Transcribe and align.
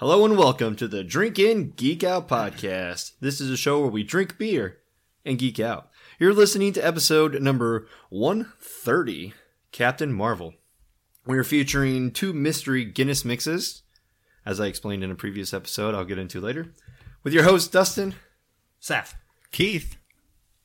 Hello 0.00 0.24
and 0.24 0.38
welcome 0.38 0.76
to 0.76 0.88
the 0.88 1.04
Drink 1.04 1.38
In 1.38 1.72
Geek 1.72 2.02
Out 2.02 2.26
podcast. 2.26 3.12
This 3.20 3.38
is 3.38 3.50
a 3.50 3.56
show 3.58 3.80
where 3.80 3.90
we 3.90 4.02
drink 4.02 4.38
beer 4.38 4.78
and 5.26 5.38
geek 5.38 5.60
out. 5.60 5.90
You're 6.18 6.32
listening 6.32 6.72
to 6.72 6.80
episode 6.80 7.42
number 7.42 7.86
130, 8.08 9.34
Captain 9.72 10.10
Marvel. 10.10 10.54
We're 11.26 11.44
featuring 11.44 12.12
two 12.12 12.32
mystery 12.32 12.86
Guinness 12.86 13.26
mixes, 13.26 13.82
as 14.46 14.58
I 14.58 14.68
explained 14.68 15.04
in 15.04 15.10
a 15.10 15.14
previous 15.14 15.52
episode, 15.52 15.94
I'll 15.94 16.06
get 16.06 16.16
into 16.16 16.40
later, 16.40 16.72
with 17.22 17.34
your 17.34 17.44
host, 17.44 17.70
Dustin. 17.70 18.14
Saf. 18.80 19.12
Keith. 19.52 19.98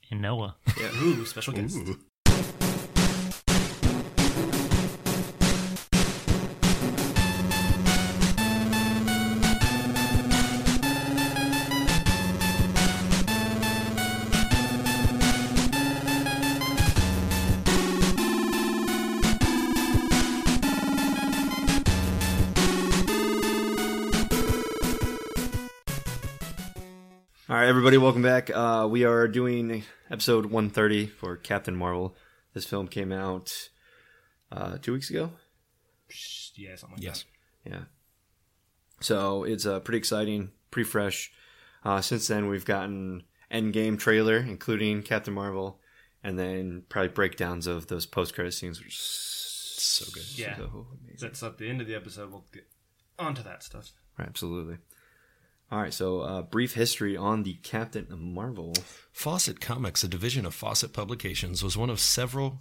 And 0.09 0.21
Noah. 0.21 0.55
Yeah. 0.79 0.91
Ooh, 1.01 1.25
special 1.25 1.51
guest. 1.51 1.75
All 1.75 1.95
everybody, 27.85 28.03
welcome 28.03 28.23
back. 28.23 28.49
Uh, 28.49 28.87
we 28.89 29.03
are 29.03 29.27
doing 29.27 29.83
episode 30.09 30.47
130 30.47 31.05
for 31.05 31.37
Captain 31.37 31.75
Marvel. 31.75 32.15
This 32.55 32.65
film 32.65 32.87
came 32.87 33.11
out 33.11 33.69
uh, 34.51 34.79
two 34.81 34.91
weeks 34.91 35.11
ago. 35.11 35.29
Yeah, 36.55 36.77
something 36.77 36.97
like 36.97 37.03
Yes. 37.03 37.25
Yeah. 37.63 37.81
So 39.01 39.43
it's 39.43 39.67
uh, 39.67 39.81
pretty 39.81 39.99
exciting, 39.99 40.49
pretty 40.71 40.89
fresh. 40.89 41.31
Uh, 41.83 42.01
since 42.01 42.27
then, 42.27 42.47
we've 42.47 42.65
gotten 42.65 43.21
Endgame 43.53 43.99
trailer, 43.99 44.37
including 44.37 45.03
Captain 45.03 45.35
Marvel, 45.35 45.79
and 46.23 46.39
then 46.39 46.85
probably 46.89 47.09
breakdowns 47.09 47.67
of 47.67 47.85
those 47.85 48.07
post 48.07 48.33
credit 48.33 48.53
scenes, 48.53 48.79
which 48.79 48.95
is 48.95 49.75
so 49.77 50.11
good. 50.11 50.25
Yeah. 50.35 50.57
So 50.57 50.87
That's 51.19 51.43
at 51.43 51.59
the 51.59 51.69
end 51.69 51.81
of 51.81 51.87
the 51.87 51.93
episode. 51.93 52.31
We'll 52.31 52.45
get 52.51 52.65
onto 53.19 53.43
that 53.43 53.61
stuff. 53.61 53.91
Right, 54.17 54.27
absolutely. 54.27 54.77
All 55.75 55.81
right, 55.81 55.93
so 55.93 56.21
uh, 56.21 56.41
brief 56.41 56.73
history 56.73 57.17
on 57.17 57.43
the 57.43 57.55
Captain 57.55 58.07
Marvel. 58.09 58.73
Fawcett 59.11 59.59
Comics, 59.59 60.05
a 60.05 60.07
division 60.07 60.45
of 60.45 60.53
Fawcett 60.53 60.93
Publications, 60.93 61.61
was 61.61 61.75
one 61.75 61.89
of 61.89 61.99
several 61.99 62.59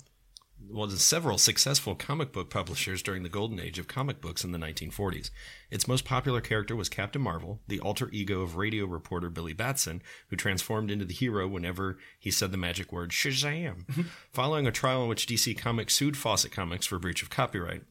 well, 0.68 0.90
several 0.90 1.38
successful 1.38 1.94
comic 1.94 2.32
book 2.32 2.50
publishers 2.50 3.04
during 3.04 3.22
the 3.22 3.28
golden 3.28 3.60
age 3.60 3.78
of 3.78 3.86
comic 3.86 4.20
books 4.20 4.42
in 4.42 4.50
the 4.50 4.58
1940s. 4.58 5.30
Its 5.70 5.86
most 5.86 6.04
popular 6.04 6.40
character 6.40 6.74
was 6.74 6.88
Captain 6.88 7.22
Marvel, 7.22 7.60
the 7.68 7.78
alter 7.78 8.08
ego 8.10 8.40
of 8.40 8.56
radio 8.56 8.84
reporter 8.84 9.30
Billy 9.30 9.52
Batson, 9.52 10.02
who 10.30 10.34
transformed 10.34 10.90
into 10.90 11.04
the 11.04 11.14
hero 11.14 11.46
whenever 11.46 11.98
he 12.18 12.32
said 12.32 12.50
the 12.50 12.58
magic 12.58 12.92
word 12.92 13.10
Shazam. 13.10 13.84
Following 14.32 14.66
a 14.66 14.72
trial 14.72 15.04
in 15.04 15.08
which 15.08 15.28
DC 15.28 15.56
Comics 15.56 15.94
sued 15.94 16.16
Fawcett 16.16 16.50
Comics 16.50 16.86
for 16.86 16.98
breach 16.98 17.22
of 17.22 17.30
copyright, 17.30 17.82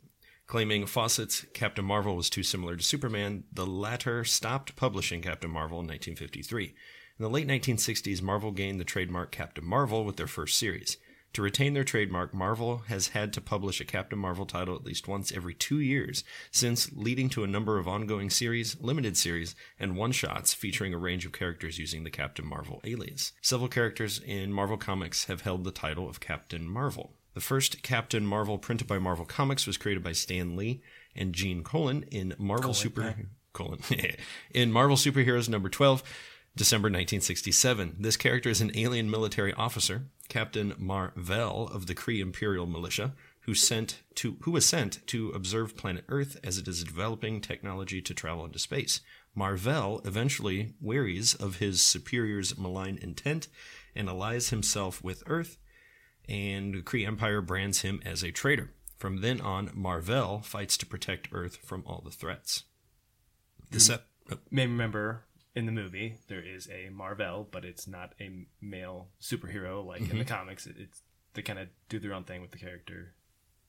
claiming 0.53 0.85
Fawcett's 0.85 1.47
Captain 1.55 1.83
Marvel 1.83 2.15
was 2.15 2.29
too 2.29 2.43
similar 2.43 2.75
to 2.75 2.83
Superman, 2.83 3.43
the 3.51 3.65
latter 3.65 4.23
stopped 4.23 4.75
publishing 4.75 5.19
Captain 5.19 5.49
Marvel 5.49 5.79
in 5.79 5.87
1953. 5.87 6.65
In 6.65 6.73
the 7.17 7.27
late 7.27 7.47
1960s, 7.47 8.21
Marvel 8.21 8.51
gained 8.51 8.79
the 8.79 8.83
trademark 8.85 9.31
Captain 9.31 9.65
Marvel 9.65 10.05
with 10.05 10.15
their 10.15 10.27
first 10.27 10.59
series. 10.59 10.97
To 11.33 11.41
retain 11.41 11.73
their 11.73 11.83
trademark, 11.83 12.35
Marvel 12.35 12.83
has 12.87 13.07
had 13.07 13.33
to 13.33 13.41
publish 13.41 13.81
a 13.81 13.83
Captain 13.83 14.19
Marvel 14.19 14.45
title 14.45 14.75
at 14.75 14.85
least 14.85 15.07
once 15.07 15.31
every 15.31 15.55
two 15.55 15.79
years, 15.79 16.23
since 16.51 16.91
leading 16.93 17.29
to 17.29 17.43
a 17.43 17.47
number 17.47 17.79
of 17.79 17.87
ongoing 17.87 18.29
series, 18.29 18.79
limited 18.79 19.17
series, 19.17 19.55
and 19.79 19.97
one 19.97 20.11
shots 20.11 20.53
featuring 20.53 20.93
a 20.93 20.99
range 20.99 21.25
of 21.25 21.31
characters 21.31 21.79
using 21.79 22.03
the 22.03 22.11
Captain 22.11 22.45
Marvel 22.45 22.79
alias. 22.83 23.31
Several 23.41 23.69
characters 23.69 24.21
in 24.23 24.53
Marvel 24.53 24.77
Comics 24.77 25.25
have 25.25 25.41
held 25.41 25.63
the 25.63 25.71
title 25.71 26.07
of 26.07 26.19
Captain 26.19 26.69
Marvel. 26.69 27.15
The 27.33 27.41
first 27.41 27.81
Captain 27.81 28.25
Marvel 28.25 28.59
printed 28.59 28.87
by 28.87 28.99
Marvel 28.99 29.25
Comics 29.25 29.65
was 29.65 29.77
created 29.77 30.03
by 30.03 30.11
Stan 30.11 30.55
Lee 30.55 30.81
and 31.15 31.33
Gene 31.33 31.63
Colan 31.63 32.03
in 32.11 32.35
Marvel 32.37 32.73
Super 32.73 33.15
Colon 33.53 33.79
in 34.51 34.71
Marvel 34.71 34.95
Superheroes 34.95 35.49
number 35.49 35.69
12, 35.69 36.03
December 36.55 36.87
1967. 36.87 37.95
This 37.99 38.17
character 38.17 38.49
is 38.49 38.61
an 38.61 38.71
alien 38.75 39.09
military 39.09 39.53
officer, 39.53 40.03
Captain 40.29 40.75
Marvel 40.77 41.67
of 41.69 41.87
the 41.87 41.95
Kree 41.95 42.19
Imperial 42.19 42.67
Militia, 42.67 43.13
who 43.41 43.55
sent 43.55 44.03
to 44.15 44.37
who 44.41 44.51
was 44.51 44.65
sent 44.65 45.05
to 45.07 45.29
observe 45.31 45.75
planet 45.75 46.05
Earth 46.09 46.37
as 46.43 46.59
it 46.59 46.67
is 46.67 46.83
developing 46.83 47.41
technology 47.41 47.99
to 48.01 48.13
travel 48.13 48.45
into 48.45 48.59
space. 48.59 49.01
Marvel 49.33 50.01
eventually 50.05 50.75
wearies 50.79 51.33
of 51.33 51.57
his 51.57 51.81
superior's 51.81 52.59
malign 52.59 52.99
intent 53.01 53.47
and 53.95 54.07
allies 54.07 54.49
himself 54.49 55.03
with 55.03 55.23
Earth 55.25 55.57
and 56.27 56.73
the 56.73 56.81
Kree 56.81 57.05
Empire 57.05 57.41
brands 57.41 57.81
him 57.81 58.01
as 58.05 58.23
a 58.23 58.31
traitor. 58.31 58.71
From 58.97 59.21
then 59.21 59.41
on, 59.41 59.71
Marvel 59.73 60.39
fights 60.41 60.77
to 60.77 60.85
protect 60.85 61.29
Earth 61.31 61.57
from 61.57 61.83
all 61.85 62.01
the 62.03 62.11
threats. 62.11 62.63
The 63.71 63.77
mm. 63.77 63.81
set. 63.81 64.01
oh, 64.31 64.37
May 64.49 64.67
remember 64.67 65.25
in 65.55 65.65
the 65.65 65.71
movie 65.71 66.15
there 66.27 66.41
is 66.41 66.69
a 66.69 66.89
Marvel, 66.89 67.47
but 67.51 67.65
it's 67.65 67.87
not 67.87 68.13
a 68.19 68.45
male 68.61 69.09
superhero 69.21 69.85
like 69.85 70.01
in 70.01 70.07
the 70.07 70.13
mm-hmm. 70.23 70.33
comics. 70.33 70.65
It's 70.67 71.01
they 71.33 71.41
kind 71.41 71.59
of 71.59 71.67
do 71.89 71.99
their 71.99 72.13
own 72.13 72.23
thing 72.23 72.41
with 72.41 72.51
the 72.51 72.57
character, 72.57 73.13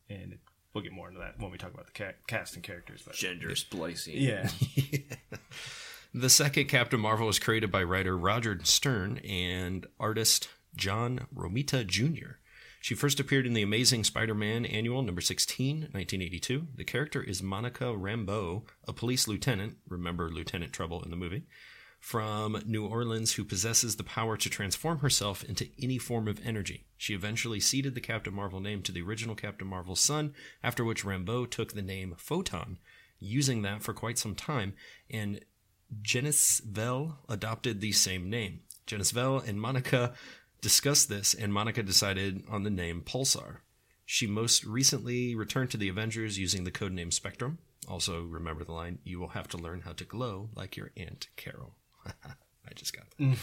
and 0.09 0.34
it, 0.34 0.41
we'll 0.72 0.84
get 0.84 0.92
more 0.92 1.09
into 1.09 1.21
that 1.21 1.41
when 1.41 1.50
we 1.50 1.59
talk 1.59 1.72
about 1.72 1.86
the 1.86 1.92
ca- 1.92 2.16
cast 2.26 2.54
and 2.54 2.62
characters. 2.62 3.03
But 3.04 3.15
Gender 3.15 3.56
splicing. 3.56 4.16
yeah, 4.16 4.48
The 6.16 6.31
second 6.31 6.66
Captain 6.66 7.00
Marvel 7.00 7.26
was 7.26 7.41
created 7.41 7.72
by 7.72 7.82
writer 7.82 8.16
Roger 8.16 8.56
Stern 8.62 9.19
and 9.19 9.84
artist 9.98 10.48
John 10.76 11.26
Romita 11.34 11.84
Jr. 11.84 12.36
She 12.84 12.95
first 12.95 13.19
appeared 13.19 13.47
in 13.47 13.55
the 13.55 13.62
Amazing 13.62 14.05
Spider 14.05 14.34
Man 14.34 14.67
Annual 14.67 15.05
number 15.05 15.22
16, 15.22 15.89
1982. 15.93 16.67
The 16.77 16.84
character 16.84 17.22
is 17.22 17.43
Monica 17.43 17.84
Rambeau, 17.84 18.65
a 18.87 18.93
police 18.93 19.27
lieutenant, 19.27 19.78
remember 19.89 20.28
Lieutenant 20.28 20.75
Trouble 20.75 21.03
in 21.03 21.09
the 21.09 21.17
movie, 21.17 21.45
from 21.99 22.61
New 22.67 22.87
Orleans 22.87 23.33
who 23.33 23.45
possesses 23.45 23.97
the 23.97 24.05
power 24.05 24.37
to 24.37 24.50
transform 24.50 24.99
herself 24.99 25.43
into 25.43 25.67
any 25.83 25.97
form 25.97 26.28
of 26.28 26.47
energy. 26.47 26.84
She 26.99 27.15
eventually 27.15 27.59
ceded 27.59 27.95
the 27.95 28.03
Captain 28.03 28.34
Marvel 28.34 28.61
name 28.61 28.83
to 28.83 28.93
the 28.93 29.01
original 29.01 29.34
Captain 29.34 29.66
Marvel's 29.66 30.01
son, 30.01 30.34
after 30.62 30.84
which 30.84 31.06
Rambeau 31.06 31.51
took 31.51 31.72
the 31.72 31.81
name 31.81 32.15
Photon, 32.19 32.77
using 33.19 33.62
that 33.62 33.83
for 33.83 33.95
quite 33.95 34.19
some 34.19 34.34
time, 34.34 34.75
and 35.11 35.43
Genis-Vell 36.03 37.21
adopted 37.31 37.81
the 37.81 37.93
same 37.93 38.28
name. 38.28 38.61
Genis-Vell 38.87 39.39
and 39.39 39.59
Monica 39.59 40.12
discussed 40.64 41.10
this, 41.10 41.34
and 41.34 41.52
Monica 41.52 41.82
decided 41.82 42.42
on 42.48 42.62
the 42.62 42.70
name 42.70 43.02
Pulsar. 43.02 43.58
She 44.06 44.26
most 44.26 44.64
recently 44.64 45.34
returned 45.34 45.70
to 45.72 45.76
the 45.76 45.91
Avengers 45.91 46.38
using 46.38 46.64
the 46.64 46.70
codename 46.70 47.12
Spectrum. 47.12 47.58
Also, 47.86 48.22
remember 48.22 48.64
the 48.64 48.72
line, 48.72 48.98
you 49.04 49.20
will 49.20 49.28
have 49.28 49.47
to 49.48 49.58
learn 49.58 49.82
how 49.82 49.92
to 49.92 50.04
glow 50.04 50.48
like 50.54 50.74
your 50.74 50.91
Aunt 50.97 51.28
Carol. 51.36 51.74
I 52.06 52.72
just 52.74 52.97
got 52.97 53.04
that. 53.19 53.36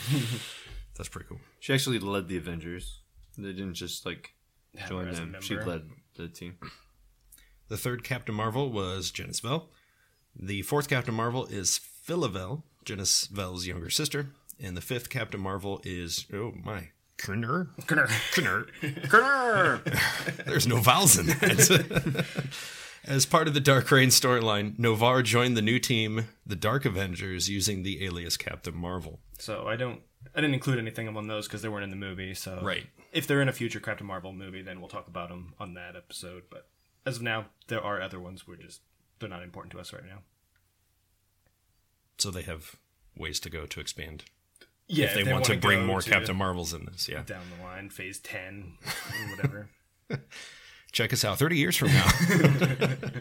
That's 0.97 1.09
pretty 1.09 1.27
cool. 1.29 1.37
She 1.59 1.75
actually 1.75 1.99
led 1.99 2.27
the 2.27 2.37
Avengers. 2.37 3.01
They 3.37 3.53
didn't 3.53 3.75
just 3.75 4.03
like 4.03 4.31
Have 4.75 4.89
join 4.89 5.07
as 5.07 5.19
a 5.19 5.21
them. 5.21 5.35
She 5.41 5.53
member. 5.53 5.69
led 5.69 5.89
the 6.15 6.27
team. 6.27 6.57
The 7.67 7.77
third 7.77 8.03
Captain 8.03 8.35
Marvel 8.35 8.69
was 8.69 9.11
Genis-Vell. 9.11 9.69
The 10.37 10.61
fourth 10.63 10.89
Captain 10.89 11.13
Marvel 11.13 11.45
is 11.45 11.77
Phila 11.77 12.27
Vell, 12.27 12.65
Genis-Vell's 12.83 13.65
younger 13.65 13.89
sister. 13.89 14.31
And 14.59 14.75
the 14.75 14.81
fifth 14.81 15.09
Captain 15.09 15.39
Marvel 15.39 15.79
is, 15.85 16.25
oh 16.33 16.51
my, 16.65 16.89
Kerner? 17.21 17.67
Kerner. 17.87 18.07
Kerner. 19.07 19.81
There's 20.45 20.65
no 20.67 20.77
vowels 20.77 21.17
in 21.19 21.27
that. 21.27 22.25
As 23.05 23.25
part 23.25 23.47
of 23.47 23.53
the 23.53 23.59
Dark 23.59 23.89
Reign 23.91 24.09
storyline, 24.09 24.77
Noh-Varr 24.77 25.23
joined 25.23 25.57
the 25.57 25.61
new 25.61 25.79
team, 25.79 26.27
the 26.45 26.55
Dark 26.55 26.85
Avengers, 26.85 27.49
using 27.49 27.81
the 27.83 28.03
alias 28.05 28.37
Captain 28.37 28.75
Marvel. 28.75 29.19
so 29.39 29.67
I 29.67 29.75
don't. 29.75 30.01
I 30.35 30.39
didn't 30.41 30.53
include 30.53 30.77
anything 30.77 31.07
on 31.17 31.27
those 31.27 31.47
because 31.47 31.61
they 31.63 31.69
weren't 31.69 31.83
in 31.83 31.89
the 31.89 31.95
movie. 31.95 32.35
So 32.35 32.59
Right. 32.61 32.85
if 33.11 33.25
they're 33.25 33.41
in 33.41 33.49
a 33.49 33.53
future 33.53 33.79
Captain 33.79 34.05
Marvel 34.05 34.31
movie, 34.33 34.61
then 34.61 34.79
we'll 34.79 34.87
talk 34.87 35.07
about 35.07 35.29
them 35.29 35.55
on 35.59 35.73
that 35.73 35.95
episode. 35.95 36.43
But 36.51 36.67
as 37.07 37.17
of 37.17 37.23
now, 37.23 37.47
there 37.67 37.81
are 37.83 37.99
other 38.01 38.19
ones. 38.19 38.47
We're 38.47 38.55
just 38.55 38.81
they're 39.19 39.27
not 39.29 39.41
important 39.43 39.71
to 39.73 39.79
us 39.79 39.91
right 39.91 40.05
now. 40.05 40.19
So 42.19 42.29
they 42.29 42.43
have 42.43 42.75
ways 43.17 43.39
to 43.41 43.49
go 43.49 43.65
to 43.65 43.79
expand. 43.79 44.25
Yeah, 44.87 45.05
if 45.05 45.13
they, 45.13 45.31
want 45.31 45.45
to 45.45 45.51
wanna 45.51 45.61
bring 45.61 45.85
more 45.85 46.01
to 46.01 46.09
Captain 46.09 46.35
Marvels 46.35 46.73
in 46.73 46.85
this, 46.85 47.07
yeah. 47.07 47.23
down 47.23 47.43
the 47.57 47.63
line, 47.63 47.89
Phase 47.89 48.19
Ten, 48.19 48.73
or 48.83 49.29
whatever. 49.29 49.69
Check 50.91 51.13
us 51.13 51.23
out 51.23 51.39
30 51.39 51.55
years 51.55 51.77
from 51.77 51.87
now. 51.87 52.05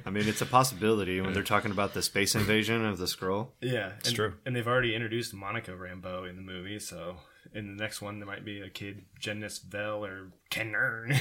I 0.05 0.11
mean, 0.11 0.27
it's 0.27 0.41
a 0.41 0.47
possibility 0.47 1.21
when 1.21 1.33
they're 1.33 1.45
talking 1.45 1.71
about 1.71 1.95
the 1.95 2.03
space 2.03 2.35
invasion 2.35 2.85
of 2.85 2.99
the 2.99 3.05
Skrull. 3.05 3.51
Yeah, 3.61 3.93
it's 4.01 4.11
true. 4.11 4.35
And 4.45 4.57
they've 4.57 4.67
already 4.67 4.97
introduced 4.97 5.33
Monica 5.33 5.71
Rambeau 5.71 6.29
in 6.29 6.35
the 6.35 6.43
movie, 6.43 6.81
so 6.81 7.19
in 7.55 7.77
the 7.77 7.81
next 7.81 8.03
one 8.03 8.19
there 8.19 8.27
might 8.27 8.45
be 8.45 8.61
a 8.61 8.69
kid, 8.69 9.05
Genis-Vell 9.21 10.05
or 10.05 10.33
Kenner. 10.51 11.09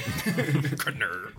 Kerner. 0.78 1.32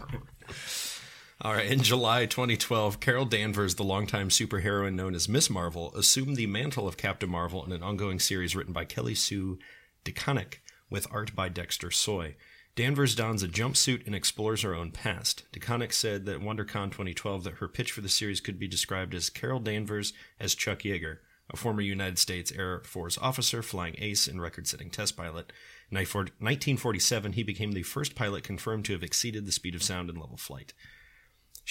All 1.44 1.54
right. 1.54 1.72
In 1.72 1.82
July 1.82 2.28
2012, 2.28 3.00
Carol 3.00 3.26
Danvers, 3.26 3.74
the 3.74 3.84
longtime 3.84 4.30
superheroine 4.30 4.94
known 4.94 5.16
as 5.16 5.28
Miss 5.28 5.50
Marvel, 5.50 5.92
assumed 5.96 6.36
the 6.36 6.46
mantle 6.46 6.88
of 6.88 6.98
Captain 6.98 7.32
Marvel 7.32 7.66
in 7.66 7.72
an 7.72 7.82
ongoing 7.82 8.20
series 8.20 8.56
written 8.56 8.74
by 8.74 8.86
Kelly 8.86 9.16
Sue 9.16 9.58
DeConnick 10.06 10.58
with 10.92 11.08
art 11.10 11.36
by 11.36 11.50
Dexter 11.50 11.90
Soy. 11.90 12.36
Danvers 12.76 13.16
dons 13.16 13.42
a 13.42 13.48
jumpsuit 13.48 14.06
and 14.06 14.14
explores 14.14 14.62
her 14.62 14.76
own 14.76 14.92
past. 14.92 15.46
DeConnick 15.52 15.94
said 15.94 16.28
that 16.28 16.42
WonderCon 16.42 16.92
2012 16.92 17.44
that 17.46 17.56
her 17.56 17.68
pitch 17.68 17.92
for 17.92 18.02
the 18.02 18.08
series 18.08 18.40
could 18.40 18.60
be 18.60 18.68
described 18.68 19.16
as 19.16 19.32
Carol 19.32 19.60
Danvers 19.60 20.14
as 20.40 20.54
Chuck 20.54 20.82
Yeager, 20.82 21.18
a 21.50 21.58
former 21.58 21.82
United 21.82 22.20
States 22.20 22.52
Air 22.52 22.84
Force 22.86 23.18
officer, 23.18 23.64
flying 23.64 23.96
ace, 23.98 24.28
and 24.28 24.40
record-setting 24.40 24.92
test 24.92 25.18
pilot. 25.18 25.52
In 25.90 25.98
1947, 25.98 27.34
he 27.34 27.42
became 27.42 27.72
the 27.72 27.82
first 27.82 28.14
pilot 28.14 28.44
confirmed 28.44 28.86
to 28.86 28.94
have 28.94 29.02
exceeded 29.02 29.48
the 29.48 29.52
speed 29.52 29.74
of 29.74 29.82
sound 29.82 30.08
in 30.08 30.18
level 30.18 30.38
flight. 30.38 30.76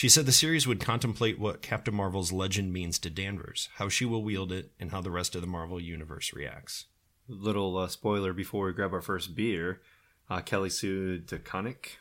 She 0.01 0.09
said 0.09 0.25
the 0.25 0.33
series 0.33 0.67
would 0.67 0.81
contemplate 0.81 1.39
what 1.39 1.61
Captain 1.61 1.95
Marvel's 1.95 2.33
legend 2.33 2.73
means 2.73 2.99
to 3.01 3.11
Danvers, 3.11 3.69
how 3.75 3.91
she 3.91 4.07
will 4.07 4.25
wield 4.25 4.51
it, 4.51 4.73
and 4.81 4.93
how 4.93 5.03
the 5.03 5.11
rest 5.11 5.35
of 5.35 5.43
the 5.43 5.47
Marvel 5.47 5.79
universe 5.79 6.33
reacts. 6.33 6.87
Little 7.29 7.77
uh, 7.77 7.87
spoiler 7.87 8.33
before 8.33 8.65
we 8.65 8.73
grab 8.73 8.95
our 8.95 9.03
first 9.03 9.37
beer. 9.37 9.83
Uh, 10.31 10.41
Kelly 10.41 10.71
Sue 10.71 11.21
DeConnick 11.23 11.99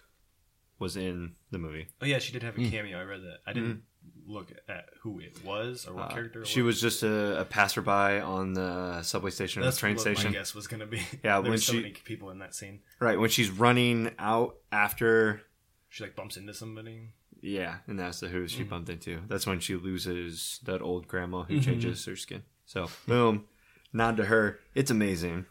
was 0.80 0.96
in 0.96 1.34
the 1.52 1.58
movie. 1.58 1.88
Oh 2.02 2.06
yeah, 2.06 2.20
she 2.20 2.32
did 2.32 2.42
have 2.42 2.58
a 2.58 2.70
cameo. 2.70 2.98
I 2.98 3.04
read 3.04 3.20
that. 3.20 3.40
I 3.46 3.52
didn't 3.52 3.82
look 4.26 4.54
at 4.70 4.86
who 5.02 5.20
it 5.20 5.44
was 5.44 5.86
or 5.86 5.96
what 5.96 6.12
Uh, 6.12 6.14
character. 6.14 6.44
It 6.44 6.48
she 6.48 6.62
was 6.62 6.80
just 6.80 7.04
a, 7.04 7.42
a 7.42 7.44
passerby 7.44 8.22
on 8.22 8.54
the 8.54 9.02
subway 9.02 9.32
station 9.32 9.62
or 9.62 9.66
the 9.66 9.78
train 9.78 9.96
what 9.96 10.02
station. 10.04 10.32
my 10.32 10.38
guess 10.38 10.56
was 10.56 10.68
going 10.68 10.80
to 10.80 10.86
be. 10.86 11.00
Yeah, 11.22 11.34
there 11.34 11.42
when 11.42 11.52
were 11.52 11.58
so 11.58 11.74
she- 11.74 11.82
many 11.82 11.92
people 11.92 12.30
in 12.30 12.40
that 12.40 12.56
scene. 12.56 12.80
Right 13.02 13.20
when 13.20 13.30
she's 13.30 13.50
running 13.50 14.12
out 14.18 14.56
after, 14.72 15.42
She 15.90 16.06
like 16.06 16.16
bumps 16.16 16.38
into 16.38 16.54
somebody. 16.54 17.10
Yeah, 17.42 17.78
and 17.88 18.00
that's 18.00 18.20
the 18.20 18.28
who 18.28 18.48
she 18.48 18.62
Mm-hmm. 18.62 18.70
bumped 18.70 18.90
into. 18.90 19.22
That's 19.28 19.48
when 19.48 19.60
she 19.60 19.76
loses 19.76 20.60
that 20.66 20.82
old 20.82 21.08
grandma 21.08 21.44
who 21.44 21.60
Mhm. 21.60 21.64
changes 21.64 22.06
her 22.06 22.16
skin. 22.16 22.44
So 22.66 22.90
boom, 23.08 23.46
nod 23.94 24.18
to 24.18 24.26
her. 24.26 24.60
It's 24.76 24.92
amazing. 24.92 25.46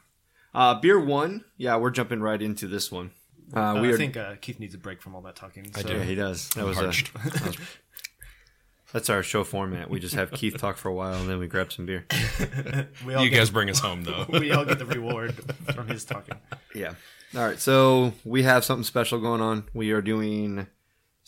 Uh, 0.54 0.74
beer 0.80 0.98
one, 0.98 1.44
yeah, 1.56 1.76
we're 1.76 1.90
jumping 1.90 2.20
right 2.20 2.40
into 2.40 2.66
this 2.68 2.90
one. 2.90 3.10
Uh, 3.54 3.60
Uh, 3.60 3.80
we 3.82 3.88
I 3.88 3.92
are. 3.92 3.96
think 3.96 4.16
uh, 4.16 4.34
Keith 4.40 4.58
needs 4.60 4.74
a 4.74 4.78
break 4.78 5.00
from 5.02 5.14
all 5.14 5.22
that 5.22 5.36
talking. 5.36 5.70
I 5.74 5.82
do. 5.82 5.94
yeah, 5.94 6.02
he 6.04 6.14
does. 6.14 6.48
That 6.50 6.64
was 6.64 6.78
a, 6.78 6.82
Parched. 6.82 7.14
that 7.14 7.46
was- 7.46 7.56
That's 8.92 9.10
our 9.10 9.22
show 9.22 9.44
format. 9.44 9.90
We 9.90 10.00
just 10.00 10.14
have 10.14 10.30
Keith 10.32 10.56
talk 10.56 10.78
for 10.78 10.88
a 10.88 10.94
while 10.94 11.20
and 11.20 11.28
then 11.28 11.38
we 11.38 11.46
grab 11.46 11.70
some 11.70 11.84
beer. 11.84 12.06
we 13.06 13.12
all 13.14 13.22
You 13.22 13.28
get, 13.28 13.36
guys 13.36 13.50
bring 13.50 13.68
us 13.68 13.80
home, 13.80 14.02
though. 14.04 14.24
we 14.32 14.50
all 14.52 14.64
get 14.64 14.78
the 14.78 14.86
reward 14.86 15.34
from 15.74 15.88
his 15.88 16.04
talking. 16.06 16.36
Yeah. 16.74 16.94
All 17.36 17.42
right. 17.44 17.58
So 17.60 18.14
we 18.24 18.44
have 18.44 18.64
something 18.64 18.84
special 18.84 19.20
going 19.20 19.42
on. 19.42 19.64
We 19.74 19.90
are 19.90 20.00
doing, 20.00 20.68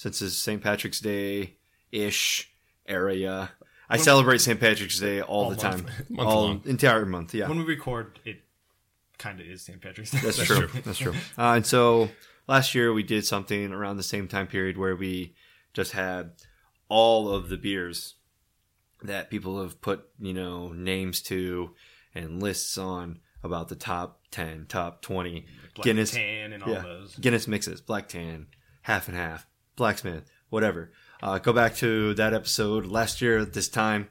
since 0.01 0.23
it's 0.23 0.35
St. 0.35 0.63
Patrick's 0.63 0.99
Day 0.99 1.57
ish 1.93 2.51
area. 2.89 3.51
I 3.87 3.99
celebrate 3.99 4.41
St. 4.41 4.59
Patrick's 4.59 4.99
Day 4.99 5.21
all, 5.21 5.45
All 5.45 5.51
the 5.51 5.63
month. 5.63 5.85
time. 5.85 5.87
Month 6.09 6.29
all 6.29 6.43
long. 6.45 6.63
entire 6.65 7.05
month. 7.05 7.35
Yeah. 7.35 7.51
When 7.51 7.59
we 7.59 7.65
record, 7.65 8.19
it 8.25 8.41
kind 9.19 9.41
of 9.41 9.47
is 9.47 9.61
St. 9.61 9.79
Patrick's 9.79 10.11
Day. 10.13 10.21
That's, 10.23 10.39
true. 10.43 10.69
That's 10.83 10.97
true. 10.97 11.13
Uh, 11.37 11.53
and 11.53 11.67
so 11.67 12.09
last 12.49 12.75
year 12.75 12.95
we 12.95 13.03
did 13.03 13.27
something 13.27 13.73
around 13.73 13.99
the 13.99 14.03
same 14.03 14.27
time 14.27 14.47
period 14.47 14.79
where 14.79 14.97
we 14.97 15.35
just 15.75 15.93
had 15.93 16.31
all 16.89 17.29
of 17.29 17.51
the 17.51 17.59
beers 17.59 18.15
that 19.03 19.29
people 19.29 19.61
have 19.61 19.83
put, 19.83 20.09
you 20.19 20.33
know, 20.33 20.69
names 20.73 21.21
to 21.25 21.75
and 22.15 22.43
lists 22.43 22.79
on 22.79 23.19
about 23.43 23.69
the 23.69 23.77
top 23.77 24.23
10, 24.31 24.65
top 24.67 25.03
20 25.03 25.45
Black 25.75 25.85
Guinness 25.85 26.13
tan 26.13 26.55
and 26.55 26.63
all 26.63 26.73
yeah. 26.73 26.81
those. 26.81 27.17
Guinness 27.17 27.47
mixes, 27.47 27.83
black 27.83 28.09
tan, 28.09 28.47
half 28.83 29.07
and 29.07 29.17
half, 29.19 29.47
blacksmith, 29.81 30.31
whatever. 30.51 30.93
Uh, 31.23 31.39
go 31.39 31.53
back 31.53 31.75
to 31.77 32.15
that 32.15 32.33
episode 32.33 32.87
last 32.87 33.21
year 33.21 33.39
at 33.39 33.53
this 33.53 33.69
time. 33.69 34.09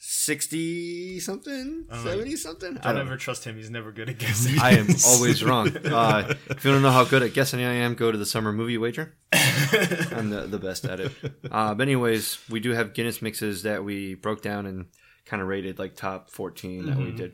60 0.00 1.18
something? 1.20 1.86
Oh, 1.90 2.04
70 2.04 2.36
something? 2.36 2.76
I 2.78 2.80
Don't 2.82 2.96
don't 2.96 3.06
ever 3.06 3.16
trust 3.16 3.44
him. 3.44 3.56
He's 3.56 3.70
never 3.70 3.90
good 3.90 4.10
at 4.10 4.18
guessing. 4.24 4.58
I 4.60 4.72
am 4.72 4.86
always 5.06 5.42
wrong. 5.48 5.74
Uh, 5.76 6.34
if 6.50 6.64
you 6.64 6.72
don't 6.72 6.82
know 6.82 6.90
how 6.90 7.04
good 7.04 7.22
at 7.22 7.32
guessing 7.32 7.60
I 7.64 7.72
am, 7.74 7.94
go 7.94 8.12
to 8.12 8.18
the 8.18 8.26
summer 8.26 8.52
movie 8.52 8.76
wager. 8.76 9.14
I'm 9.32 10.28
the, 10.30 10.46
the 10.48 10.58
best 10.58 10.84
at 10.84 11.00
it. 11.00 11.12
Uh, 11.50 11.74
but 11.74 11.82
anyways, 11.82 12.38
we 12.50 12.60
do 12.60 12.72
have 12.72 12.92
Guinness 12.92 13.22
mixes 13.22 13.62
that 13.62 13.82
we 13.82 14.14
broke 14.14 14.42
down 14.42 14.66
and 14.66 14.86
kind 15.24 15.40
of 15.40 15.48
rated 15.48 15.78
like 15.78 15.96
top 15.96 16.30
14 16.30 16.86
that 16.86 16.96
we 16.98 17.04
Mhm. 17.12 17.16
did. 17.16 17.32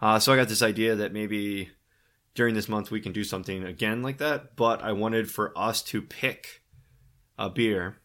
Uh, 0.00 0.18
so 0.20 0.32
I 0.32 0.36
got 0.36 0.48
this 0.48 0.62
idea 0.62 0.94
that 0.94 1.12
maybe 1.12 1.70
during 2.36 2.54
this 2.54 2.68
month 2.68 2.92
we 2.92 3.00
can 3.00 3.10
do 3.12 3.24
something 3.24 3.64
again 3.64 4.02
like 4.02 4.18
that. 4.18 4.54
But 4.54 4.82
I 4.82 4.92
wanted 4.92 5.28
for 5.30 5.52
us 5.58 5.82
to 5.84 6.00
pick 6.00 6.57
a 7.38 7.48
beer. 7.48 7.98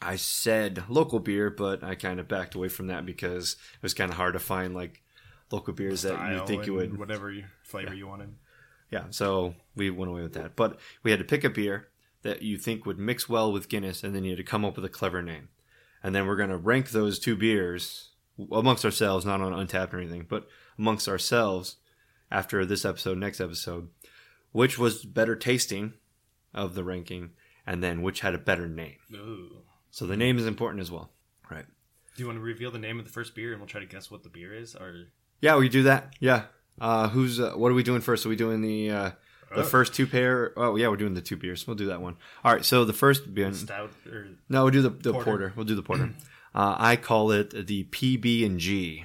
I 0.00 0.16
said 0.16 0.84
local 0.88 1.20
beer, 1.20 1.50
but 1.50 1.82
I 1.82 1.94
kind 1.94 2.20
of 2.20 2.28
backed 2.28 2.54
away 2.54 2.68
from 2.68 2.88
that 2.88 3.06
because 3.06 3.56
it 3.74 3.82
was 3.82 3.94
kind 3.94 4.10
of 4.10 4.16
hard 4.16 4.34
to 4.34 4.38
find 4.38 4.74
like 4.74 5.02
local 5.50 5.72
beers 5.72 6.02
that 6.02 6.32
you 6.32 6.46
think 6.46 6.66
you 6.66 6.74
would 6.74 6.98
whatever 6.98 7.32
flavor 7.62 7.94
you 7.94 8.06
wanted. 8.06 8.34
yeah, 8.90 9.04
so 9.10 9.54
we 9.74 9.90
went 9.90 10.10
away 10.10 10.22
with 10.22 10.34
that. 10.34 10.56
But 10.56 10.78
we 11.02 11.10
had 11.10 11.20
to 11.20 11.24
pick 11.24 11.44
a 11.44 11.50
beer 11.50 11.88
that 12.22 12.42
you 12.42 12.58
think 12.58 12.84
would 12.84 12.98
mix 12.98 13.28
well 13.28 13.52
with 13.52 13.68
Guinness, 13.68 14.02
and 14.02 14.14
then 14.14 14.24
you 14.24 14.30
had 14.30 14.38
to 14.38 14.44
come 14.44 14.64
up 14.64 14.76
with 14.76 14.84
a 14.84 14.90
clever 14.90 15.22
name. 15.22 15.48
And 16.02 16.14
then 16.14 16.26
we're 16.26 16.36
going 16.36 16.50
to 16.50 16.56
rank 16.56 16.90
those 16.90 17.18
two 17.18 17.36
beers 17.36 18.10
amongst 18.52 18.84
ourselves, 18.84 19.24
not 19.24 19.40
on 19.40 19.52
Untappd 19.52 19.94
or 19.94 19.98
anything, 19.98 20.26
but 20.28 20.46
amongst 20.78 21.08
ourselves 21.08 21.76
after 22.30 22.66
this 22.66 22.84
episode, 22.84 23.18
next 23.18 23.40
episode, 23.40 23.88
which 24.52 24.78
was 24.78 25.04
better 25.04 25.36
tasting 25.36 25.94
of 26.52 26.74
the 26.74 26.84
ranking, 26.84 27.30
and 27.66 27.82
then 27.82 28.02
which 28.02 28.20
had 28.20 28.34
a 28.34 28.38
better 28.38 28.66
name. 28.68 28.96
Ooh. 29.14 29.58
So 29.90 30.06
the 30.06 30.16
name 30.16 30.38
is 30.38 30.46
important 30.46 30.80
as 30.80 30.90
well. 30.90 31.10
Right. 31.50 31.64
Do 32.16 32.22
you 32.22 32.26
want 32.26 32.38
to 32.38 32.42
reveal 32.42 32.70
the 32.70 32.78
name 32.78 32.98
of 32.98 33.04
the 33.04 33.10
first 33.10 33.34
beer 33.34 33.52
and 33.52 33.60
we'll 33.60 33.68
try 33.68 33.80
to 33.80 33.86
guess 33.86 34.10
what 34.10 34.22
the 34.22 34.28
beer 34.28 34.54
is? 34.54 34.74
Or 34.74 35.06
Yeah, 35.40 35.56
we 35.56 35.68
do 35.68 35.82
that. 35.84 36.14
Yeah. 36.20 36.44
Uh, 36.80 37.08
who's 37.08 37.40
uh, 37.40 37.52
what 37.52 37.70
are 37.70 37.74
we 37.74 37.82
doing 37.82 38.00
first? 38.00 38.24
Are 38.26 38.28
we 38.28 38.36
doing 38.36 38.60
the 38.62 38.90
uh, 38.90 39.10
the 39.54 39.60
Uh. 39.62 39.64
first 39.64 39.94
two 39.94 40.06
pair? 40.06 40.52
Oh 40.56 40.76
yeah, 40.76 40.88
we're 40.88 40.96
doing 40.96 41.14
the 41.14 41.22
two 41.22 41.36
beers. 41.36 41.66
We'll 41.66 41.76
do 41.76 41.86
that 41.86 42.00
one. 42.02 42.16
All 42.44 42.52
right. 42.52 42.64
So 42.64 42.84
the 42.84 42.92
first 42.92 43.32
beer. 43.34 43.52
stout 43.54 43.90
or 44.10 44.28
No, 44.48 44.64
we'll 44.64 44.72
do 44.72 44.82
the, 44.82 44.90
the 44.90 45.12
porter. 45.12 45.24
Porter. 45.24 45.52
We'll 45.56 45.64
do 45.66 45.74
the 45.74 45.82
porter. 45.82 46.10
uh, 46.54 46.76
I 46.78 46.96
call 46.96 47.30
it 47.30 47.66
the 47.66 47.84
PB 47.84 48.44
and 48.44 48.58
G. 48.60 49.04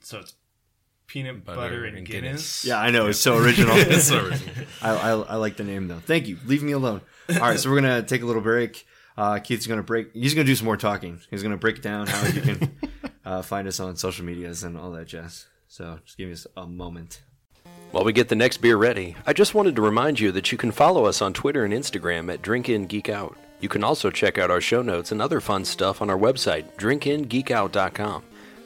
so 0.00 0.18
it's 0.20 0.34
peanut 1.08 1.44
Butter 1.44 1.56
butter, 1.56 1.84
and, 1.84 1.98
and 1.98 2.06
Guinness. 2.06 2.64
Yeah, 2.64 2.78
I 2.78 2.90
know 2.90 3.06
it's 3.08 3.18
so 3.18 3.36
original. 3.36 3.74
It's 3.78 4.04
so 4.04 4.24
original. 4.24 4.54
I, 4.82 4.90
I, 4.90 5.10
I 5.10 5.34
like 5.36 5.56
the 5.56 5.64
name 5.64 5.88
though. 5.88 5.98
Thank 5.98 6.28
you. 6.28 6.36
Leave 6.46 6.62
me 6.62 6.72
alone. 6.72 7.00
All 7.30 7.40
right, 7.40 7.58
so 7.58 7.70
we're 7.70 7.80
gonna 7.80 8.02
take 8.02 8.22
a 8.22 8.26
little 8.26 8.42
break. 8.42 8.86
Uh, 9.16 9.40
Keith's 9.40 9.66
gonna 9.66 9.82
break. 9.82 10.12
He's 10.12 10.34
gonna 10.34 10.44
do 10.44 10.54
some 10.54 10.66
more 10.66 10.76
talking. 10.76 11.20
He's 11.30 11.42
gonna 11.42 11.56
break 11.56 11.82
down 11.82 12.06
how 12.06 12.26
you 12.28 12.40
can 12.40 12.76
uh, 13.24 13.42
find 13.42 13.66
us 13.66 13.80
on 13.80 13.96
social 13.96 14.24
medias 14.24 14.62
and 14.62 14.76
all 14.78 14.92
that 14.92 15.08
jazz. 15.08 15.46
So 15.66 15.98
just 16.04 16.16
give 16.16 16.30
us 16.30 16.46
a 16.56 16.66
moment. 16.66 17.22
While 17.90 18.04
we 18.04 18.12
get 18.12 18.28
the 18.28 18.36
next 18.36 18.58
beer 18.58 18.76
ready, 18.76 19.16
I 19.26 19.32
just 19.32 19.54
wanted 19.54 19.74
to 19.76 19.82
remind 19.82 20.20
you 20.20 20.30
that 20.32 20.52
you 20.52 20.58
can 20.58 20.70
follow 20.70 21.06
us 21.06 21.22
on 21.22 21.32
Twitter 21.32 21.64
and 21.64 21.72
Instagram 21.72 22.32
at 22.32 22.42
DrinkInGeekOut. 22.42 23.34
You 23.60 23.68
can 23.68 23.82
also 23.82 24.10
check 24.10 24.38
out 24.38 24.50
our 24.50 24.60
show 24.60 24.82
notes 24.82 25.10
and 25.10 25.20
other 25.20 25.40
fun 25.40 25.64
stuff 25.64 26.00
on 26.00 26.10
our 26.10 26.18
website, 26.18 26.72
drinkingeekout.com. 26.76 28.22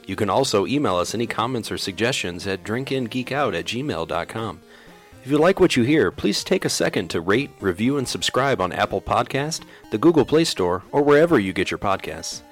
You 0.07 0.17
can 0.17 0.31
also 0.31 0.67
email 0.67 0.97
us 0.97 1.15
any 1.15 1.27
comments 1.27 1.71
or 1.71 1.79
suggestions 1.79 2.47
at 2.47 2.65
drinkingeekout 2.65 3.59
at 3.59 3.65
gmail.com. 3.67 4.61
If 5.25 5.31
you 5.31 5.39
like 5.39 5.61
what 5.61 5.77
you 5.77 5.85
hear, 5.85 6.11
please 6.11 6.43
take 6.43 6.65
a 6.65 6.69
second 6.69 7.09
to 7.11 7.21
rate, 7.21 7.51
review, 7.61 7.97
and 7.99 8.09
subscribe 8.09 8.61
on 8.61 8.73
Apple 8.73 9.01
Podcast, 9.01 9.63
the 9.93 9.99
Google 9.99 10.25
Play 10.25 10.43
Store, 10.45 10.83
or 10.91 11.03
wherever 11.03 11.39
you 11.39 11.53
get 11.53 11.71
your 11.71 11.79
podcasts. 11.79 12.43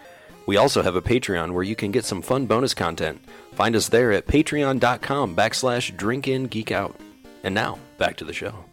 We 0.47 0.57
also 0.57 0.83
have 0.83 0.95
a 0.95 1.03
Patreon 1.03 1.53
where 1.53 1.65
you 1.65 1.75
can 1.75 1.91
get 1.91 2.05
some 2.05 2.23
fun 2.23 2.47
bonus 2.47 2.73
content. 2.73 3.25
Find 3.55 3.75
us 3.75 3.89
there 3.89 4.13
at 4.13 4.27
patreon.com 4.27 5.35
backslash 5.35 5.97
drinkingeekout. 5.97 6.95
And 7.43 7.55
now, 7.55 7.79
back 7.99 8.17
to 8.19 8.25
the 8.25 8.33
show. 8.33 8.65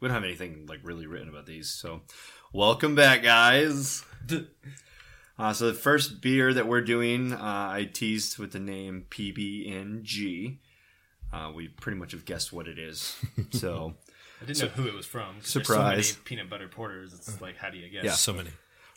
We 0.00 0.08
don't 0.08 0.14
have 0.14 0.24
anything 0.24 0.66
like 0.68 0.80
really 0.82 1.06
written 1.06 1.30
about 1.30 1.46
these, 1.46 1.70
so 1.70 2.02
welcome 2.52 2.94
back, 2.94 3.22
guys. 3.22 4.04
Uh, 5.38 5.52
so 5.52 5.66
the 5.66 5.74
first 5.74 6.20
beer 6.22 6.52
that 6.54 6.66
we're 6.66 6.80
doing, 6.80 7.32
uh, 7.32 7.36
I 7.40 7.88
teased 7.92 8.38
with 8.38 8.52
the 8.52 8.58
name 8.60 9.04
PB&G. 9.10 10.60
Uh, 11.32 11.52
we 11.54 11.68
pretty 11.68 11.98
much 11.98 12.12
have 12.12 12.24
guessed 12.24 12.52
what 12.52 12.68
it 12.68 12.78
is. 12.78 13.16
So 13.50 13.94
I 14.42 14.44
didn't 14.46 14.60
know 14.62 14.82
who 14.82 14.88
it 14.88 14.94
was 14.94 15.06
from. 15.06 15.36
Surprise. 15.42 16.08
So 16.08 16.14
many 16.14 16.24
peanut 16.24 16.50
butter 16.50 16.68
porters. 16.68 17.12
It's 17.14 17.40
like, 17.40 17.56
how 17.56 17.70
do 17.70 17.78
you 17.78 17.88
guess? 17.88 18.04
Yeah. 18.04 18.12
So 18.12 18.32
many. 18.32 18.50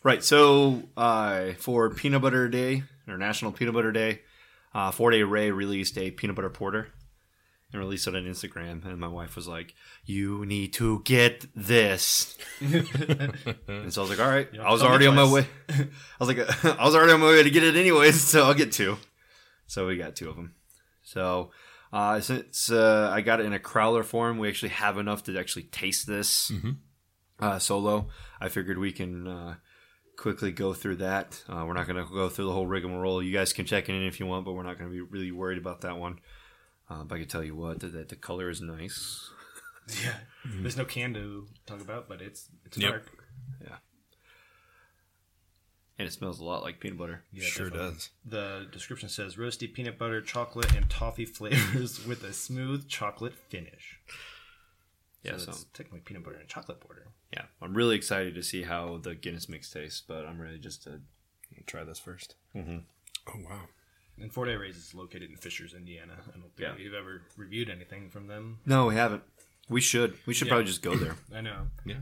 right, 0.04 0.24
so 0.24 0.84
uh, 0.98 1.52
for 1.60 1.90
Peanut 1.90 2.22
Butter 2.22 2.48
Day 2.50 2.84
International 3.08 3.52
Peanut 3.52 3.74
Butter 3.74 3.92
Day, 3.92 4.22
uh, 4.74 4.92
Four 4.92 5.12
Day 5.12 5.24
Ray 5.24 5.52
released 5.52 5.98
a 5.98 6.12
peanut 6.12 6.36
butter 6.36 6.50
porter 6.50 6.90
and 7.72 7.80
released 7.80 8.08
it 8.08 8.16
on 8.16 8.24
Instagram. 8.24 8.86
And 8.86 8.98
my 9.00 9.08
wife 9.08 9.36
was 9.36 9.48
like, 9.48 9.76
"You 10.06 10.46
need 10.46 10.74
to 10.74 11.02
get 11.04 11.46
this." 11.56 12.38
and 12.62 13.94
so 13.94 14.02
I 14.02 14.04
was 14.04 14.10
like, 14.10 14.20
"All 14.20 14.30
right." 14.30 14.48
I 14.60 14.72
was 14.72 14.82
already 14.82 15.08
on 15.08 15.16
my 15.16 15.32
way. 15.32 15.48
I 15.70 15.88
was 16.20 16.28
like, 16.28 16.66
I 16.66 16.84
was 16.84 16.96
already 16.96 17.14
on 17.14 17.20
my 17.20 17.28
way 17.28 17.44
to 17.44 17.50
get 17.50 17.64
it 17.64 17.76
anyways, 17.76 18.22
so 18.28 18.46
I'll 18.46 18.54
get 18.54 18.72
two. 18.72 18.98
So 19.68 19.88
we 19.88 19.98
got 19.98 20.16
two 20.16 20.30
of 20.30 20.36
them. 20.36 20.56
So 21.04 21.52
uh, 21.94 22.20
since 22.20 22.72
uh, 22.72 23.10
I 23.14 23.22
got 23.22 23.40
it 23.40 23.46
in 23.46 23.54
a 23.54 23.60
crowler 23.60 24.04
form, 24.04 24.38
we 24.40 24.48
actually 24.48 24.70
have 24.70 24.98
enough 24.98 25.24
to 25.26 25.38
actually 25.38 25.64
taste 25.64 26.08
this. 26.08 26.52
uh, 27.40 27.60
solo. 27.60 28.08
I 28.42 28.50
figured 28.50 28.78
we 28.78 28.92
can 28.92 29.28
uh, 29.28 29.56
quickly 30.18 30.52
go 30.52 30.74
through 30.74 30.98
that. 30.98 31.42
Uh, 31.48 31.64
we're 31.66 31.74
not 31.74 31.88
going 31.88 32.04
to 32.04 32.12
go 32.12 32.30
through 32.30 32.46
the 32.46 32.52
whole 32.52 32.68
rigmarole. 32.68 33.24
You 33.24 33.32
guys 33.32 33.54
can 33.54 33.66
check 33.66 33.90
in 33.90 34.04
if 34.04 34.20
you 34.20 34.26
want, 34.26 34.46
but 34.46 34.54
we're 34.54 34.64
not 34.64 34.78
going 34.78 34.90
to 34.90 34.94
be 34.94 35.02
really 35.02 35.32
worried 35.32 35.58
about 35.58 35.82
that 35.82 35.98
one. 35.98 36.20
Uh, 36.90 37.04
but 37.04 37.16
I 37.16 37.20
can 37.20 37.28
tell 37.28 37.44
you 37.44 37.56
what, 37.56 37.80
that 37.82 38.10
the 38.10 38.16
color 38.16 38.50
is 38.50 38.62
nice. 38.62 39.30
Yeah. 40.06 40.14
There's 40.46 40.78
no 40.78 40.86
can 40.86 41.16
to 41.16 41.48
talk 41.66 41.82
about, 41.82 42.08
but 42.08 42.22
it's 42.22 42.48
it's 42.64 42.78
Yep. 42.78 42.92
dark. 42.92 43.08
Yeah, 43.60 43.78
and 45.98 46.08
it 46.08 46.12
smells 46.12 46.40
a 46.40 46.44
lot 46.44 46.62
like 46.62 46.80
peanut 46.80 46.98
butter. 47.00 47.24
Yeah, 47.34 47.44
sure 47.46 47.70
definitely. 47.70 47.94
does. 47.96 48.10
The 48.24 48.68
description 48.72 49.10
says 49.10 49.36
roasty 49.36 49.72
peanut 49.74 49.98
butter, 49.98 50.22
chocolate, 50.22 50.74
and 50.76 50.90
toffee 50.90 51.26
flavors 51.38 52.06
with 52.06 52.24
a 52.24 52.34
smooth 52.34 52.88
chocolate 52.88 53.34
finish. 53.34 54.00
Yeah, 55.24 55.34
so 55.34 55.38
so 55.46 55.52
it's 55.52 55.64
technically 55.74 56.02
peanut 56.02 56.24
butter 56.24 56.38
and 56.38 56.48
chocolate 56.48 56.80
porter. 56.80 57.08
yeah, 57.34 57.46
I'm 57.62 57.74
really 57.74 57.96
excited 57.96 58.36
to 58.36 58.44
see 58.44 58.62
how 58.64 58.98
the 59.02 59.16
Guinness 59.16 59.50
mix 59.50 59.70
tastes, 59.72 60.02
but 60.08 60.26
I'm 60.26 60.40
ready 60.40 60.60
just 60.60 60.84
to 60.84 61.02
try 61.66 61.84
this 61.84 62.00
1st 62.00 62.36
Mm-hmm. 62.56 62.78
Oh 63.28 63.40
wow. 63.50 63.62
And 64.22 64.34
Fort 64.34 64.48
Rays 64.50 64.76
is 64.78 64.94
located 64.94 65.30
in 65.30 65.38
Fishers, 65.38 65.74
Indiana. 65.74 66.14
I 66.28 66.32
don't 66.38 66.42
think 66.56 66.60
Yeah. 66.60 66.76
we've 66.76 66.94
ever 66.94 67.22
reviewed 67.38 67.70
anything 67.70 68.10
from 68.10 68.28
them. 68.28 68.60
No, 68.66 68.88
we 68.88 68.96
haven't. 68.96 69.24
We 69.70 69.82
should. 69.82 70.18
We 70.26 70.34
should 70.34 70.48
Yeah. 70.48 70.52
probably 70.54 70.66
just 70.66 70.82
go 70.82 70.96
there. 70.96 71.16
I 71.34 71.42
know. 71.42 71.68
Yeah. 71.86 72.02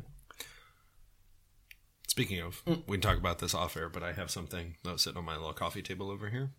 Speaking 2.07 2.41
of, 2.41 2.63
we 2.65 2.97
can 2.97 3.01
talk 3.01 3.17
about 3.17 3.39
this 3.39 3.53
off 3.53 3.77
air, 3.77 3.89
but 3.89 4.01
I 4.01 4.13
have 4.13 4.31
something 4.31 4.77
that 4.83 4.93
was 4.93 5.03
sitting 5.03 5.17
on 5.19 5.25
my 5.25 5.36
little 5.36 5.53
coffee 5.53 5.81
table 5.83 6.09
over 6.09 6.29
here. 6.29 6.51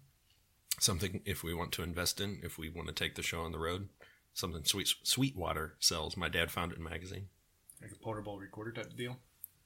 Something 0.79 1.21
if 1.25 1.43
we 1.43 1.53
want 1.53 1.73
to 1.73 1.83
invest 1.83 2.21
in, 2.21 2.41
if 2.45 2.59
we 2.59 2.69
want 2.69 2.87
to 2.87 2.95
take 2.95 3.17
the 3.17 3.23
show 3.23 3.41
on 3.41 3.51
the 3.53 3.59
road. 3.59 3.89
Something 4.35 4.65
sweet 4.65 4.89
Sweetwater 5.03 5.75
sells. 5.81 6.17
My 6.17 6.29
dad 6.29 6.53
found 6.53 6.71
it 6.71 6.79
in 6.79 6.87
a 6.87 6.89
magazine. 6.89 7.29
Like 7.83 7.91
a 7.91 7.97
portable 7.97 8.39
recorder 8.39 8.71
type 8.71 8.87
of 8.87 8.97
deal. 8.97 9.19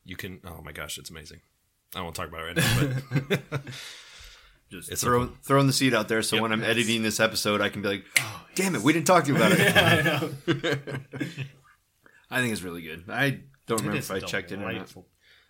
You 0.05 0.17
can. 0.17 0.41
Oh 0.47 0.63
my 0.63 0.73
gosh, 0.73 0.97
it's 0.97 1.11
amazing. 1.11 1.41
I 1.95 2.01
won't 2.01 2.15
talk 2.15 2.29
about 2.29 2.41
it 2.57 2.57
right 2.57 3.01
now, 3.21 3.39
but 3.51 3.61
Just 4.73 4.91
It's 4.91 5.03
throw, 5.03 5.23
a- 5.23 5.33
throwing 5.43 5.67
the 5.67 5.73
seed 5.73 5.93
out 5.95 6.09
there 6.09 6.23
so 6.23 6.37
Yep. 6.37 6.43
when 6.43 6.53
I'm 6.53 6.65
editing 6.65 7.03
this 7.03 7.21
episode, 7.21 7.61
I 7.61 7.69
can 7.69 7.83
be 7.83 7.89
like, 7.89 8.05
oh, 8.19 8.47
damn 8.55 8.75
it, 8.75 8.83
we 8.83 8.93
didn't 8.93 9.07
talk 9.07 9.25
to 9.25 9.31
you 9.31 9.37
about 9.37 9.53
it. 9.53 9.77
I 9.77 10.03
know. 10.03 10.33
I 12.31 12.41
think 12.41 12.53
it's 12.53 12.63
really 12.63 12.83
good. 12.83 13.05
I 13.09 13.41
don't 13.67 13.79
remember 13.81 13.99
if 13.99 14.11
I 14.11 14.21
checked 14.21 14.53
it 14.53 14.59
or 14.61 14.73
not. 14.73 14.93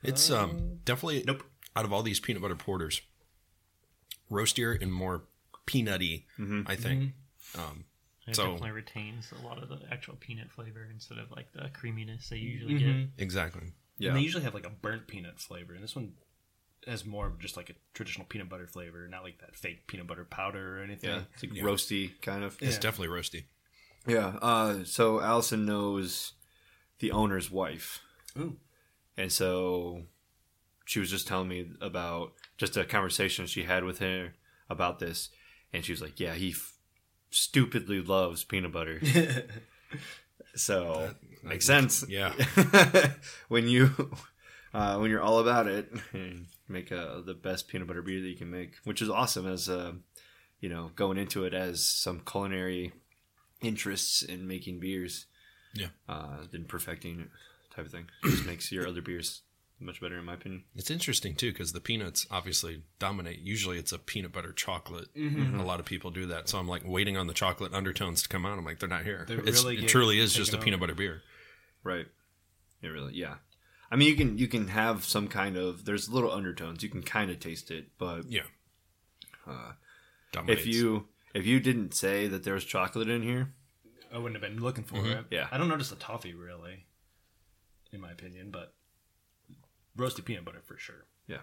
it's 0.02 0.30
um 0.30 0.78
definitely 0.84 1.22
Nope. 1.26 1.44
out 1.76 1.84
of 1.84 1.92
all 1.92 2.02
these 2.02 2.18
peanut 2.20 2.42
butter 2.42 2.56
porters, 2.56 3.00
roastier 4.30 4.80
and 4.80 4.92
more 4.92 5.24
peanutty. 5.66 6.24
I 6.66 6.74
think. 6.76 7.12
Um, 7.56 7.84
It 8.26 8.36
So- 8.36 8.44
definitely 8.52 8.70
retains 8.70 9.32
a 9.32 9.44
lot 9.46 9.60
of 9.62 9.68
the 9.68 9.80
actual 9.90 10.14
peanut 10.16 10.50
flavor 10.52 10.88
instead 10.92 11.18
of 11.18 11.30
like 11.32 11.52
the 11.52 11.70
creaminess 11.74 12.28
they 12.28 12.36
usually 12.36 12.74
Mhm. 12.74 13.10
exactly. 13.18 13.72
Yeah. 13.98 14.08
And 14.10 14.16
they 14.16 14.20
usually 14.22 14.44
have 14.44 14.54
like 14.54 14.66
a 14.66 14.70
burnt 14.70 15.06
peanut 15.08 15.40
flavor, 15.40 15.74
and 15.74 15.82
this 15.82 15.94
one 15.96 16.12
has 16.86 17.04
more 17.04 17.26
of 17.26 17.38
just 17.38 17.56
like 17.56 17.70
a 17.70 17.74
traditional 17.94 18.26
peanut 18.26 18.48
butter 18.48 18.66
flavor, 18.66 19.06
not 19.08 19.22
like 19.22 19.38
that 19.40 19.54
fake 19.54 19.86
peanut 19.86 20.06
butter 20.06 20.24
powder 20.24 20.78
or 20.78 20.82
anything. 20.82 21.10
Yeah, 21.10 21.22
it's 21.34 21.42
like 21.42 21.54
Yeah. 21.54 21.62
roasty 21.62 22.20
kind 22.22 22.42
of. 22.44 22.56
It's 22.60 22.74
Yeah. 22.76 22.80
definitely 22.80 23.16
roasty. 23.16 23.44
Yeah. 24.06 24.36
Uh, 24.42 24.84
so 24.84 25.20
Allison 25.20 25.64
knows 25.64 26.32
the 26.98 27.12
owner's 27.12 27.50
wife, 27.50 28.00
Ooh. 28.38 28.56
and 29.16 29.32
so 29.32 30.06
she 30.84 30.98
was 31.00 31.10
just 31.10 31.26
telling 31.28 31.48
me 31.48 31.70
about 31.80 32.32
just 32.58 32.76
a 32.76 32.84
conversation 32.84 33.46
she 33.46 33.62
had 33.64 33.84
with 33.84 33.98
her 34.00 34.34
about 34.68 34.98
this, 34.98 35.30
and 35.72 35.84
she 35.84 35.92
was 35.92 36.00
like, 36.02 36.18
"Yeah, 36.18 36.34
he 36.34 36.50
f- 36.50 36.74
stupidly 37.30 38.00
loves 38.00 38.42
peanut 38.44 38.72
butter." 38.72 39.00
so 40.54 41.14
makes 41.42 41.64
sense. 41.66 42.04
Yeah. 42.08 42.32
when 43.48 43.68
you 43.68 44.10
uh, 44.74 44.96
when 44.98 45.10
you're 45.10 45.22
all 45.22 45.38
about 45.38 45.66
it 45.66 45.90
and 46.12 46.46
make 46.72 46.90
uh, 46.92 47.20
the 47.20 47.34
best 47.34 47.68
peanut 47.68 47.86
butter 47.88 48.02
beer 48.02 48.20
that 48.20 48.28
you 48.28 48.36
can 48.36 48.50
make, 48.50 48.74
which 48.84 49.00
is 49.02 49.08
awesome 49.10 49.46
as 49.46 49.68
uh, 49.68 49.92
you 50.60 50.68
know 50.68 50.90
going 50.96 51.18
into 51.18 51.44
it 51.44 51.54
as 51.54 51.84
some 51.84 52.20
culinary 52.20 52.92
interests 53.60 54.22
in 54.22 54.46
making 54.46 54.80
beers. 54.80 55.26
Yeah. 55.74 55.86
uh, 56.06 56.36
than 56.50 56.66
perfecting 56.66 57.20
it 57.20 57.28
type 57.74 57.86
of 57.86 57.92
thing. 57.92 58.06
Just 58.24 58.44
makes 58.44 58.70
your 58.70 58.86
other 58.86 59.00
beers 59.00 59.40
much 59.80 60.02
better, 60.02 60.18
in 60.18 60.24
my 60.26 60.34
opinion. 60.34 60.64
It's 60.76 60.90
interesting 60.90 61.34
too 61.34 61.50
because 61.50 61.72
the 61.72 61.80
peanuts 61.80 62.26
obviously 62.30 62.82
dominate. 62.98 63.38
Usually 63.38 63.78
it's 63.78 63.90
a 63.90 63.98
peanut 63.98 64.32
butter 64.32 64.52
chocolate. 64.52 65.08
Mm-hmm. 65.16 65.58
A 65.58 65.64
lot 65.64 65.80
of 65.80 65.86
people 65.86 66.10
do 66.10 66.26
that. 66.26 66.50
So 66.50 66.58
I'm 66.58 66.68
like 66.68 66.82
waiting 66.84 67.16
on 67.16 67.26
the 67.26 67.32
chocolate 67.32 67.72
undertones 67.72 68.20
to 68.22 68.28
come 68.28 68.44
out. 68.44 68.58
I'm 68.58 68.66
like, 68.66 68.80
they're 68.80 68.88
not 68.88 69.04
here. 69.04 69.24
They're 69.26 69.40
It's, 69.40 69.64
really 69.64 69.78
it 69.82 69.88
truly 69.88 70.18
is 70.18 70.34
just 70.34 70.52
a 70.52 70.58
peanut 70.58 70.74
over. 70.74 70.88
butter 70.88 70.94
beer. 70.94 71.22
Right. 71.82 72.06
It 72.82 72.88
really, 72.88 73.14
yeah. 73.14 73.36
I 73.92 73.96
mean, 73.96 74.08
you 74.08 74.16
can 74.16 74.38
you 74.38 74.48
can 74.48 74.68
have 74.68 75.04
some 75.04 75.28
kind 75.28 75.56
of 75.58 75.84
there's 75.84 76.08
little 76.08 76.32
undertones. 76.32 76.82
You 76.82 76.88
can 76.88 77.02
kind 77.02 77.30
of 77.30 77.38
taste 77.40 77.70
it, 77.70 77.88
but 77.98 78.24
Yeah. 78.28 78.42
Uh, 79.46 79.72
if 80.48 80.66
you 80.66 81.08
if 81.34 81.44
you 81.46 81.60
didn't 81.60 81.92
say 81.94 82.26
that 82.26 82.42
there 82.42 82.54
was 82.54 82.64
chocolate 82.64 83.08
in 83.10 83.22
here, 83.22 83.50
I 84.12 84.16
wouldn't 84.18 84.42
have 84.42 84.50
been 84.50 84.62
looking 84.62 84.84
for 84.84 84.96
Mhm. 84.96 85.20
it. 85.20 85.26
Yeah. 85.30 85.48
I 85.52 85.58
don't 85.58 85.68
notice 85.68 85.90
the 85.90 85.96
toffee 85.96 86.32
really, 86.34 86.86
in 87.92 88.00
my 88.00 88.10
opinion, 88.10 88.50
but 88.50 88.74
roasted 89.94 90.24
peanut 90.24 90.44
butter 90.46 90.62
for 90.64 90.78
sure. 90.78 91.04
Yeah, 91.26 91.42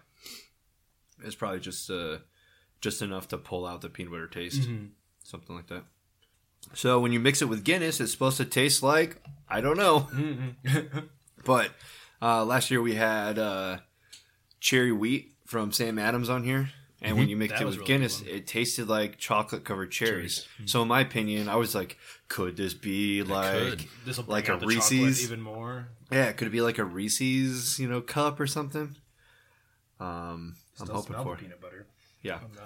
it's 1.24 1.36
probably 1.36 1.60
just 1.60 1.90
uh 1.92 2.18
just 2.82 3.02
enough 3.04 3.28
to 3.28 3.38
pull 3.38 3.68
out 3.68 3.82
the 3.82 3.90
peanut 3.90 4.12
butter 4.12 4.28
taste, 4.28 4.68
something 5.24 5.56
like 5.56 5.68
that. 5.68 5.84
So 6.74 7.00
when 7.00 7.12
you 7.14 7.20
mix 7.20 7.42
it 7.42 7.46
with 7.46 7.64
Guinness, 7.64 8.00
it's 8.00 8.12
supposed 8.12 8.38
to 8.38 8.46
taste 8.46 8.82
like 8.82 9.22
I 9.48 9.62
don't 9.62 9.78
know, 9.78 10.08
but 11.46 11.72
uh, 12.22 12.46
last 12.46 12.72
year 12.72 12.82
we 12.82 12.96
had 12.96 13.38
uh, 13.40 13.78
cherry 14.60 14.92
wheat 14.92 15.34
from 15.46 15.72
Sam 15.72 16.00
Adams 16.00 16.30
on 16.30 16.44
here. 16.44 16.70
And 17.02 17.18
when 17.18 17.30
you 17.30 17.38
mixed 17.38 17.56
That 17.56 17.62
it 17.62 17.66
with 17.66 17.76
really 17.76 17.88
Guinness, 17.88 18.22
it 18.24 18.46
tasted 18.46 18.90
like 18.90 19.18
chocolate 19.18 19.64
covered 19.64 19.90
cherries. 19.90 20.46
So 20.66 20.82
in 20.82 20.90
my 20.90 21.00
opinion, 21.00 21.48
I 21.48 21.56
was 21.56 21.74
like, 21.74 21.98
could 22.28 22.58
this 22.58 22.74
be 22.74 23.24
like. 23.24 23.88
This 24.04 24.20
Like 24.28 24.50
a 24.50 24.58
Reese's? 24.58 25.24
even 25.24 25.42
more. 25.42 25.88
Yeah, 26.12 26.34
could 26.34 26.48
it 26.48 26.52
be 26.52 26.60
like 26.60 26.78
a 26.78 26.84
Reese's, 26.84 27.80
you 27.80 27.88
know, 27.88 28.02
cup 28.02 28.40
or 28.42 28.48
something? 28.48 28.98
Um, 30.00 30.56
I'm 30.82 30.88
hoping 30.88 31.16
for. 31.24 31.38
peanut 31.38 31.62
butter. 31.62 31.88
Yeah, 32.22 32.40
the, 32.54 32.62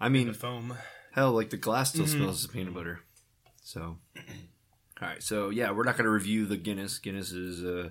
I 0.00 0.08
mean, 0.08 0.28
the 0.28 0.34
foam. 0.34 0.74
hell, 1.12 1.32
like 1.32 1.50
the 1.50 1.56
glass 1.58 1.90
still 1.90 2.06
smells 2.06 2.44
of 2.44 2.52
peanut 2.52 2.72
butter. 2.72 3.00
So, 3.62 3.98
all 4.16 5.08
right, 5.08 5.22
so 5.22 5.50
yeah, 5.50 5.72
we're 5.72 5.84
not 5.84 5.96
going 5.96 6.04
to 6.06 6.10
review 6.10 6.46
the 6.46 6.56
Guinness. 6.56 6.98
Guinness 6.98 7.32
is 7.32 7.64
uh, 7.64 7.90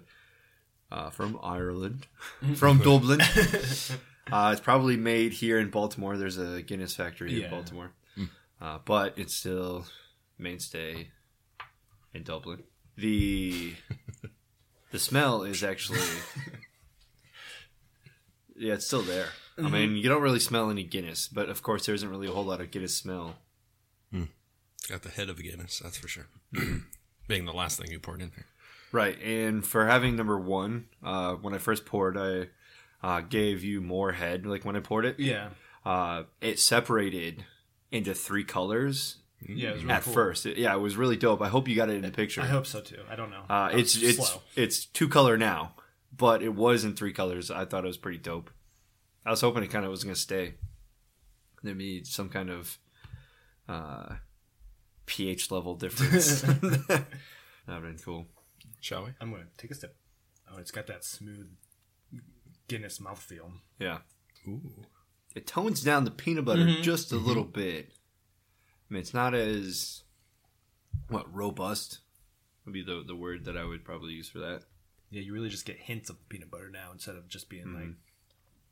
uh, 0.92 1.10
from 1.10 1.38
Ireland, 1.44 2.08
from 2.56 2.78
Dublin. 2.84 3.22
uh, 4.32 4.50
it's 4.52 4.62
probably 4.62 4.98
made 4.98 5.34
here 5.34 5.60
in 5.60 5.70
Baltimore. 5.70 6.18
There's 6.18 6.38
a 6.38 6.62
Guinness 6.62 6.96
factory 6.96 7.34
in 7.36 7.42
Yeah. 7.42 7.50
Baltimore, 7.50 7.92
uh, 8.62 8.80
but 8.86 9.18
it's 9.18 9.34
still 9.36 9.86
mainstay 10.38 11.10
in 12.14 12.24
Dublin. 12.24 12.64
The 12.98 13.74
the 14.92 15.00
smell 15.00 15.44
is 15.44 15.64
actually 15.64 16.00
yeah, 18.56 18.74
it's 18.74 18.88
still 18.88 19.02
there. 19.04 19.28
I 19.60 19.70
mean, 19.70 19.96
you 19.96 20.08
don't 20.08 20.22
really 20.22 20.40
smell 20.40 20.70
any 20.70 20.84
Guinness, 20.84 21.28
but 21.28 21.50
of 21.50 21.64
course, 21.64 21.86
there 21.88 21.96
isn't 21.96 22.10
really 22.10 22.28
a 22.28 22.32
whole 22.32 22.46
lot 22.46 22.62
of 22.62 22.70
Guinness 22.72 22.96
smell. 22.96 23.36
got 24.90 25.02
the 25.02 25.10
head 25.10 25.30
of 25.30 25.40
a 25.40 25.44
Guinness, 25.44 25.80
that's 25.80 25.98
for 25.98 26.08
sure. 26.08 26.28
Being 27.28 27.46
the 27.46 27.52
last 27.54 27.80
thing 27.80 27.92
you 27.92 28.00
poured 28.00 28.22
in 28.22 28.32
there. 28.36 28.46
Right, 28.92 29.22
and 29.22 29.66
for 29.66 29.86
having 29.86 30.16
number 30.16 30.40
one, 30.40 30.86
uh, 31.04 31.34
when 31.36 31.54
I 31.54 31.58
first 31.58 31.86
poured, 31.86 32.18
I 32.18 32.48
uh, 33.06 33.22
gave 33.22 33.64
you 33.64 33.82
more 33.82 34.14
head. 34.14 34.46
Like 34.46 34.64
when 34.66 34.76
I 34.76 34.80
poured 34.80 35.06
it, 35.06 35.20
Yeah. 35.20 35.50
uh, 35.86 36.24
it 36.42 36.60
separated 36.60 37.44
into 37.92 38.14
three 38.14 38.44
colors 38.44 39.18
Yeah, 39.42 39.70
it 39.70 39.74
was 39.74 39.84
really 39.84 39.94
at 39.94 40.04
cool. 40.04 40.14
first. 40.14 40.46
It- 40.46 40.58
yeah, 40.58 40.74
it 40.74 40.80
was 40.80 40.96
really 40.98 41.18
dope. 41.18 41.42
I 41.42 41.48
hope 41.50 41.68
you 41.68 41.76
got 41.76 41.90
it 41.90 41.96
in 41.96 42.02
the 42.02 42.12
picture. 42.12 42.42
I 42.42 42.48
hope 42.48 42.66
so 42.66 42.82
too. 42.82 43.02
I 43.10 43.16
don't 43.16 43.30
know. 43.30 43.44
Uh, 43.50 43.70
it's 43.74 43.96
it's 44.02 44.18
slow. 44.28 44.42
it's 44.56 44.86
two 44.86 45.08
color 45.10 45.38
now, 45.38 45.74
but 46.16 46.42
it 46.42 46.56
was 46.56 46.84
in 46.84 46.96
three 46.96 47.14
colors. 47.14 47.52
I 47.52 47.66
thought 47.66 47.84
it 47.84 47.88
was 47.88 47.98
pretty 47.98 48.18
dope. 48.20 48.50
I 49.26 49.30
was 49.32 49.42
hoping 49.42 49.64
it 49.64 49.68
kind 49.70 49.84
of 49.86 49.92
was 49.92 50.04
gonna 50.04 50.16
stay. 50.16 50.56
There'd 51.62 51.78
be 51.78 52.04
some 52.06 52.30
kind 52.30 52.50
of 52.50 52.78
uh, 53.68 54.16
pH 55.06 55.52
level 55.52 55.76
difference. 55.76 56.42
That'd 56.88 57.06
have 57.68 57.82
been 57.82 57.98
cool. 58.04 58.28
Shall 58.88 59.04
we? 59.04 59.10
I'm 59.20 59.32
gonna 59.32 59.44
take 59.58 59.72
a 59.72 59.76
sip. 59.76 59.98
Oh, 60.50 60.60
it's 60.60 60.72
got 60.72 60.88
that 60.88 61.04
smooth 61.04 61.50
Guinness 62.70 63.00
mouthfeel. 63.00 63.52
Yeah, 63.80 63.98
Ooh. 64.48 64.86
it 65.36 65.46
tones 65.46 65.84
down 65.84 66.06
the 66.06 66.12
peanut 66.12 66.46
butter 66.46 66.62
mm-hmm. 66.62 66.82
just 66.82 67.12
a 67.12 67.16
mm-hmm. 67.16 67.26
little 67.26 67.44
bit. 67.44 67.92
I 68.90 68.94
mean, 68.94 69.02
it's 69.02 69.14
not 69.14 69.34
as 69.34 70.04
what 71.10 71.26
robust 71.36 72.00
would 72.64 72.72
be 72.72 72.82
the 72.82 73.04
the 73.06 73.14
word 73.14 73.44
that 73.44 73.58
I 73.58 73.66
would 73.66 73.84
probably 73.84 74.14
use 74.14 74.30
for 74.30 74.40
that. 74.40 74.62
Yeah, 75.12 75.22
you 75.22 75.34
really 75.34 75.50
just 75.50 75.66
get 75.66 75.76
hints 75.76 76.10
of 76.10 76.30
peanut 76.30 76.50
butter 76.50 76.70
now 76.70 76.92
instead 76.94 77.18
of 77.18 77.28
just 77.28 77.50
being 77.50 77.66
mm-hmm. 77.66 77.76
like 77.76 77.96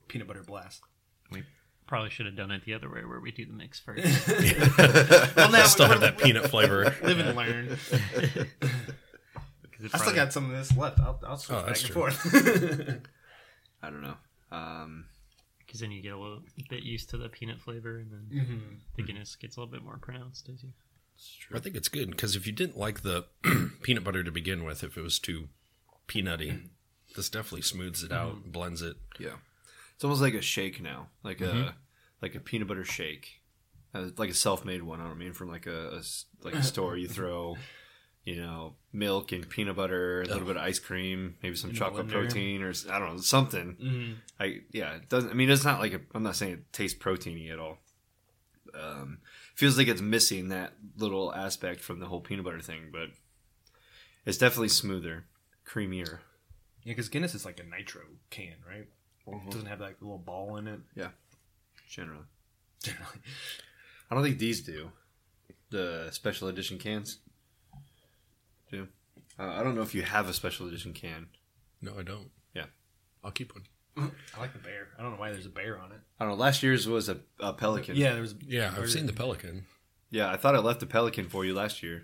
peanut 0.07 0.29
butter 0.29 0.43
blast. 0.43 0.79
We 1.29 1.43
probably 1.88 2.10
should 2.10 2.25
have 2.25 2.38
done 2.38 2.51
it 2.51 2.63
the 2.63 2.74
other 2.74 2.89
way, 2.89 3.03
where 3.03 3.19
we 3.19 3.31
do 3.31 3.45
the 3.45 3.51
mix 3.51 3.81
first. 3.81 4.05
Well, 5.36 5.51
now 5.51 5.63
Still 5.65 5.88
have 5.88 6.00
that 6.00 6.17
peanut 6.17 6.50
flavor. 6.50 6.95
live 7.03 7.19
and 7.19 7.36
learn. 7.36 7.77
Because 9.92 10.01
'Cause 10.01 10.01
it 10.01 10.04
I 10.04 10.08
still 10.13 10.25
got 10.25 10.34
some 10.34 10.46
of 10.46 10.58
this 10.58 10.75
left. 10.77 11.00
I'll, 11.00 11.20
I'll 11.27 11.38
switch 11.38 11.56
Oh, 11.58 11.62
back 11.62 11.68
that's 11.68 11.84
and 11.84 11.92
true. 11.92 12.01
forth. 12.01 13.01
I 13.84 13.89
don't 13.89 14.01
know. 14.01 14.15
Um, 14.51 15.06
Because 15.60 15.80
then 15.80 15.92
you 15.92 16.01
get 16.01 16.13
a 16.13 16.18
little 16.18 16.42
bit 16.70 16.84
used 16.84 17.10
to 17.12 17.18
the 17.18 17.30
peanut 17.30 17.60
flavor, 17.60 17.98
and 17.98 18.12
then 18.12 18.27
Mhm. 18.32 18.77
the 18.96 19.04
Guinness 19.04 19.36
gets 19.36 19.58
a 19.58 19.60
little 19.60 19.72
bit 19.72 19.84
more 19.84 19.98
pronounced 19.98 20.48
as 20.50 20.63
you. 20.63 20.74
I 21.54 21.60
think 21.60 21.75
it's 21.75 21.88
good 21.88 22.10
because 22.12 22.36
if 22.36 22.46
you 22.46 22.51
didn't 22.51 22.77
like 22.77 23.01
the 23.01 23.25
peanut 23.84 24.04
butter 24.04 24.24
to 24.24 24.32
begin 24.32 24.63
with, 24.65 24.84
if 24.84 24.98
it 24.98 25.01
was 25.01 25.18
too 25.18 25.48
peanutty, 26.08 26.70
this 27.15 27.30
definitely 27.30 27.62
smooths 27.62 28.04
it 28.04 28.12
out, 28.12 28.51
blends 28.51 28.82
it. 28.82 28.98
yeah, 29.20 29.38
it's 29.96 30.04
almost 30.04 30.22
like 30.22 30.34
a 30.34 30.42
shake 30.42 30.82
now, 30.82 31.08
like 31.24 31.39
a 31.42 31.75
like 32.22 32.36
a 32.36 32.39
peanut 32.42 32.68
butter 32.68 32.84
shake, 32.84 33.42
uh, 33.94 34.10
like 34.18 34.30
a 34.30 34.34
self-made 34.34 34.84
one. 34.84 35.00
I 35.00 35.08
don't 35.08 35.18
mean 35.18 35.32
from 35.34 35.48
like 35.50 35.65
a, 35.68 35.89
a 35.96 36.00
s- 36.00 36.25
like 36.44 36.54
a 36.54 36.63
store. 36.72 36.98
You 36.98 37.08
throw, 37.08 37.56
you 38.25 38.36
know, 38.38 38.74
milk 38.91 39.32
and 39.32 39.48
peanut 39.48 39.75
butter, 39.75 40.24
a 40.24 40.25
little 40.25 40.48
bit 40.48 40.58
of 40.58 40.63
ice 40.63 40.79
cream, 40.79 41.36
maybe 41.44 41.55
some 41.55 41.70
In 41.70 41.75
chocolate 41.75 42.08
protein, 42.08 42.62
or 42.63 42.74
I 42.91 43.00
don't 43.00 43.15
know 43.15 43.22
something. 43.22 43.75
Mhm. 43.82 44.15
I 44.39 44.62
yeah, 44.72 44.96
it 44.96 45.08
doesn't. 45.10 45.29
I 45.29 45.34
mean, 45.34 45.50
it's 45.50 45.63
not 45.63 45.79
like 45.79 45.94
a, 45.94 46.01
I'm 46.13 46.24
not 46.24 46.36
saying 46.36 46.53
it 46.53 46.74
tastes 46.74 46.98
proteiny 46.98 47.51
at 47.51 47.60
all. 47.60 47.77
Um, 48.74 49.20
feels 49.53 49.77
like 49.77 49.88
it's 49.88 50.01
missing 50.01 50.50
that 50.50 50.74
little 50.98 51.34
aspect 51.34 51.79
from 51.82 52.00
the 52.00 52.08
whole 52.08 52.20
peanut 52.20 52.44
butter 52.44 52.60
thing, 52.60 52.89
but 52.91 53.10
it's 54.25 54.38
definitely 54.38 54.70
smoother, 54.70 55.25
creamier. 55.65 56.20
Yeah, 56.84 56.91
because 56.91 57.10
Guinness 57.10 57.36
is 57.36 57.46
like 57.46 57.60
a 57.60 57.63
nitro 57.63 58.01
can, 58.32 58.55
right? 58.67 58.88
It 59.27 59.50
doesn't 59.51 59.67
have 59.67 59.79
like 59.79 59.98
a 60.01 60.03
little 60.03 60.17
ball 60.20 60.58
in 60.58 60.67
it. 60.67 60.79
Yeah, 60.96 61.10
Generally, 61.88 62.25
Generally. 62.84 63.20
I 64.10 64.15
don't 64.15 64.24
think 64.24 64.39
these 64.39 64.62
do. 64.62 64.91
The 65.70 66.10
special 66.12 66.48
edition 66.48 66.77
cans. 66.77 67.20
Uh, 69.39 69.44
I 69.48 69.63
don't 69.63 69.75
know 69.75 69.82
if 69.82 69.94
you 69.96 70.01
have 70.04 70.30
a 70.30 70.34
special 70.34 70.68
edition 70.68 70.94
can. 70.94 71.27
No, 71.82 71.94
I 72.00 72.04
don't. 72.04 72.30
Yeah. 72.54 72.65
I'll 73.24 73.32
keep 73.32 73.54
one. 73.54 73.65
I 73.98 74.39
like 74.39 74.51
the 74.54 74.60
bear. 74.60 74.89
I 75.00 75.01
don't 75.01 75.12
know 75.13 75.20
why 75.20 75.32
there's 75.32 75.46
a 75.46 75.50
bear 75.50 75.80
on 75.80 75.92
it. 75.92 76.00
I 76.20 76.25
don't 76.25 76.34
know. 76.38 76.42
Last 76.42 76.62
year's 76.63 76.88
was 76.88 77.08
a, 77.10 77.20
a 77.39 77.54
pelican. 77.54 77.96
Yeah, 77.96 78.12
there 78.13 78.22
was. 78.22 78.36
Yeah, 78.46 78.74
I've 78.77 78.89
seen 78.89 79.06
the 79.06 79.13
pelican. 79.13 79.65
yeah. 80.12 80.30
I 80.30 80.36
thought 80.38 80.56
I 80.56 80.60
left 80.60 80.80
the 80.82 80.86
pelican 80.86 81.30
for 81.30 81.46
you 81.46 81.54
last 81.54 81.82
year. 81.82 82.04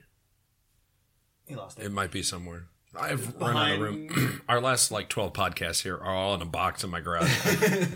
He 1.45 1.55
lost 1.55 1.79
It 1.79 1.87
it. 1.87 1.91
might 1.91 2.11
be 2.11 2.23
somewhere. 2.23 2.67
I've 2.97 3.35
run 3.39 3.55
out 3.57 3.71
of 3.73 3.79
room. 3.79 4.41
Our 4.49 4.59
last 4.61 4.91
like 4.91 5.09
twelve 5.09 5.33
podcasts 5.33 5.81
here 5.83 5.95
are 5.95 6.13
all 6.15 6.33
in 6.35 6.41
a 6.41 6.45
box 6.45 6.83
in 6.83 6.89
my 6.89 6.99
garage. 7.01 7.29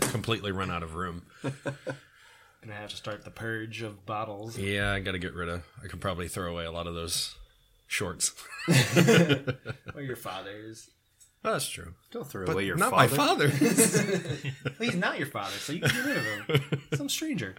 Completely 0.10 0.52
run 0.52 0.70
out 0.70 0.82
of 0.82 0.94
room. 0.94 1.22
Gonna 1.42 2.74
have 2.74 2.90
to 2.90 2.96
start 2.96 3.24
the 3.24 3.30
purge 3.30 3.82
of 3.82 4.04
bottles. 4.06 4.58
Yeah, 4.58 4.92
I 4.92 5.00
got 5.00 5.12
to 5.12 5.18
get 5.18 5.34
rid 5.34 5.48
of. 5.48 5.62
I 5.82 5.86
could 5.86 6.00
probably 6.00 6.28
throw 6.28 6.50
away 6.50 6.64
a 6.64 6.72
lot 6.72 6.86
of 6.86 6.94
those 6.94 7.34
shorts. 7.86 8.32
or 9.94 10.02
your 10.02 10.16
father's. 10.16 10.90
Oh, 11.44 11.52
that's 11.52 11.68
true. 11.68 11.94
Don't 12.10 12.26
throw 12.26 12.44
But 12.46 12.52
away 12.54 12.64
your 12.64 12.76
not 12.76 12.90
father. 12.90 13.08
my 13.08 13.16
father. 13.16 13.52
Well, 14.78 14.88
he's 14.90 14.96
not 14.96 15.18
your 15.18 15.28
father, 15.28 15.52
so 15.58 15.72
you 15.72 15.80
can 15.80 15.90
get 15.94 16.04
rid 16.04 16.16
of 16.16 16.24
him. 16.72 16.82
Some 16.96 17.08
stranger. 17.08 17.54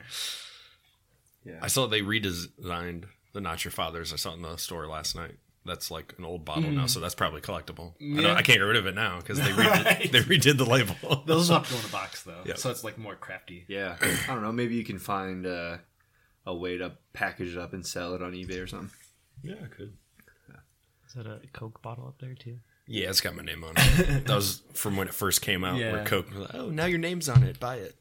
Yeah. 1.45 1.59
I 1.61 1.67
saw 1.67 1.87
they 1.87 2.01
redesigned 2.01 3.05
the 3.33 3.39
Not 3.41 3.63
Your 3.63 3.71
Father's. 3.71 4.11
I 4.11 4.17
saw 4.17 4.31
it 4.33 4.35
in 4.35 4.41
the 4.41 4.57
store 4.57 4.87
last 4.87 5.15
night. 5.15 5.35
That's 5.65 5.89
like 5.89 6.13
an 6.17 6.25
old 6.25 6.43
bottle 6.45 6.69
now, 6.71 6.85
so 6.87 6.99
that's 6.99 7.15
probably 7.15 7.41
collectible. 7.41 7.91
I, 7.91 7.95
Yeah. 7.99 8.21
don't, 8.21 8.31
I 8.37 8.41
can't 8.41 8.59
get 8.59 8.63
rid 8.65 8.75
of 8.77 8.85
it 8.87 8.95
now 8.95 9.17
because 9.19 9.37
they 9.37 9.45
redid, 9.51 9.85
Right. 9.85 10.11
they 10.11 10.19
redid 10.19 10.57
the 10.57 10.65
label. 10.65 11.23
Those 11.25 11.49
have 11.49 11.65
to 11.67 11.73
go 11.73 11.79
in 11.79 11.85
a 11.85 11.89
box 11.89 12.23
though, 12.23 12.41
Yeah. 12.45 12.55
so 12.55 12.69
it's 12.69 12.83
like 12.83 12.97
more 12.97 13.15
crafty. 13.15 13.65
Yeah, 13.67 13.97
I 14.01 14.33
don't 14.33 14.43
know. 14.43 14.51
Maybe 14.51 14.75
you 14.75 14.83
can 14.85 14.97
find 14.99 15.45
uh, 15.45 15.77
a 16.45 16.55
way 16.55 16.77
to 16.77 16.93
package 17.13 17.53
it 17.55 17.57
up 17.57 17.73
and 17.73 17.85
sell 17.85 18.13
it 18.15 18.21
on 18.21 18.31
eBay 18.33 18.61
or 18.63 18.67
something. 18.67 18.91
yeah, 19.43 19.55
I 19.63 19.67
could. 19.67 19.93
Is 21.17 21.23
that 21.23 21.27
a 21.27 21.39
Coke 21.53 21.81
bottle 21.81 22.07
up 22.07 22.19
there 22.19 22.33
too? 22.35 22.57
Yeah, 22.85 23.09
it's 23.09 23.21
got 23.21 23.35
my 23.35 23.43
name 23.43 23.63
on 23.63 23.73
it. 23.75 24.25
that 24.27 24.35
was 24.35 24.61
from 24.73 24.95
when 24.97 25.07
it 25.07 25.13
first 25.13 25.41
came 25.41 25.63
out. 25.63 25.77
Yeah. 25.77 25.91
Where 25.93 26.05
Coke 26.05 26.29
was 26.29 26.39
like, 26.39 26.55
"Oh, 26.55 26.69
now 26.69 26.85
your 26.85 26.99
name's 26.99 27.27
on 27.27 27.43
it. 27.43 27.59
Buy 27.59 27.77
it." 27.77 27.95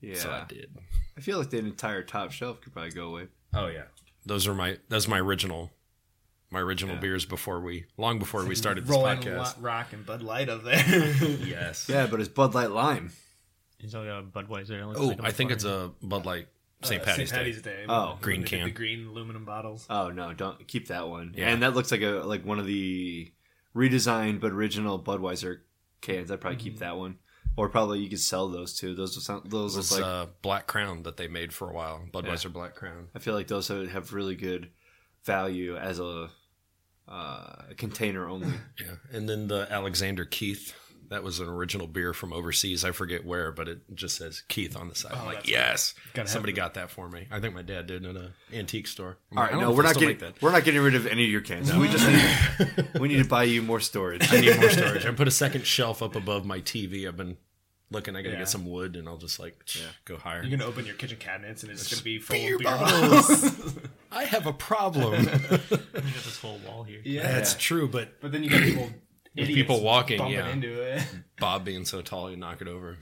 Yeah, 0.00 0.14
So 0.16 0.30
I 0.30 0.44
did. 0.48 0.70
I 1.16 1.20
feel 1.20 1.38
like 1.38 1.50
the 1.50 1.58
entire 1.58 2.02
top 2.02 2.32
shelf 2.32 2.60
could 2.60 2.72
probably 2.72 2.92
go 2.92 3.08
away. 3.08 3.26
Oh 3.52 3.66
yeah, 3.66 3.84
those 4.24 4.46
are 4.46 4.54
my 4.54 4.78
those 4.88 5.06
are 5.06 5.10
my 5.10 5.18
original 5.20 5.70
my 6.50 6.60
original 6.60 6.94
Yeah. 6.94 7.00
beers 7.00 7.24
before 7.26 7.60
we 7.60 7.84
long 7.98 8.18
before 8.18 8.44
we 8.46 8.54
started 8.64 8.84
this 8.84 8.90
Rolling 8.90 9.18
podcast. 9.18 9.56
Lo- 9.56 9.62
Rock 9.62 9.92
and 9.92 10.06
Bud 10.06 10.22
Light 10.22 10.48
up 10.48 10.64
there. 10.64 10.82
Yes. 11.44 11.86
Yeah, 11.88 12.06
but 12.06 12.20
it's 12.20 12.28
Bud 12.28 12.54
Light 12.54 12.70
Lime. 12.70 13.12
It's 13.80 13.94
all 13.94 14.04
got 14.04 14.20
a 14.20 14.22
Budweiser. 14.22 14.70
It 14.92 14.96
Oh, 14.96 15.06
like 15.08 15.20
I 15.24 15.30
think 15.32 15.50
it's 15.50 15.64
a 15.64 15.90
Bud 16.02 16.24
Light 16.24 16.48
St. 16.82 17.02
Uh, 17.02 17.04
Patty's, 17.04 17.30
Day. 17.30 17.52
Day. 17.70 17.84
Oh, 17.88 18.12
When 18.12 18.18
green 18.20 18.40
they 18.40 18.48
did 18.48 18.56
can. 18.56 18.64
The 18.66 18.70
green 18.70 19.06
aluminum 19.06 19.44
bottles. 19.44 19.86
Oh 19.90 20.10
no, 20.10 20.32
don't 20.32 20.66
keep 20.66 20.88
that 20.88 21.08
one. 21.08 21.34
Yeah. 21.36 21.50
And 21.50 21.62
that 21.62 21.74
looks 21.74 21.90
like 21.90 22.02
a 22.02 22.22
like 22.24 22.44
one 22.44 22.58
of 22.58 22.66
the 22.66 23.30
redesigned 23.74 24.40
but 24.40 24.52
original 24.52 25.02
Budweiser 25.02 25.60
cans. 26.00 26.30
I'd 26.30 26.40
probably 26.40 26.58
keep 26.58 26.78
that 26.78 26.96
one. 26.96 27.18
Or 27.56 27.68
probably 27.68 27.98
you 27.98 28.08
could 28.08 28.20
sell 28.20 28.48
those 28.48 28.78
too. 28.78 28.94
Those 28.94 29.16
will 29.16 29.22
sound, 29.22 29.50
those 29.50 29.74
This 29.74 29.90
look 29.92 30.00
like 30.00 30.08
uh, 30.08 30.26
Black 30.40 30.66
Crown 30.66 31.02
that 31.02 31.16
they 31.16 31.28
made 31.28 31.52
for 31.52 31.68
a 31.68 31.74
while. 31.74 32.02
Budweiser 32.12 32.52
Black 32.52 32.74
Crown. 32.74 33.08
I 33.14 33.18
feel 33.18 33.34
like 33.34 33.48
those 33.48 33.68
would 33.68 33.88
have 33.90 34.12
really 34.12 34.36
good 34.36 34.70
value 35.24 35.76
as 35.76 35.98
a 35.98 36.30
uh, 37.08 37.62
container 37.76 38.28
only. 38.28 38.48
Yeah, 38.80 38.94
and 39.12 39.28
then 39.28 39.48
the 39.48 39.66
Alexander 39.70 40.24
Keith. 40.24 40.74
That 41.10 41.22
was 41.24 41.40
an 41.40 41.48
original 41.48 41.86
beer 41.88 42.12
from 42.14 42.32
overseas. 42.32 42.84
I 42.84 42.92
forget 42.92 43.26
where, 43.26 43.50
but 43.52 43.68
it 43.68 43.80
just 43.94 44.16
says 44.16 44.42
Keith 44.48 44.76
on 44.76 44.88
the 44.88 44.94
side. 44.94 45.10
Oh, 45.14 45.18
I'm 45.20 45.26
like, 45.26 45.48
yes, 45.48 45.94
Gotta 46.14 46.28
somebody 46.28 46.52
got 46.52 46.74
that 46.74 46.88
for 46.90 47.08
me. 47.08 47.26
I 47.32 47.40
think 47.40 47.52
my 47.54 47.62
dad 47.62 47.86
did 47.88 48.04
in 48.04 48.16
an 48.16 48.32
antique 48.52 48.86
store. 48.86 49.18
I'm 49.32 49.38
All 49.38 49.42
like, 49.44 49.50
right, 49.52 49.56
I 49.58 49.60
don't 49.60 49.70
no, 49.70 49.76
we're 49.76 49.82
not 49.82 49.96
getting 49.98 50.18
that. 50.18 50.40
we're 50.40 50.52
not 50.52 50.62
getting 50.64 50.80
rid 50.80 50.94
of 50.94 51.06
any 51.08 51.24
of 51.24 51.30
your 51.30 51.40
cans. 51.40 51.74
We 51.74 51.88
just 51.88 52.06
need 52.08 53.00
we 53.00 53.08
need 53.08 53.18
to 53.22 53.28
buy 53.28 53.42
you 53.42 53.60
more 53.60 53.80
storage. 53.80 54.32
I 54.32 54.40
need 54.40 54.56
more 54.60 54.70
storage. 54.70 55.04
I 55.04 55.10
put 55.10 55.26
a 55.26 55.32
second 55.32 55.66
shelf 55.66 56.00
up 56.02 56.14
above 56.14 56.46
my 56.46 56.60
TV. 56.60 57.08
I've 57.08 57.16
been 57.16 57.36
looking. 57.90 58.14
I 58.14 58.22
got 58.22 58.28
to 58.28 58.32
Yeah. 58.34 58.38
get 58.42 58.48
some 58.48 58.64
wood, 58.66 58.94
and 58.94 59.08
I'll 59.08 59.16
just 59.16 59.40
like 59.40 59.64
go 60.04 60.16
higher. 60.16 60.44
You're 60.44 60.56
gonna 60.56 60.70
open 60.70 60.86
your 60.86 60.94
kitchen 60.94 61.18
cabinets 61.18 61.64
and 61.64 61.72
it's 61.72 61.88
just 61.88 62.02
gonna 62.02 62.04
be 62.04 62.20
full 62.20 62.36
Beer 62.36 62.54
of 62.54 62.60
beer 62.60 62.70
bottles. 62.70 63.26
bottles. 63.50 63.78
I 64.12 64.24
have 64.26 64.46
a 64.46 64.52
problem. 64.52 65.14
You 66.00 66.14
got 66.14 66.24
this 66.24 66.38
whole 66.38 66.58
wall 66.66 66.84
here. 66.84 67.00
yeah, 67.04 67.22
That's 67.32 67.54
true, 67.56 67.88
but 67.88 68.20
but 68.20 68.30
then 68.30 68.44
you 68.44 68.50
got 68.50 68.62
people, 68.62 68.88
idiots 69.36 69.54
people 69.54 69.80
walking, 69.82 70.26
yeah. 70.28 70.48
into 70.48 70.80
it. 70.82 71.02
Bob 71.38 71.64
being 71.64 71.84
so 71.84 72.02
tall, 72.02 72.30
you 72.30 72.36
knock 72.36 72.60
it 72.60 72.68
over. 72.68 72.98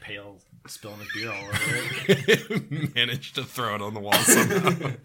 Pale, 0.00 0.38
spilling 0.66 0.98
his 1.00 1.08
beer 1.14 1.30
all 1.30 1.44
over 1.44 1.54
it. 2.08 2.94
Managed 2.94 3.34
to 3.34 3.44
throw 3.44 3.74
it 3.74 3.82
on 3.82 3.94
the 3.94 4.00
wall 4.00 4.12
somehow. 4.14 4.90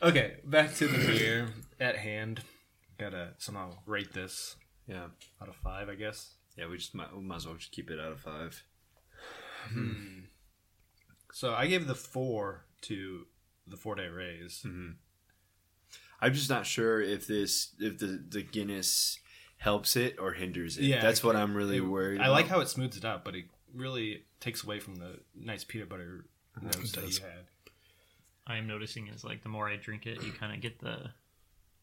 Okay, 0.00 0.34
back 0.44 0.74
to 0.76 0.86
the 0.86 0.98
beer 1.06 1.48
at 1.80 1.96
hand. 1.96 2.42
Gotta 2.98 3.30
somehow 3.38 3.78
rate 3.84 4.12
this 4.12 4.54
Yeah, 4.86 5.06
out 5.42 5.48
of 5.48 5.56
five, 5.56 5.88
I 5.88 5.96
guess. 5.96 6.34
yeah. 6.56 6.68
We 6.68 6.76
just 6.76 6.94
might, 6.94 7.12
we 7.16 7.20
might 7.20 7.36
as 7.36 7.46
well 7.46 7.56
just 7.56 7.72
keep 7.72 7.90
it 7.90 7.98
out 7.98 8.12
of 8.12 8.20
five. 8.20 8.62
Hmm. 9.72 10.20
So 11.32 11.52
I 11.52 11.66
gave 11.66 11.88
the 11.88 11.96
four 11.96 12.64
to 12.82 13.26
the 13.66 13.76
Four 13.76 13.96
Day 13.96 14.06
Ray's. 14.06 14.62
Mm-hmm. 14.64 14.90
I'm 16.20 16.34
just 16.34 16.50
not 16.50 16.66
sure 16.66 17.00
if 17.00 17.26
this 17.26 17.74
if 17.78 17.98
the 17.98 18.22
the 18.28 18.42
Guinness 18.42 19.18
helps 19.58 19.96
it 19.96 20.16
or 20.20 20.32
hinders 20.32 20.78
it. 20.78 20.84
Yeah, 20.84 21.00
that's 21.00 21.22
what 21.24 21.36
I'm 21.36 21.54
really 21.54 21.78
It- 21.78 21.80
worried. 21.80 22.20
I 22.20 22.28
like 22.28 22.46
how 22.48 22.60
it 22.60 22.68
smooths 22.68 22.96
it 22.96 23.04
out, 23.04 23.24
but 23.24 23.34
it 23.34 23.46
really 23.74 24.24
takes 24.40 24.62
away 24.64 24.80
from 24.80 24.96
the 24.96 25.18
nice 25.34 25.64
peanut 25.64 25.88
butter 25.88 26.24
notes 26.60 26.92
that 26.92 27.02
you 27.08 27.20
had. 27.20 27.46
I 28.46 28.56
am 28.56 28.66
noticing 28.66 29.08
is 29.08 29.24
like 29.24 29.42
the 29.42 29.48
more 29.48 29.68
I 29.68 29.76
drink 29.76 30.06
it, 30.06 30.22
you 30.22 30.32
kind 30.32 30.54
of 30.54 30.60
get 30.60 30.78
the 30.80 31.10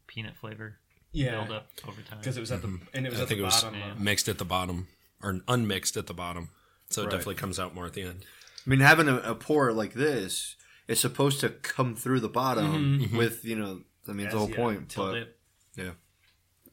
peanut 0.08 0.36
flavor 0.36 0.78
Yeah, 1.12 1.32
build 1.32 1.52
up 1.52 1.68
over 1.88 2.02
time. 2.02 2.20
because 2.20 2.38
it 2.38 2.40
was 2.40 2.52
at 2.52 2.62
the 2.62 2.68
mm-hmm. 2.70 2.86
and 2.94 3.06
it 3.06 3.10
was 3.12 3.20
I 3.20 3.24
at 3.24 3.28
think 3.28 3.38
the 3.40 3.44
it 3.44 3.46
was 3.46 3.62
bottom. 3.64 3.82
of- 3.92 4.00
mixed 4.00 4.28
at 4.28 4.38
the 4.38 4.46
bottom 4.46 4.88
or 5.22 5.42
unmixed 5.48 5.96
at 5.98 6.08
the 6.08 6.14
bottom. 6.14 6.50
So 6.90 7.02
it 7.02 7.06
Right. 7.06 7.12
definitely 7.12 7.36
comes 7.36 7.60
out 7.60 7.74
more 7.76 7.86
at 7.86 7.94
the 7.94 8.04
end. 8.04 8.26
I 8.66 8.70
mean, 8.70 8.80
having 8.80 9.08
a, 9.08 9.18
a 9.18 9.36
pour 9.36 9.72
like 9.74 9.94
this, 9.94 10.56
it's 10.88 11.02
supposed 11.02 11.40
to 11.42 11.50
come 11.50 11.96
through 11.96 12.20
the 12.20 12.30
bottom 12.30 13.00
mm-hmm. 13.00 13.18
with 13.18 13.44
you 13.46 13.56
know. 13.56 13.82
I 14.08 14.14
mean, 14.14 14.26
it's 14.28 14.34
the 14.34 14.40
whole 14.40 14.50
yeah, 14.50 14.56
point. 14.56 14.94
But 14.96 15.16
it. 15.16 15.38
yeah, 15.76 15.92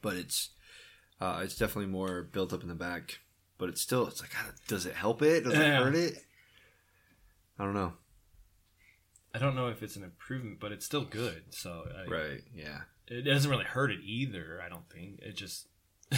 but 0.00 0.16
it's 0.16 0.50
uh, 1.20 1.40
it's 1.42 1.56
definitely 1.56 1.90
more 1.90 2.22
built 2.22 2.52
up 2.52 2.62
in 2.62 2.68
the 2.68 2.74
back. 2.74 3.18
But 3.58 3.68
it's 3.68 3.80
still, 3.80 4.08
it's 4.08 4.20
like, 4.20 4.30
does 4.66 4.86
it 4.86 4.94
help 4.94 5.22
it? 5.22 5.44
Does 5.44 5.54
Yeah. 5.54 5.78
it 5.80 5.84
hurt 5.84 5.94
it? 5.94 6.18
I 7.58 7.64
don't 7.64 7.74
know. 7.74 7.92
I 9.32 9.38
don't 9.38 9.54
know 9.54 9.68
if 9.68 9.82
it's 9.84 9.94
an 9.94 10.02
improvement, 10.02 10.58
but 10.58 10.72
it's 10.72 10.84
still 10.84 11.04
good. 11.04 11.44
So 11.50 11.84
I, 11.96 12.10
Right? 12.10 12.40
Yeah. 12.54 12.80
it 13.06 13.22
doesn't 13.22 13.48
really 13.50 13.64
hurt 13.64 13.92
it 13.92 14.00
either. 14.02 14.60
I 14.64 14.68
don't 14.68 14.88
think 14.90 15.20
it 15.20 15.36
just 15.36 15.68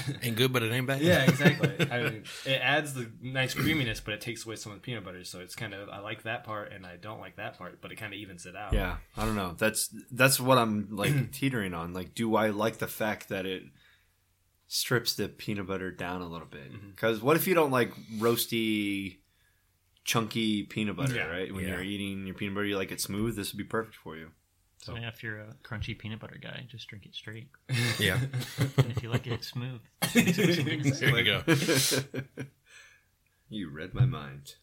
Ain't 0.22 0.36
good, 0.36 0.52
but 0.52 0.62
it 0.62 0.72
ain't 0.72 0.86
bad. 0.86 1.00
yeah 1.02 1.22
exactly. 1.24 1.86
I 1.90 2.02
mean, 2.02 2.24
it 2.44 2.60
adds 2.62 2.94
the 2.94 3.10
nice 3.22 3.54
creaminess, 3.54 4.00
but 4.00 4.14
it 4.14 4.20
takes 4.20 4.44
away 4.44 4.56
some 4.56 4.72
of 4.72 4.78
the 4.78 4.82
peanut 4.82 5.04
butter. 5.04 5.24
So 5.24 5.40
it's 5.40 5.54
kind 5.54 5.74
of 5.74 5.88
I 5.88 6.00
like 6.00 6.22
that 6.24 6.44
part 6.44 6.72
and 6.72 6.84
I 6.86 6.96
don't 6.96 7.20
like 7.20 7.36
that 7.36 7.58
part, 7.58 7.80
but 7.80 7.92
it 7.92 7.96
kind 7.96 8.12
of 8.12 8.18
evens 8.18 8.46
it 8.46 8.56
out. 8.56 8.72
Yeah, 8.72 8.96
I 9.16 9.24
don't 9.24 9.36
know. 9.36 9.54
That's 9.58 9.94
that's 10.10 10.40
what 10.40 10.58
I'm 10.58 10.88
like 10.90 11.30
teetering 11.32 11.74
on. 11.74 11.92
Like, 11.92 12.14
do 12.14 12.34
I 12.36 12.48
like 12.50 12.78
the 12.78 12.86
fact 12.88 13.28
that 13.28 13.46
it 13.46 13.62
strips 14.66 15.14
the 15.14 15.28
peanut 15.28 15.66
butter 15.66 15.90
down 15.90 16.22
a 16.22 16.26
little 16.28 16.46
bit? 16.48 16.72
Mm-hmm. 16.72 16.90
Because 16.90 17.20
what 17.22 17.36
if 17.36 17.46
you 17.46 17.54
don't 17.54 17.70
like 17.70 17.92
roasty, 18.18 19.18
chunky 20.04 20.64
peanut 20.64 20.96
butter? 20.96 21.14
Yeah. 21.14 21.26
right? 21.26 21.54
When 21.54 21.64
Yeah. 21.64 21.74
you're 21.74 21.82
eating 21.82 22.26
your 22.26 22.34
peanut 22.34 22.54
butter, 22.54 22.66
you 22.66 22.76
like 22.76 22.92
it 22.92 23.00
smooth. 23.00 23.36
This 23.36 23.52
would 23.52 23.58
be 23.58 23.64
perfect 23.64 23.96
for 23.96 24.16
you. 24.16 24.30
So 24.84 24.94
yeah, 24.96 25.08
if 25.08 25.22
you're 25.22 25.38
a 25.38 25.54
crunchy 25.62 25.98
peanut 25.98 26.20
butter 26.20 26.36
guy, 26.38 26.66
just 26.70 26.88
drink 26.88 27.06
it 27.06 27.14
straight. 27.14 27.48
Yeah. 27.98 28.18
And 28.76 28.90
if 28.90 29.02
you 29.02 29.08
like 29.08 29.26
it 29.26 29.42
smooth, 29.42 29.80
mix 30.14 30.38
it 30.38 30.46
with 30.46 30.56
some 30.56 30.64
Guinness. 30.66 31.00
There 31.00 31.18
you 31.18 31.24
go. 31.24 32.42
You 33.48 33.70
read 33.70 33.94
my 33.94 34.04
mind. 34.04 34.54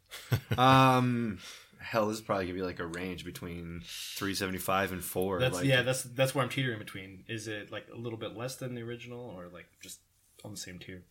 um, 0.57 1.39
hell, 1.79 2.07
this 2.07 2.17
is 2.17 2.21
probably 2.21 2.45
gonna 2.45 2.55
be 2.55 2.62
like 2.62 2.79
a 2.79 2.86
range 2.86 3.23
between 3.25 3.81
three 3.86 4.36
seventy 4.36 4.57
five 4.60 4.91
and 4.91 5.03
four. 5.03 5.39
That's 5.39 5.55
like, 5.57 5.65
yeah. 5.65 5.81
That's 5.81 6.03
that's 6.03 6.36
where 6.36 6.43
I'm 6.43 6.49
teetering 6.49 6.77
between. 6.79 7.23
Is 7.27 7.47
it 7.47 7.71
like 7.71 7.88
a 7.93 7.97
little 7.97 8.19
bit 8.19 8.36
less 8.36 8.57
than 8.57 8.75
the 8.75 8.81
original, 8.81 9.19
or 9.19 9.47
like 9.47 9.67
just 9.81 9.99
on 10.43 10.51
the 10.51 10.57
same 10.57 10.77
tier? 10.77 11.03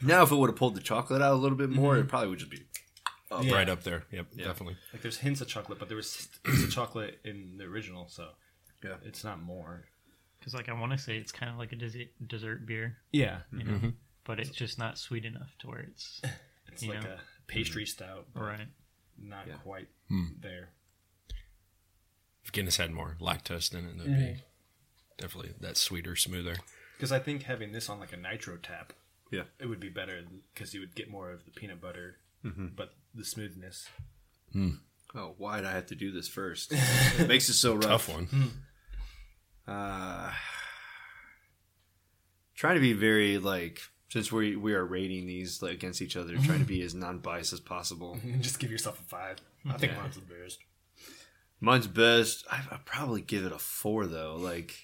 Now, 0.00 0.22
if 0.22 0.32
it 0.32 0.36
would 0.36 0.48
have 0.48 0.56
pulled 0.56 0.74
the 0.74 0.80
chocolate 0.80 1.20
out 1.22 1.32
a 1.32 1.36
little 1.36 1.58
bit 1.58 1.70
more, 1.70 1.96
it 1.98 2.08
probably 2.08 2.28
would 2.30 2.38
just 2.38 2.50
be. 2.50 2.62
Mm-hmm. 3.38 3.48
Yeah. 3.48 3.54
Right 3.54 3.68
up 3.68 3.82
there. 3.82 4.04
Yep, 4.10 4.26
definitely. 4.36 4.76
Like 4.92 5.02
there's 5.02 5.18
hints 5.18 5.40
of 5.40 5.48
chocolate, 5.48 5.78
but 5.78 5.88
there 5.88 5.96
was 5.96 6.28
hints 6.44 6.64
of 6.64 6.70
chocolate 6.70 7.20
in 7.24 7.56
the 7.58 7.64
original, 7.64 8.08
so 8.08 8.28
Yeah. 8.82 8.96
it's 9.04 9.24
not 9.24 9.40
more. 9.40 9.84
Because 10.38 10.54
like 10.54 10.68
I 10.68 10.72
want 10.72 10.92
to 10.92 10.98
say 10.98 11.16
it's 11.16 11.32
kind 11.32 11.50
of 11.52 11.58
like 11.58 11.72
a 11.72 11.76
dessert, 11.76 12.08
dessert 12.26 12.66
beer, 12.66 12.96
Yeah, 13.12 13.38
you 13.52 13.58
mm-hmm. 13.58 13.70
know, 13.70 13.78
mm-hmm. 13.78 13.88
but 14.24 14.40
it's 14.40 14.50
just 14.50 14.78
not 14.78 14.98
sweet 14.98 15.24
enough 15.24 15.56
to 15.60 15.68
where 15.68 15.80
it's 15.80 16.20
it's 16.68 16.82
You 16.82 16.90
like 16.94 17.04
know. 17.04 17.10
a 17.10 17.18
pastry 17.46 17.84
mm-hmm. 17.84 17.88
stout, 18.04 18.26
but 18.34 18.42
right. 18.42 18.68
not 19.18 19.46
Yeah. 19.46 19.54
quite 19.62 19.88
hmm. 20.08 20.26
there. 20.40 20.70
If 22.44 22.50
Guinness 22.52 22.76
had 22.76 22.90
more 22.90 23.16
lactose 23.20 23.72
in 23.72 23.86
it, 23.86 24.00
it'd 24.00 24.16
be 24.18 24.42
definitely 25.16 25.52
that 25.60 25.76
sweeter, 25.76 26.16
smoother. 26.16 26.56
Because 26.96 27.12
I 27.12 27.20
think 27.20 27.44
having 27.44 27.72
this 27.72 27.88
on 27.88 28.00
like 28.00 28.12
a 28.12 28.16
nitro 28.16 28.56
tap, 28.56 28.92
Yeah. 29.30 29.44
it 29.60 29.66
would 29.66 29.80
be 29.80 29.88
better 29.88 30.22
because 30.52 30.74
you 30.74 30.80
would 30.80 30.94
get 30.96 31.08
more 31.08 31.30
of 31.30 31.44
the 31.44 31.50
peanut 31.52 31.80
butter, 31.80 32.16
but 32.42 32.94
the 33.14 33.24
smoothness. 33.24 33.88
Hmm. 34.52 34.70
Oh, 35.14 35.34
why 35.36 35.56
did 35.56 35.66
I 35.66 35.72
have 35.72 35.86
to 35.86 35.94
do 35.94 36.10
this 36.10 36.28
first? 36.28 36.72
it 37.18 37.28
makes 37.28 37.48
it 37.48 37.54
so 37.54 37.74
rough. 37.74 38.06
Tough 38.06 38.08
one. 38.08 38.26
Hmm. 38.26 38.46
Uh, 39.66 40.32
trying 42.54 42.74
to 42.74 42.80
be 42.80 42.92
very 42.92 43.38
like 43.38 43.80
since 44.12 44.30
we 44.30 44.56
we 44.56 44.74
are 44.74 44.84
rating 44.84 45.26
these 45.26 45.62
like, 45.62 45.72
against 45.72 46.02
each 46.02 46.16
other, 46.16 46.36
trying 46.36 46.58
to 46.58 46.66
be 46.66 46.82
as 46.82 46.94
non 46.94 47.18
biased 47.18 47.52
as 47.52 47.60
possible. 47.60 48.18
Just 48.40 48.58
give 48.58 48.70
yourself 48.70 49.00
a 49.00 49.04
five. 49.04 49.38
I 49.68 49.78
think 49.78 49.96
mine's 49.96 50.16
the 50.16 50.22
best. 50.22 50.58
Mine's 51.60 51.86
best. 51.86 52.44
I, 52.50 52.60
I'd 52.70 52.84
probably 52.84 53.20
give 53.20 53.46
it 53.46 53.52
a 53.52 53.58
four 53.58 54.06
though. 54.06 54.36
Like, 54.36 54.74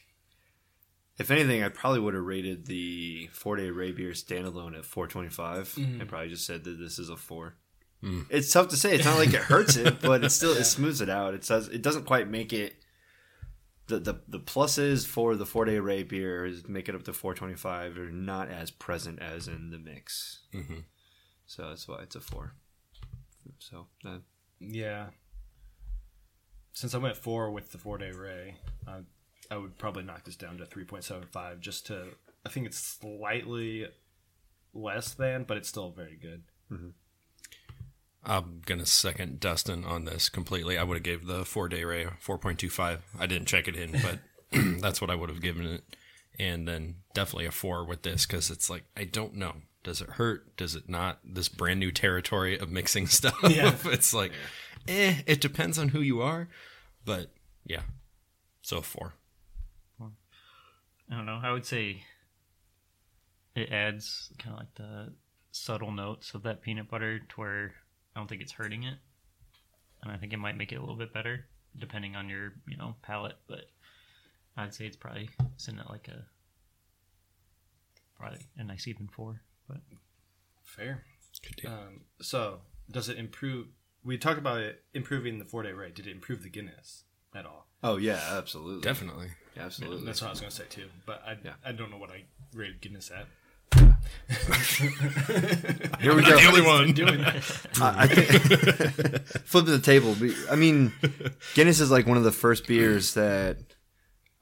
if 1.19 1.31
anything, 1.31 1.63
I 1.63 1.69
probably 1.69 2.01
would 2.01 2.15
have 2.15 2.23
rated 2.23 2.67
the 2.67 3.29
four 3.33 3.57
day 3.57 3.71
Ray 3.71 3.93
beer 3.93 4.13
standalone 4.13 4.79
at 4.79 4.85
four 4.85 5.07
twenty 5.07 5.29
five. 5.29 5.75
I 5.77 5.81
mm-hmm. 5.81 6.07
probably 6.07 6.31
just 6.31 6.47
said 6.47 6.65
that 6.65 6.79
this 6.79 6.99
is 6.99 7.11
a 7.11 7.17
four. 7.17 7.57
It's 8.31 8.53
tough 8.53 8.69
to 8.69 8.77
say. 8.77 8.95
It's 8.95 9.05
not 9.05 9.19
like 9.19 9.31
it 9.35 9.41
hurts 9.41 9.77
it, 9.77 10.01
but 10.03 10.23
it 10.25 10.31
still 10.31 10.53
it 10.53 10.65
smooths 10.65 11.01
it 11.01 11.09
out. 11.11 11.35
It 11.35 11.45
says 11.45 11.69
it 11.69 11.83
doesn't 11.83 12.05
quite 12.07 12.29
make 12.29 12.53
it. 12.53 12.77
The, 13.89 13.99
the, 13.99 14.21
the 14.29 14.39
pluses 14.41 15.07
for 15.07 15.35
the 15.35 15.47
four 15.47 15.65
day 15.65 15.79
Ray 15.79 16.03
beer 16.03 16.45
is 16.45 16.69
make 16.69 16.89
it 16.91 16.95
up 16.95 17.05
to 17.05 17.13
425 17.15 17.97
are 17.97 18.11
not 18.11 18.51
as 18.51 18.71
present 18.71 19.19
as 19.23 19.49
in 19.49 19.71
the 19.71 19.79
mix. 19.79 20.41
Mhm. 20.55 20.85
So 21.47 21.71
that's 21.71 21.89
why 21.89 22.03
it's 22.03 22.15
a 22.15 22.21
four. 22.21 22.53
So 23.59 23.87
uh, 24.05 24.19
Yeah. 24.61 25.07
Since 26.73 26.95
I 26.95 26.99
went 26.99 27.17
four 27.17 27.51
with 27.51 27.73
the 27.73 27.79
four 27.79 27.97
day 27.99 28.11
ray, 28.13 28.57
uh, 28.87 29.01
I 29.51 29.57
would 29.57 29.79
probably 29.79 30.05
knock 30.05 30.25
this 30.25 30.37
down 30.37 30.59
to 30.59 30.67
three 30.67 30.85
point 30.85 31.03
seven 31.05 31.27
five. 31.33 31.59
Just 31.61 31.87
to, 31.87 32.09
I 32.45 32.51
think 32.51 32.67
it's 32.67 32.79
slightly 32.79 33.87
less 34.75 35.15
than, 35.15 35.45
but 35.45 35.57
it's 35.57 35.69
still 35.69 35.91
very 35.91 36.17
good. 36.21 36.43
I'm 38.29 38.61
gonna 38.67 38.87
second 38.87 39.41
Dustin 39.41 39.85
on 39.85 40.05
this 40.05 40.29
completely. 40.29 40.77
I 40.77 40.85
would 40.85 40.97
have 40.97 41.03
gave 41.03 41.27
the 41.27 41.45
four 41.45 41.69
day 41.69 41.85
ray 41.85 42.07
four 42.21 42.39
point 42.39 42.59
two 42.59 42.69
five. 42.71 43.03
I 43.19 43.27
didn't 43.27 43.49
check 43.49 43.67
it 43.67 43.77
in, 43.77 43.93
but 43.93 44.19
that's 44.81 45.01
what 45.01 45.11
I 45.11 45.15
would 45.15 45.31
have 45.31 45.41
given 45.41 45.65
it. 45.67 45.83
And 46.39 46.69
then 46.69 46.97
definitely 47.15 47.47
a 47.47 47.51
four 47.51 47.85
with 47.85 48.03
this 48.03 48.27
because 48.27 48.51
it's 48.51 48.69
like 48.69 48.85
I 48.97 49.05
don't 49.05 49.35
know. 49.35 49.55
Does 49.83 50.03
it 50.03 50.11
hurt? 50.11 50.57
Does 50.57 50.75
it 50.75 50.89
not? 50.89 51.21
This 51.25 51.49
brand 51.49 51.81
new 51.81 51.91
territory 51.91 52.59
of 52.59 52.71
mixing 52.71 53.07
stuff. 53.09 53.39
Yeah. 53.49 53.75
it's 53.87 54.13
like, 54.13 54.33
eh. 54.87 55.15
It 55.27 55.41
depends 55.41 55.79
on 55.79 55.89
who 55.89 56.01
you 56.01 56.21
are, 56.21 56.49
but 57.05 57.31
yeah. 57.65 57.83
So 58.61 58.79
a 58.79 58.83
four. 58.83 59.15
I 61.11 61.17
don't 61.17 61.25
know. 61.25 61.41
I 61.43 61.53
would 61.53 61.65
say 61.65 62.03
it 63.55 63.73
adds 63.73 64.31
kind 64.39 64.53
of 64.53 64.61
like 64.61 64.75
the 64.75 65.13
subtle 65.53 65.91
notes 65.91 66.35
of 66.35 66.43
that 66.43 66.61
peanut 66.61 66.91
butter 66.91 67.19
to 67.19 67.35
where 67.37 67.73
I 68.19 68.21
don't 68.21 68.27
think 68.27 68.43
it's 68.43 68.51
hurting 68.51 68.83
it, 68.83 68.97
and 70.03 70.11
I 70.11 70.17
think 70.17 70.33
it 70.33 70.39
might 70.39 70.57
make 70.57 70.73
it 70.73 70.75
a 70.75 70.81
little 70.81 70.97
bit 70.97 71.15
better 71.15 71.45
depending 71.79 72.17
on 72.17 72.29
your 72.29 72.53
you 72.67 72.77
know 72.77 72.97
palate. 73.01 73.37
But 73.47 73.67
I'd 74.57 74.75
say 74.75 74.87
it's 74.87 74.97
probably 74.97 75.31
sitting 75.57 75.79
at 75.79 75.89
like 75.89 76.09
a 76.09 76.25
probably 78.19 78.41
a 78.57 78.65
nice 78.65 78.89
even 78.89 79.07
four. 79.07 79.43
But 79.69 79.79
Fair. 80.65 81.05
Good 81.47 81.63
deal. 81.63 81.71
Um, 81.71 82.01
so, 82.21 82.63
does 82.91 83.09
it 83.09 83.19
improve? 83.19 83.69
We 84.03 84.19
talked 84.19 84.41
about 84.41 84.63
it 84.63 84.83
improving 84.95 85.39
the 85.39 85.45
Four 85.45 85.63
Day 85.63 85.71
Ray. 85.73 85.93
Did 85.93 86.09
it 86.09 86.11
improve 86.11 86.43
the 86.43 86.51
Guinness 86.51 87.05
at 87.37 87.47
all? 87.47 87.69
oh 87.85 87.99
yeah, 87.99 88.21
absolutely, 88.33 88.81
definitely. 88.81 89.29
absolutely. 89.57 90.05
That's 90.05 90.23
what 90.23 90.27
I 90.27 90.31
was 90.31 90.41
going 90.41 90.51
to 90.51 90.57
say 90.57 90.65
too. 90.69 90.89
But 91.07 91.23
I, 91.25 91.37
Yeah. 91.45 91.53
I 91.65 91.71
don't 91.71 91.93
know 91.93 91.99
what 91.99 92.11
I 92.11 92.25
rated 92.53 92.81
Guinness 92.81 93.13
at. 93.13 93.27
Here 96.01 96.15
we 96.15 96.23
go. 96.23 96.37
The 96.37 96.47
only 96.47 96.61
one. 96.61 96.93
Doing 96.93 97.21
that. 97.23 97.37
I, 97.81 98.03
I 98.03 98.07
think 98.07 99.27
flipping 99.47 99.73
the 99.73 99.81
table. 99.81 100.15
we- 100.21 100.35
I 100.51 100.57
mean, 100.57 100.93
Guinness 101.55 101.81
is 101.81 101.91
like 101.91 102.07
one 102.07 102.19
of 102.19 102.25
the 102.25 102.33
first 102.33 102.67
beers 102.67 103.15
that 103.15 103.59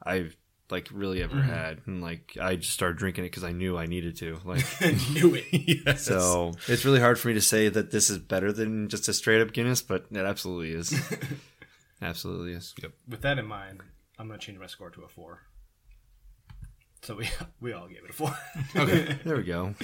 I've 0.03 0.37
like 0.71 0.89
really 0.93 1.23
ever 1.23 1.37
mm. 1.37 1.45
had, 1.45 1.83
and 1.87 2.03
like 2.03 2.37
I 2.41 2.57
just 2.57 2.73
started 2.73 2.99
drinking 2.99 3.25
it 3.25 3.29
because 3.29 3.45
I 3.45 3.53
knew 3.53 3.79
I 3.79 3.87
needed 3.87 4.17
to. 4.19 4.41
Like, 4.45 4.65
knew 5.13 5.37
it. 5.37 5.45
yes. 5.87 6.03
so 6.03 6.53
it's 6.67 6.85
really 6.85 7.01
hard 7.01 7.19
for 7.19 7.29
me 7.29 7.35
to 7.35 7.41
say 7.41 7.69
that 7.69 7.93
this 7.93 8.11
is 8.11 8.19
better 8.19 8.53
than 8.53 8.89
just 8.89 9.09
a 9.09 9.13
straight 9.13 9.41
up 9.41 9.53
Guinness, 9.53 9.83
but 9.83 10.07
it 10.11 10.17
absolutely 10.17 10.73
is. 10.73 10.93
absolutely 12.03 12.55
is. 12.55 12.75
Yep. 12.83 12.93
With 13.09 13.23
that 13.23 13.39
in 13.39 13.47
mind, 13.47 13.83
I'm 14.19 14.27
going 14.27 14.41
to 14.41 14.45
change 14.45 14.59
my 14.59 14.67
score 14.67 14.91
to 14.91 15.03
a 15.03 15.09
four. 15.09 15.43
So 17.07 17.15
we 17.15 17.29
we 17.61 17.73
all 17.73 17.87
gave 17.87 18.03
it 18.05 18.11
a 18.11 18.13
four. 18.13 18.37
Okay. 18.77 19.17
There 19.25 19.37
we 19.37 19.45
go. 19.45 19.75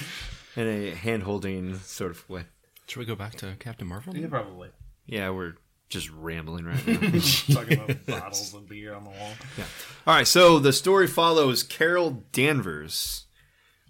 In 0.56 0.66
a 0.66 0.90
hand 0.90 1.22
holding 1.22 1.78
sort 1.78 2.10
of 2.10 2.28
way. 2.28 2.44
Should 2.88 2.98
we 2.98 3.04
go 3.04 3.14
back 3.14 3.36
to 3.36 3.54
Captain 3.60 3.86
Marvel? 3.86 4.16
yeah, 4.16 4.26
probably. 4.26 4.70
Yeah, 5.06 5.30
we're 5.30 5.54
just 5.88 6.10
rambling 6.10 6.64
right 6.64 6.84
now. 6.84 7.20
Talking 7.54 7.80
about 7.80 8.06
bottles 8.06 8.52
of 8.52 8.68
beer 8.68 8.92
on 8.94 9.04
the 9.04 9.10
wall. 9.10 9.30
Yeah. 9.56 9.64
All 10.06 10.14
right, 10.14 10.26
so 10.26 10.58
the 10.58 10.72
story 10.72 11.06
follows 11.06 11.62
Carol 11.62 12.24
Danvers, 12.32 13.26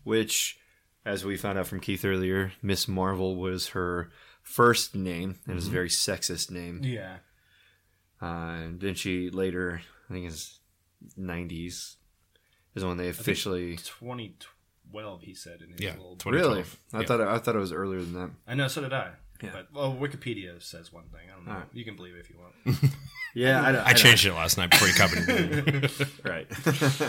which, 0.05 0.59
as 1.07 1.25
we 1.25 1.37
found 1.37 1.59
out 1.59 1.67
from 1.67 1.81
Keith 1.81 2.05
earlier, 2.05 2.53
Miss 2.61 2.87
Marvel 2.87 3.37
was 3.37 3.69
her 3.69 4.11
first 4.43 4.95
name, 4.95 5.39
and 5.47 5.53
it 5.53 5.55
was 5.55 5.69
a 5.69 5.71
very 5.71 5.89
sexist 5.89 6.51
name. 6.51 6.81
Yeah. 6.85 7.17
Uh, 8.21 8.27
and 8.63 8.81
then 8.81 8.95
she 8.95 9.31
later, 9.31 9.81
I 10.09 10.13
think 10.13 10.27
it's 10.27 10.61
90s, 11.19 11.97
is 12.75 12.85
when 12.85 12.97
they 12.97 13.09
officially. 13.09 13.77
2012, 13.77 15.23
he 15.23 15.35
said 15.35 15.61
in 15.63 15.71
his 15.73 15.81
Yeah, 15.81 15.93
little. 15.93 16.17
20 16.17 16.37
Really? 16.39 16.63
2012. 16.63 16.79
I 16.95 17.01
Yeah. 17.01 17.07
thought 17.07 17.21
I 17.21 17.39
thought 17.39 17.57
it 17.57 17.59
was 17.59 17.73
earlier 17.73 18.01
than 18.01 18.13
that. 18.15 18.31
I 18.47 18.55
know, 18.55 18.69
so 18.69 18.81
did 18.83 18.93
I. 18.93 19.13
Yeah. 19.43 19.51
But 19.53 19.73
well, 19.73 19.95
Wikipedia 19.95 20.63
says 20.63 20.93
one 20.93 21.05
thing. 21.09 21.29
I 21.31 21.35
don't 21.35 21.47
know. 21.47 21.53
Alright. 21.53 21.69
You 21.73 21.85
can 21.85 21.97
believe 21.97 22.15
it 22.15 22.21
if 22.21 22.31
you 22.31 22.37
want. 22.39 22.79
Yeah, 23.35 23.63
I, 23.67 23.73
don't- 23.73 23.87
I 23.87 23.95
changed 23.95 24.27
it 24.27 24.35
last 24.35 24.59
night 24.59 24.71
before 24.71 24.89
you 24.89 24.95
covered 24.95 25.25
it. 25.27 25.91
Right. 26.25 26.47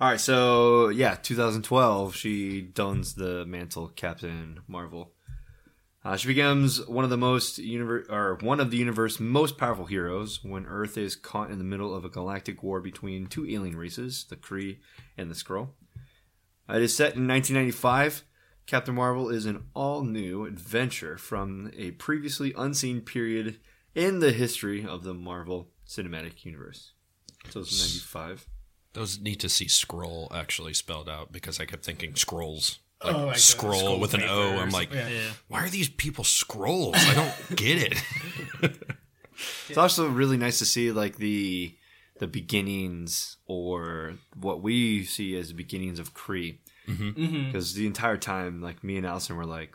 All 0.00 0.08
right. 0.08 0.18
So 0.20 0.88
yeah, 0.88 1.14
2012, 1.16 2.14
she 2.16 2.62
dons 2.62 3.14
the 3.14 3.44
mantle, 3.44 3.88
Captain 3.88 4.60
Marvel. 4.66 5.12
Uh, 6.08 6.16
she 6.16 6.28
becomes 6.28 6.86
one 6.88 7.04
of 7.04 7.10
the 7.10 7.18
most 7.18 7.58
universe 7.58 8.06
or 8.08 8.38
one 8.40 8.60
of 8.60 8.70
the 8.70 8.78
universe's 8.78 9.20
most 9.20 9.58
powerful 9.58 9.84
heroes 9.84 10.42
when 10.42 10.64
Earth 10.64 10.96
is 10.96 11.14
caught 11.14 11.50
in 11.50 11.58
the 11.58 11.64
middle 11.64 11.94
of 11.94 12.02
a 12.02 12.08
galactic 12.08 12.62
war 12.62 12.80
between 12.80 13.26
two 13.26 13.46
alien 13.46 13.76
races, 13.76 14.24
the 14.30 14.36
Kree 14.36 14.78
and 15.18 15.30
the 15.30 15.34
Skrull. 15.34 15.68
It 16.66 16.80
is 16.80 16.96
set 16.96 17.14
in 17.14 17.28
1995. 17.28 18.24
Captain 18.64 18.94
Marvel 18.94 19.28
is 19.28 19.44
an 19.44 19.64
all-new 19.74 20.46
adventure 20.46 21.18
from 21.18 21.70
a 21.76 21.90
previously 21.90 22.54
unseen 22.56 23.02
period 23.02 23.60
in 23.94 24.20
the 24.20 24.32
history 24.32 24.86
of 24.86 25.04
the 25.04 25.12
Marvel 25.12 25.68
Cinematic 25.86 26.42
Universe. 26.42 26.92
So 27.50 27.60
it's 27.60 27.78
95. 27.78 28.46
Those 28.94 29.20
need 29.20 29.40
to 29.40 29.50
see 29.50 29.66
Skrull 29.66 30.34
actually 30.34 30.72
spelled 30.72 31.10
out 31.10 31.32
because 31.32 31.60
I 31.60 31.66
kept 31.66 31.84
thinking 31.84 32.16
scrolls. 32.16 32.78
Like 33.04 33.14
Oh, 33.14 33.26
like 33.26 33.38
scroll 33.38 33.74
scroll 33.78 34.00
with 34.00 34.14
an 34.14 34.22
O. 34.22 34.50
papers. 34.50 34.60
I'm 34.60 34.70
like, 34.70 34.92
Yeah. 34.92 35.08
yeah, 35.08 35.30
why 35.48 35.64
are 35.64 35.68
these 35.70 35.88
people 35.88 36.24
scrolls? 36.24 36.96
I 36.96 37.14
don't 37.14 37.56
get 37.56 37.80
it. 37.92 38.74
It's 39.68 39.78
also 39.78 40.08
really 40.08 40.36
nice 40.36 40.58
to 40.58 40.64
see 40.64 40.90
like 40.92 41.16
the 41.16 41.74
the 42.18 42.26
beginnings 42.26 43.36
or 43.46 44.14
what 44.34 44.60
we 44.62 45.04
see 45.04 45.36
as 45.36 45.48
the 45.48 45.54
beginnings 45.54 45.98
of 46.00 46.14
Kree. 46.14 46.58
Mm-hmm. 46.88 47.46
Because 47.46 47.74
the 47.74 47.86
entire 47.86 48.16
time, 48.16 48.60
like 48.60 48.82
me 48.82 48.96
and 48.96 49.06
Allison 49.06 49.36
were 49.36 49.44
like, 49.44 49.74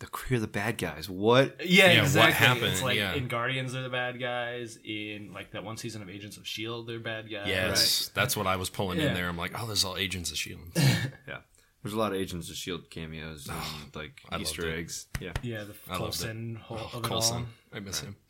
the 0.00 0.08
you're 0.28 0.38
the 0.40 0.46
bad 0.46 0.76
guys. 0.76 1.08
What? 1.08 1.64
Yeah, 1.64 1.86
Yeah, 1.86 1.94
what 2.00 2.04
exactly. 2.04 2.32
happened? 2.34 2.66
It's 2.66 2.82
like 2.82 2.96
Yeah. 2.98 3.14
in 3.14 3.28
Guardians, 3.28 3.72
they're 3.72 3.82
the 3.82 3.88
bad 3.88 4.20
guys. 4.20 4.78
In 4.84 5.32
like 5.32 5.52
that 5.52 5.64
one 5.64 5.78
season 5.78 6.02
of 6.02 6.10
Agents 6.10 6.36
of 6.36 6.46
Shield, 6.46 6.86
they're 6.86 7.00
bad 7.00 7.30
guys. 7.30 7.48
Yes, 7.48 8.10
that's 8.12 8.36
what 8.36 8.46
I 8.46 8.56
was 8.56 8.68
pulling 8.68 8.98
Yeah. 9.00 9.06
in 9.08 9.14
there. 9.14 9.28
I'm 9.28 9.38
like, 9.38 9.52
oh, 9.58 9.66
there's 9.66 9.84
all 9.84 9.96
Agents 9.96 10.30
of 10.30 10.36
Shield. 10.36 10.60
Yeah. 10.76 11.38
There's 11.88 11.96
a 11.96 11.98
lot 12.00 12.12
of 12.12 12.18
Agents 12.18 12.50
of 12.50 12.56
Shield 12.56 12.90
cameos 12.90 13.48
and 13.48 13.56
like 13.94 14.20
I 14.28 14.34
loved 14.34 14.42
Easter 14.42 14.68
it. 14.68 14.78
eggs. 14.78 15.06
Yeah. 15.20 15.32
yeah, 15.42 15.64
the 15.64 15.72
I 15.88 15.92
loved 15.92 16.02
Coulson 16.02 16.56
whole 16.62 16.76
Oh, 16.78 16.98
of 16.98 17.04
it 17.04 17.08
Coulson, 17.08 17.36
all. 17.36 17.46
I 17.72 17.80
miss 17.80 18.00
him. 18.00 18.16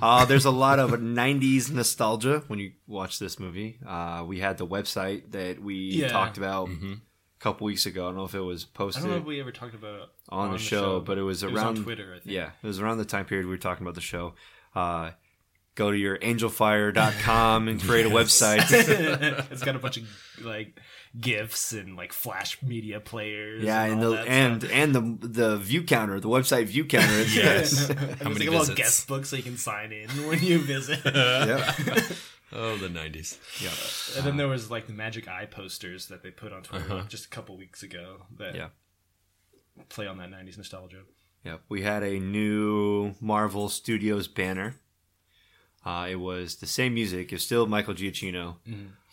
Uh, 0.00 0.24
there's 0.24 0.44
a 0.44 0.50
lot 0.52 0.78
of 0.78 0.90
90s 0.92 1.70
nostalgia 1.72 2.44
when 2.46 2.60
you 2.60 2.70
watch 2.86 3.18
this 3.18 3.40
movie. 3.40 3.78
Uh, 3.84 4.22
we 4.26 4.38
had 4.38 4.56
the 4.56 4.66
website 4.66 5.32
that 5.32 5.60
we 5.60 5.74
Yeah. 5.74 6.08
talked 6.08 6.38
about 6.38 6.68
Mm-hmm. 6.68 6.92
a 6.92 7.40
couple 7.40 7.64
weeks 7.64 7.86
ago. 7.86 8.04
I 8.04 8.08
don't 8.10 8.16
know 8.18 8.24
if 8.24 8.34
it 8.36 8.40
was 8.40 8.64
I 8.64 8.68
posted 8.72 9.02
don't 9.02 9.10
know 9.12 9.18
if 9.18 9.24
we 9.24 9.40
ever 9.40 9.50
talked 9.50 9.74
about 9.74 10.00
it 10.02 10.08
on, 10.28 10.52
the, 10.52 10.58
show, 10.58 11.00
but 11.00 11.18
it 11.18 11.22
was 11.22 11.42
It 11.42 11.46
around 11.46 11.70
was 11.70 11.78
on 11.80 11.84
Twitter. 11.84 12.12
I 12.14 12.20
think. 12.20 12.32
Yeah, 12.34 12.50
it 12.62 12.66
was 12.66 12.78
around 12.80 12.98
the 12.98 13.04
time 13.04 13.24
period 13.24 13.46
we 13.46 13.50
were 13.50 13.58
talking 13.58 13.82
about 13.84 13.96
the 13.96 14.00
show. 14.00 14.34
Uh, 14.76 15.10
go 15.74 15.90
to 15.90 15.96
your 15.96 16.18
angelfire.com 16.18 17.66
and 17.68 17.80
create 17.82 18.06
a 18.06 18.10
website. 18.20 18.64
it's 19.50 19.62
got 19.62 19.76
a 19.76 19.78
bunch 19.78 19.96
of 19.98 20.04
like 20.44 20.78
gifs 21.20 21.72
and 21.72 21.96
like 21.96 22.12
flash 22.12 22.62
media 22.62 22.98
players. 23.00 23.62
yeah, 23.62 23.84
and 23.84 24.02
all 24.04 24.10
the 24.12 24.20
and 24.22 24.62
stuff. 24.62 24.72
and 24.74 24.94
the 24.94 25.28
the 25.28 25.56
view 25.58 25.82
counter, 25.82 26.18
the 26.20 26.28
website 26.28 26.66
view 26.66 26.84
counter. 26.84 27.24
Yes. 27.28 27.88
How 27.88 27.94
there's 27.94 28.20
many 28.20 28.30
like 28.34 28.48
a 28.48 28.50
little 28.50 28.58
visits? 28.60 28.74
guest 28.78 29.08
book 29.08 29.26
so 29.26 29.36
you 29.36 29.42
can 29.42 29.56
sign 29.58 29.92
in 29.92 30.08
when 30.28 30.40
you 30.42 30.58
visit. 30.58 31.00
yeah. 31.04 31.72
Oh, 32.54 32.76
the 32.76 32.88
90s. 32.88 33.38
yeah. 33.62 34.18
And 34.18 34.26
then 34.26 34.36
there 34.36 34.46
was 34.48 34.70
like 34.70 34.86
the 34.86 34.92
Magic 34.92 35.26
Eye 35.26 35.46
posters 35.46 36.08
that 36.08 36.22
they 36.22 36.30
put 36.30 36.52
on 36.52 36.62
Twitter 36.62 36.84
Uh-huh. 36.92 37.04
just 37.08 37.24
a 37.24 37.28
couple 37.30 37.56
weeks 37.56 37.82
ago 37.82 38.26
that 38.38 38.54
Yeah. 38.54 38.68
play 39.88 40.06
on 40.06 40.18
that 40.18 40.30
'90s 40.30 40.56
nostalgia. 40.58 41.02
Yeah, 41.44 41.56
we 41.68 41.82
had 41.82 42.02
a 42.02 42.18
new 42.20 43.14
Marvel 43.20 43.68
Studios 43.68 44.28
banner. 44.28 44.76
Uh, 45.84 46.06
it 46.10 46.14
was 46.16 46.56
the 46.56 46.66
same 46.66 46.94
music. 46.94 47.32
It's 47.32 47.42
still 47.44 47.66
Michael 47.66 47.94
Giacchino, 47.94 48.56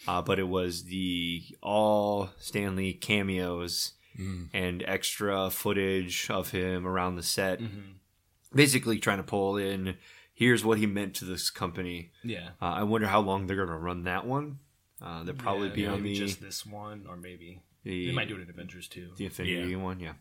uh, 0.07 0.21
but 0.21 0.37
it 0.39 0.47
was 0.47 0.83
the 0.83 1.43
all 1.61 2.29
Stan 2.37 2.75
Lee 2.75 2.93
cameos 2.93 3.93
and 4.53 4.83
extra 4.85 5.49
footage 5.49 6.29
of 6.29 6.51
him 6.51 6.85
around 6.85 7.15
the 7.15 7.23
set. 7.23 7.59
Basically, 8.53 8.99
trying 8.99 9.17
to 9.17 9.23
pull 9.23 9.57
in. 9.57 9.95
Here's 10.33 10.63
what 10.63 10.77
he 10.77 10.85
meant 10.85 11.15
to 11.15 11.25
this 11.25 11.49
company. 11.49 12.11
Yeah, 12.23 12.49
Uh, 12.61 12.65
I 12.65 12.83
wonder 12.83 13.07
how 13.07 13.19
long 13.19 13.45
they're 13.47 13.57
going 13.57 13.67
to 13.69 13.75
run 13.75 14.03
that 14.03 14.25
one. 14.25 14.59
Uh, 15.01 15.23
they'll 15.23 15.35
probably 15.35 15.67
Yeah, 15.69 15.73
be 15.75 15.85
on 15.87 16.03
the 16.03 16.15
just 16.15 16.41
this 16.41 16.65
one, 16.65 17.05
or 17.09 17.15
maybe 17.17 17.61
the, 17.83 18.07
they 18.07 18.11
might 18.13 18.27
do 18.29 18.35
it 18.37 18.41
in 18.41 18.49
Avengers 18.49 18.87
too. 18.87 19.09
the 19.17 19.25
Infinity 19.25 19.75
one. 19.75 19.99
Yeah, 19.99 20.13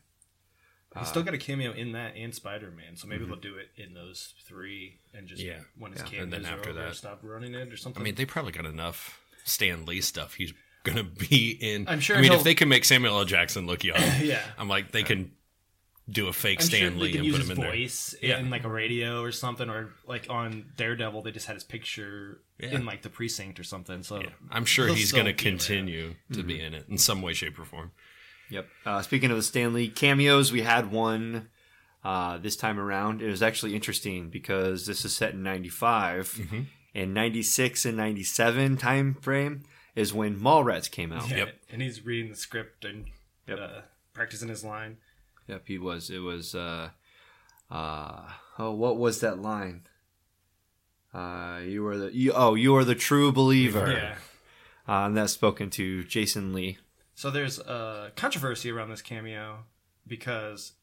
He 0.97 1.05
still 1.05 1.23
got 1.23 1.35
a 1.35 1.39
cameo 1.39 1.73
in 1.73 1.93
that 1.93 2.15
and 2.17 2.35
Spider 2.35 2.71
Man, 2.71 2.97
so 2.97 3.07
maybe 3.07 3.23
mm-hmm. 3.23 3.33
they'll 3.33 3.41
do 3.41 3.57
it 3.57 3.69
in 3.77 3.95
those 3.95 4.35
three 4.47 4.99
and 5.15 5.29
just 5.29 5.43
Yeah. 5.43 5.61
when 5.77 5.93
his 5.93 6.01
Yeah. 6.01 6.07
cameos 6.07 6.23
And 6.25 6.33
then 6.33 6.47
after 6.47 6.73
that- 6.73 6.97
stop 6.97 7.21
running 7.23 7.55
it 7.55 7.73
or 7.73 7.77
something. 7.77 8.01
I 8.01 8.05
mean, 8.05 8.15
they 8.15 8.25
probably 8.25 8.53
got 8.53 8.65
enough 8.65 9.21
Stan 9.45 9.85
Lee 9.87 10.01
stuff. 10.01 10.35
He's 10.35 10.53
gonna 10.85 11.05
be 11.31 11.51
in. 11.61 11.87
I'm 11.89 12.01
sure 12.01 12.17
I 12.17 12.21
mean, 12.21 12.33
if 12.33 12.43
they 12.43 12.55
can 12.55 12.69
make 12.69 12.85
Samuel 12.85 13.19
L. 13.19 13.25
Jackson 13.25 13.67
look 13.67 13.85
young, 13.85 14.01
yeah, 14.23 14.43
I'm 14.57 14.69
like, 14.69 14.91
they 14.93 15.03
can 15.03 15.33
do 16.11 16.27
a 16.27 16.33
fake 16.33 16.61
I'm 16.61 16.67
Stan 16.67 16.93
sure 16.93 17.03
Lee 17.03 17.17
and 17.17 17.25
use 17.27 17.35
put 17.35 17.41
his 17.43 17.51
him 17.51 17.57
in 17.57 17.61
there. 17.63 17.71
voice 17.71 18.15
Yeah. 18.23 18.39
in 18.39 18.49
like 18.49 18.65
a 18.65 18.69
radio 18.69 19.21
or 19.23 19.31
something, 19.31 19.69
or 19.69 19.93
like 20.07 20.27
on 20.31 20.73
Daredevil, 20.77 21.21
they 21.21 21.33
just 21.33 21.47
had 21.47 21.55
his 21.55 21.65
picture 21.65 22.41
Yeah. 22.59 22.71
in 22.71 22.87
like 22.87 23.03
the 23.03 23.11
precinct 23.11 23.61
or 23.61 23.65
something. 23.65 24.03
So 24.03 24.23
Yeah. 24.23 24.31
I'm 24.51 24.65
sure 24.65 24.89
he's 24.89 25.13
going 25.13 25.27
to 25.27 25.35
continue 25.35 26.15
to 26.33 26.43
be 26.43 26.55
mm-hmm. 26.55 26.65
in 26.65 26.75
it 26.75 26.87
in 26.89 26.97
some 26.97 27.21
way, 27.21 27.35
shape, 27.35 27.59
or 27.59 27.67
form. 27.67 27.93
Yep. 28.51 28.67
Uh, 28.87 29.03
speaking 29.03 29.31
of 29.31 29.37
the 29.37 29.43
Stan 29.43 29.73
Lee 29.75 29.89
cameos, 29.89 30.51
we 30.53 30.63
had 30.63 30.91
one 30.91 31.49
uh, 32.05 32.39
this 32.39 32.57
time 32.57 32.79
around. 32.81 33.21
It 33.23 33.29
was 33.29 33.43
actually 33.43 33.75
interesting 33.75 34.31
because 34.31 34.87
this 34.87 35.05
is 35.05 35.15
set 35.17 35.33
in 35.35 35.43
'95, 35.43 36.33
Mm-hmm. 36.33 36.61
and 36.95 37.15
'96 37.15 37.85
and 37.85 37.97
'97 37.97 38.77
time 38.79 39.15
frame 39.15 39.63
is 39.95 40.15
when 40.15 40.37
Mallrats 40.37 40.91
came 40.91 41.13
out. 41.13 41.29
Yeah, 41.29 41.37
Yep. 41.39 41.55
and 41.73 41.83
he's 41.83 42.05
reading 42.07 42.31
the 42.31 42.37
script 42.37 42.85
and 42.85 43.07
Yep. 43.47 43.59
uh, 43.59 43.81
practicing 44.15 44.49
his 44.49 44.65
line. 44.65 44.99
Yep, 45.49 45.63
he 45.67 45.79
was. 45.79 46.09
It 46.11 46.19
was. 46.21 46.55
Uh, 46.55 46.91
uh, 47.71 48.29
oh, 48.59 48.73
what 48.73 48.97
was 48.97 49.21
that 49.21 49.39
line? 49.41 49.83
Uh, 51.13 51.61
you 51.65 51.87
are 51.87 51.97
the 51.97 52.15
you, 52.15 52.33
oh 52.35 52.55
you 52.55 52.77
are 52.77 52.85
the 52.85 52.95
true 52.95 53.33
believer. 53.33 53.91
Yeah. 53.93 54.15
Uh, 54.87 55.07
and 55.07 55.17
that's 55.17 55.33
spoken 55.33 55.69
to 55.71 56.05
Jason 56.05 56.53
Lee. 56.55 56.79
So 57.19 57.33
there's 57.33 57.59
a 57.59 58.13
controversy 58.15 58.71
around 58.71 58.91
this 58.91 59.03
cameo 59.03 59.65
because 60.07 60.75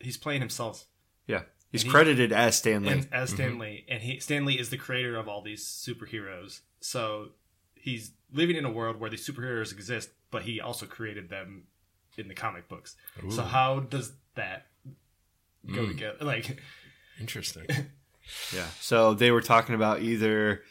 he's 0.00 0.16
playing 0.16 0.40
himself 0.40 0.86
Yeah, 1.28 1.42
he's 1.70 1.82
he- 1.82 1.88
credited 1.88 2.32
as 2.32 2.56
Stanley. 2.56 2.88
and, 2.92 3.08
as 3.12 3.30
Stan 3.30 3.56
Lee, 3.56 3.84
and 3.88 4.02
he 4.02 4.18
Stan 4.18 4.44
Lee 4.44 4.58
is 4.58 4.70
the 4.70 4.76
creator 4.76 5.14
of 5.16 5.28
all 5.28 5.40
these 5.40 5.64
superheroes. 5.64 6.62
So 6.80 7.28
he's 7.76 8.10
living 8.32 8.56
in 8.56 8.64
a 8.64 8.70
world 8.70 8.98
where 8.98 9.08
these 9.10 9.24
superheroes 9.24 9.70
exist, 9.70 10.10
but 10.32 10.42
he 10.42 10.60
also 10.60 10.86
created 10.86 11.28
them 11.28 11.68
in 12.16 12.26
the 12.26 12.34
comic 12.34 12.68
books. 12.68 12.96
So 13.30 13.42
how 13.44 13.78
does 13.78 14.14
that 14.34 14.66
go 15.72 15.82
Mm. 15.84 15.88
together? 15.88 16.16
Like, 16.24 16.60
Interesting. 17.20 17.66
Yeah. 18.52 18.66
So 18.80 19.14
they 19.14 19.30
were 19.30 19.40
talking 19.40 19.76
about 19.76 20.02
either 20.02 20.62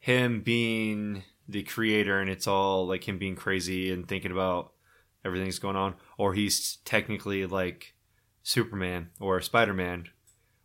him 0.00 0.40
being 0.40 1.22
the 1.48 1.62
creator 1.62 2.20
and 2.20 2.28
it's 2.28 2.46
all 2.46 2.86
like 2.86 3.08
him 3.08 3.18
being 3.18 3.34
crazy 3.34 3.90
and 3.90 4.06
thinking 4.06 4.30
about 4.30 4.72
everything 5.24 5.46
that's 5.46 5.58
going 5.58 5.76
on, 5.76 5.94
or 6.16 6.34
he's 6.34 6.76
technically 6.84 7.46
like 7.46 7.94
Superman 8.42 9.10
or 9.18 9.40
Spider 9.40 9.74
Man, 9.74 10.08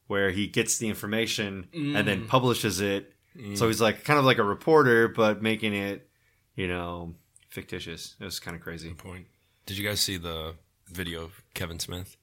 where 0.07 0.31
he 0.31 0.47
gets 0.47 0.77
the 0.77 0.89
information 0.89 1.67
and 1.73 2.07
then 2.07 2.23
mm. 2.23 2.27
publishes 2.27 2.79
it. 2.81 3.13
So 3.35 3.65
mm. 3.65 3.67
he's 3.67 3.81
like 3.81 4.03
kind 4.03 4.19
of 4.19 4.25
like 4.25 4.37
a 4.37 4.43
reporter, 4.43 5.07
but 5.07 5.41
making 5.41 5.73
it, 5.73 6.09
you 6.55 6.67
know, 6.67 7.15
fictitious. 7.49 8.15
It 8.19 8.25
was 8.25 8.39
kind 8.39 8.55
of 8.55 8.61
crazy. 8.61 8.89
Good 8.89 8.97
point. 8.97 9.25
Did 9.65 9.77
you 9.77 9.87
guys 9.87 10.01
see 10.01 10.17
the 10.17 10.55
video 10.87 11.23
of 11.23 11.41
Kevin 11.53 11.79
Smith 11.79 12.15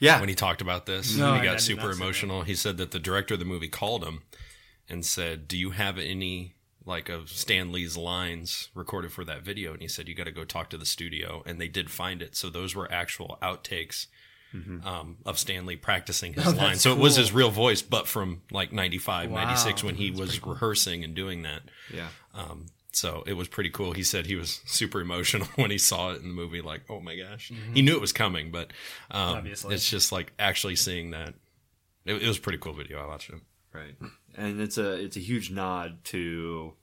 Yeah. 0.00 0.20
when 0.20 0.28
he 0.28 0.34
talked 0.34 0.60
about 0.60 0.86
this? 0.86 1.16
No, 1.16 1.32
he 1.34 1.38
I- 1.38 1.42
I 1.42 1.44
got 1.44 1.60
super 1.60 1.88
not 1.88 1.94
emotional. 1.96 2.42
He 2.42 2.54
said 2.54 2.76
that 2.78 2.90
the 2.90 2.98
director 2.98 3.34
of 3.34 3.40
the 3.40 3.46
movie 3.46 3.68
called 3.68 4.04
him 4.04 4.22
and 4.88 5.06
said, 5.06 5.48
"Do 5.48 5.56
you 5.56 5.70
have 5.70 5.96
any 5.98 6.56
like 6.90 7.08
of 7.08 7.30
Stan 7.30 7.72
Lee's 7.72 7.96
lines 7.96 8.68
recorded 8.74 9.12
for 9.12 9.24
that 9.24 9.42
video?" 9.42 9.72
And 9.72 9.80
he 9.80 9.88
said, 9.88 10.08
"You 10.08 10.14
got 10.14 10.24
to 10.24 10.30
go 10.32 10.44
talk 10.44 10.68
to 10.70 10.76
the 10.76 10.84
studio." 10.84 11.42
And 11.46 11.58
they 11.58 11.68
did 11.68 11.90
find 11.90 12.20
it. 12.20 12.36
So 12.36 12.50
those 12.50 12.74
were 12.74 12.90
actual 12.92 13.38
outtakes. 13.40 14.06
Um, 14.52 15.18
of 15.24 15.38
Stan 15.38 15.64
Lee 15.64 15.76
practicing 15.76 16.32
his 16.32 16.42
Mm-hmm. 16.42 16.58
Oh, 16.58 16.60
lines. 16.60 16.70
that's 16.72 16.82
So 16.82 16.92
it 16.92 16.98
was 16.98 17.14
his 17.14 17.30
real 17.32 17.52
voice, 17.52 17.82
but 17.82 18.08
from 18.08 18.42
like 18.50 18.72
95, 18.72 19.30
Wow, 19.30 19.44
96 19.44 19.84
when 19.84 19.94
he 19.94 20.08
that's 20.10 20.20
was 20.20 20.38
cool. 20.40 20.54
rehearsing 20.54 21.04
and 21.04 21.14
doing 21.14 21.42
that. 21.42 21.62
yeah. 21.94 22.08
Um, 22.34 22.66
so 22.90 23.22
it 23.28 23.34
was 23.34 23.46
pretty 23.46 23.70
cool. 23.70 23.92
He 23.92 24.02
said 24.02 24.26
he 24.26 24.34
was 24.34 24.60
super 24.66 25.00
emotional 25.00 25.46
when 25.54 25.70
he 25.70 25.78
saw 25.78 26.10
it 26.10 26.16
in 26.20 26.26
the 26.26 26.34
movie. 26.34 26.62
Like, 26.62 26.80
oh 26.90 26.98
my 26.98 27.14
gosh, 27.14 27.52
he 27.72 27.80
knew 27.80 27.94
it 27.94 28.00
was 28.00 28.12
coming, 28.12 28.50
but 28.50 28.72
um, 29.12 29.20
Mm-hmm. 29.28 29.36
Obviously. 29.38 29.74
it's 29.76 29.88
just 29.88 30.10
like 30.10 30.32
actually 30.36 30.74
seeing 30.74 31.12
that. 31.12 31.34
It, 32.04 32.14
it 32.20 32.26
was 32.26 32.38
a 32.38 32.40
pretty 32.40 32.58
cool 32.58 32.72
video. 32.72 33.00
I 33.00 33.06
watched 33.06 33.30
it. 33.30 33.36
Right. 33.72 33.94
And 34.34 34.60
it's 34.60 34.78
a 34.78 34.94
it's 34.94 35.16
a 35.16 35.20
huge 35.20 35.52
nod 35.52 36.02
to 36.06 36.74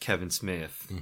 Kevin 0.00 0.30
Smith 0.30 0.92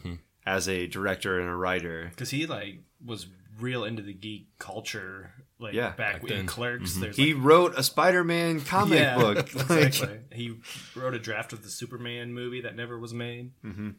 as 0.46 0.68
a 0.68 0.86
director 0.86 1.38
and 1.40 1.48
a 1.48 1.54
writer. 1.54 2.08
because 2.10 2.30
he 2.30 2.46
like 2.46 2.80
was 3.04 3.26
real 3.60 3.84
into 3.84 4.02
the 4.02 4.12
geek 4.12 4.48
culture, 4.58 5.30
like 5.58 5.74
Yeah, 5.74 5.90
back, 5.90 6.22
back 6.22 6.22
in 6.22 6.36
then. 6.38 6.46
Clerks. 6.46 6.94
There's 6.96 7.16
He 7.16 7.34
like, 7.34 7.44
wrote 7.44 7.74
a 7.78 7.82
Spider-Man 7.82 8.60
comic 8.62 8.98
yeah, 8.98 9.16
book. 9.16 9.54
Like, 9.70 9.86
exactly. 9.86 10.18
he 10.32 10.56
wrote 10.96 11.14
a 11.14 11.18
draft 11.18 11.52
of 11.52 11.62
the 11.62 11.68
Superman 11.70 12.32
movie 12.32 12.62
that 12.62 12.74
never 12.76 12.98
was 12.98 13.14
made. 13.14 13.52
Mm-hmm. 13.64 13.90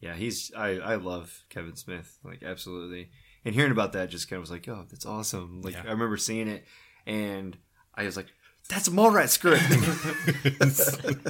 yeah, 0.00 0.14
he's 0.14 0.52
I 0.56 0.78
I 0.78 0.94
love 0.96 1.44
Kevin 1.50 1.76
Smith. 1.76 2.18
Like 2.24 2.42
absolutely. 2.42 3.10
And 3.44 3.54
hearing 3.54 3.72
about 3.72 3.92
that 3.92 4.10
just 4.10 4.28
kind 4.28 4.38
of 4.38 4.42
was 4.42 4.50
like, 4.50 4.66
"Oh, 4.68 4.84
that's 4.90 5.06
awesome." 5.06 5.62
Like 5.62 5.74
Yeah. 5.74 5.82
I 5.86 5.90
remember 5.92 6.16
seeing 6.16 6.48
it 6.48 6.64
and 7.06 7.56
I 7.94 8.04
was 8.04 8.16
like, 8.16 8.26
"That's 8.68 8.88
a 8.88 8.90
Mallrat 8.90 9.28
script." 9.28 9.62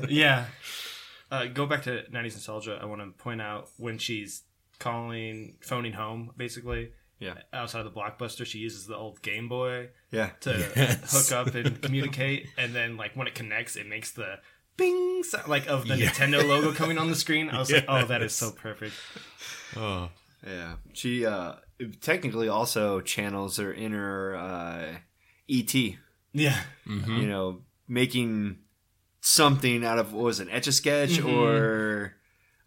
yeah. 0.10 0.46
Uh, 1.30 1.46
go 1.46 1.66
back 1.66 1.82
to 1.84 2.04
90s 2.12 2.34
nostalgia. 2.34 2.78
I 2.80 2.84
want 2.86 3.00
to 3.00 3.08
point 3.22 3.40
out 3.42 3.68
when 3.78 3.98
she's 3.98 4.42
calling, 4.78 5.56
phoning 5.60 5.92
home, 5.92 6.30
basically. 6.36 6.90
Yeah. 7.18 7.34
Outside 7.52 7.84
of 7.86 7.92
the 7.92 7.98
blockbuster, 7.98 8.44
she 8.44 8.58
uses 8.58 8.86
the 8.86 8.94
old 8.94 9.22
Game 9.22 9.48
Boy 9.48 9.88
yeah. 10.10 10.30
to 10.40 10.50
Yes. 10.76 11.28
hook 11.30 11.36
up 11.48 11.54
and 11.54 11.80
communicate, 11.80 12.48
and 12.58 12.74
then 12.74 12.96
like 12.96 13.16
when 13.16 13.26
it 13.26 13.34
connects, 13.34 13.74
it 13.76 13.86
makes 13.88 14.12
the 14.12 14.36
bing 14.76 15.22
sound, 15.22 15.48
like 15.48 15.66
of 15.66 15.88
the 15.88 15.96
Yeah. 15.96 16.10
Nintendo 16.10 16.46
logo 16.46 16.72
coming 16.72 16.98
on 16.98 17.08
the 17.08 17.16
screen. 17.16 17.48
I 17.48 17.58
was 17.58 17.72
like, 17.72 17.86
oh, 17.88 18.04
that 18.04 18.22
is 18.22 18.34
so 18.34 18.50
perfect. 18.50 18.94
Oh, 19.76 20.10
Yeah. 20.46 20.74
She 20.92 21.24
uh 21.24 21.54
technically 22.02 22.48
also 22.48 23.00
channels 23.00 23.56
her 23.56 23.72
inner 23.72 24.36
uh 24.36 24.94
ET, 25.48 25.74
Yeah. 26.34 26.60
you 26.84 27.26
know, 27.26 27.62
making 27.88 28.58
something 29.26 29.84
out 29.84 29.98
of 29.98 30.12
what 30.12 30.24
was 30.24 30.38
it, 30.40 30.48
etch 30.50 30.68
a 30.68 30.72
sketch 30.72 31.10
Mhm. 31.18 31.32
or 31.32 32.14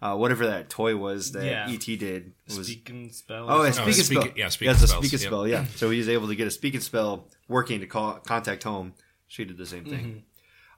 uh, 0.02 0.16
whatever 0.16 0.48
that 0.48 0.70
toy 0.70 0.96
was 0.96 1.32
that 1.34 1.46
Yeah. 1.46 1.70
ET 1.70 1.96
did 1.98 2.34
was. 2.48 2.68
Speak 2.68 2.90
and 2.90 3.14
spell. 3.14 3.48
Oh, 3.50 3.62
or 3.64 3.68
a 3.68 3.74
something. 3.74 3.94
speak 3.94 3.98
and 4.00 4.06
speak- 4.06 4.22
spell. 4.22 4.38
yeah, 4.38 4.50
speak 4.50 4.66
yeah, 4.66 4.72
and 4.72 4.76
it's 4.76 4.84
a 4.84 4.88
spells, 4.88 5.04
speak 5.06 5.14
and 5.14 5.22
yep. 5.22 5.30
spell. 5.30 5.48
Yeah, 5.48 5.66
so 5.76 5.90
he 5.90 5.98
was 5.98 6.10
able 6.10 6.28
to 6.28 6.36
get 6.36 6.48
a 6.48 6.52
speak 6.52 6.74
and 6.74 6.84
spell 6.84 7.28
working 7.48 7.80
to 7.82 7.88
call 7.88 8.14
contact 8.20 8.64
home. 8.64 8.94
She 9.28 9.46
did 9.46 9.58
the 9.58 9.66
same 9.66 9.86
thing. 9.86 10.06
Mm-hmm. 10.06 10.20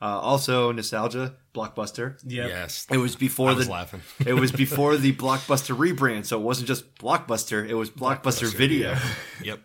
Uh, 0.04 0.20
also, 0.20 0.72
nostalgia 0.72 1.36
blockbuster. 1.54 2.18
Yep. 2.26 2.50
Yes. 2.50 2.88
It 2.92 2.98
was 2.98 3.16
before 3.16 3.52
I 3.52 3.54
was 3.54 3.68
the 3.68 3.72
laughing. 3.72 4.02
it 4.26 4.34
was 4.34 4.52
before 4.52 4.98
the 4.98 5.14
blockbuster 5.24 5.76
rebrand, 5.78 6.26
so 6.26 6.40
it 6.40 6.44
wasn't 6.44 6.68
just 6.68 6.96
blockbuster. 6.96 7.68
It 7.68 7.76
was 7.76 7.90
blockbuster, 7.92 8.52
video. 8.54 8.98
Yep. 9.44 9.60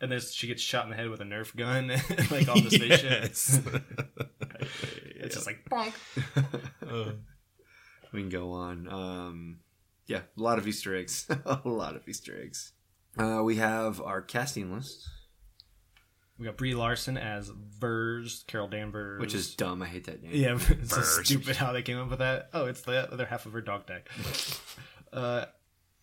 And 0.00 0.12
then 0.12 0.20
she 0.20 0.46
gets 0.46 0.60
shot 0.62 0.84
in 0.84 0.90
the 0.90 0.96
head 0.96 1.08
with 1.10 1.20
a 1.20 1.24
Nerf 1.24 1.54
gun, 1.56 1.88
like 2.30 2.48
on 2.48 2.64
the 2.64 2.70
spaceship. 2.70 3.02
Yes. 3.22 3.60
It's 4.35 4.35
just 5.84 6.36
like 6.36 6.42
bonk. 6.82 7.16
We 8.12 8.20
can 8.20 8.28
go 8.30 8.52
on. 8.52 8.88
Um, 8.88 9.58
yeah, 10.06 10.22
a 10.38 10.42
lot 10.42 10.58
of 10.58 10.66
Easter 10.66 10.94
eggs. 10.96 11.26
a 11.44 11.60
lot 11.64 11.96
of 11.96 12.08
Easter 12.08 12.40
eggs. 12.40 12.72
Uh, 13.18 13.42
we 13.42 13.56
have 13.56 14.00
our 14.00 14.20
casting 14.20 14.72
list, 14.72 15.08
We 16.38 16.44
got 16.44 16.56
Brie 16.56 16.74
Larson 16.74 17.16
as 17.16 17.48
Vers, 17.48 18.44
Carol 18.46 18.68
Danvers, 18.68 19.20
which 19.20 19.34
is 19.34 19.54
dumb. 19.54 19.82
I 19.82 19.86
hate 19.86 20.04
that 20.04 20.22
name. 20.22 20.32
yeah, 20.34 20.58
it's 20.68 20.94
so 20.94 21.00
stupid 21.00 21.56
how 21.56 21.72
they 21.72 21.82
came 21.82 21.98
up 21.98 22.10
with 22.10 22.18
that. 22.18 22.50
Oh, 22.52 22.66
it's 22.66 22.82
the 22.82 23.10
other 23.12 23.26
half 23.26 23.46
of 23.46 23.52
her 23.52 23.62
dog 23.62 23.86
tag. 23.86 24.08
uh, 25.12 25.46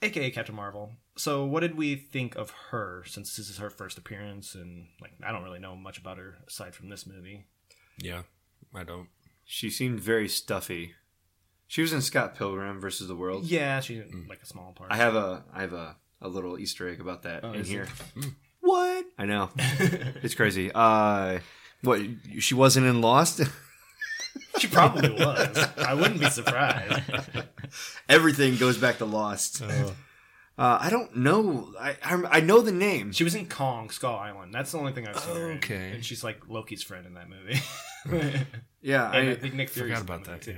AKA 0.01 0.31
Captain 0.31 0.55
Marvel. 0.55 0.91
So, 1.15 1.45
what 1.45 1.59
did 1.59 1.77
we 1.77 1.95
think 1.95 2.35
of 2.35 2.49
her 2.71 3.03
since 3.05 3.35
this 3.35 3.49
is 3.49 3.57
her 3.59 3.69
first 3.69 3.99
appearance? 3.99 4.55
And 4.55 4.87
like, 4.99 5.11
I 5.23 5.31
don't 5.31 5.43
really 5.43 5.59
know 5.59 5.75
much 5.75 5.99
about 5.99 6.17
her 6.17 6.35
aside 6.47 6.73
from 6.73 6.89
this 6.89 7.05
movie. 7.05 7.45
Yeah. 7.99 8.23
I 8.75 8.83
don't. 8.83 9.07
She 9.45 9.69
seemed 9.69 9.99
very 9.99 10.27
stuffy. 10.27 10.93
She 11.67 11.81
was 11.81 11.93
in 11.93 12.01
Scott 12.01 12.35
Pilgrim 12.35 12.79
versus 12.79 13.07
the 13.07 13.15
World. 13.15 13.45
Yeah, 13.45 13.79
she's 13.79 14.03
mm. 14.03 14.29
like 14.29 14.41
a 14.41 14.45
small 14.45 14.73
part. 14.73 14.91
I 14.91 14.97
have 14.97 15.15
a 15.15 15.43
I 15.53 15.61
have 15.61 15.73
a, 15.73 15.95
a 16.21 16.27
little 16.27 16.59
Easter 16.59 16.87
egg 16.87 17.01
about 17.01 17.23
that 17.23 17.43
Oh, 17.43 17.53
in 17.53 17.63
here. 17.65 17.87
it? 18.15 18.25
What? 18.61 19.05
I 19.17 19.25
know. 19.25 19.49
it's 19.57 20.35
crazy. 20.35 20.71
Uh 20.73 21.39
what 21.81 21.99
she 22.39 22.53
wasn't 22.55 22.85
in 22.85 23.01
Lost? 23.01 23.41
she 24.59 24.67
probably 24.67 25.09
was. 25.25 25.57
I 25.77 25.93
wouldn't 25.93 26.19
be 26.19 26.29
surprised. 26.29 27.01
Everything 28.07 28.55
goes 28.57 28.77
back 28.77 28.99
to 28.99 29.05
Lost. 29.05 29.61
Oh. 29.63 29.95
Uh, 30.55 30.77
I 30.79 30.89
don't 30.91 31.15
know. 31.17 31.73
I, 31.79 31.95
I 32.03 32.23
I 32.37 32.39
know 32.41 32.61
the 32.61 32.71
name. 32.71 33.11
She 33.11 33.23
was 33.23 33.33
in 33.33 33.47
Kong 33.47 33.89
Skull 33.89 34.15
Island. 34.15 34.53
That's 34.53 34.71
the 34.71 34.77
only 34.77 34.91
thing 34.93 35.07
I've 35.07 35.19
seen 35.19 35.35
her 35.35 35.51
in. 35.51 35.57
Okay. 35.57 35.91
And 35.95 36.05
she's 36.05 36.23
like 36.23 36.47
Loki's 36.47 36.83
friend 36.83 37.05
in 37.07 37.15
that 37.15 37.27
movie. 37.29 37.59
Yeah, 38.85 39.09
I, 39.09 39.29
I, 39.29 39.35
think 39.35 39.53
Nick 39.53 39.69
Fury 39.69 39.91
Forgot 39.91 40.01
about 40.01 40.23
that, 40.25 40.41
too. 40.41 40.57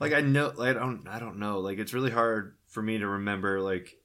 like 0.00 0.14
I 0.14 0.22
know. 0.22 0.54
Like, 0.56 0.70
I 0.70 0.72
don't. 0.78 1.06
I 1.06 1.18
don't 1.18 1.38
know. 1.38 1.58
Like 1.60 1.78
it's 1.78 1.92
really 1.92 2.10
hard 2.10 2.56
for 2.66 2.82
me 2.82 2.96
to 2.96 3.06
remember 3.06 3.60
like 3.60 3.98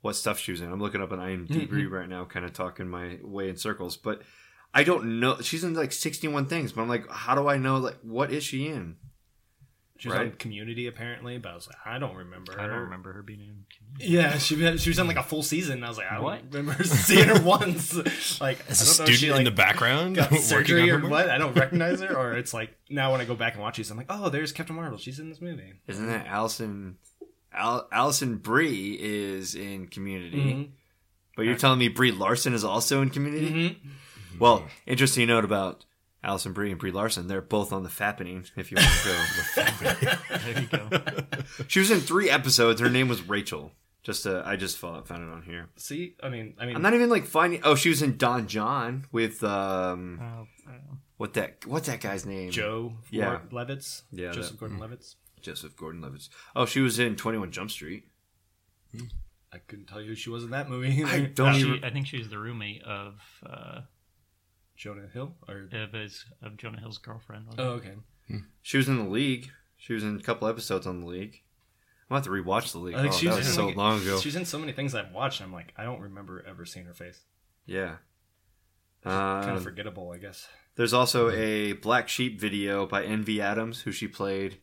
what 0.00 0.16
stuff 0.16 0.40
she 0.40 0.50
was 0.50 0.60
in. 0.60 0.72
I'm 0.72 0.80
looking 0.80 1.00
up 1.00 1.12
on 1.12 1.20
IMDb 1.20 1.68
Mm-hmm. 1.68 1.94
right 1.94 2.08
now, 2.08 2.24
kind 2.24 2.44
of 2.44 2.52
talking 2.52 2.88
my 2.88 3.18
way 3.22 3.48
in 3.48 3.56
circles, 3.56 3.96
but 3.96 4.22
I 4.74 4.82
don't 4.82 5.20
know. 5.20 5.40
She's 5.40 5.62
in 5.62 5.74
like 5.74 5.92
61 5.92 6.46
things, 6.46 6.72
but 6.72 6.82
I'm 6.82 6.88
like, 6.88 7.08
how 7.08 7.36
do 7.36 7.46
I 7.46 7.58
know? 7.58 7.76
Like, 7.78 7.98
what 8.02 8.32
is 8.32 8.42
she 8.42 8.66
in? 8.66 8.96
She 9.98 10.08
was 10.08 10.18
on 10.18 10.32
Community 10.32 10.86
apparently, 10.86 11.38
but 11.38 11.52
I 11.52 11.54
was 11.54 11.66
like, 11.66 11.76
I 11.84 11.98
don't 11.98 12.14
remember. 12.16 12.52
I 12.58 12.64
her. 12.64 12.68
don't 12.68 12.78
remember 12.80 13.12
her 13.14 13.22
being 13.22 13.40
in. 13.40 13.64
Community. 13.76 14.14
Yeah, 14.14 14.36
she 14.38 14.54
was- 14.56 14.82
she 14.82 14.90
was 14.90 14.98
on 14.98 15.06
like 15.08 15.16
a 15.16 15.22
full 15.22 15.42
season. 15.42 15.82
I 15.82 15.88
was 15.88 15.96
like, 15.98 16.10
I 16.12 16.16
don't 16.20 16.52
remember 16.52 16.84
seeing 16.84 17.28
her 17.28 17.40
once. 17.42 17.94
Like, 18.40 18.58
As 18.68 18.80
a 18.80 18.84
I 18.84 19.06
don't 19.06 19.08
know 19.08 19.12
if 19.12 19.16
student 19.16 19.18
she 19.18 19.28
in 19.30 19.44
the 19.44 19.50
background, 19.50 20.16
got 20.16 20.32
surgery 20.34 20.90
or 20.90 21.00
what. 21.08 21.30
I 21.30 21.38
don't 21.38 21.54
recognize 21.56 22.00
her, 22.00 22.14
or 22.14 22.32
it's 22.36 22.52
like 22.52 22.76
now 22.90 23.12
when 23.12 23.20
I 23.20 23.24
go 23.24 23.34
back 23.34 23.54
and 23.54 23.62
watch 23.62 23.76
these, 23.78 23.90
I'm 23.90 23.96
like, 23.96 24.06
oh, 24.10 24.28
there's 24.28 24.52
Captain 24.52 24.76
Marvel. 24.76 24.98
She's 24.98 25.18
in 25.18 25.28
this 25.30 25.40
movie. 25.40 25.72
Isn't 25.86 26.06
that 26.08 26.26
Alison? 26.26 26.98
Al- 27.54 27.88
Alison 27.90 28.36
Brie 28.36 28.98
is 29.00 29.54
in 29.54 29.86
Community, 29.86 30.36
Mhm. 30.36 30.68
but 31.36 31.42
you're 31.46 31.56
telling 31.56 31.78
me 31.78 31.88
Brie 31.88 32.12
Larson 32.12 32.52
is 32.52 32.64
also 32.64 33.00
in 33.00 33.08
Community? 33.08 33.50
Mhm. 33.50 34.38
Well, 34.38 34.66
interesting 34.86 35.26
note 35.28 35.44
about 35.46 35.86
Alison 36.26 36.52
Brie 36.52 36.70
and 36.70 36.78
Brie 36.80 36.90
Larson. 36.90 37.28
They're 37.28 37.40
both 37.40 37.72
on 37.72 37.82
the 37.84 37.88
Fappening. 37.88 38.50
If 38.56 38.70
you 38.72 38.76
want 38.76 38.90
to 38.90 39.08
go, 40.02 40.38
There 40.44 40.60
you 40.60 40.66
go. 40.68 41.64
she 41.68 41.78
was 41.78 41.90
in 41.90 42.00
three 42.00 42.28
episodes. 42.28 42.80
Her 42.80 42.90
name 42.90 43.08
was 43.08 43.22
Rachel. 43.22 43.72
Just 44.02 44.26
uh, 44.26 44.42
I 44.44 44.56
just 44.56 44.76
found 44.78 45.06
found 45.08 45.22
it 45.28 45.32
on 45.32 45.42
here. 45.42 45.68
See, 45.76 46.14
I 46.22 46.28
mean, 46.28 46.54
I 46.60 46.66
mean, 46.66 46.76
I'm 46.76 46.82
not 46.82 46.94
even 46.94 47.08
like 47.10 47.24
finding. 47.26 47.60
Oh, 47.64 47.74
she 47.74 47.88
was 47.88 48.02
in 48.02 48.16
Don 48.16 48.46
Jon 48.46 49.06
with 49.10 49.42
um, 49.42 50.20
Oh, 50.22 50.46
oh. 50.68 50.72
what 51.16 51.34
that 51.34 51.64
what's 51.66 51.86
that 51.88 52.00
guy's 52.00 52.24
name? 52.26 52.50
Joe 52.50 52.94
Yeah. 53.10 53.40
Levitz. 53.50 54.02
Yeah, 54.12 54.30
Joseph 54.32 54.52
that- 54.52 54.60
Gordon-Levitt. 54.60 55.14
Joseph 55.42 55.76
Gordon-Levitt. 55.76 56.28
Oh, 56.54 56.66
she 56.66 56.80
was 56.80 56.98
in 56.98 57.14
21 57.16 57.50
Jump 57.52 57.70
Street. 57.70 58.04
I 59.52 59.58
couldn't 59.66 59.86
tell 59.86 60.00
you 60.00 60.08
who 60.08 60.14
she 60.14 60.30
was 60.30 60.42
in 60.44 60.50
that 60.50 60.68
movie. 60.68 61.02
I 61.04 61.20
don't 61.20 61.54
She- 61.54 61.60
even. 61.68 61.84
I 61.84 61.90
think 61.90 62.06
she's 62.06 62.28
the 62.28 62.38
roommate 62.38 62.82
of 62.82 63.20
uh, 63.44 63.80
Jonah 64.76 65.08
Hill 65.12 65.34
or 65.48 65.68
of, 65.72 65.92
his, 65.92 66.24
of 66.42 66.56
Jonah 66.56 66.80
Hill's 66.80 66.98
girlfriend. 66.98 67.46
wasn't 67.46 67.66
oh, 67.66 67.70
okay. 67.72 67.94
She 68.62 68.76
was 68.76 68.88
in 68.88 68.98
the 68.98 69.08
League. 69.10 69.50
She 69.76 69.92
was 69.92 70.02
in 70.02 70.16
a 70.16 70.22
couple 70.22 70.48
episodes 70.48 70.86
on 70.86 71.00
the 71.00 71.06
League. 71.06 71.42
I'm 72.10 72.16
about 72.16 72.24
to 72.24 72.30
rewatch 72.30 72.72
the 72.72 72.78
League. 72.78 72.94
I 72.94 73.02
think 73.02 73.14
oh, 73.14 73.16
she 73.16 73.26
that 73.26 73.32
was 73.36 73.38
was 73.38 73.48
in, 73.48 73.54
so 73.54 73.66
like- 73.66 73.76
long 73.76 74.00
ago. 74.02 74.18
She's 74.20 74.36
in 74.36 74.44
so 74.44 74.58
many 74.58 74.72
things 74.72 74.94
I've 74.94 75.12
watched. 75.12 75.40
I'm 75.42 75.52
like, 75.52 75.72
I 75.76 75.84
don't 75.84 76.00
remember 76.00 76.44
ever 76.48 76.64
seeing 76.64 76.86
her 76.86 76.94
face. 76.94 77.20
Yeah. 77.66 77.96
Kind 79.04 79.50
Um, 79.50 79.56
of 79.56 79.62
forgettable, 79.62 80.10
I 80.12 80.18
guess. 80.18 80.48
There's 80.76 80.92
also 80.92 81.30
a 81.30 81.72
Black 81.72 82.08
Sheep 82.08 82.40
video 82.40 82.86
by 82.86 83.04
Envy 83.04 83.40
Adams, 83.40 83.80
who 83.82 83.92
she 83.92 84.08
played 84.08 84.58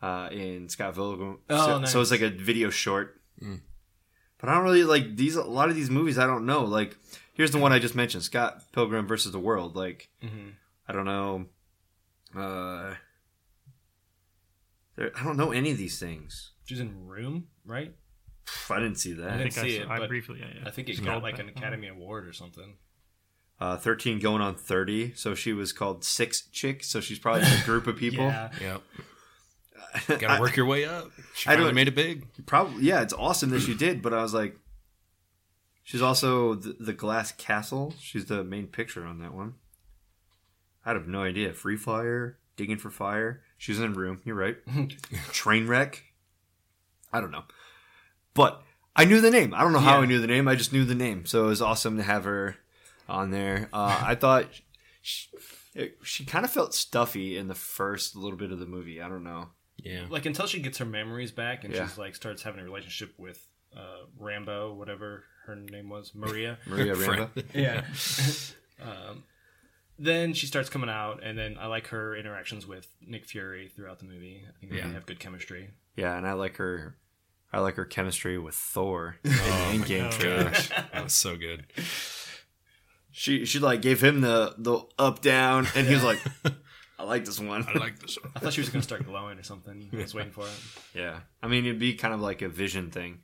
uh, 0.00 0.28
in 0.32 0.68
Scott 0.68 0.94
Pilgrim. 0.94 1.38
Oh, 1.50 1.66
so, 1.66 1.78
nice. 1.80 1.92
so 1.92 2.00
it's 2.00 2.10
like 2.10 2.22
a 2.22 2.30
video 2.30 2.70
short. 2.70 3.20
Mm. 3.42 3.60
But 4.40 4.48
I 4.48 4.54
don't 4.54 4.64
really 4.64 4.84
like 4.84 5.16
these. 5.16 5.36
A 5.36 5.42
lot 5.42 5.68
of 5.68 5.74
these 5.74 5.90
movies, 5.90 6.18
I 6.18 6.26
don't 6.26 6.46
know. 6.46 6.64
Like, 6.64 6.96
here's 7.34 7.50
the 7.50 7.58
one 7.58 7.72
I 7.72 7.78
just 7.78 7.94
mentioned: 7.94 8.22
Scott 8.22 8.62
Pilgrim 8.72 9.06
versus 9.06 9.32
the 9.32 9.38
World. 9.40 9.76
Like, 9.76 10.08
hmm 10.22 10.50
I 10.88 10.92
don't 10.92 11.04
know. 11.04 11.46
Uh, 12.36 12.94
there, 14.96 15.12
I 15.18 15.22
don't 15.24 15.36
know 15.36 15.52
any 15.52 15.70
of 15.70 15.78
these 15.78 15.98
things. 15.98 16.52
She's 16.64 16.80
in 16.80 17.06
Room, 17.06 17.48
right? 17.64 17.94
Pff, 18.46 18.74
I 18.76 18.80
didn't 18.80 18.96
see 18.98 19.12
that. 19.14 19.28
I 19.30 19.36
didn't 19.38 19.52
think 19.52 19.64
I, 19.64 19.68
see 19.68 19.76
saw- 19.78 19.94
it, 19.94 20.02
I 20.02 20.06
briefly. 20.06 20.38
Yeah, 20.40 20.46
yeah. 20.62 20.68
I 20.68 20.70
think 20.70 20.88
it 20.88 20.92
It's 20.92 21.00
got 21.00 21.10
called 21.12 21.22
like 21.22 21.36
that. 21.36 21.42
an 21.44 21.48
Academy 21.50 21.88
Award 21.88 22.26
or 22.26 22.32
something. 22.32 22.74
Uh, 23.60 23.76
13 23.76 24.20
going 24.20 24.40
on 24.40 24.54
30. 24.54 25.12
So 25.14 25.34
she 25.34 25.52
was 25.52 25.72
called 25.72 26.02
Six 26.02 26.42
Chick. 26.50 26.82
So 26.82 27.00
she's 27.00 27.18
probably 27.18 27.42
a 27.42 27.64
group 27.66 27.86
of 27.86 27.96
people. 27.98 28.24
Yeah. 28.24 28.48
Yep. 28.60 28.82
I- 29.94 30.16
Got 30.16 30.34
to 30.36 30.40
work 30.40 30.56
your 30.56 30.66
way 30.66 30.84
up. 30.84 31.10
She 31.34 31.48
I 31.48 31.54
finally 31.54 31.72
made 31.72 31.88
it 31.88 31.94
big. 31.94 32.26
Probably, 32.46 32.82
yeah, 32.84 33.02
it's 33.02 33.12
awesome 33.14 33.50
that 33.50 33.60
she 33.60 33.74
did, 33.74 34.02
but 34.02 34.12
I 34.14 34.22
was 34.22 34.34
like, 34.34 34.56
she's 35.82 36.02
also 36.02 36.54
the, 36.54 36.76
the 36.78 36.92
Glass 36.92 37.32
Castle. 37.32 37.94
She's 38.00 38.26
the 38.26 38.44
main 38.44 38.66
picture 38.66 39.04
on 39.04 39.18
that 39.20 39.34
one. 39.34 39.54
I 40.84 40.92
have 40.92 41.06
no 41.08 41.22
idea. 41.22 41.52
Free 41.52 41.76
Fire, 41.76 42.38
Digging 42.56 42.78
for 42.78 42.90
Fire. 42.90 43.42
She's 43.58 43.78
in 43.78 43.92
a 43.92 43.94
Room. 43.94 44.20
You're 44.24 44.34
right. 44.36 44.56
Train 45.32 45.66
wreck. 45.66 46.04
I 47.12 47.20
don't 47.20 47.30
know, 47.32 47.44
but 48.34 48.62
I 48.94 49.04
knew 49.04 49.20
the 49.20 49.30
name. 49.30 49.52
I 49.54 49.62
don't 49.62 49.72
know 49.72 49.78
how 49.80 49.96
Yeah. 49.96 50.02
I 50.02 50.06
knew 50.06 50.20
the 50.20 50.26
name. 50.26 50.46
I 50.48 50.54
just 50.54 50.72
knew 50.72 50.84
the 50.84 50.94
name, 50.94 51.26
so 51.26 51.44
it 51.44 51.48
was 51.48 51.60
awesome 51.62 51.96
to 51.96 52.02
have 52.02 52.24
her 52.24 52.56
on 53.08 53.30
there. 53.32 53.68
Uh, 53.72 54.00
I 54.04 54.14
thought 54.14 54.46
she, 55.02 55.28
it, 55.74 55.98
she 56.04 56.24
kind 56.24 56.44
of 56.44 56.50
felt 56.52 56.72
stuffy 56.74 57.36
in 57.36 57.48
the 57.48 57.54
first 57.54 58.14
little 58.14 58.38
bit 58.38 58.52
of 58.52 58.58
the 58.60 58.66
movie. 58.66 59.02
I 59.02 59.08
don't 59.08 59.24
know. 59.24 59.48
Yeah. 59.84 60.06
Like 60.08 60.26
until 60.26 60.46
she 60.46 60.60
gets 60.60 60.78
her 60.78 60.84
memories 60.84 61.32
back 61.32 61.64
and 61.64 61.74
Yeah. 61.74 61.86
she's 61.88 61.98
like 61.98 62.14
starts 62.14 62.42
having 62.42 62.60
a 62.60 62.64
relationship 62.64 63.14
with 63.18 63.46
uh, 63.76 64.06
Rambeau, 64.20 64.74
whatever 64.74 65.24
her 65.46 65.56
name 65.56 65.88
was, 65.88 66.12
Maria. 66.14 66.58
Maria 66.66 66.94
Rambeau. 66.96 67.30
yeah. 67.54 67.84
um, 68.82 69.24
then 69.98 70.32
she 70.32 70.46
starts 70.46 70.70
coming 70.70 70.88
out, 70.88 71.22
and 71.22 71.36
then 71.38 71.56
I 71.60 71.66
like 71.66 71.88
her 71.88 72.16
interactions 72.16 72.66
with 72.66 72.88
Nick 73.06 73.26
Fury 73.26 73.68
throughout 73.68 73.98
the 73.98 74.06
movie. 74.06 74.42
I 74.48 74.58
think 74.58 74.72
Yeah. 74.72 74.86
they 74.88 74.94
have 74.94 75.04
good 75.04 75.20
chemistry. 75.20 75.70
Yeah, 75.94 76.16
and 76.16 76.26
I 76.26 76.32
like 76.32 76.56
her. 76.56 76.96
I 77.52 77.58
like 77.60 77.74
her 77.74 77.84
chemistry 77.84 78.38
with 78.38 78.54
Thor 78.54 79.16
in 79.24 79.32
Oh 79.32 79.36
the 79.36 79.78
Endgame 79.78 80.10
trailer. 80.12 80.44
Gosh, 80.44 80.68
that 80.70 81.04
was 81.04 81.12
so 81.12 81.36
good. 81.36 81.66
She 83.10 83.44
she 83.44 83.58
like 83.58 83.82
gave 83.82 84.02
him 84.02 84.20
the 84.20 84.54
the 84.56 84.80
up 84.98 85.20
down, 85.20 85.66
and 85.74 85.86
he 85.86 85.94
was 85.94 86.04
like, 86.04 86.20
"I 87.00 87.04
like 87.04 87.24
this 87.24 87.38
one." 87.40 87.66
I 87.68 87.78
like 87.78 87.98
this. 87.98 88.16
One. 88.22 88.32
I 88.36 88.38
thought 88.40 88.52
she 88.52 88.60
was 88.60 88.68
gonna 88.70 88.82
start 88.82 89.04
glowing 89.06 89.38
or 89.38 89.42
something. 89.42 89.88
I 89.92 89.96
was 89.96 90.14
waiting 90.14 90.32
for 90.32 90.44
it. 90.46 90.60
yeah, 90.94 91.20
I 91.42 91.48
mean 91.48 91.64
it'd 91.66 91.78
be 91.78 91.94
kind 91.94 92.14
of 92.14 92.20
like 92.20 92.42
a 92.42 92.48
Vision 92.48 92.90
thing, 92.90 93.20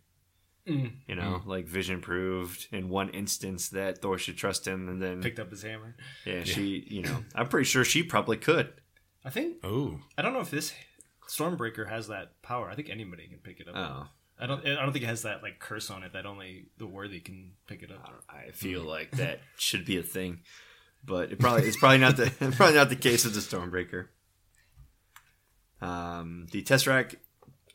Mm. 0.66 0.92
you 1.06 1.14
know, 1.14 1.42
like 1.46 1.66
Vision 1.66 2.00
proved 2.00 2.66
in 2.72 2.88
one 2.88 3.10
instance 3.10 3.68
that 3.68 4.02
Thor 4.02 4.18
should 4.18 4.36
trust 4.36 4.66
him, 4.66 4.88
and 4.88 5.00
then 5.00 5.22
Picked 5.22 5.38
up 5.38 5.50
his 5.50 5.62
hammer. 5.62 5.94
yeah, 6.24 6.42
she, 6.44 6.84
you 6.88 7.02
know, 7.02 7.24
I'm 7.34 7.48
pretty 7.48 7.66
sure 7.66 7.84
she 7.84 8.02
probably 8.02 8.36
could. 8.36 8.72
I 9.24 9.30
think 9.30 9.58
Oh, 9.62 10.00
I 10.18 10.22
don't 10.22 10.32
know 10.32 10.40
if 10.40 10.50
this 10.50 10.72
Stormbreaker 11.28 11.88
has 11.88 12.08
that 12.08 12.40
power. 12.42 12.68
I 12.70 12.74
think 12.74 12.88
anybody 12.90 13.26
can 13.26 13.38
pick 13.38 13.60
it 13.60 13.68
up. 13.68 13.74
Oh, 13.76 14.08
I 14.38 14.46
don't. 14.46 14.64
I 14.66 14.74
don't 14.82 14.92
think 14.92 15.04
it 15.04 15.08
has 15.08 15.22
that 15.22 15.42
like 15.42 15.58
curse 15.58 15.90
on 15.90 16.02
it 16.02 16.12
that 16.12 16.26
only 16.26 16.66
the 16.78 16.86
worthy 16.86 17.20
can 17.20 17.52
pick 17.66 17.82
it 17.82 17.90
up. 17.90 18.22
I 18.28 18.50
feel 18.52 18.82
like 18.82 19.10
that 19.12 19.40
should 19.58 19.84
be 19.84 19.96
a 19.98 20.02
thing, 20.02 20.40
but 21.06 21.32
it 21.32 21.38
probably 21.38 21.66
it's 21.66 21.76
probably 21.76 21.98
not 21.98 22.16
the 22.16 22.30
probably 22.56 22.74
not 22.76 22.88
the 22.88 22.96
case 22.96 23.24
with 23.24 23.34
the 23.34 23.40
Stormbreaker. 23.40 24.08
Um, 25.80 26.46
the 26.52 26.62
Tesseract 26.62 27.16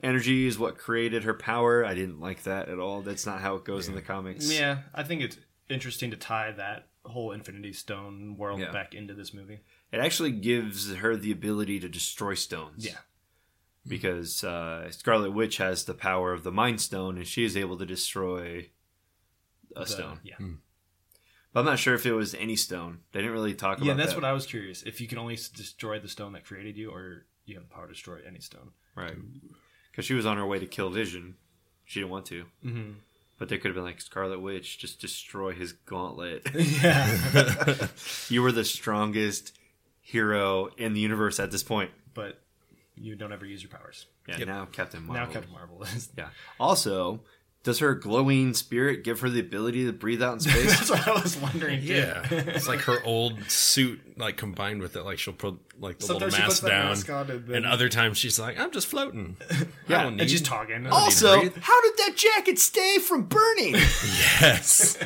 energy 0.03 0.47
is 0.47 0.57
what 0.57 0.77
created 0.77 1.23
her 1.23 1.33
power. 1.33 1.85
I 1.85 1.93
didn't 1.93 2.19
like 2.19 2.43
that 2.43 2.69
at 2.69 2.79
all. 2.79 3.01
That's 3.01 3.25
not 3.25 3.41
how 3.41 3.55
it 3.55 3.63
goes 3.65 3.87
in 3.87 3.95
the 3.95 4.01
comics. 4.01 4.51
Yeah, 4.51 4.79
I 4.93 5.03
think 5.03 5.21
it's 5.21 5.37
interesting 5.69 6.11
to 6.11 6.17
tie 6.17 6.51
that 6.51 6.87
whole 7.05 7.31
Infinity 7.31 7.73
Stone 7.73 8.37
world 8.37 8.59
Yeah. 8.59 8.71
back 8.71 8.93
into 8.93 9.13
this 9.13 9.33
movie. 9.33 9.59
It 9.91 9.99
actually 9.99 10.31
gives 10.31 10.93
her 10.95 11.15
the 11.15 11.31
ability 11.31 11.79
to 11.81 11.89
destroy 11.89 12.33
stones. 12.33 12.85
Yeah. 12.85 12.97
Because 13.87 14.43
uh, 14.43 14.91
Scarlet 14.91 15.31
Witch 15.31 15.57
has 15.57 15.85
the 15.85 15.93
power 15.95 16.33
of 16.33 16.43
the 16.43 16.51
Mind 16.51 16.81
Stone, 16.81 17.17
and 17.17 17.25
she 17.27 17.43
is 17.43 17.57
able 17.57 17.77
to 17.77 17.85
destroy 17.85 18.69
a 19.75 19.81
The- 19.81 19.85
stone. 19.87 20.19
Yeah. 20.23 20.35
But 21.53 21.61
I'm 21.61 21.65
not 21.65 21.79
sure 21.79 21.93
if 21.93 22.05
it 22.05 22.13
was 22.13 22.33
any 22.35 22.55
stone. 22.55 22.99
They 23.11 23.19
didn't 23.19 23.33
really 23.33 23.53
talk 23.53 23.77
about 23.77 23.85
it. 23.85 23.89
Yeah, 23.89 23.93
that's 23.95 24.11
that. 24.11 24.17
what 24.17 24.25
I 24.25 24.31
was 24.33 24.45
curious. 24.45 24.83
If 24.83 25.01
you 25.01 25.07
can 25.07 25.17
only 25.17 25.35
destroy 25.35 25.99
the 25.99 26.07
stone 26.07 26.33
that 26.33 26.45
created 26.45 26.77
you, 26.77 26.91
or 26.91 27.25
you 27.45 27.55
have 27.55 27.67
the 27.67 27.73
power 27.73 27.87
to 27.87 27.93
destroy 27.93 28.19
any 28.27 28.39
stone. 28.39 28.71
Right. 28.95 29.15
Because 29.91 30.05
she 30.05 30.13
was 30.13 30.25
on 30.25 30.37
her 30.37 30.45
way 30.45 30.59
to 30.59 30.65
kill 30.65 30.89
Vision. 30.89 31.35
She 31.85 31.99
didn't 31.99 32.11
want 32.11 32.25
to. 32.27 32.45
Mm-hmm. 32.65 32.91
But 33.37 33.49
they 33.49 33.57
could 33.57 33.67
have 33.69 33.75
been 33.75 33.83
like, 33.83 33.99
Scarlet 33.99 34.39
Witch, 34.39 34.77
just 34.79 35.01
destroy 35.01 35.51
his 35.53 35.73
gauntlet. 35.73 36.47
Yeah. 36.55 37.87
you 38.29 38.41
were 38.43 38.51
the 38.51 38.63
strongest 38.63 39.57
hero 39.99 40.69
in 40.77 40.93
the 40.93 40.99
universe 40.99 41.39
at 41.39 41.51
this 41.51 41.63
point. 41.63 41.91
but 42.13 42.39
you 42.95 43.15
don't 43.15 43.31
ever 43.33 43.45
use 43.45 43.63
your 43.63 43.71
powers. 43.71 44.05
Yeah, 44.27 44.37
Yep. 44.37 44.47
now 44.47 44.65
Captain 44.71 45.03
Marvel. 45.05 45.25
Now 45.25 45.31
Captain 45.33 45.51
Marvel 45.51 45.81
is. 45.83 46.09
Yeah. 46.15 46.27
Also, 46.59 47.21
does 47.63 47.77
her 47.79 47.93
glowing 47.93 48.53
spirit 48.55 49.03
give 49.03 49.19
her 49.19 49.29
the 49.29 49.39
ability 49.39 49.85
to 49.85 49.93
breathe 49.93 50.23
out 50.23 50.33
in 50.33 50.39
space? 50.49 50.65
That's 50.77 50.89
what 50.89 51.07
I 51.07 51.21
was 51.21 51.37
wondering. 51.37 51.81
Too. 51.81 51.93
Yeah, 51.93 52.25
it's 52.31 52.67
like 52.67 52.79
her 52.81 53.03
old 53.03 53.39
suit, 53.51 53.99
like 54.17 54.37
combined 54.37 54.81
with 54.81 54.95
it. 54.95 55.03
Like 55.03 55.19
she'll 55.19 55.33
put 55.33 55.59
like 55.79 55.99
the 55.99 56.05
Sometimes 56.07 56.33
little 56.33 56.47
mask 56.47 56.63
down, 56.65 56.85
mask 56.87 57.09
on 57.09 57.29
and 57.31 57.45
then- 57.47 57.55
and 57.57 57.65
other 57.65 57.87
times 57.89 58.17
she's 58.17 58.39
like, 58.39 58.59
"I'm 58.59 58.71
just 58.71 58.87
floating." 58.87 59.37
Yeah, 59.87 59.99
I 59.99 60.03
don't 60.03 60.19
and 60.19 60.29
she's 60.29 60.41
need- 60.41 60.45
talking. 60.47 60.87
also, 60.87 61.29
how 61.59 61.81
did 61.81 61.97
that 61.97 62.13
jacket 62.15 62.57
stay 62.59 62.97
from 62.97 63.23
burning? 63.23 63.73
yes, 64.41 64.97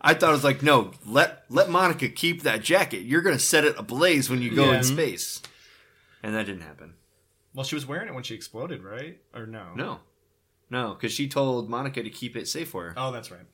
I 0.00 0.14
thought 0.14 0.28
it 0.28 0.32
was 0.32 0.44
like, 0.44 0.62
no, 0.62 0.92
let 1.06 1.44
let 1.48 1.70
Monica 1.70 2.08
keep 2.08 2.42
that 2.42 2.62
jacket. 2.62 3.02
You're 3.02 3.22
gonna 3.22 3.38
set 3.38 3.64
it 3.64 3.74
ablaze 3.78 4.28
when 4.30 4.42
you 4.42 4.54
go 4.54 4.66
Yeah. 4.70 4.78
in 4.78 4.84
space. 4.84 5.42
And 6.22 6.34
that 6.34 6.46
didn't 6.46 6.62
happen. 6.62 6.94
well, 7.54 7.64
she 7.64 7.74
was 7.74 7.84
wearing 7.84 8.08
it 8.08 8.14
when 8.14 8.22
she 8.22 8.34
exploded, 8.34 8.82
right? 8.82 9.18
Or 9.34 9.46
no? 9.46 9.66
No. 9.74 9.98
No, 10.70 10.94
because 10.94 11.12
she 11.12 11.28
told 11.28 11.68
Monica 11.70 12.02
to 12.02 12.10
keep 12.10 12.36
it 12.36 12.48
safe 12.48 12.68
for 12.70 12.84
her. 12.90 12.94
Oh, 12.96 13.12
that's 13.12 13.30
right. 13.30 13.46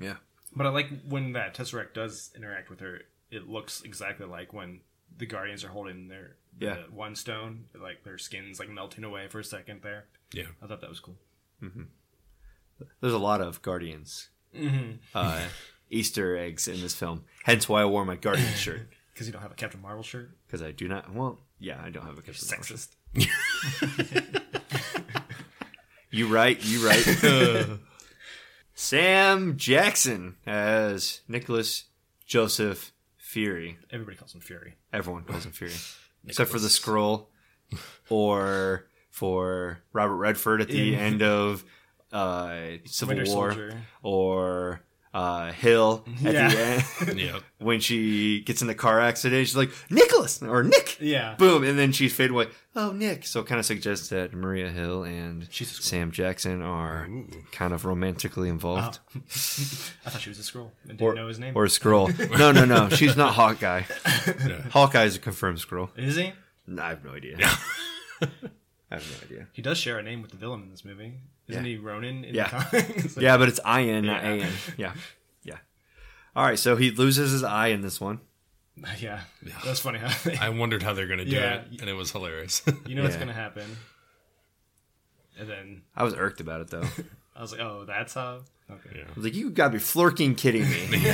Yeah. 0.00 0.16
But 0.54 0.66
I 0.66 0.70
like 0.70 0.88
when 1.08 1.32
that 1.32 1.54
Tesseract 1.54 1.94
does 1.94 2.30
interact 2.36 2.68
with 2.70 2.80
her. 2.80 3.02
It 3.30 3.48
looks 3.48 3.82
exactly 3.82 4.26
like 4.26 4.52
when 4.52 4.80
the 5.16 5.24
Guardians 5.26 5.64
are 5.64 5.68
holding 5.68 6.08
their 6.08 6.36
the 6.58 6.66
Yeah. 6.66 6.76
one 6.90 7.14
stone, 7.16 7.64
like 7.74 8.02
their 8.04 8.18
skin's 8.18 8.58
like 8.58 8.68
melting 8.68 9.04
away 9.04 9.28
for 9.28 9.38
a 9.40 9.44
second 9.44 9.80
there. 9.82 10.04
yeah. 10.32 10.44
I 10.62 10.66
thought 10.66 10.80
that 10.82 10.90
was 10.90 11.00
cool. 11.00 11.16
There's 13.00 13.14
a 13.14 13.18
lot 13.18 13.40
of 13.40 13.62
Guardians 13.62 14.28
Mm-hmm. 14.54 14.96
uh, 15.14 15.40
Easter 15.90 16.36
eggs 16.36 16.68
in 16.68 16.80
this 16.82 16.94
film. 16.94 17.24
Hence 17.44 17.68
why 17.68 17.80
I 17.82 17.84
wore 17.86 18.04
my 18.04 18.16
Guardian 18.16 18.52
shirt. 18.54 18.88
Because 19.14 19.26
you 19.26 19.32
don't 19.34 19.42
have 19.42 19.52
a 19.52 19.54
Captain 19.54 19.80
Marvel 19.82 20.02
shirt. 20.02 20.30
Because 20.46 20.62
I 20.62 20.70
do 20.72 20.88
not. 20.88 21.12
Well, 21.14 21.38
yeah, 21.58 21.78
I 21.84 21.90
don't 21.90 22.06
have 22.06 22.16
a 22.16 22.22
Captain 22.22 22.48
Marvel 22.48 22.64
shirt. 22.64 22.88
You 26.12 26.28
right. 26.28 26.62
You 26.62 26.86
right. 26.86 27.66
Sam 28.74 29.56
Jackson 29.56 30.36
as 30.46 31.22
Nicholas 31.26 31.84
Joseph 32.26 32.92
Fury. 33.16 33.78
Everybody 33.90 34.18
calls 34.18 34.34
him 34.34 34.42
Fury. 34.42 34.74
Everyone 34.92 35.24
calls 35.24 35.46
him 35.46 35.52
Fury, 35.52 35.72
except 36.26 36.50
for 36.50 36.58
the 36.58 36.68
Skrull, 36.68 37.28
or 38.10 38.88
for 39.10 39.80
Robert 39.94 40.16
Redford 40.16 40.60
at 40.60 40.68
the 40.68 40.94
end 40.94 41.22
of 41.22 41.64
uh, 42.12 42.62
Civil 42.84 43.16
Winter 43.16 43.32
War, 43.32 43.52
Soldier. 43.52 43.82
or 44.02 44.82
uh, 45.14 45.52
Hill 45.52 46.04
at 46.24 46.32
Yeah. 46.34 46.48
the 46.48 47.10
end 47.10 47.20
Yep. 47.20 47.42
when 47.58 47.80
she 47.80 48.40
gets 48.40 48.62
in 48.62 48.68
the 48.68 48.74
car 48.74 48.98
accident. 49.00 49.46
She's 49.46 49.56
like 49.56 49.70
Nicholas 49.90 50.42
or 50.42 50.62
Nick. 50.62 50.96
Yeah. 51.00 51.34
Boom, 51.36 51.64
and 51.64 51.78
then 51.78 51.92
she's 51.92 52.14
fade 52.14 52.30
away. 52.30 52.46
Oh, 52.74 52.92
Nick. 52.92 53.26
So 53.26 53.40
it 53.40 53.46
kind 53.46 53.58
of 53.58 53.66
suggests 53.66 54.08
that 54.08 54.32
Maria 54.32 54.70
Hill 54.70 55.02
and 55.02 55.46
She's 55.50 55.70
a 55.70 55.74
Skrull. 55.74 55.82
Sam 55.84 56.10
Jackson 56.12 56.62
are 56.62 57.06
kind 57.50 57.74
of 57.74 57.84
romantically 57.84 58.48
involved. 58.48 59.00
I 59.14 60.10
thought 60.10 60.20
she 60.22 60.30
was 60.30 60.38
a 60.38 60.42
Skrull 60.42 60.70
and 60.88 60.96
didn't 60.98 61.02
Or, 61.02 61.14
know 61.14 61.28
his 61.28 61.38
name. 61.38 61.54
or 61.56 61.64
a 61.64 61.68
Skrull. 61.68 62.08
No, 62.38 62.50
no, 62.52 62.64
no. 62.64 62.88
She's 62.88 63.16
not 63.16 63.34
Hawkeye. 63.34 63.82
Hawkeye 64.70 65.04
is 65.04 65.16
a 65.16 65.18
confirmed 65.18 65.58
Skrull. 65.58 65.90
Is 65.98 66.16
he? 66.16 66.32
No, 66.66 66.82
I 66.82 66.88
have 66.90 67.04
no 67.04 67.10
idea. 67.12 67.36
I 67.40 68.96
have 68.96 69.10
no 69.10 69.26
idea. 69.26 69.48
He 69.52 69.62
does 69.62 69.78
share 69.78 69.98
a 69.98 70.02
name 70.02 70.22
with 70.22 70.30
the 70.30 70.36
villain 70.36 70.62
in 70.62 70.70
this 70.70 70.84
movie. 70.84 71.14
Isn't 71.52 71.64
Yeah. 71.64 71.70
he 71.70 71.76
Ronin 71.78 72.24
in 72.24 72.34
Yeah. 72.34 72.44
the 72.44 72.82
comics? 72.82 73.16
Yeah, 73.20 73.36
but 73.36 73.48
it's 73.48 73.60
Ian, 73.66 74.06
not 74.06 74.22
Yeah. 74.22 74.30
An. 74.30 74.52
Yeah. 74.76 74.92
Yeah. 75.44 75.58
All 76.34 76.44
right, 76.44 76.58
so 76.58 76.76
he 76.76 76.90
loses 76.90 77.30
his 77.32 77.44
eye 77.44 77.68
in 77.68 77.82
this 77.82 78.00
one. 78.00 78.20
yeah. 78.98 79.20
That's 79.64 79.80
funny 79.80 79.98
how 79.98 80.12
they, 80.24 80.36
I 80.36 80.48
wondered 80.48 80.82
how 80.82 80.92
they're 80.94 81.06
going 81.06 81.18
to 81.18 81.24
do 81.24 81.32
Yeah. 81.36 81.54
it, 81.56 81.80
and 81.80 81.88
it 81.90 81.94
was 81.94 82.10
hilarious. 82.10 82.62
you 82.86 82.94
know 82.94 83.02
what's 83.02 83.14
Yeah. 83.14 83.20
gonna 83.20 83.32
happen. 83.32 83.76
And 85.38 85.48
then 85.48 85.82
I 85.96 86.04
was 86.04 86.14
irked 86.14 86.40
about 86.40 86.60
it, 86.62 86.68
though. 86.68 86.84
I 87.34 87.40
was 87.40 87.52
like, 87.52 87.60
oh, 87.60 87.84
that's 87.86 88.14
how. 88.14 88.40
Okay. 88.70 88.98
Yeah. 88.98 89.04
I 89.08 89.14
was 89.14 89.24
like, 89.24 89.34
you 89.34 89.50
gotta 89.50 89.72
be 89.72 89.78
flirking 89.78 90.34
kidding 90.34 90.68
me. 90.90 91.12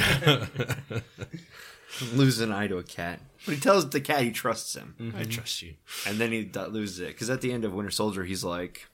Lose 2.12 2.38
an 2.40 2.52
eye 2.52 2.66
to 2.68 2.78
a 2.78 2.82
cat. 2.82 3.20
But 3.44 3.54
he 3.54 3.60
tells 3.60 3.88
the 3.88 4.00
cat 4.00 4.22
he 4.22 4.30
trusts 4.30 4.74
him. 4.76 4.94
I 4.98 5.02
mm-hmm. 5.02 5.30
trust 5.30 5.62
you. 5.62 5.74
And 6.06 6.18
then 6.18 6.32
he 6.32 6.44
d- 6.44 6.60
loses 6.66 7.00
it. 7.00 7.08
Because 7.08 7.30
at 7.30 7.40
the 7.40 7.52
end 7.52 7.64
of 7.64 7.72
Winter 7.72 7.90
Soldier, 7.90 8.24
he's 8.24 8.44
like, 8.44 8.86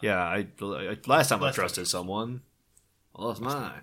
yeah, 0.00 0.18
I, 0.22 0.46
I- 0.60 0.96
last 1.06 1.28
time 1.28 1.40
I 1.40 1.46
Last 1.46 1.54
time. 1.54 1.54
trusted 1.54 1.88
someone, 1.88 2.42
I 3.14 3.22
lost 3.22 3.40
mine. 3.40 3.82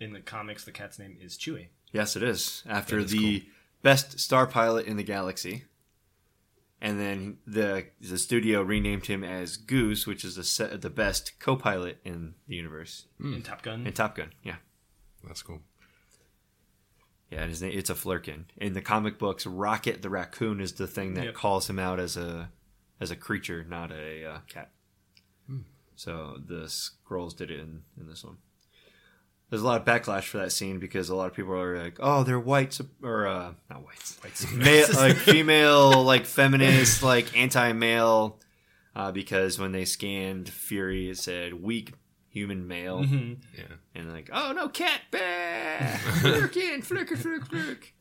In 0.00 0.12
the 0.12 0.20
comics, 0.20 0.64
the 0.64 0.70
cat's 0.72 0.98
name 0.98 1.16
is 1.20 1.36
Chewie. 1.36 1.68
Yes, 1.92 2.14
it 2.16 2.22
is. 2.22 2.62
After 2.68 2.96
That 2.96 3.06
is 3.06 3.10
the 3.12 3.46
best 3.82 4.20
star 4.20 4.46
pilot 4.46 4.86
in 4.86 4.96
the 4.96 5.02
galaxy. 5.02 5.64
And 6.80 7.00
then 7.00 7.38
the 7.46 7.86
the 8.00 8.18
studio 8.18 8.62
renamed 8.62 9.06
him 9.06 9.24
as 9.24 9.56
Goose, 9.56 10.06
which 10.06 10.24
is 10.24 10.36
the 10.36 10.44
se- 10.44 10.76
the 10.76 10.90
best 10.90 11.40
co-pilot 11.40 11.98
in 12.04 12.34
the 12.46 12.54
universe 12.54 13.06
hmm. 13.20 13.34
In 13.34 13.42
Top 13.42 13.62
Gun. 13.62 13.84
in 13.84 13.92
Top 13.92 14.14
Gun. 14.14 14.30
Yeah, 14.44 14.56
That's 15.26 15.42
cool. 15.42 15.60
yeah. 17.32 17.40
And 17.40 17.50
his 17.50 17.60
name, 17.60 17.76
it's 17.76 17.90
a 17.90 17.94
Flerken. 17.94 18.44
In 18.58 18.74
the 18.74 18.80
comic 18.80 19.18
books, 19.18 19.44
Rocket 19.44 20.02
the 20.02 20.10
raccoon 20.10 20.60
is 20.60 20.74
the 20.74 20.86
thing 20.86 21.14
that 21.14 21.24
Yep. 21.24 21.34
calls 21.34 21.68
him 21.68 21.80
out 21.80 21.98
as 21.98 22.16
a 22.16 22.50
as 23.00 23.10
a 23.10 23.16
creature, 23.16 23.64
not 23.68 23.90
a 23.92 24.24
uh, 24.24 24.38
cat. 24.48 24.70
So 25.96 26.36
the 26.46 26.66
Skrulls 26.66 27.36
did 27.36 27.50
it 27.50 27.58
in, 27.58 27.82
in 28.00 28.06
this 28.08 28.22
one. 28.22 28.36
There's 29.50 29.62
a 29.62 29.66
lot 29.66 29.80
of 29.80 29.86
backlash 29.86 30.24
for 30.24 30.38
that 30.38 30.52
scene 30.52 30.78
because 30.78 31.08
a 31.08 31.16
lot 31.16 31.26
of 31.26 31.34
people 31.34 31.54
are 31.54 31.76
like, 31.82 31.96
"Oh, 31.98 32.22
they're 32.22 32.38
white 32.38 32.78
or 33.02 33.26
uh, 33.26 33.54
not 33.68 33.82
white, 33.84 34.46
male, 34.54 34.86
like 34.94 35.16
female, 35.16 36.04
like 36.04 36.24
feminist, 36.26 37.02
like 37.14 37.36
anti-male." 37.36 38.38
Uh, 38.94 39.10
because 39.10 39.58
when 39.58 39.72
they 39.72 39.84
scanned 39.84 40.48
Fury, 40.48 41.08
it 41.10 41.18
said 41.18 41.54
"weak 41.64 41.94
human 42.28 42.68
male," 42.68 43.02
Mhm. 43.02 43.38
Yeah. 43.56 43.64
and 43.94 44.12
like, 44.12 44.28
"Oh 44.32 44.52
no, 44.52 44.68
cat, 44.68 45.00
bah, 45.10 45.18
flirkin, 46.20 46.82
flirkin, 46.82 47.16
flirk, 47.16 47.48
flirk." 47.48 47.92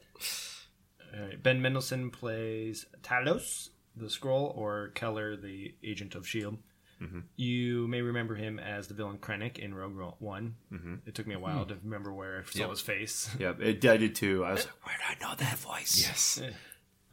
All 1.16 1.22
right. 1.26 1.41
Ben 1.41 1.62
Mendelsohn 1.64 2.12
plays 2.12 2.86
Talos, 3.02 3.70
the 3.98 4.08
Skrull, 4.08 4.56
or 4.58 4.89
Keller, 4.95 5.36
the 5.36 5.74
agent 5.84 6.16
of 6.16 6.24
S.H.I.E.L.D. 6.24 6.58
Mm-hmm. 7.02 7.20
You 7.36 7.88
may 7.88 8.02
remember 8.02 8.34
him 8.36 8.58
as 8.58 8.88
the 8.88 8.95
villain 8.95 9.20
Krennic 9.20 9.60
in 9.60 9.74
Rogue 9.76 10.16
One. 10.20 10.56
Mm-hmm. 10.74 10.95
It 11.06 11.14
took 11.14 11.28
me 11.28 11.36
a 11.36 11.39
while 11.39 11.64
to 11.66 11.76
remember 11.84 12.12
where 12.12 12.39
I 12.39 12.50
saw 12.52 12.60
Yep. 12.62 12.70
his 12.72 12.82
face. 12.82 13.30
Yep, 13.39 13.62
it, 13.62 13.86
I 13.86 13.98
did 13.98 14.16
too. 14.16 14.43
I 14.43 14.54
was 14.54 14.66
like, 14.66 14.86
"Where 14.86 14.95
do 14.98 15.26
I 15.26 15.30
know 15.30 15.36
that 15.36 15.58
voice?" 15.58 16.02
Yes. 16.02 16.41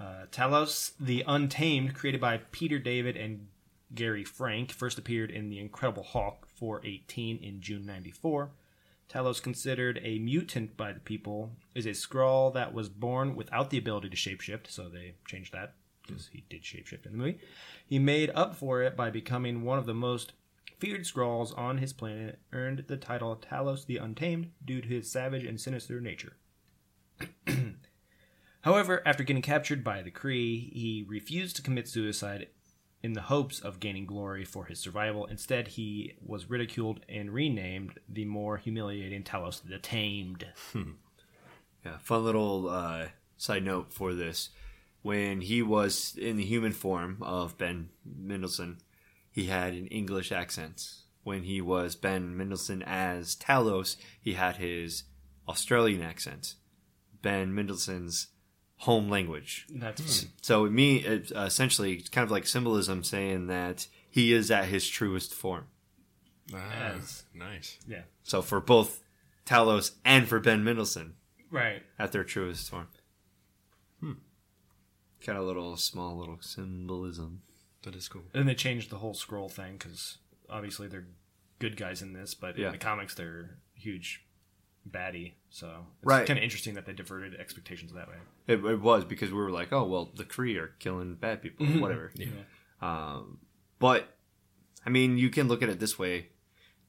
Uh, 0.00 0.26
Talos, 0.32 0.90
the 0.98 1.22
Untamed, 1.26 1.94
created 1.94 2.20
by 2.20 2.38
Peter 2.50 2.80
David 2.80 3.16
and 3.16 3.46
Gary 3.94 4.24
Frank, 4.24 4.72
first 4.72 4.98
appeared 4.98 5.30
in 5.30 5.50
The 5.50 5.60
Incredible 5.60 6.02
Hulk 6.02 6.48
418 6.56 7.38
in 7.38 7.60
June 7.60 7.86
94. 7.86 8.50
Talos, 9.08 9.40
considered 9.40 10.00
a 10.02 10.18
mutant 10.18 10.76
by 10.76 10.92
the 10.92 10.98
people, 10.98 11.52
is 11.76 11.86
a 11.86 11.90
Skrull 11.90 12.52
that 12.54 12.74
was 12.74 12.88
born 12.88 13.36
without 13.36 13.70
the 13.70 13.78
ability 13.78 14.08
to 14.10 14.16
shapeshift, 14.16 14.66
so 14.68 14.88
they 14.88 15.14
changed 15.28 15.52
that 15.52 15.74
because 16.06 16.28
he 16.32 16.44
did 16.48 16.62
shapeshift 16.62 17.06
in 17.06 17.12
the 17.12 17.18
movie. 17.18 17.38
He 17.86 17.98
made 17.98 18.30
up 18.34 18.54
for 18.54 18.82
it 18.82 18.96
by 18.96 19.10
becoming 19.10 19.62
one 19.62 19.78
of 19.78 19.86
the 19.86 19.94
most 19.94 20.32
feared 20.78 21.02
Skrulls 21.02 21.56
on 21.56 21.78
his 21.78 21.92
planet, 21.92 22.38
earned 22.52 22.84
the 22.88 22.96
title 22.96 23.36
Talos 23.36 23.86
the 23.86 23.96
Untamed 23.96 24.50
due 24.64 24.80
to 24.80 24.88
his 24.88 25.10
savage 25.10 25.44
and 25.44 25.60
sinister 25.60 26.00
nature. 26.00 26.36
However, 28.62 29.02
after 29.06 29.22
getting 29.22 29.42
captured 29.42 29.84
by 29.84 30.02
the 30.02 30.10
Kree, 30.10 30.72
he 30.72 31.04
refused 31.08 31.56
to 31.56 31.62
commit 31.62 31.88
suicide 31.88 32.48
in 33.02 33.12
the 33.12 33.22
hopes 33.22 33.60
of 33.60 33.80
gaining 33.80 34.06
glory 34.06 34.44
for 34.44 34.64
his 34.64 34.80
survival. 34.80 35.26
Instead, 35.26 35.68
he 35.68 36.14
was 36.24 36.48
ridiculed 36.48 37.00
and 37.06 37.30
renamed 37.34 37.98
the 38.08 38.24
more 38.24 38.56
humiliating 38.56 39.22
Talos 39.22 39.60
the 39.62 39.78
Tamed. 39.78 40.46
Yeah, 41.84 41.98
fun 41.98 42.24
little 42.24 42.70
uh, 42.70 43.08
side 43.36 43.62
note 43.62 43.92
for 43.92 44.14
this. 44.14 44.48
When 45.04 45.42
he 45.42 45.60
was 45.62 46.16
in 46.18 46.36
the 46.38 46.44
human 46.44 46.72
form 46.72 47.18
of 47.20 47.56
Ben 47.58 47.90
Mendelsohn, 48.04 48.78
he 49.30 49.44
had 49.46 49.74
an 49.74 49.86
English 49.88 50.32
accent. 50.32 50.82
When 51.22 51.42
he 51.44 51.60
was 51.60 51.94
Ben 51.94 52.36
Mendelsohn 52.36 52.82
as 52.82 53.36
Talos, 53.36 53.96
he 54.20 54.32
had 54.32 54.56
his 54.56 55.04
Australian 55.46 56.02
accent. 56.02 56.54
Ben 57.22 57.54
Mendelsohn's 57.54 58.28
home 58.78 59.08
language. 59.10 59.66
That's 59.70 60.00
funny. 60.00 60.32
So 60.40 60.64
me, 60.66 60.96
it, 60.96 61.30
uh, 61.36 61.40
essentially, 61.40 61.92
it's 61.94 62.08
kind 62.08 62.24
of 62.24 62.30
like 62.30 62.46
symbolism 62.46 63.04
saying 63.04 63.46
that 63.48 63.86
he 64.10 64.32
is 64.32 64.50
at 64.50 64.66
his 64.66 64.88
truest 64.88 65.34
form. 65.34 65.66
Ah, 66.54 66.92
Yes. 66.94 67.24
nice. 67.34 67.78
yeah. 67.86 68.02
So 68.22 68.40
for 68.42 68.60
both 68.60 69.02
Talos 69.46 69.92
and 70.04 70.26
for 70.28 70.40
Ben 70.40 70.64
Mendelsohn, 70.64 71.14
Right. 71.50 71.82
at 71.98 72.12
their 72.12 72.24
truest 72.24 72.70
form. 72.70 72.88
Kind 75.24 75.38
of 75.38 75.44
little 75.44 75.76
small 75.76 76.16
little 76.18 76.38
symbolism. 76.40 77.42
That 77.82 77.94
is 77.94 78.08
cool. 78.08 78.22
And 78.34 78.48
they 78.48 78.54
changed 78.54 78.90
the 78.90 78.98
whole 78.98 79.14
Skrull 79.14 79.50
thing 79.50 79.76
because 79.78 80.18
obviously 80.50 80.86
they're 80.88 81.06
good 81.58 81.76
guys 81.76 82.02
in 82.02 82.12
this, 82.12 82.34
but 82.34 82.58
Yeah. 82.58 82.66
in 82.66 82.72
the 82.72 82.78
comics 82.78 83.14
they're 83.14 83.58
huge 83.74 84.24
baddie. 84.88 85.32
So 85.50 85.86
it's 85.98 86.06
Right. 86.06 86.26
kind 86.26 86.38
of 86.38 86.42
interesting 86.42 86.74
that 86.74 86.84
they 86.86 86.92
diverted 86.92 87.34
expectations 87.36 87.92
that 87.92 88.08
way. 88.08 88.16
It, 88.46 88.64
it 88.64 88.80
was 88.80 89.04
because 89.04 89.30
we 89.30 89.38
were 89.38 89.50
like, 89.50 89.72
oh 89.72 89.84
well, 89.86 90.10
the 90.14 90.24
Kree 90.24 90.56
are 90.58 90.74
killing 90.78 91.14
bad 91.14 91.40
people, 91.42 91.66
whatever. 91.80 92.10
Yeah. 92.14 92.28
Um, 92.82 93.38
but 93.78 94.16
I 94.84 94.90
mean, 94.90 95.16
you 95.16 95.30
can 95.30 95.48
look 95.48 95.62
at 95.62 95.70
it 95.70 95.80
this 95.80 95.98
way: 95.98 96.28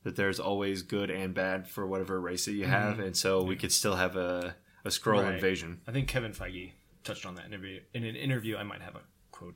that 0.03 0.17
there's 0.17 0.39
always 0.41 0.81
good 0.81 1.09
and 1.09 1.33
bad 1.33 1.67
for 1.69 1.87
whatever 1.87 2.19
race 2.19 2.45
that 2.45 2.53
you 2.53 2.65
have, 2.65 2.99
and 2.99 3.15
so 3.15 3.41
we 3.43 3.55
could 3.55 3.71
still 3.71 3.95
have 3.95 4.17
a 4.17 4.55
a 4.83 4.89
Skrull 4.89 5.23
Right. 5.23 5.35
invasion. 5.35 5.79
I 5.87 5.91
think 5.93 6.07
Kevin 6.09 6.33
Feige 6.33 6.73
touched 7.05 7.25
on 7.25 7.35
that 7.35 7.45
interview 7.45 7.79
in 7.93 8.03
an 8.03 8.15
interview. 8.15 8.57
I 8.57 8.63
might 8.63 8.81
have 8.81 8.95
a 8.95 9.01
quote 9.31 9.55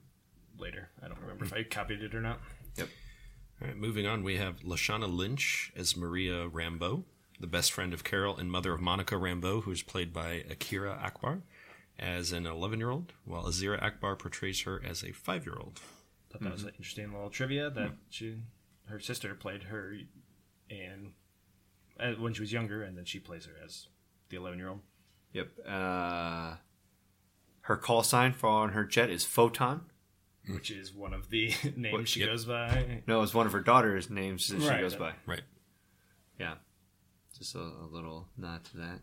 later. 0.58 0.90
I 1.04 1.08
don't 1.08 1.20
remember 1.20 1.46
if 1.46 1.54
I 1.54 1.64
copied 1.64 2.02
it 2.02 2.16
or 2.16 2.22
not. 2.22 2.40
Yep. 2.78 2.88
All 3.62 3.68
right, 3.68 3.78
moving 3.78 4.06
on, 4.06 4.24
we 4.24 4.38
have 4.38 4.62
Lashana 4.62 5.14
Lynch 5.14 5.74
as 5.76 5.98
Maria 5.98 6.48
Rambeau, 6.48 7.04
the 7.40 7.48
best 7.48 7.74
friend 7.74 7.94
of 7.94 8.06
Carol 8.06 8.38
and 8.38 8.50
mother 8.50 8.72
of 8.72 8.80
Monica 8.80 9.16
Rambeau, 9.16 9.64
who 9.64 9.72
is 9.72 9.82
played 9.82 10.14
by 10.14 10.46
Akira 10.50 10.94
Akbar 10.94 11.42
as 11.98 12.32
an 12.32 12.46
11 12.46 12.80
year 12.80 12.90
old, 12.90 13.12
while 13.26 13.44
Azira 13.44 13.82
Akbar 13.84 14.16
portrays 14.16 14.62
her 14.62 14.82
as 14.86 15.04
a 15.04 15.12
5 15.12 15.46
year 15.46 15.56
old. 15.60 15.82
Thought 16.32 16.44
that 16.44 16.54
was 16.54 16.64
an 16.64 16.70
interesting 16.78 17.12
little 17.12 17.30
trivia 17.30 17.70
that 17.72 17.92
she, 18.10 18.38
her 18.86 19.00
sister 19.00 19.34
played 19.34 19.64
her, 19.64 19.98
and 20.70 21.14
uh, 22.00 22.12
when 22.14 22.34
she 22.34 22.42
was 22.42 22.54
younger, 22.54 22.84
and 22.84 22.96
then 22.98 23.06
she 23.06 23.20
plays 23.20 23.46
her 23.46 23.54
as 23.66 23.88
the 24.30 24.38
eleven-year-old. 24.38 24.80
Yep. 25.34 25.48
Uh, 25.68 26.56
her 27.70 27.78
call 27.78 28.02
sign 28.04 28.34
for 28.34 28.50
on 28.50 28.70
her 28.70 28.84
jet 28.84 29.10
is 29.12 29.24
Photon. 29.24 29.82
which 30.50 30.72
is 30.72 30.92
one 30.92 31.14
of 31.14 31.30
the 31.30 31.54
names 31.78 31.94
What- 31.94 32.08
she 32.10 32.20
yep. 32.22 32.30
goes 32.30 32.46
by. 32.46 33.04
No, 33.08 33.22
it's 33.22 33.34
one 33.34 33.46
of 33.46 33.54
her 33.54 33.60
daughter's 33.62 34.10
names 34.10 34.48
that 34.48 34.60
she 34.62 34.68
Right. 34.68 34.82
goes 34.82 34.96
by. 34.96 35.14
Right. 35.28 35.44
Yeah. 36.40 36.56
Just 37.38 37.54
a, 37.54 37.60
a 37.60 37.88
little 37.92 38.28
nod 38.36 38.64
to 38.66 38.78
that. 38.78 39.00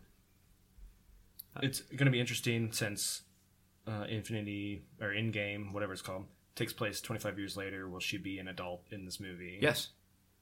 It's 1.63 1.79
going 1.81 2.05
to 2.05 2.11
be 2.11 2.19
interesting 2.19 2.71
since 2.73 3.21
uh, 3.87 4.03
Infinity 4.09 4.83
or 5.01 5.07
Endgame, 5.09 5.71
whatever 5.71 5.93
it's 5.93 6.01
called, 6.01 6.25
takes 6.55 6.73
place 6.73 6.99
25 6.99 7.39
years 7.39 7.55
later. 7.55 7.87
Will 7.87 7.99
she 8.01 8.17
be 8.17 8.37
an 8.39 8.47
adult 8.49 8.83
in 8.91 9.05
this 9.05 9.19
movie? 9.19 9.57
Yes. 9.61 9.87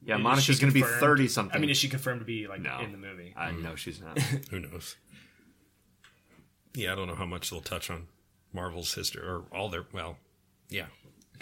Yeah, 0.04 0.18
Is 0.18 0.24
Monica's 0.24 0.60
going 0.60 0.74
to 0.74 0.80
be 0.80 0.82
30 0.86 1.28
something. 1.28 1.56
I 1.56 1.60
mean, 1.60 1.70
is 1.70 1.78
she 1.78 1.88
confirmed 1.90 2.20
to 2.22 2.26
be 2.26 2.48
like 2.48 2.62
No. 2.62 2.80
in 2.80 2.92
the 2.92 2.98
movie? 2.98 3.34
I 3.38 3.52
know 3.52 3.76
she's 3.76 4.02
not. 4.02 4.20
Who 4.50 4.60
knows? 4.60 4.96
Yeah, 6.74 6.92
I 6.92 6.96
don't 6.96 7.08
know 7.08 7.16
how 7.16 7.26
much 7.28 7.50
they'll 7.52 7.62
touch 7.62 7.90
on 7.90 8.08
Marvel's 8.56 8.94
history 8.94 9.22
or 9.28 9.44
all 9.52 9.70
their, 9.70 9.86
well, 9.94 10.18
yeah, 10.70 10.86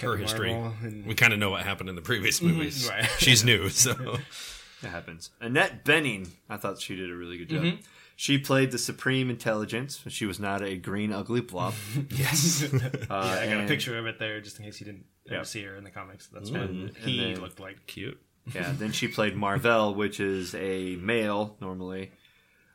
her 0.01 0.17
history. 0.17 0.51
And- 0.51 1.05
We 1.05 1.13
kind 1.15 1.31
of 1.31 1.39
know 1.39 1.51
what 1.51 1.63
happened 1.63 1.87
in 1.89 1.95
the 1.95 2.01
previous 2.01 2.41
movies. 2.41 2.89
right. 2.89 3.07
She's 3.19 3.43
new, 3.45 3.69
so. 3.69 4.17
It 4.81 4.89
happens. 4.89 5.29
Annette 5.39 5.85
Bening, 5.85 6.27
I 6.49 6.57
thought 6.57 6.81
she 6.81 6.95
did 6.95 7.09
a 7.09 7.15
really 7.15 7.37
good 7.37 7.49
job. 7.49 7.63
Mm-hmm. 7.63 7.81
She 8.15 8.37
played 8.37 8.71
the 8.71 8.77
Supreme 8.77 9.29
Intelligence. 9.29 10.01
She 10.09 10.25
was 10.25 10.39
not 10.39 10.61
a 10.61 10.75
green, 10.77 11.11
ugly 11.13 11.41
blob. 11.41 11.73
yes. 12.09 12.63
Uh, 12.71 12.77
yeah, 13.09 13.39
I 13.41 13.47
got 13.47 13.63
a 13.63 13.67
picture 13.67 13.97
of 13.97 14.05
it 14.05 14.19
there 14.19 14.39
just 14.41 14.59
in 14.59 14.65
case 14.65 14.79
you 14.79 14.85
didn't 14.85 15.05
ever 15.27 15.37
Yeah. 15.37 15.43
see 15.43 15.63
her 15.63 15.75
in 15.75 15.83
the 15.83 15.89
comics. 15.89 16.27
That's 16.27 16.51
what 16.51 16.61
And- 16.61 16.95
he 16.97 17.19
then- 17.33 17.41
looked 17.41 17.59
like. 17.59 17.85
Cute. 17.87 18.19
Yeah, 18.53 18.73
then 18.77 18.91
she 18.91 19.07
played 19.07 19.37
Marvel, 19.37 19.95
which 19.95 20.19
is 20.19 20.53
a 20.53 20.97
male 20.97 21.55
normally 21.61 22.11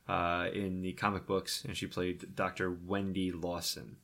uh, 0.08 0.48
in 0.54 0.80
the 0.80 0.94
comic 0.94 1.26
books, 1.26 1.62
and 1.64 1.76
she 1.76 1.86
played 1.86 2.34
Dr. 2.34 2.70
Wendy 2.70 3.30
Lawson. 3.32 3.96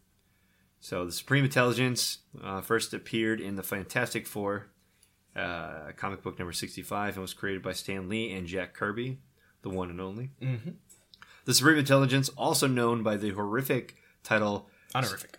So 0.85 1.07
the 1.07 1.13
Supreme 1.13 1.47
Intelligence 1.47 2.19
uh, 2.43 2.61
first 2.61 2.93
appeared 2.93 3.41
in 3.41 3.57
the 3.57 3.63
Fantastic 3.63 4.27
Four, 4.27 4.67
uh, 5.35 5.93
comic 5.97 6.23
book 6.23 6.39
number 6.39 6.53
65, 6.53 7.15
and 7.15 7.23
was 7.23 7.33
created 7.33 7.63
by 7.63 7.73
Stan 7.73 8.11
Lee 8.11 8.31
and 8.35 8.47
Jack 8.47 8.75
Kirby, 8.75 9.17
the 9.63 9.71
one 9.71 9.89
and 9.89 9.99
only. 9.99 10.33
Mm-hmm. 10.43 10.73
The 11.47 11.55
Supreme 11.55 11.79
Intelligence, 11.79 12.29
also 12.37 12.67
known 12.67 13.03
by 13.03 13.17
the 13.17 13.31
horrific 13.31 13.97
title 14.23 14.69
Honorific. 14.95 15.39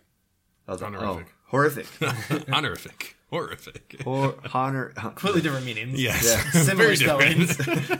of 0.68 0.80
the, 0.80 0.86
Honorific. 0.88 1.28
Oh, 1.28 1.50
horrific. 1.50 1.86
Honorific. 2.52 3.16
Horrific. 3.30 4.02
Hor- 4.04 4.38
honor. 4.52 4.93
Completely 4.96 5.41
different 5.41 5.68
meanings. 5.68 6.02
Yes. 6.02 6.26
Similar 6.54 6.96
Very 6.96 6.96
different. 6.96 7.50
spellings. 7.52 7.91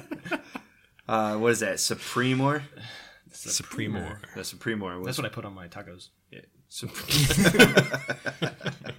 Uh, 1.08 1.36
what 1.36 1.52
is 1.52 1.60
that? 1.60 1.76
Supremor? 1.76 2.64
Supremor. 3.36 4.18
The 4.34 4.42
Supremor. 4.42 4.98
was 4.98 5.06
That's 5.06 5.18
what 5.18 5.26
I 5.26 5.30
put 5.30 5.46
on 5.46 5.54
my 5.54 5.68
tacos. 5.68 6.10
Yeah. 6.32 6.42
Sup- 6.68 6.90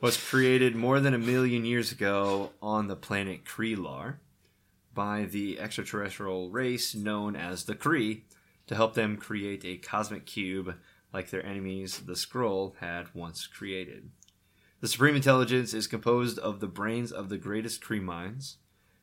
was 0.00 0.16
created 0.16 0.74
more 0.74 1.00
than 1.00 1.14
a 1.14 1.18
million 1.18 1.64
years 1.64 1.92
ago 1.92 2.50
on 2.60 2.88
the 2.88 2.96
planet 2.96 3.44
Kree-Lar 3.44 4.18
by 4.94 5.24
the 5.24 5.60
extraterrestrial 5.60 6.50
race 6.50 6.94
known 6.94 7.36
as 7.36 7.64
the 7.64 7.74
Kree 7.74 8.22
to 8.66 8.74
help 8.74 8.94
them 8.94 9.16
create 9.16 9.64
a 9.64 9.76
cosmic 9.76 10.26
cube 10.26 10.76
like 11.12 11.30
their 11.30 11.44
enemies, 11.44 12.00
the 12.00 12.14
Skrull, 12.14 12.76
had 12.78 13.14
once 13.14 13.46
created. 13.46 14.10
The 14.80 14.88
Supreme 14.88 15.14
Intelligence 15.14 15.72
is 15.72 15.86
composed 15.86 16.38
of 16.38 16.60
the 16.60 16.66
brains 16.66 17.12
of 17.12 17.28
the 17.28 17.38
greatest 17.38 17.82
Kree 17.82 18.02
minds, 18.02 18.56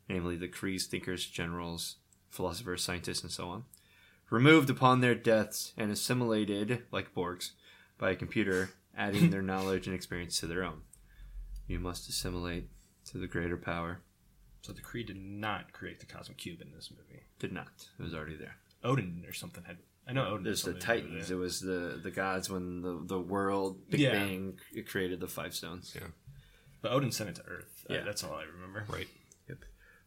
namely 0.10 0.36
the 0.36 0.48
Kree's 0.48 0.86
thinkers, 0.86 1.26
generals, 1.26 1.98
philosophers, 2.30 2.84
scientists, 2.84 3.22
and 3.22 3.32
so 3.32 3.50
on 3.50 3.64
removed 4.30 4.70
upon 4.70 5.02
their 5.02 5.16
deaths 5.16 5.74
and 5.78 5.92
assimilated, 5.92 6.84
like 6.92 7.14
Borgs, 7.14 7.52
by 7.98 8.12
a 8.12 8.16
computer, 8.16 8.72
adding 8.98 9.30
their 9.30 9.42
knowledge 9.52 9.88
and 9.88 9.96
experience 9.96 10.40
to 10.40 10.48
their 10.48 10.64
own. 10.64 10.82
You 11.68 11.80
must 11.80 12.10
assimilate 12.10 12.70
to 13.06 13.18
the 13.18 13.28
greater 13.28 13.58
power. 13.58 14.02
So 14.62 14.74
the 14.74 14.82
Kree 14.82 15.06
did 15.06 15.18
not 15.18 15.72
create 15.72 16.00
the 16.00 16.06
cosmic 16.06 16.38
cube 16.38 16.62
in 16.62 16.72
this 16.76 16.92
movie. 16.92 17.24
Did 17.40 17.54
not. 17.54 17.88
It 17.98 18.04
was 18.04 18.14
already 18.14 18.36
there. 18.36 18.56
Odin 18.84 19.24
or 19.28 19.34
something 19.34 19.64
had. 19.64 19.78
I 20.08 20.12
know 20.14 20.26
Odin. 20.26 20.44
There's 20.44 20.64
the 20.64 20.72
something 20.72 20.82
to 20.82 20.88
do 20.88 21.02
Titans. 21.08 21.30
with 21.30 21.32
It 21.32 21.36
was 21.36 21.60
the, 21.62 22.00
the 22.04 22.12
gods 22.12 22.50
when 22.50 22.82
the, 22.82 23.00
the 23.06 23.20
world, 23.20 23.90
Big 23.90 24.02
Yeah. 24.02 24.12
Bang, 24.12 24.60
it 24.74 24.88
created 24.90 25.20
the 25.20 25.28
five 25.28 25.54
stones. 25.54 25.94
Yeah. 25.96 26.08
But 26.82 26.92
Odin 26.92 27.12
sent 27.12 27.30
it 27.30 27.36
to 27.38 27.44
Earth. 27.46 27.86
Uh, 27.90 27.94
Yeah. 27.96 28.04
that's 28.04 28.24
all 28.24 28.34
I 28.34 28.44
remember. 28.44 28.86
Right. 28.90 29.08
Yep. 29.48 29.60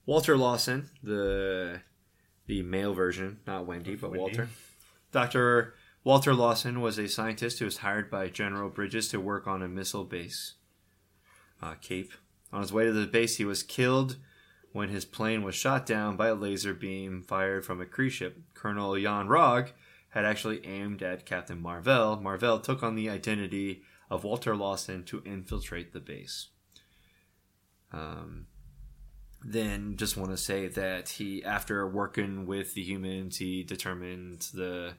Walter 0.06 0.36
Lawson, 0.36 0.90
the 1.02 1.80
the 2.46 2.62
male 2.62 2.94
version, 2.94 3.40
not 3.46 3.66
Wendy, 3.66 3.94
but 3.94 4.10
Wendy. 4.10 4.22
Walter. 4.22 4.48
Dr. 5.10 5.74
Walter 6.04 6.34
Lawson 6.34 6.80
was 6.80 6.98
a 6.98 7.08
scientist 7.08 7.58
who 7.58 7.64
was 7.64 7.78
hired 7.78 8.10
by 8.10 8.28
General 8.28 8.68
Bridges 8.68 9.08
to 9.08 9.20
work 9.20 9.46
on 9.46 9.62
a 9.62 9.68
missile 9.68 10.04
base, 10.04 10.54
uh, 11.62 11.74
Cape. 11.80 12.12
On 12.52 12.60
his 12.60 12.72
way 12.72 12.84
to 12.84 12.92
the 12.92 13.06
base, 13.06 13.36
he 13.36 13.44
was 13.44 13.62
killed 13.62 14.16
when 14.72 14.88
his 14.88 15.04
plane 15.04 15.42
was 15.42 15.54
shot 15.54 15.86
down 15.86 16.16
by 16.16 16.28
a 16.28 16.34
laser 16.34 16.74
beam 16.74 17.22
fired 17.22 17.64
from 17.64 17.80
a 17.80 17.84
Kree 17.84 18.10
ship. 18.10 18.38
Colonel 18.54 18.98
Yon-Rogg 18.98 19.70
had 20.10 20.24
actually 20.24 20.64
aimed 20.66 21.02
at 21.02 21.24
Captain 21.24 21.60
Marvel. 21.60 22.20
Marvel 22.20 22.58
took 22.58 22.82
on 22.82 22.94
the 22.94 23.08
identity 23.08 23.82
of 24.10 24.24
Walter 24.24 24.54
Lawson 24.56 25.04
to 25.04 25.22
infiltrate 25.24 25.92
the 25.92 26.00
base. 26.00 26.48
Um, 27.92 28.46
then 29.44 29.96
just 29.96 30.16
want 30.16 30.30
to 30.30 30.36
say 30.36 30.68
that 30.68 31.08
he 31.08 31.42
after 31.44 31.86
working 31.86 32.46
with 32.46 32.74
the 32.74 32.82
humans 32.82 33.38
he 33.38 33.62
determined 33.62 34.40
the 34.54 34.94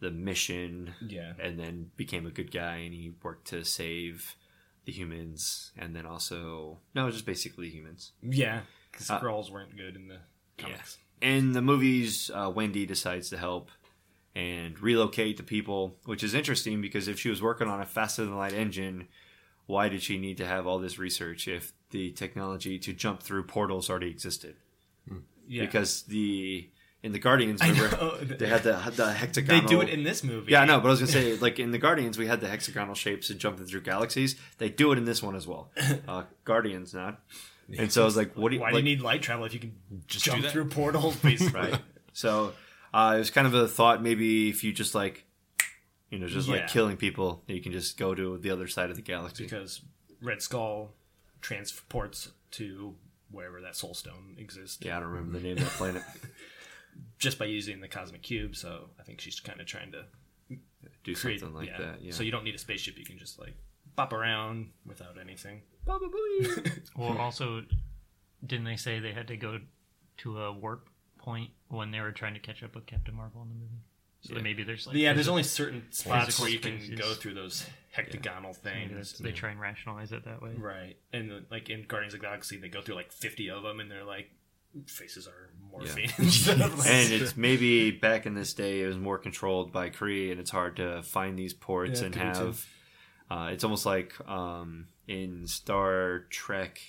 the 0.00 0.10
mission 0.10 0.94
Yeah. 1.06 1.32
and 1.40 1.58
then 1.58 1.90
became 1.96 2.26
a 2.26 2.30
good 2.30 2.50
guy 2.52 2.76
and 2.76 2.94
he 2.94 3.12
worked 3.22 3.48
to 3.48 3.64
save 3.64 4.36
the 4.84 4.92
humans 4.92 5.72
and 5.76 5.94
then 5.94 6.06
also 6.06 6.78
no 6.94 7.10
just 7.10 7.26
basically 7.26 7.68
humans 7.70 8.12
Yeah. 8.22 8.60
Because 8.90 9.10
Uh, 9.10 9.20
Skrulls 9.20 9.50
weren't 9.50 9.76
good 9.76 9.96
in 9.96 10.08
the 10.08 10.18
comics. 10.56 10.98
in 11.20 11.52
the 11.52 11.62
movies 11.62 12.30
uh, 12.34 12.50
wendy 12.54 12.86
decides 12.86 13.28
to 13.30 13.36
help 13.38 13.70
and 14.34 14.78
relocate 14.80 15.36
the 15.36 15.42
people 15.42 15.98
which 16.04 16.22
is 16.22 16.32
interesting 16.34 16.80
because 16.80 17.08
if 17.08 17.18
she 17.18 17.28
was 17.30 17.42
working 17.42 17.68
on 17.68 17.80
a 17.80 17.86
faster 17.86 18.24
than 18.24 18.36
light 18.36 18.52
engine 18.54 19.08
why 19.66 19.88
did 19.88 20.02
she 20.02 20.16
need 20.18 20.36
to 20.38 20.46
have 20.46 20.66
all 20.66 20.78
this 20.78 20.98
research 20.98 21.46
if 21.48 21.72
the 21.90 22.10
technology 22.12 22.78
to 22.78 22.92
jump 22.92 23.22
through 23.22 23.44
portals 23.44 23.88
already 23.90 24.10
existed 24.10 24.56
Yeah. 25.48 25.64
because 25.64 26.02
the 26.02 26.68
in 27.02 27.12
the 27.12 27.18
Guardians, 27.20 27.60
remember 27.62 28.24
they 28.24 28.48
had 28.48 28.64
the 28.64 28.72
the 28.96 29.04
They 29.04 29.12
hexagonal. 29.14 29.68
do 29.68 29.80
it 29.80 29.88
in 29.88 30.02
this 30.02 30.24
movie. 30.24 30.50
Yeah, 30.52 30.62
I 30.62 30.64
know, 30.64 30.80
but 30.80 30.88
I 30.88 30.90
was 30.90 31.00
gonna 31.00 31.12
say, 31.12 31.36
like 31.36 31.58
in 31.60 31.70
the 31.70 31.78
Guardians, 31.78 32.18
we 32.18 32.26
had 32.26 32.40
the 32.40 32.48
hexagonal 32.48 32.94
shapes 32.94 33.30
and 33.30 33.38
jumping 33.38 33.66
through 33.66 33.82
galaxies. 33.82 34.34
They 34.58 34.68
do 34.68 34.90
it 34.92 34.98
in 34.98 35.04
this 35.04 35.22
one 35.22 35.36
as 35.36 35.46
well. 35.46 35.70
Uh, 36.08 36.24
Guardians 36.44 36.92
not. 36.94 37.20
And 37.78 37.92
so 37.92 38.02
I 38.02 38.04
was 38.06 38.16
like, 38.16 38.34
what 38.34 38.48
do 38.48 38.56
you 38.56 38.60
Why 38.62 38.70
like, 38.70 38.82
do 38.84 38.90
you 38.90 38.96
need 38.96 39.02
light 39.04 39.20
travel 39.22 39.44
if 39.44 39.52
you 39.54 39.60
can 39.60 39.74
Just 40.06 40.24
do 40.24 40.30
jump 40.30 40.42
that. 40.42 40.52
through 40.52 40.68
portals? 40.70 41.16
Basically, 41.22 41.52
right? 41.60 41.80
So 42.14 42.54
uh, 42.94 43.12
it 43.16 43.18
was 43.18 43.30
kind 43.30 43.46
of 43.46 43.52
a 43.54 43.68
thought. 43.68 44.02
Maybe 44.02 44.48
if 44.48 44.64
you 44.64 44.72
just 44.72 44.94
like, 44.94 45.24
you 46.10 46.18
know, 46.18 46.26
just 46.26 46.48
Yeah. 46.48 46.54
like 46.56 46.68
killing 46.68 46.96
people, 46.96 47.42
you 47.46 47.60
can 47.60 47.72
just 47.72 47.96
go 47.98 48.14
to 48.14 48.38
the 48.38 48.50
other 48.50 48.66
side 48.68 48.88
of 48.90 48.96
the 48.96 49.02
galaxy. 49.02 49.44
because 49.44 49.82
Red 50.22 50.40
Skull 50.42 50.94
transports 51.40 52.30
to 52.52 52.94
wherever 53.30 53.60
that 53.60 53.76
Soul 53.76 53.94
Stone 53.94 54.36
exists 54.38 54.78
yeah, 54.80 54.96
I 54.96 55.00
don't 55.00 55.10
remember 55.10 55.38
the 55.38 55.44
name 55.44 55.58
of 55.58 55.64
that 55.64 55.72
planet. 55.72 56.02
just 57.18 57.38
by 57.38 57.44
using 57.44 57.80
the 57.80 57.88
cosmic 57.88 58.22
cube. 58.22 58.56
So 58.56 58.90
I 58.98 59.02
think 59.02 59.20
she's 59.20 59.40
kind 59.40 59.60
of 59.60 59.66
trying 59.66 59.92
to 59.92 60.04
Do 61.04 61.14
create 61.14 61.40
something 61.40 61.56
like 61.56 61.68
yeah. 61.68 61.78
that. 61.78 62.02
Yeah. 62.02 62.12
So 62.12 62.22
you 62.22 62.30
don't 62.30 62.44
need 62.44 62.54
a 62.54 62.58
spaceship; 62.58 62.98
you 62.98 63.04
can 63.04 63.18
just 63.18 63.38
like 63.38 63.54
bop 63.96 64.12
around 64.12 64.70
without 64.86 65.16
anything. 65.20 65.62
Well, 66.96 67.16
also, 67.16 67.62
didn't 68.44 68.66
they 68.66 68.76
say 68.76 68.98
they 68.98 69.12
had 69.12 69.28
to 69.28 69.36
go 69.36 69.58
to 70.18 70.38
a 70.42 70.52
warp 70.52 70.88
point 71.16 71.50
when 71.68 71.90
they 71.90 72.00
were 72.00 72.12
trying 72.12 72.34
to 72.34 72.40
catch 72.40 72.62
up 72.62 72.74
with 72.74 72.86
Captain 72.86 73.14
Marvel 73.14 73.42
in 73.42 73.48
the 73.48 73.54
movie? 73.54 73.82
So 74.20 74.34
Yeah. 74.34 74.42
maybe 74.42 74.64
there's 74.64 74.86
like 74.86 74.96
yeah, 74.96 75.12
there's 75.12 75.28
only 75.28 75.44
certain 75.44 75.86
spots 75.90 76.40
where 76.40 76.48
you 76.50 76.58
can 76.58 76.78
spaces. 76.80 76.98
go 76.98 77.14
through 77.14 77.34
those 77.34 77.64
hectagonal 77.92 78.54
maybe 78.64 78.78
things. 78.88 78.90
that's- 79.12 79.18
they 79.18 79.30
try 79.32 79.50
and 79.50 79.60
rationalize 79.60 80.10
it 80.12 80.24
that 80.24 80.42
way. 80.42 80.54
Right, 80.56 80.96
and 81.12 81.30
the, 81.30 81.44
like 81.50 81.70
in 81.70 81.84
Guardians 81.84 82.14
of 82.14 82.20
the 82.20 82.26
Galaxy, 82.26 82.56
they 82.58 82.68
go 82.68 82.82
through 82.82 82.96
like 82.96 83.12
fifty 83.12 83.48
of 83.48 83.62
them, 83.62 83.78
and 83.80 83.88
they're 83.90 84.04
like 84.04 84.30
faces 84.86 85.26
are 85.28 85.50
morphine. 85.70 86.10
instead 86.18 86.60
of, 86.60 86.78
like- 86.78 86.88
and 86.88 87.12
it's 87.12 87.36
maybe 87.36 87.90
back 87.92 88.26
in 88.26 88.34
this 88.34 88.52
day 88.54 88.82
it 88.82 88.86
was 88.88 88.98
more 88.98 89.18
controlled 89.18 89.72
by 89.72 89.88
Kree, 89.90 90.30
and 90.32 90.40
it's 90.40 90.50
hard 90.50 90.76
to 90.76 91.02
find 91.04 91.38
these 91.38 91.54
ports 91.54 92.00
Yeah, 92.00 92.06
and 92.06 92.14
could 92.14 92.22
be 92.32 92.38
too. 92.38 92.44
have. 92.46 92.66
Uh, 93.30 93.50
it's 93.52 93.62
almost 93.62 93.86
like 93.86 94.14
um, 94.28 94.88
in 95.06 95.46
Star 95.46 96.20
Trek 96.30 96.80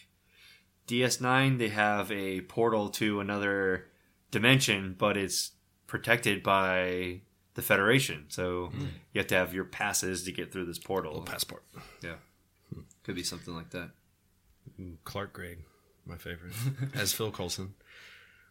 DS9, 0.87 1.57
they 1.59 1.69
have 1.69 2.11
a 2.11 2.41
portal 2.41 2.89
to 2.89 3.19
another 3.19 3.85
dimension, 4.31 4.95
but 4.97 5.17
it's 5.17 5.51
protected 5.89 6.41
by 6.41 7.19
the 7.55 7.61
Federation. 7.61 8.25
So 8.29 8.67
hmm. 8.67 8.85
you 9.11 9.19
have 9.19 9.27
to 9.27 9.35
have 9.35 9.53
your 9.53 9.65
passes 9.65 10.23
to 10.23 10.31
get 10.31 10.53
through 10.53 10.65
this 10.65 10.79
portal. 10.79 11.21
Passport. 11.23 11.63
Yeah, 12.01 12.15
could 13.03 13.15
be 13.15 13.23
something 13.23 13.53
like 13.53 13.71
that. 13.71 13.89
Mm, 14.79 14.97
Clark 15.03 15.33
Gregg, 15.33 15.59
my 16.05 16.15
favorite, 16.15 16.53
as 16.93 17.11
Phil 17.11 17.31
Coulson. 17.31 17.73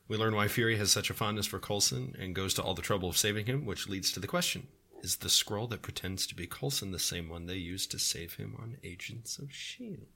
We 0.09 0.17
learn 0.17 0.35
why 0.35 0.49
Fury 0.49 0.77
has 0.79 0.91
such 0.91 1.11
a 1.11 1.15
fondness 1.15 1.47
for 1.47 1.59
Coulson 1.59 2.17
and 2.19 2.35
goes 2.35 2.55
to 2.55 2.63
all 2.63 2.75
the 2.75 2.83
trouble 2.83 3.11
of 3.11 3.17
saving 3.17 3.47
him, 3.47 3.67
which 3.67 3.89
leads 3.89 4.11
to 4.13 4.21
the 4.21 4.27
question 4.27 4.67
Is 5.03 5.17
the 5.17 5.29
Skrull 5.29 5.69
that 5.71 5.83
pretends 5.83 6.27
to 6.27 6.35
be 6.35 6.47
Coulson 6.47 6.93
the 6.93 6.99
same 6.99 7.29
one 7.29 7.47
they 7.47 7.57
used 7.57 7.91
to 7.93 7.99
save 7.99 8.35
him 8.35 8.57
on 8.59 8.79
Agents 8.83 9.39
of 9.39 9.51
S.H.I.E.L.D.? 9.51 10.07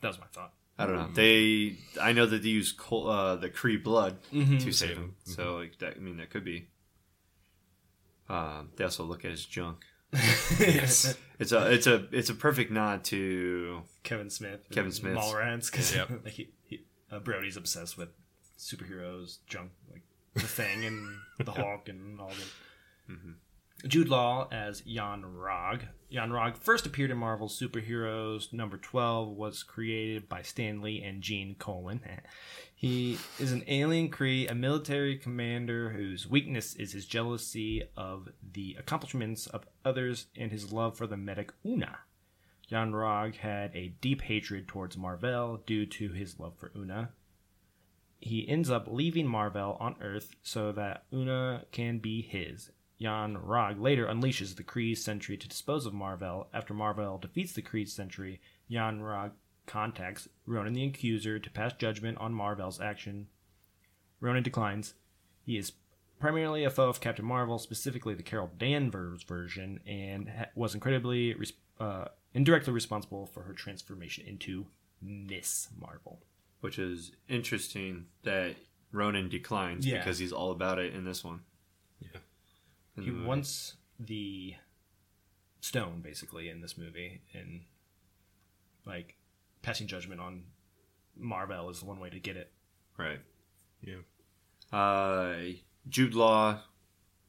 that 0.00 0.08
was 0.08 0.18
my 0.18 0.26
thought. 0.32 0.54
I 0.80 0.86
don't 0.86 0.96
know. 0.96 1.08
They, 1.14 1.76
I 2.00 2.12
know 2.12 2.26
that 2.26 2.42
they 2.42 2.48
use 2.48 2.72
Col- 2.72 3.08
uh, 3.08 3.36
the 3.36 3.48
Kree 3.50 3.82
blood 3.82 4.18
to 4.32 4.72
save 4.72 4.90
him. 4.96 4.98
him. 4.98 5.14
So 5.24 5.56
like, 5.56 5.78
that, 5.78 5.94
I 5.96 6.00
mean, 6.00 6.16
that 6.16 6.30
could 6.30 6.44
be. 6.44 6.68
Um, 8.28 8.70
they 8.76 8.84
also 8.84 9.04
look 9.04 9.24
at 9.24 9.30
his 9.30 9.44
junk. 9.44 9.84
Yes. 10.58 11.16
It's 11.38 11.52
a, 11.52 11.72
it's 11.72 11.86
a, 11.86 12.06
it's 12.12 12.28
a 12.30 12.34
perfect 12.34 12.70
nod 12.70 13.04
to 13.04 13.82
Kevin 14.02 14.28
Smith, 14.30 14.60
Kevin 14.70 14.92
Smith's- 14.92 15.18
Mallrats, 15.20 15.70
because 15.70 15.94
Yep. 15.94 16.10
like 16.24 16.32
he, 16.34 16.50
he, 16.64 16.84
uh, 17.10 17.18
Brodie's 17.18 17.56
obsessed 17.56 17.96
with 17.96 18.08
superheroes, 18.58 19.38
junk, 19.46 19.70
like 19.90 20.02
the 20.34 20.40
Thing 20.40 20.84
and 20.84 21.16
the 21.44 21.50
Hawk 21.60 21.88
and 21.88 22.20
all 22.20 22.28
the. 23.08 23.14
Jude 23.86 24.08
Law 24.08 24.48
as 24.50 24.82
Yon-Rogg. 24.84 25.82
Jan 26.10 26.32
Rog 26.32 26.56
first 26.56 26.86
appeared 26.86 27.10
in 27.10 27.18
Marvel's 27.18 27.58
Superheroes 27.58 28.52
number 28.52 28.76
12, 28.76 29.28
was 29.28 29.62
created 29.62 30.28
by 30.28 30.42
Stan 30.42 30.82
Lee 30.82 31.02
and 31.02 31.22
Gene 31.22 31.54
Colan. 31.58 32.00
He 32.74 33.18
is 33.38 33.52
an 33.52 33.62
alien 33.66 34.10
Kree, 34.10 34.50
a 34.50 34.54
military 34.54 35.18
commander 35.18 35.90
whose 35.90 36.26
weakness 36.26 36.74
is 36.74 36.92
his 36.92 37.04
jealousy 37.04 37.82
of 37.94 38.30
the 38.54 38.74
accomplishments 38.78 39.46
of 39.46 39.66
others 39.84 40.28
and 40.34 40.50
his 40.50 40.72
love 40.72 40.96
for 40.96 41.06
the 41.06 41.18
medic 41.18 41.52
Una. 41.62 41.98
Yon-Rogg 42.68 43.36
had 43.36 43.76
a 43.76 43.92
deep 44.00 44.22
hatred 44.22 44.66
towards 44.66 44.96
Marvel 44.96 45.60
due 45.66 45.84
to 45.84 46.12
his 46.12 46.40
love 46.40 46.54
for 46.56 46.72
Una. 46.74 47.10
He 48.18 48.48
ends 48.48 48.70
up 48.70 48.88
leaving 48.88 49.26
Marvel 49.26 49.76
on 49.78 49.96
Earth 50.00 50.34
so 50.42 50.72
that 50.72 51.04
Una 51.12 51.66
can 51.72 51.98
be 51.98 52.22
his. 52.22 52.70
Yon-Rogg 53.00 53.80
later 53.80 54.06
unleashes 54.06 54.54
the 54.56 54.62
Kree 54.62 54.96
Sentry 54.96 55.36
to 55.38 55.48
dispose 55.48 55.86
of 55.86 55.94
Marvel. 55.94 56.48
After 56.52 56.74
Marvel 56.74 57.16
defeats 57.16 57.54
the 57.54 57.62
Kree 57.62 57.88
Sentry, 57.88 58.40
Yon-Rogg 58.68 59.32
contacts 59.66 60.28
Ronan 60.46 60.74
the 60.74 60.84
Accuser 60.84 61.38
to 61.38 61.50
pass 61.50 61.72
judgment 61.72 62.18
on 62.18 62.34
Marvel's 62.34 62.78
action. 62.78 63.28
Ronan 64.20 64.42
declines. 64.42 64.92
He 65.46 65.56
is 65.56 65.72
primarily 66.18 66.62
a 66.64 66.70
foe 66.70 66.90
of 66.90 67.00
Captain 67.00 67.24
Marvel, 67.24 67.58
specifically 67.58 68.12
the 68.14 68.22
Carol 68.22 68.50
Danvers 68.58 69.22
version, 69.22 69.80
and 69.86 70.28
ha- 70.28 70.46
was 70.54 70.74
incredibly 70.74 71.32
res- 71.32 71.54
uh, 71.80 72.04
indirectly 72.34 72.74
responsible 72.74 73.24
for 73.24 73.44
her 73.44 73.54
transformation 73.54 74.26
into 74.26 74.66
Miss 75.00 75.68
Marvel. 75.80 76.20
which 76.60 76.78
is 76.78 77.12
interesting 77.26 78.04
that 78.22 78.54
Ronan 78.92 79.30
declines 79.30 79.86
Yeah. 79.86 79.96
because 79.96 80.18
he's 80.18 80.30
all 80.34 80.50
about 80.50 80.78
it 80.78 80.92
in 80.94 81.06
this 81.06 81.24
one. 81.24 81.40
Yeah. 82.00 82.08
In 83.00 83.04
He 83.04 83.10
the 83.10 83.16
movie. 83.16 83.28
wants 83.28 83.76
the 83.98 84.54
stone, 85.60 86.00
basically, 86.00 86.48
in 86.48 86.60
this 86.60 86.76
movie, 86.78 87.22
and 87.34 87.62
like 88.86 89.16
passing 89.62 89.86
judgment 89.86 90.20
on 90.20 90.44
Marvel 91.16 91.68
is 91.70 91.82
one 91.82 92.00
way 92.00 92.10
to 92.10 92.18
get 92.18 92.36
it. 92.36 92.50
right. 92.96 93.20
Yeah. 93.82 94.78
Uh, 94.78 95.36
Jude 95.88 96.14
Law. 96.14 96.60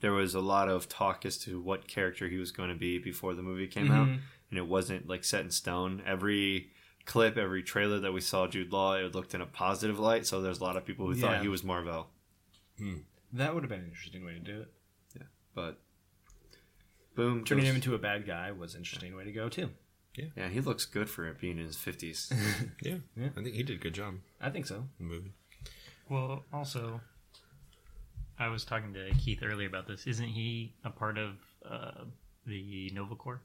There 0.02 0.12
was 0.14 0.34
a 0.34 0.40
lot 0.40 0.68
of 0.68 0.90
talk 0.90 1.26
as 1.28 1.38
to 1.40 1.62
what 1.62 1.88
character 1.88 2.28
he 2.28 2.38
was 2.38 2.52
going 2.52 2.70
to 2.70 2.76
be 2.76 2.98
before 2.98 3.36
the 3.36 3.44
movie 3.44 3.68
came 3.68 3.92
out, 3.92 4.08
mm-hmm. 4.08 4.18
and 4.50 4.58
it 4.58 4.68
wasn't 4.68 5.08
like 5.08 5.24
set 5.24 5.42
in 5.42 5.52
stone. 5.52 6.02
Every 6.08 6.72
clip, 7.06 7.38
every 7.38 7.62
trailer 7.62 8.00
that 8.00 8.12
we 8.12 8.20
saw 8.20 8.48
Jude 8.48 8.74
Law, 8.74 8.96
it 8.96 9.14
looked 9.14 9.36
in 9.36 9.42
a 9.42 9.46
positive 9.46 10.00
light. 10.00 10.26
So 10.26 10.42
there's 10.42 10.60
a 10.60 10.64
lot 10.64 10.76
of 10.76 10.86
people 10.86 11.06
who 11.06 11.14
Yeah. 11.14 11.22
thought 11.22 11.42
he 11.44 11.48
was 11.50 11.64
Marvel, 11.64 12.08
hmm. 12.80 12.96
That 13.34 13.54
would 13.54 13.62
have 13.64 13.70
been 13.70 13.82
an 13.82 13.86
interesting 13.90 14.26
way 14.26 14.34
to 14.34 14.40
do 14.40 14.62
it. 14.62 14.74
But 15.56 15.80
boom, 17.16 17.44
Turning 17.44 17.64
goes- 17.66 17.70
him 17.72 17.76
into 17.78 17.96
a 17.96 18.00
bad 18.00 18.26
guy 18.26 18.52
was 18.52 18.74
an 18.76 18.82
interesting 18.82 19.16
way 19.16 19.24
to 19.24 19.32
go 19.32 19.50
too. 19.50 19.70
Yeah, 20.16 20.26
yeah, 20.36 20.50
he 20.50 20.60
looks 20.60 20.84
good 20.86 21.10
for 21.10 21.26
it 21.28 21.40
being 21.40 21.58
in 21.58 21.66
his 21.66 21.78
fifties. 21.78 22.32
Yeah. 22.82 22.96
Yeah. 23.16 23.28
I 23.38 23.42
think 23.42 23.56
he 23.56 23.64
did 23.64 23.78
a 23.78 23.80
good 23.82 23.94
job 23.94 24.16
I 24.42 24.50
think 24.50 24.66
so. 24.68 24.84
in 25.00 25.08
the 25.08 25.14
movie. 25.14 25.32
Well, 26.10 26.44
also, 26.52 27.00
I 28.38 28.50
was 28.50 28.66
talking 28.66 28.94
to 28.96 29.12
Keith 29.20 29.40
earlier 29.44 29.68
about 29.68 29.88
this. 29.88 30.06
Isn't 30.08 30.28
he 30.28 30.74
a 30.84 30.90
part 30.90 31.18
of 31.18 31.36
uh, 31.66 32.04
the 32.46 32.92
Nova 32.94 33.16
Corps 33.16 33.40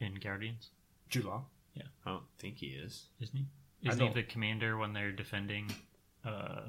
in 0.00 0.14
Guardians? 0.16 0.70
Jude 1.08 1.26
Yeah, 1.74 1.82
I 2.04 2.10
don't 2.10 2.24
think 2.38 2.56
he 2.56 2.68
is. 2.68 3.04
Isn't 3.20 3.36
he? 3.36 3.88
Isn't 3.88 4.00
he 4.00 4.06
don't- 4.06 4.14
the 4.14 4.22
commander 4.24 4.76
when 4.78 4.92
they're 4.94 5.12
defending 5.12 5.70
uh, 6.24 6.62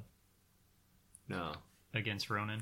No, 1.27 1.53
against 1.95 2.29
Ronan? 2.29 2.61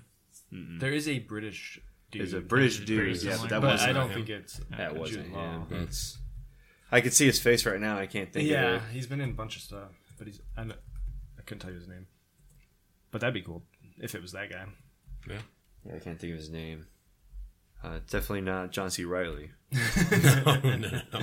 There 0.52 0.94
is 0.94 1.08
a 1.10 1.20
British 1.20 1.80
dude. 2.12 2.22
he's 2.24 2.34
a 2.34 2.42
British 2.42 2.78
Very 2.80 3.14
dude. 3.14 3.24
Yeah, 3.24 3.38
but 3.42 3.50
that 3.50 3.62
but 3.62 3.68
wasn't 3.72 3.90
I 3.90 3.94
don't 3.94 4.10
him. 4.10 4.16
think 4.16 4.30
it's 4.30 4.62
That 4.78 4.96
wasn't 4.96 5.26
Jude 5.26 5.34
Law. 5.34 5.52
him. 5.52 5.66
That's. 5.70 6.18
I 6.92 7.02
can 7.02 7.12
see 7.12 7.26
his 7.26 7.40
face 7.40 7.66
right 7.66 7.80
now. 7.80 7.98
I 7.98 8.06
can't 8.06 8.32
think 8.32 8.50
Yeah, 8.50 8.76
of 8.76 8.84
it. 8.84 8.90
he's 8.92 9.08
been 9.08 9.22
in 9.22 9.30
a 9.30 9.34
bunch 9.34 9.56
of 9.56 9.62
stuff, 9.62 9.92
but 10.18 10.28
he's 10.28 10.42
I, 10.58 10.64
kn- 10.64 10.76
I 11.40 11.42
couldn't 11.44 11.62
tell 11.62 11.72
you 11.72 11.78
his 11.80 11.88
name. 11.88 12.08
But 13.12 13.22
that'd 13.22 13.34
be 13.34 13.42
cool 13.42 13.64
if 14.00 14.14
it 14.16 14.22
was 14.22 14.32
that 14.34 14.50
guy. 14.50 14.66
Yeah. 15.30 15.38
Yeah, 15.86 15.96
I 15.96 16.00
can't 16.00 16.20
think 16.20 16.34
of 16.34 16.38
his 16.40 16.50
name. 16.50 16.86
Uh, 17.84 18.00
definitely 18.10 18.42
not 18.42 18.72
John 18.72 18.92
C. 18.92 19.04
Reilly. 19.06 19.52
no, 19.72 19.80
no, 20.64 20.76
no. 20.78 21.22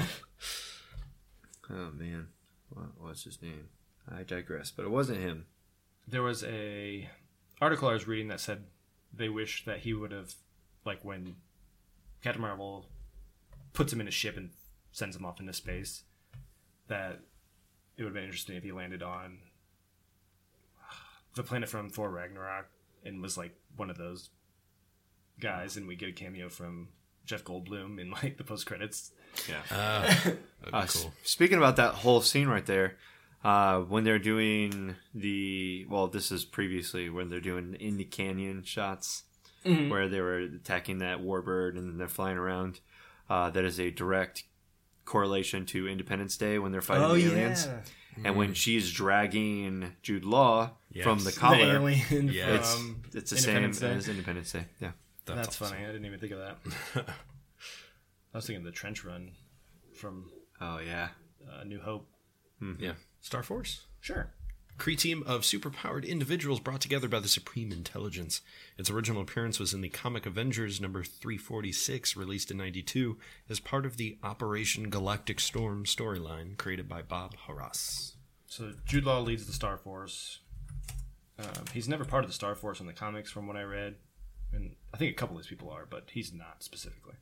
Oh 1.71 1.91
man, 1.95 2.29
what, 2.71 2.87
what's 2.99 3.25
his 3.25 3.41
name? 3.43 3.69
I 4.11 4.23
digress, 4.23 4.71
but 4.71 4.85
it 4.85 4.91
wasn't 4.91 5.21
him. 5.21 5.47
There 6.07 6.23
was 6.23 6.43
a 6.45 7.09
article 7.61 7.89
I 7.89 7.93
was 7.93 8.09
reading 8.09 8.29
that 8.29 8.41
said 8.41 8.65
they 9.13 9.29
wish 9.29 9.65
that 9.67 9.81
he 9.81 9.93
would 9.93 10.13
have 10.13 10.35
like 10.89 11.05
when 11.05 11.37
Captain 12.23 12.43
Marvel 12.43 12.87
puts 13.73 13.93
him 13.93 14.01
in 14.01 14.09
a 14.09 14.11
ship 14.11 14.37
and 14.37 14.51
sends 14.91 15.15
him 15.15 15.25
off 15.25 15.39
into 15.39 15.53
space 15.53 16.03
that 16.89 17.21
it 17.97 18.03
would 18.03 18.07
have 18.09 18.15
been 18.15 18.25
interesting 18.25 18.57
if 18.57 18.63
he 18.65 18.73
landed 18.73 19.03
on 19.03 19.39
the 21.35 21.43
planet 21.43 21.69
from 21.69 21.91
Thor 21.91 22.11
Ragnarok 22.11 22.67
and 23.05 23.23
was 23.23 23.37
like 23.37 23.55
one 23.77 23.91
of 23.91 23.99
those 23.99 24.31
guys 25.41 25.77
and 25.77 25.87
we 25.87 25.95
get 25.95 26.09
a 26.09 26.13
cameo 26.13 26.49
from 26.49 26.89
Jeff 27.25 27.45
Goldblum 27.45 28.01
in 28.01 28.11
like 28.11 28.39
the 28.39 28.45
post 28.45 28.67
credits. 28.67 29.13
Yeah. 29.49 29.63
Ah, 29.71 30.01
that'd 30.25 30.39
Uh, 30.75 30.79
s- 30.79 31.03
cool. 31.03 31.13
Speaking 31.23 31.59
about 31.59 31.77
that 31.77 31.95
whole 31.95 32.21
scene 32.21 32.49
right 32.49 32.67
there, 32.67 32.97
Uh, 33.45 33.83
when 33.83 34.03
they're 34.03 34.19
doing 34.19 34.97
the 35.15 35.87
well, 35.89 36.09
this 36.09 36.33
is 36.33 36.45
previously 36.45 37.09
when 37.09 37.29
they're 37.29 37.39
doing 37.41 37.75
in 37.79 37.97
the 37.97 38.05
canyon 38.05 38.65
shots 38.65 39.23
where 39.65 40.09
they 40.09 40.21
were 40.21 40.39
attacking 40.39 40.99
that 40.99 41.19
warbird 41.19 41.77
and 41.77 41.99
they're 42.01 42.09
flying 42.09 42.37
around. 42.39 42.81
Uh, 43.31 43.51
that 43.51 43.65
is 43.65 43.79
a 43.79 43.91
direct 43.91 44.45
correlation 45.05 45.67
to 45.67 45.87
Independence 45.89 46.37
Day 46.37 46.59
when 46.59 46.73
they're 46.73 46.81
fighting 46.83 47.09
the 47.09 47.33
aliens. 47.33 47.69
And 48.25 48.37
when 48.37 48.53
she's 48.55 48.91
dragging 48.93 49.93
Jude 50.03 50.25
Law 50.25 50.73
from 51.03 51.19
Yes. 51.19 51.25
the 51.25 51.31
The 51.31 51.37
collar, 51.37 51.57
alien 51.59 52.29
Yes. 52.33 52.75
from 52.75 53.03
it's 53.15 53.31
the 53.31 53.37
Independence 53.37 53.79
same 53.79 53.91
Day. 53.91 53.97
as 53.97 54.09
Independence 54.09 54.53
Day. 54.53 54.65
Yeah. 54.81 54.93
That's, 55.27 55.49
awesome. 55.49 55.69
funny. 55.69 55.85
I 55.85 55.93
didn't 55.93 56.07
even 56.07 56.19
think 56.19 56.33
of 56.33 56.39
that. 56.39 56.57
I 58.35 58.37
was 58.39 58.47
thinking 58.47 58.65
the 58.65 58.71
trench 58.71 59.05
run 59.05 59.33
from 59.95 60.31
Oh 60.61 60.79
yeah. 60.79 61.09
uh, 61.51 61.65
New 61.65 61.81
Hope. 61.81 62.09
Yeah. 62.79 62.93
Star 63.21 63.43
Force. 63.43 63.85
Sure. 64.01 64.31
Kree 64.79 64.97
team 64.97 65.25
of 65.27 65.41
superpowered 65.43 66.07
individuals 66.07 66.61
brought 66.61 66.81
together 66.81 67.09
by 67.09 67.19
the 67.19 67.29
Supreme 67.29 67.73
Intelligence. 67.73 68.41
Its 68.79 68.89
original 68.89 69.21
appearance 69.21 69.59
was 69.59 69.75
in 69.75 69.81
the 69.81 69.89
comic 69.89 70.25
Avengers 70.25 70.81
number 70.81 71.03
346, 71.03 72.17
released 72.17 72.53
in 72.53 72.59
92, 72.59 73.19
as 73.51 73.59
part 73.59 73.85
of 73.85 73.97
the 73.97 74.19
Operation 74.23 74.89
Galactic 74.89 75.41
Storm 75.41 75.85
storyline 75.85 76.57
created 76.57 76.89
by 76.89 77.03
Bob 77.03 77.35
Harras. 77.47 78.13
So 78.47 78.73
Jude 78.87 79.05
Law 79.05 79.19
leads 79.21 79.47
the 79.47 79.53
Star 79.53 79.77
Force. 79.77 80.39
Um, 81.41 81.65
he's 81.75 81.89
never 81.89 82.05
part 82.05 82.23
of 82.23 82.31
the 82.31 82.35
Star 82.35 82.55
Force 82.55 82.79
in 82.79 82.87
the 82.87 82.93
comics, 82.93 83.33
from 83.33 83.49
what 83.49 83.57
I 83.57 83.63
read, 83.63 83.97
and 84.53 84.77
I 84.95 84.97
think 84.97 85.11
a 85.11 85.17
couple 85.17 85.37
of 85.37 85.43
these 85.43 85.51
people 85.51 85.71
are, 85.71 85.87
but 85.91 86.11
he's 86.13 86.33
not 86.33 86.63
specifically. 86.63 87.15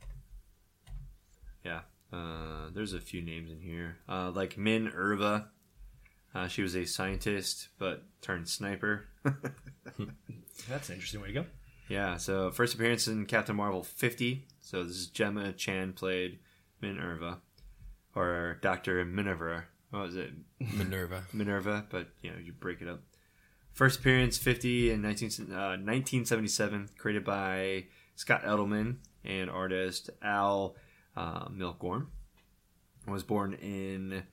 Yeah. 1.64 1.80
Uh, 2.12 2.68
there's 2.72 2.92
a 2.92 3.00
few 3.00 3.22
names 3.22 3.50
in 3.50 3.60
here. 3.60 3.96
Uh, 4.08 4.30
like 4.30 4.58
Minn-Erva. 4.58 5.46
Uh, 6.36 6.46
she 6.46 6.60
was 6.60 6.76
a 6.76 6.84
scientist, 6.84 7.68
but 7.78 8.02
turned 8.20 8.46
sniper. 8.46 9.06
That's 10.68 10.90
an 10.90 10.94
interesting 10.96 11.22
way 11.22 11.28
to 11.28 11.32
go. 11.32 11.46
yeah, 11.88 12.18
so 12.18 12.50
first 12.50 12.74
appearance 12.74 13.08
in 13.08 13.24
Captain 13.24 13.56
Marvel 13.56 13.82
50. 13.82 14.46
So 14.60 14.84
this 14.84 14.96
is 14.96 15.06
Gemma 15.06 15.52
Chan 15.52 15.94
played 15.94 16.40
Minerva, 16.82 17.38
Or 18.14 18.58
Dr. 18.60 19.02
Minerva. 19.06 19.64
What 19.88 20.02
was 20.02 20.16
it? 20.16 20.32
Minerva. 20.60 21.24
Minerva, 21.32 21.86
but 21.88 22.08
you 22.20 22.30
know, 22.30 22.36
you 22.38 22.52
break 22.52 22.82
it 22.82 22.88
up. 22.88 23.00
First 23.72 24.00
appearance 24.00 24.36
50 24.36 24.90
in 24.90 25.00
19, 25.00 25.30
uh, 25.52 25.78
1977, 25.78 26.90
created 26.98 27.24
by 27.24 27.84
Scott 28.14 28.42
Edelman 28.42 28.96
and 29.24 29.48
artist 29.48 30.10
Al 30.22 30.76
uh, 31.16 31.48
Milgrom. 31.48 32.08
Was 33.06 33.22
born 33.22 33.54
in 33.54 34.24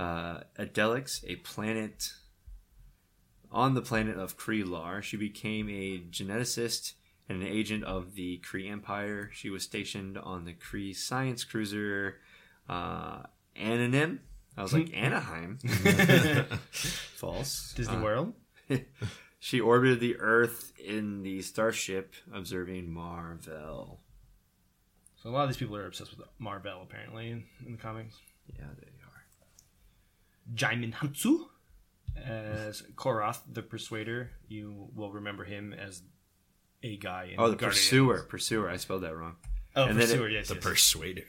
uh, 0.00 0.40
Adelix, 0.58 1.22
a 1.26 1.36
planet 1.36 2.12
on 3.52 3.74
the 3.74 3.82
planet 3.82 4.16
of 4.16 4.36
Kree-Lar. 4.38 5.02
She 5.02 5.16
became 5.16 5.68
a 5.68 5.98
geneticist 6.10 6.94
and 7.28 7.42
an 7.42 7.48
agent 7.48 7.84
of 7.84 8.14
the 8.14 8.38
Kree 8.38 8.70
Empire. 8.70 9.30
She 9.32 9.50
was 9.50 9.62
stationed 9.62 10.16
on 10.18 10.44
the 10.44 10.54
Kree 10.54 10.94
science 10.96 11.44
cruiser 11.44 12.16
uh, 12.68 13.22
Anonym. 13.56 14.18
I 14.56 14.62
was 14.62 14.72
like, 14.72 14.90
Anaheim. 14.96 15.58
False. 17.16 17.72
Disney 17.76 17.96
Uh, 17.96 18.02
World. 18.02 18.34
she 19.38 19.60
orbited 19.60 20.00
the 20.00 20.16
Earth 20.18 20.72
in 20.84 21.22
the 21.22 21.42
starship, 21.42 22.14
observing 22.32 22.92
Marvel. 22.92 24.00
So 25.22 25.28
a 25.28 25.32
lot 25.32 25.42
of 25.44 25.50
these 25.50 25.56
people 25.58 25.76
are 25.76 25.86
obsessed 25.86 26.16
with 26.16 26.26
Marvel, 26.38 26.80
apparently, 26.82 27.30
in, 27.30 27.44
the 27.72 27.76
comics. 27.76 28.16
Yeah, 28.58 28.64
they. 28.80 28.86
Djimon 30.54 30.92
Hounsou 30.94 31.46
as 32.16 32.82
Korath 32.96 33.40
the 33.50 33.62
Persuader. 33.62 34.30
You 34.48 34.88
will 34.94 35.10
remember 35.12 35.44
him 35.44 35.72
as 35.72 36.02
a 36.82 36.96
guy 36.96 37.30
in 37.34 37.40
Oh, 37.40 37.48
the 37.50 37.56
Guardians. 37.56 37.74
pursuer, 37.76 38.22
pursuer. 38.28 38.68
I 38.70 38.76
spelled 38.76 39.02
that 39.02 39.16
wrong. 39.16 39.36
Oh, 39.76 39.84
And 39.84 40.00
then 40.00 40.08
Pursuer, 40.08 40.28
it- 40.28 40.32
yes, 40.32 40.48
The 40.48 40.54
yes. 40.54 40.64
Persuader. 40.64 41.22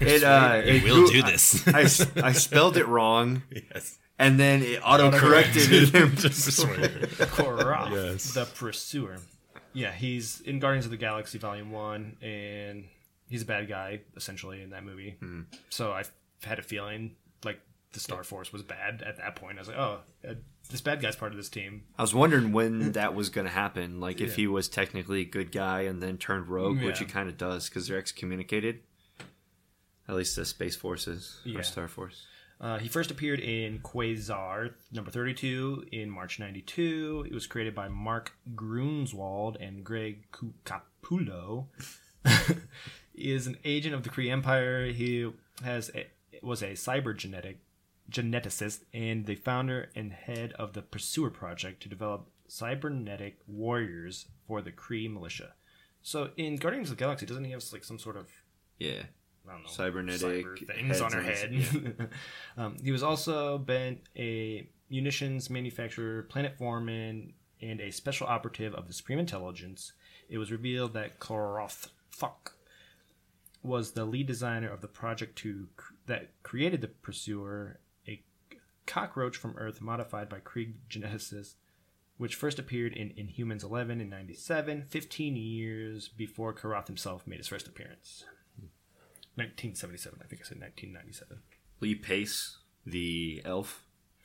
It, 0.00 0.22
uh, 0.22 0.62
it 0.64 0.84
we'll 0.84 1.08
do 1.08 1.22
this. 1.22 1.66
I, 1.66 1.80
I 2.28 2.32
spelled 2.32 2.76
it 2.76 2.86
wrong, 2.86 3.42
yes. 3.50 3.98
and 4.20 4.38
then 4.38 4.62
it 4.62 4.80
auto 4.84 5.10
corrected 5.10 5.72
it. 5.72 5.92
Persuader. 6.16 7.06
Korath 7.26 7.90
Yes. 7.90 8.34
the 8.34 8.44
Pursuer. 8.44 9.16
Yeah, 9.72 9.92
he's 9.92 10.40
in 10.42 10.60
Guardians 10.60 10.84
of 10.84 10.92
the 10.92 10.96
Galaxy 10.96 11.38
Volume 11.38 11.72
1, 11.72 12.18
and 12.22 12.84
he's 13.28 13.42
a 13.42 13.46
bad 13.46 13.68
guy, 13.68 14.00
essentially, 14.16 14.62
in 14.62 14.70
that 14.70 14.84
movie. 14.84 15.16
Hmm. 15.18 15.42
So 15.68 15.90
I 15.92 16.04
had 16.44 16.58
a 16.60 16.62
feeling 16.62 17.16
like 17.44 17.58
the 17.92 18.00
Star 18.00 18.22
Force 18.24 18.52
was 18.52 18.62
bad 18.62 19.02
at 19.06 19.16
that 19.16 19.36
point. 19.36 19.58
I 19.58 19.60
was 19.62 19.68
like, 19.68 19.78
oh, 19.78 20.00
uh, 20.28 20.34
this 20.70 20.80
bad 20.80 21.00
guy's 21.00 21.16
part 21.16 21.32
of 21.32 21.38
this 21.38 21.48
team. 21.48 21.84
I 21.98 22.02
was 22.02 22.14
wondering 22.14 22.52
when 22.52 22.92
that 22.92 23.14
was 23.14 23.30
going 23.30 23.46
to 23.46 23.52
happen. 23.52 24.00
Like 24.00 24.20
if 24.20 24.36
he 24.36 24.46
was 24.46 24.68
technically 24.68 25.22
a 25.22 25.24
good 25.24 25.50
guy 25.52 25.82
and 25.82 26.02
then 26.02 26.18
turned 26.18 26.48
rogue, 26.48 26.82
which 26.82 26.98
he 26.98 27.04
kind 27.06 27.28
of 27.28 27.36
does 27.38 27.68
because 27.68 27.88
they're 27.88 27.98
excommunicated. 27.98 28.80
At 30.08 30.14
least 30.16 30.36
the 30.36 30.44
space 30.44 30.74
forces 30.76 31.38
Yeah. 31.44 31.58
or 31.60 31.62
Star 31.62 31.86
Force. 31.88 32.24
Uh, 32.60 32.78
he 32.78 32.88
first 32.88 33.10
appeared 33.10 33.38
in 33.40 33.78
Quasar 33.78 34.72
number 34.90 35.10
32 35.10 35.84
in 35.92 36.10
March 36.10 36.40
92. 36.40 37.26
It 37.30 37.34
was 37.34 37.46
created 37.46 37.74
by 37.74 37.88
Mark 37.88 38.32
Gruenwald 38.54 39.56
and 39.60 39.84
Greg 39.84 40.24
Capullo. 40.64 41.66
he 43.14 43.32
is 43.32 43.46
an 43.46 43.58
agent 43.64 43.94
of 43.94 44.02
the 44.02 44.10
Kree 44.10 44.30
Empire. 44.30 44.86
He 44.86 45.30
has 45.62 45.90
a, 45.94 46.06
was 46.42 46.62
a 46.62 46.70
cybergenetic 46.72 47.56
geneticist 48.10 48.80
and 48.92 49.26
the 49.26 49.34
founder 49.34 49.90
and 49.94 50.12
head 50.12 50.52
of 50.58 50.72
the 50.72 50.82
Pursuer 50.82 51.30
Project 51.30 51.82
to 51.82 51.88
develop 51.88 52.28
cybernetic 52.46 53.38
warriors 53.46 54.26
for 54.46 54.62
the 54.62 54.72
Kree 54.72 55.12
militia. 55.12 55.54
So 56.02 56.30
in 56.36 56.56
Guardians 56.56 56.90
of 56.90 56.96
the 56.96 57.00
Galaxy, 57.00 57.26
doesn't 57.26 57.44
he 57.44 57.50
have 57.50 57.64
like 57.72 57.84
some 57.84 57.98
sort 57.98 58.16
of 58.16 58.28
Yeah. 58.78 59.02
I 59.46 59.52
don't 59.52 59.62
know, 59.62 59.68
Cybernetic 59.68 60.44
cyber 60.44 60.66
things 60.66 61.00
on 61.00 61.12
her 61.12 61.22
head. 61.22 62.10
um, 62.58 62.76
he 62.82 62.92
was 62.92 63.02
also 63.02 63.58
been 63.58 64.00
a 64.16 64.68
munitions 64.90 65.48
manufacturer, 65.48 66.22
planet 66.24 66.56
foreman, 66.58 67.32
and 67.60 67.80
a 67.80 67.90
special 67.90 68.26
operative 68.26 68.74
of 68.74 68.86
the 68.86 68.92
Supreme 68.92 69.18
Intelligence. 69.18 69.92
It 70.28 70.38
was 70.38 70.52
revealed 70.52 70.92
that 70.94 71.18
Korath 71.18 71.88
Fuck 72.10 72.54
was 73.62 73.92
the 73.92 74.04
lead 74.04 74.26
designer 74.26 74.68
of 74.68 74.80
the 74.80 74.88
project 74.88 75.36
to 75.38 75.68
that 76.06 76.30
created 76.42 76.80
the 76.80 76.88
Pursuer, 76.88 77.80
cockroach 78.88 79.36
from 79.36 79.56
Earth 79.56 79.80
modified 79.80 80.28
by 80.28 80.40
Kree 80.40 80.72
geneticists, 80.90 81.54
which 82.16 82.34
first 82.34 82.58
appeared 82.58 82.92
in 82.94 83.10
Inhumans 83.10 83.62
11 83.62 84.00
in 84.00 84.08
97, 84.08 84.86
15 84.88 85.36
years 85.36 86.08
before 86.08 86.52
Korath 86.52 86.88
himself 86.88 87.26
made 87.26 87.38
his 87.38 87.46
first 87.46 87.68
appearance. 87.68 88.24
1977. 89.36 90.18
I 90.20 90.26
think 90.26 90.42
I 90.42 90.44
said 90.44 90.60
1997. 90.60 91.38
Lee 91.80 91.94
Pace, 91.94 92.58
the 92.84 93.40
elf 93.44 93.84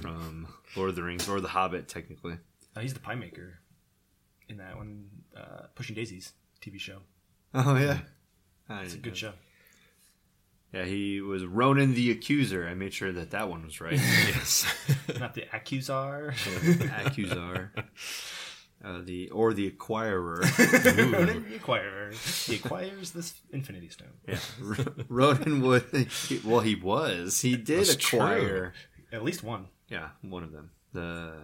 from 0.00 0.46
Lord 0.76 0.90
of 0.90 0.96
the 0.96 1.02
Rings, 1.02 1.26
or 1.28 1.40
the 1.40 1.48
Hobbit, 1.48 1.88
technically. 1.88 2.36
Uh, 2.76 2.80
he's 2.80 2.92
the 2.92 3.00
pie 3.00 3.14
maker 3.14 3.60
in 4.48 4.58
that 4.58 4.76
one, 4.76 5.06
uh, 5.34 5.62
Pushing 5.74 5.96
Daisies 5.96 6.32
TV 6.60 6.78
show. 6.78 6.98
Oh 7.54 7.76
yeah, 7.76 7.98
It's 8.82 8.94
a 8.94 8.98
good 8.98 9.16
show. 9.16 9.32
Yeah, 10.72 10.84
he 10.84 11.20
was 11.20 11.44
Ronan 11.44 11.94
the 11.94 12.10
Accuser. 12.10 12.66
I 12.66 12.74
made 12.74 12.94
sure 12.94 13.12
that 13.12 13.30
that 13.32 13.48
one 13.50 13.64
was 13.64 13.80
right. 13.80 13.92
yes. 13.98 14.64
Not 15.20 15.34
the 15.34 15.42
Accusar. 15.52 16.32
Accusar, 17.04 17.68
uh, 18.84 19.00
the 19.04 19.28
or 19.30 19.52
the 19.52 19.70
Acquirer. 19.70 20.40
Ronan 21.12 21.44
the 21.50 21.58
Acquirer. 21.58 22.46
He 22.48 22.56
acquires 22.56 23.10
this 23.10 23.34
Infinity 23.52 23.90
Stone. 23.90 24.08
Yeah, 24.26 24.38
R- 24.66 24.76
Ronan 25.08 25.60
would. 25.60 26.08
Well, 26.42 26.60
he 26.60 26.74
was. 26.74 27.40
He 27.42 27.56
did 27.56 27.80
That's 27.80 27.96
true. 27.96 28.18
acquire. 28.20 28.72
At 29.12 29.22
least 29.22 29.42
one. 29.42 29.66
Yeah, 29.90 30.08
one 30.22 30.42
of 30.42 30.52
them. 30.52 30.70
The 30.94 31.34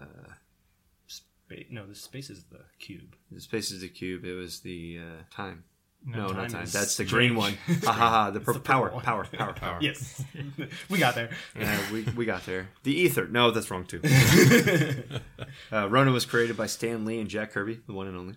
Spa- 1.07 1.64
no, 1.70 1.87
the 1.87 1.95
space 1.95 2.31
is 2.31 2.45
the 2.45 2.61
cube. 2.79 3.14
the 3.31 3.41
space 3.43 3.70
is 3.70 3.83
the 3.83 3.89
cube. 3.89 4.24
It 4.24 4.35
was 4.35 4.61
the 4.61 5.01
uh, 5.01 5.22
time. 5.31 5.64
No, 6.05 6.19
No, 6.21 6.29
time 6.29 6.37
not 6.37 6.51
time. 6.51 6.63
is 6.63 6.73
That's 6.73 6.97
the 6.97 7.05
green 7.05 7.35
one. 7.35 7.55
Ha 7.85 7.93
ha 7.93 8.09
ha. 8.11 8.31
The, 8.31 8.41
pur- 8.41 8.53
the 8.55 8.61
power, 8.61 8.85
purple 8.87 8.97
one. 8.97 9.05
power, 9.05 9.25
power, 9.33 9.53
power. 9.53 9.79
Yes, 9.81 10.23
we 10.89 10.99
got 10.99 11.15
there. 11.15 11.31
Yeah, 11.59 11.79
we, 11.93 12.03
we 12.17 12.25
got 12.25 12.47
there. 12.47 12.69
The 12.85 12.93
ether. 12.95 13.27
No, 13.27 13.51
that's 13.51 13.71
wrong 13.71 13.85
too. 13.85 14.01
uh, 15.73 15.89
Ronan 15.89 16.13
was 16.15 16.25
created 16.25 16.57
by 16.57 16.67
Stan 16.67 17.05
Lee 17.05 17.21
and 17.21 17.29
Jack 17.29 17.53
Kirby, 17.53 17.81
the 17.87 17.93
one 17.93 18.07
and 18.07 18.17
only. 18.17 18.35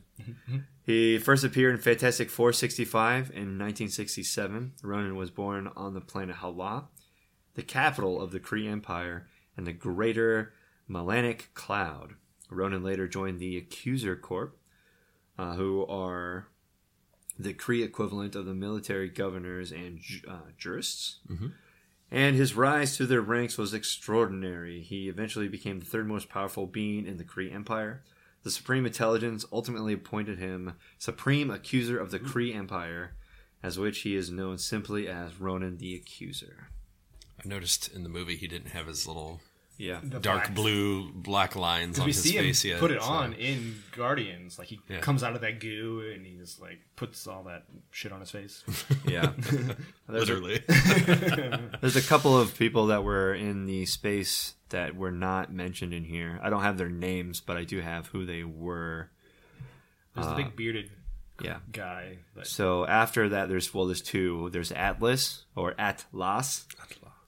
He 0.84 1.18
first 1.20 1.44
appeared 1.44 1.76
in 1.76 1.82
Fantastic 1.82 2.30
Four 2.30 2.52
65 2.54 3.30
in 3.30 3.58
1967. 3.60 4.74
Ronan 4.84 5.16
was 5.16 5.30
born 5.30 5.70
on 5.76 5.94
the 5.94 6.02
planet 6.02 6.38
Hala, 6.38 6.88
the 7.56 7.64
capital 7.64 8.22
of 8.22 8.32
the 8.32 8.40
Kree 8.40 8.68
Empire 8.70 9.28
and 9.56 9.66
the 9.68 9.74
Greater 9.74 10.54
Melanic 10.88 11.54
Cloud. 11.54 12.16
Ronan 12.50 12.84
later 12.84 13.08
joined 13.08 13.40
the 13.40 13.58
Accuser 13.58 14.16
Corps, 14.16 14.54
uh, 15.38 15.54
who 15.54 15.86
are 15.88 16.48
the 17.44 17.54
Kree 17.54 17.84
equivalent 17.84 18.36
of 18.36 18.46
the 18.46 18.54
military 18.54 19.10
governors 19.10 19.72
and 19.72 20.00
uh, 20.28 20.52
jurists. 20.58 21.20
And 22.12 22.36
his 22.36 22.56
rise 22.56 22.98
to 22.98 23.06
their 23.06 23.22
ranks 23.22 23.58
was 23.58 23.74
extraordinary. 23.74 24.82
He 24.82 25.08
eventually 25.08 25.48
became 25.48 25.80
the 25.80 25.86
third 25.86 26.08
most 26.08 26.28
powerful 26.28 26.68
being 26.68 27.06
in 27.06 27.18
the 27.18 27.24
Kree 27.24 27.54
Empire. 27.54 28.04
The 28.44 28.52
Supreme 28.52 28.86
Intelligence 28.86 29.46
ultimately 29.52 29.94
appointed 29.94 30.40
him 30.40 30.74
Supreme 30.98 31.50
Accuser 31.50 31.98
of 31.98 32.12
the 32.12 32.20
Kree 32.20 32.56
Empire, 32.56 33.14
as 33.64 33.80
which 33.80 34.00
he 34.00 34.16
is 34.16 34.32
known 34.32 34.58
simply 34.58 35.08
as 35.08 35.40
Ronan 35.40 35.78
the 35.78 35.96
Accuser. 35.96 36.68
I 37.44 37.48
noticed 37.48 37.88
in 37.88 38.04
the 38.04 38.10
movie 38.10 38.36
he 38.36 38.48
didn't 38.48 38.72
have 38.72 38.88
his 38.88 39.08
little 39.08 39.42
Yeah. 39.82 40.00
The 40.04 40.20
dark 40.20 40.44
black- 40.44 40.54
blue 40.56 41.12
black 41.12 41.56
lines 41.56 41.98
on 41.98 42.06
we 42.06 42.12
his 42.12 42.22
see 42.22 42.38
him 42.38 42.44
face 42.46 42.64
yet. 42.64 42.80
put 42.80 42.92
it 42.92 43.02
so- 43.02 43.08
on 43.10 43.34
in 43.34 43.82
Guardians. 43.96 44.60
Like 44.60 44.68
he 44.68 44.80
Yeah. 44.88 45.00
comes 45.00 45.24
out 45.24 45.34
of 45.36 45.42
that 45.42 45.60
goo 45.60 46.02
and 46.14 46.26
he 46.26 46.38
just 46.38 46.62
like 46.62 46.80
puts 46.96 47.26
all 47.26 47.44
that 47.46 47.64
shit 47.90 48.12
on 48.12 48.20
his 48.20 48.30
face. 48.32 48.64
Yeah. 49.08 49.34
There's 50.08 50.30
a- 50.30 50.34
Literally. 50.36 50.64
There's 51.82 51.96
a 51.96 52.02
couple 52.02 52.38
of 52.38 52.58
people 52.58 52.88
that 52.88 53.04
were 53.04 53.34
in 53.34 53.66
the 53.66 53.86
space 53.88 54.54
that 54.70 54.96
were 54.96 55.12
not 55.12 55.52
mentioned 55.52 55.94
in 55.94 56.04
here. 56.04 56.40
I 56.44 56.50
don't 56.50 56.62
have 56.62 56.78
their 56.78 56.90
names, 56.90 57.42
but 57.42 57.58
I 57.58 57.64
do 57.64 57.82
have 57.82 58.08
who 58.08 58.26
they 58.26 58.44
were. 58.44 59.10
There's 60.16 60.28
the 60.28 60.34
uh, 60.34 60.38
big 60.38 60.56
bearded 60.56 60.92
Yeah. 61.42 61.58
guy. 61.72 62.18
That, 62.36 62.46
So 62.48 62.86
after 62.86 63.30
that, 63.30 63.50
there's 63.50 63.74
well, 63.74 63.86
there's 63.88 64.02
two. 64.02 64.50
There's 64.52 64.72
Atlas 64.72 65.46
or 65.56 65.74
Atlas. 65.80 66.68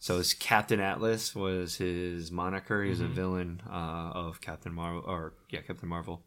So 0.04 0.18
his 0.18 0.34
Captain 0.34 0.82
Atlas 0.82 1.34
was 1.34 1.78
his 1.78 2.30
moniker. 2.30 2.84
He 2.84 2.89
was 2.89 2.99
a 2.99 3.08
villain 3.08 3.62
uh, 3.66 4.12
of 4.14 4.41
Captain 4.41 4.74
Marvel, 4.74 5.01
or 5.08 5.32
yeah, 5.49 5.62
Captain 5.62 5.88
Marvel. 5.88 6.22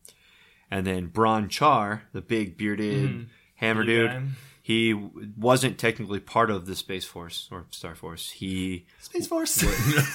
And 0.70 0.86
then 0.86 1.08
Bron-Char, 1.08 2.04
the 2.14 2.22
big 2.22 2.56
bearded 2.56 3.28
hammer 3.56 3.84
Blue 3.84 3.94
dude, 4.08 4.10
guy. 4.10 4.22
he 4.62 4.94
wasn't 4.94 5.76
technically 5.76 6.20
part 6.20 6.50
of 6.50 6.64
the 6.64 6.74
Space 6.74 7.04
Force 7.04 7.50
or 7.52 7.66
Star 7.70 7.94
Force. 7.94 8.30
He 8.30 8.86
Space 8.98 9.26
Force. 9.26 9.62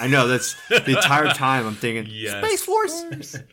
I 0.02 0.08
know 0.08 0.28
that's 0.28 0.56
the 0.68 0.96
entire 0.98 1.28
time 1.36 1.68
I'm 1.68 1.76
thinking 1.76 2.12
Yes. 2.12 2.44
Space 2.44 2.64
Force. 2.64 3.38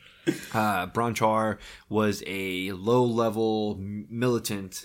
Uh, 0.52 0.84
Bron-Char 0.84 1.59
was 1.88 2.22
a 2.26 2.72
low-level 2.72 3.76
m- 3.78 4.06
militant, 4.11 4.84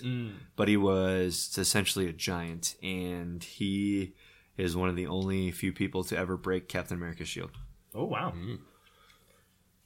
but 0.56 0.68
he 0.68 0.76
was 0.78 1.54
essentially 1.58 2.08
a 2.08 2.14
giant, 2.14 2.76
and 2.82 3.44
he 3.44 4.14
is 4.56 4.76
one 4.76 4.88
of 4.88 4.96
the 4.96 5.06
only 5.06 5.50
few 5.50 5.72
people 5.72 6.04
to 6.04 6.16
ever 6.16 6.36
break 6.36 6.68
Captain 6.68 6.96
America's 6.96 7.28
shield. 7.28 7.50
oh 7.94 8.04
wow. 8.04 8.32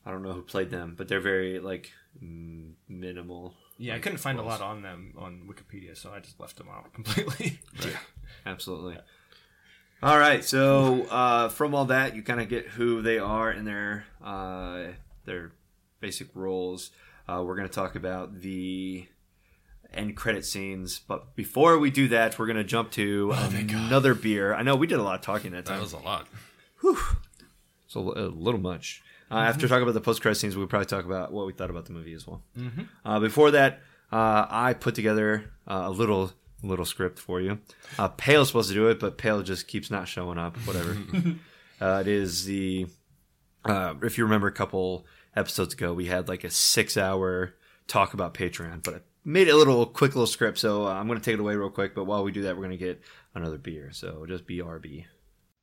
I 0.07 0.11
don't 0.11 0.23
know 0.23 0.33
who 0.33 0.43
played 0.43 0.71
them, 0.71 0.95
but 0.97 1.09
they're 1.09 1.21
very 1.21 1.59
like 1.61 1.93
m- 2.23 2.77
minimal. 2.89 3.55
Yeah, 3.77 3.95
I 3.95 3.99
couldn't 3.99 4.19
find 4.19 4.39
a 4.39 4.43
lot 4.43 4.61
on 4.61 4.83
them 4.83 5.12
on 5.19 5.49
Wikipedia, 5.49 5.97
so 5.97 6.11
I 6.12 6.21
just 6.21 6.41
left 6.41 6.57
them 6.57 6.69
out 6.69 6.93
completely. 6.95 7.61
Yeah, 7.81 7.91
Absolutely. 8.47 8.99
All 10.03 10.19
right, 10.19 10.45
so 10.45 11.03
uh, 11.11 11.49
from 11.49 11.75
all 11.75 11.87
that, 11.87 12.14
you 12.14 12.23
kind 12.23 12.41
of 12.41 12.49
get 12.49 12.66
who 12.66 13.03
they 13.03 13.19
are 13.19 13.51
and 13.51 13.66
their 13.66 14.05
uh, 14.25 14.85
their 15.25 15.53
basic 16.01 16.29
roles. 16.35 16.91
Uh, 17.29 17.43
we're 17.45 17.57
going 17.57 17.69
to 17.69 17.75
talk 17.75 17.95
about 17.97 18.41
the 18.41 19.07
end 19.93 20.16
credit 20.16 20.45
scenes, 20.45 20.99
but 20.99 21.34
before 21.34 21.78
we 21.78 21.91
do 21.91 22.09
that, 22.09 22.39
we're 22.39 22.47
going 22.47 22.57
to 22.57 22.64
jump 22.64 22.91
to 22.93 23.32
another 23.32 24.14
beer. 24.14 24.55
I 24.55 24.62
know 24.62 24.76
we 24.76 24.86
did 24.86 24.99
a 24.99 25.03
lot 25.03 25.16
of 25.16 25.20
talking 25.22 25.53
that 25.53 25.64
time. 25.66 25.76
That 25.78 25.82
was 25.82 25.93
a 25.93 25.99
lot. 25.99 26.26
It's 27.86 27.97
a, 27.97 27.99
a 28.01 28.28
little 28.28 28.61
much. 28.61 29.03
Uh, 29.30 29.36
After 29.36 29.68
talking 29.68 29.82
about 29.82 29.93
the 29.93 30.01
post 30.01 30.22
credit 30.22 30.36
scenes, 30.36 30.57
we'll 30.57 30.66
probably 30.66 30.86
talk 30.86 31.05
about 31.05 31.32
what 31.32 31.47
we 31.47 31.53
thought 31.53 31.70
about 31.70 31.86
the 31.86 31.93
movie 31.93 32.14
as 32.14 32.26
well. 32.26 32.43
Uh, 33.05 33.20
before 33.20 33.51
that, 33.51 33.80
uh, 34.11 34.47
I 34.49 34.74
put 34.74 34.95
together 34.95 35.51
uh, 35.66 35.82
a 35.86 35.91
little 35.91 36.32
little 36.62 36.84
script 36.84 37.18
for 37.18 37.41
you. 37.41 37.59
Uh, 37.99 38.09
Pale's 38.09 38.49
supposed 38.49 38.68
to 38.68 38.74
do 38.74 38.89
it, 38.89 38.99
but 38.99 39.16
Pale 39.16 39.43
just 39.43 39.68
keeps 39.68 39.91
not 39.91 40.09
showing 40.09 40.39
up. 40.39 40.57
Whatever. 40.66 40.97
uh, 41.80 41.99
it 42.01 42.09
is 42.09 42.47
the 42.47 42.86
uh, 43.64 43.95
if 44.03 44.16
you 44.16 44.24
remember 44.24 44.47
a 44.47 44.53
couple 44.53 45.05
episodes 45.36 45.74
ago, 45.74 45.93
we 45.93 46.07
had 46.07 46.28
like 46.28 46.43
a 46.45 46.51
six 46.51 46.97
hour 46.97 47.55
talk 47.86 48.14
about 48.14 48.34
Patreon, 48.34 48.82
but 48.82 48.95
I 48.95 48.99
made 49.29 49.49
a 49.49 49.57
little 49.57 49.85
quick 49.85 50.14
little 50.14 50.26
script. 50.26 50.59
So 50.59 50.87
uh, 50.87 50.95
I'm 50.95 51.07
going 51.07 51.18
to 51.18 51.24
take 51.24 51.35
it 51.35 51.41
away 51.41 51.55
real 51.55 51.70
quick. 51.70 51.95
But 51.95 52.05
while 52.05 52.24
we 52.24 52.33
do 52.33 52.43
that, 52.43 52.57
we're 52.57 52.64
going 52.64 52.79
to 52.79 52.85
get 52.85 53.01
another 53.35 53.59
beer. 53.59 53.91
So 53.93 54.24
just 54.26 54.47
BRB. 54.47 55.05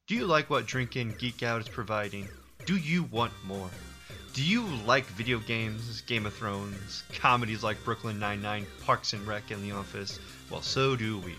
Do 0.08 0.16
you 0.16 0.28
like 0.28 0.52
what 0.52 0.68
Drink 0.68 0.96
In 0.96 1.12
Geek 1.18 1.42
Out 1.42 1.62
is 1.62 1.68
providing? 1.68 2.30
Do 2.66 2.78
you 2.78 3.04
want 3.06 3.34
more? 3.44 3.70
Do 4.34 4.44
you 4.44 4.66
like 4.86 5.06
video 5.06 5.40
games, 5.40 6.02
Game 6.02 6.26
of 6.26 6.34
Thrones, 6.34 7.04
comedies 7.14 7.64
like 7.64 7.84
Brooklyn 7.84 8.20
Nine-Nine, 8.20 8.68
Parks 8.84 9.14
and 9.14 9.26
Rec, 9.26 9.50
and 9.50 9.64
The 9.64 9.72
Office? 9.72 10.20
Well, 10.52 10.62
so 10.62 10.96
do 10.96 11.20
we. 11.20 11.34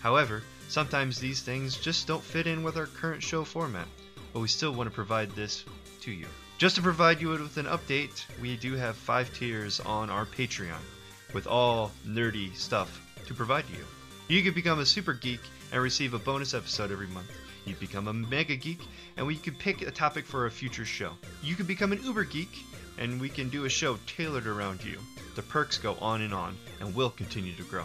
However, 0.00 0.42
sometimes 0.68 1.18
these 1.18 1.40
things 1.40 1.78
just 1.78 2.06
don't 2.06 2.22
fit 2.22 2.46
in 2.46 2.62
with 2.62 2.76
our 2.76 2.86
current 2.86 3.22
show 3.22 3.44
format, 3.44 3.86
but 4.32 4.40
we 4.40 4.48
still 4.48 4.72
want 4.72 4.90
to 4.90 4.94
provide 4.94 5.30
this 5.30 5.64
to 6.02 6.10
you. 6.10 6.26
Just 6.58 6.76
to 6.76 6.82
provide 6.82 7.20
you 7.20 7.28
with 7.28 7.56
an 7.56 7.66
update, 7.66 8.24
we 8.40 8.56
do 8.56 8.74
have 8.74 8.96
five 8.96 9.32
tiers 9.32 9.78
on 9.80 10.10
our 10.10 10.26
Patreon 10.26 10.82
with 11.32 11.46
all 11.46 11.92
nerdy 12.06 12.54
stuff 12.54 13.00
to 13.26 13.34
provide 13.34 13.64
you. 13.70 13.84
You 14.28 14.42
could 14.42 14.54
become 14.54 14.80
a 14.80 14.86
super 14.86 15.12
geek 15.12 15.40
and 15.72 15.82
receive 15.82 16.14
a 16.14 16.18
bonus 16.18 16.54
episode 16.54 16.90
every 16.90 17.06
month. 17.08 17.30
You 17.64 17.74
become 17.76 18.08
a 18.08 18.12
mega 18.12 18.56
geek, 18.56 18.80
and 19.16 19.26
we 19.26 19.36
could 19.36 19.58
pick 19.58 19.82
a 19.82 19.90
topic 19.90 20.26
for 20.26 20.46
a 20.46 20.50
future 20.50 20.84
show. 20.84 21.12
You 21.42 21.54
could 21.54 21.66
become 21.66 21.92
an 21.92 22.02
uber 22.02 22.24
geek, 22.24 22.64
and 22.98 23.20
we 23.20 23.28
can 23.28 23.48
do 23.48 23.64
a 23.64 23.68
show 23.68 23.98
tailored 24.06 24.46
around 24.46 24.84
you. 24.84 24.98
The 25.36 25.42
perks 25.42 25.78
go 25.78 25.94
on 26.00 26.22
and 26.22 26.34
on, 26.34 26.56
and 26.80 26.94
will 26.94 27.10
continue 27.10 27.54
to 27.54 27.62
grow. 27.64 27.84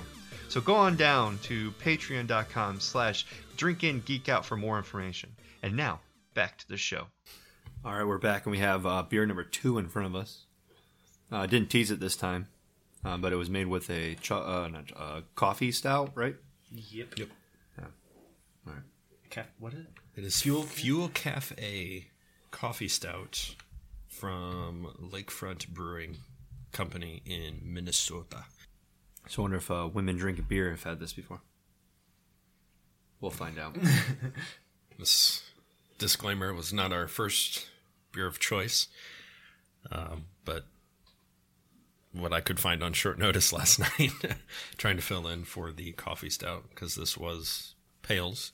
So 0.50 0.62
go 0.62 0.76
on 0.76 0.95
down 0.95 1.39
to 1.43 1.72
patreon.com 1.84 2.80
slash 2.80 3.26
drinkingeekout 3.58 4.45
for 4.45 4.58
more 4.58 4.78
information. 4.78 5.36
And 5.62 5.76
now, 5.76 6.00
back 6.34 6.58
to 6.60 6.68
the 6.68 6.78
show. 6.78 7.08
All 7.86 7.93
right, 7.93 8.08
we're 8.08 8.18
back, 8.18 8.45
and 8.45 8.52
we 8.52 8.60
have 8.60 8.86
uh, 8.86 9.04
beer 9.04 9.26
number 9.26 9.43
two 9.43 9.78
in 9.78 9.88
front 9.88 10.08
of 10.08 10.16
us. 10.16 10.45
I 11.32 11.43
uh, 11.43 11.45
didn't 11.45 11.70
tease 11.70 11.91
it 11.91 12.00
this 12.00 12.16
time, 12.16 12.48
uh, 13.08 13.18
but 13.18 13.32
it 13.32 13.36
was 13.38 13.49
made 13.49 13.68
with 13.68 13.89
a 13.89 14.16
cho- 14.16 14.38
uh, 14.38 14.68
not, 14.68 14.91
uh, 14.95 15.22
coffee 15.36 15.72
stout, 15.72 16.12
right? 16.16 16.36
Yep. 16.72 17.18
Yep. 17.18 17.30
All 17.80 18.74
right. 18.74 18.82
Ca- 19.32 19.45
what 19.60 19.74
is 19.74 19.80
it? 19.80 19.88
It 20.18 20.24
is 20.26 20.41
Fuel 20.41 20.64
Fuel 20.64 21.10
Cafe 21.10 22.08
Coffee 22.51 22.88
Stout 22.88 23.55
from 24.08 24.88
Lakefront 24.99 25.70
Brewing 25.70 26.18
Company 26.72 27.22
in 27.26 27.60
Minnesota. 27.64 28.45
So 29.28 29.41
I 29.41 29.43
wonder 29.43 29.58
if 29.58 29.70
uh, 29.72 29.89
women 29.93 30.18
drinking 30.18 30.45
beer 30.49 30.72
have 30.72 30.84
had 30.84 30.99
this 30.99 31.14
before. 31.14 31.41
We'll 33.22 33.32
find 33.32 33.58
out. 33.58 33.78
This 34.99 35.43
disclaimer 35.99 36.55
was 36.55 36.74
not 36.74 36.91
our 36.91 37.08
first 37.08 37.68
beer 38.12 38.26
of 38.26 38.39
choice, 38.39 38.88
um, 39.91 40.26
but 40.43 40.66
what 42.12 42.34
I 42.34 42.41
could 42.41 42.60
find 42.60 42.84
on 42.84 42.93
short 42.93 43.20
notice 43.26 43.51
last 43.53 43.80
night, 43.99 44.12
trying 44.78 44.97
to 44.97 45.03
fill 45.03 45.28
in 45.28 45.43
for 45.43 45.72
the 45.72 45.91
coffee 45.93 46.30
stout 46.30 46.66
because 46.70 46.95
this 46.95 47.18
was 47.18 47.76
Pale's 48.01 48.53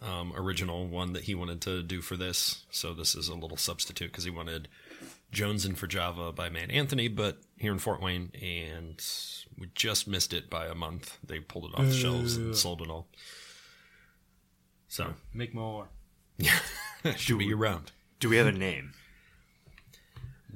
um, 0.00 0.32
original 0.36 0.86
one 0.86 1.12
that 1.12 1.24
he 1.24 1.34
wanted 1.34 1.60
to 1.62 1.82
do 1.82 2.00
for 2.00 2.16
this. 2.16 2.64
So 2.70 2.94
this 2.94 3.14
is 3.14 3.28
a 3.28 3.34
little 3.34 3.56
substitute 3.56 4.12
because 4.12 4.24
he 4.24 4.30
wanted 4.30 4.68
Jones 5.32 5.64
and 5.64 5.76
for 5.76 5.86
Java 5.86 6.30
by 6.32 6.48
Mad 6.48 6.70
Anthony, 6.70 7.08
but 7.08 7.38
here 7.56 7.72
in 7.72 7.78
Fort 7.78 8.00
Wayne, 8.02 8.30
and 8.40 9.02
we 9.58 9.68
just 9.74 10.06
missed 10.06 10.32
it 10.32 10.48
by 10.50 10.66
a 10.66 10.74
month. 10.74 11.18
They 11.26 11.40
pulled 11.40 11.64
it 11.64 11.74
off 11.74 11.86
the 11.86 11.92
shelves 11.94 12.36
and 12.36 12.54
sold 12.56 12.82
it 12.82 12.90
all. 12.90 13.08
So 14.88 15.14
Make 15.32 15.54
more. 15.54 15.88
Yeah, 16.36 16.58
should 17.16 17.38
be 17.38 17.46
year 17.46 17.56
round. 17.56 17.92
Do 18.20 18.28
we 18.28 18.36
have 18.36 18.46
a 18.46 18.52
name? 18.52 18.92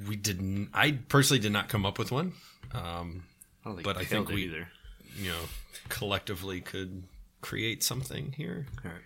We 0.09 0.17
didn't. 0.17 0.71
I 0.75 0.93
personally 1.09 1.41
did 1.41 1.53
not 1.53 1.69
come 1.69 1.87
up 1.87 1.99
with 1.99 2.11
one. 2.13 2.33
Um, 2.73 3.25
I 3.65 3.69
don't 3.69 3.75
think 3.77 3.85
But 3.85 3.97
I 3.97 4.05
think 4.05 4.29
we- 4.29 4.45
either. 4.45 4.69
you 5.17 5.31
know, 5.31 5.41
collectively 5.89 6.61
could 6.61 7.05
create 7.41 7.83
something 7.83 8.33
here. 8.33 8.67
All 8.85 8.91
right. 8.91 9.01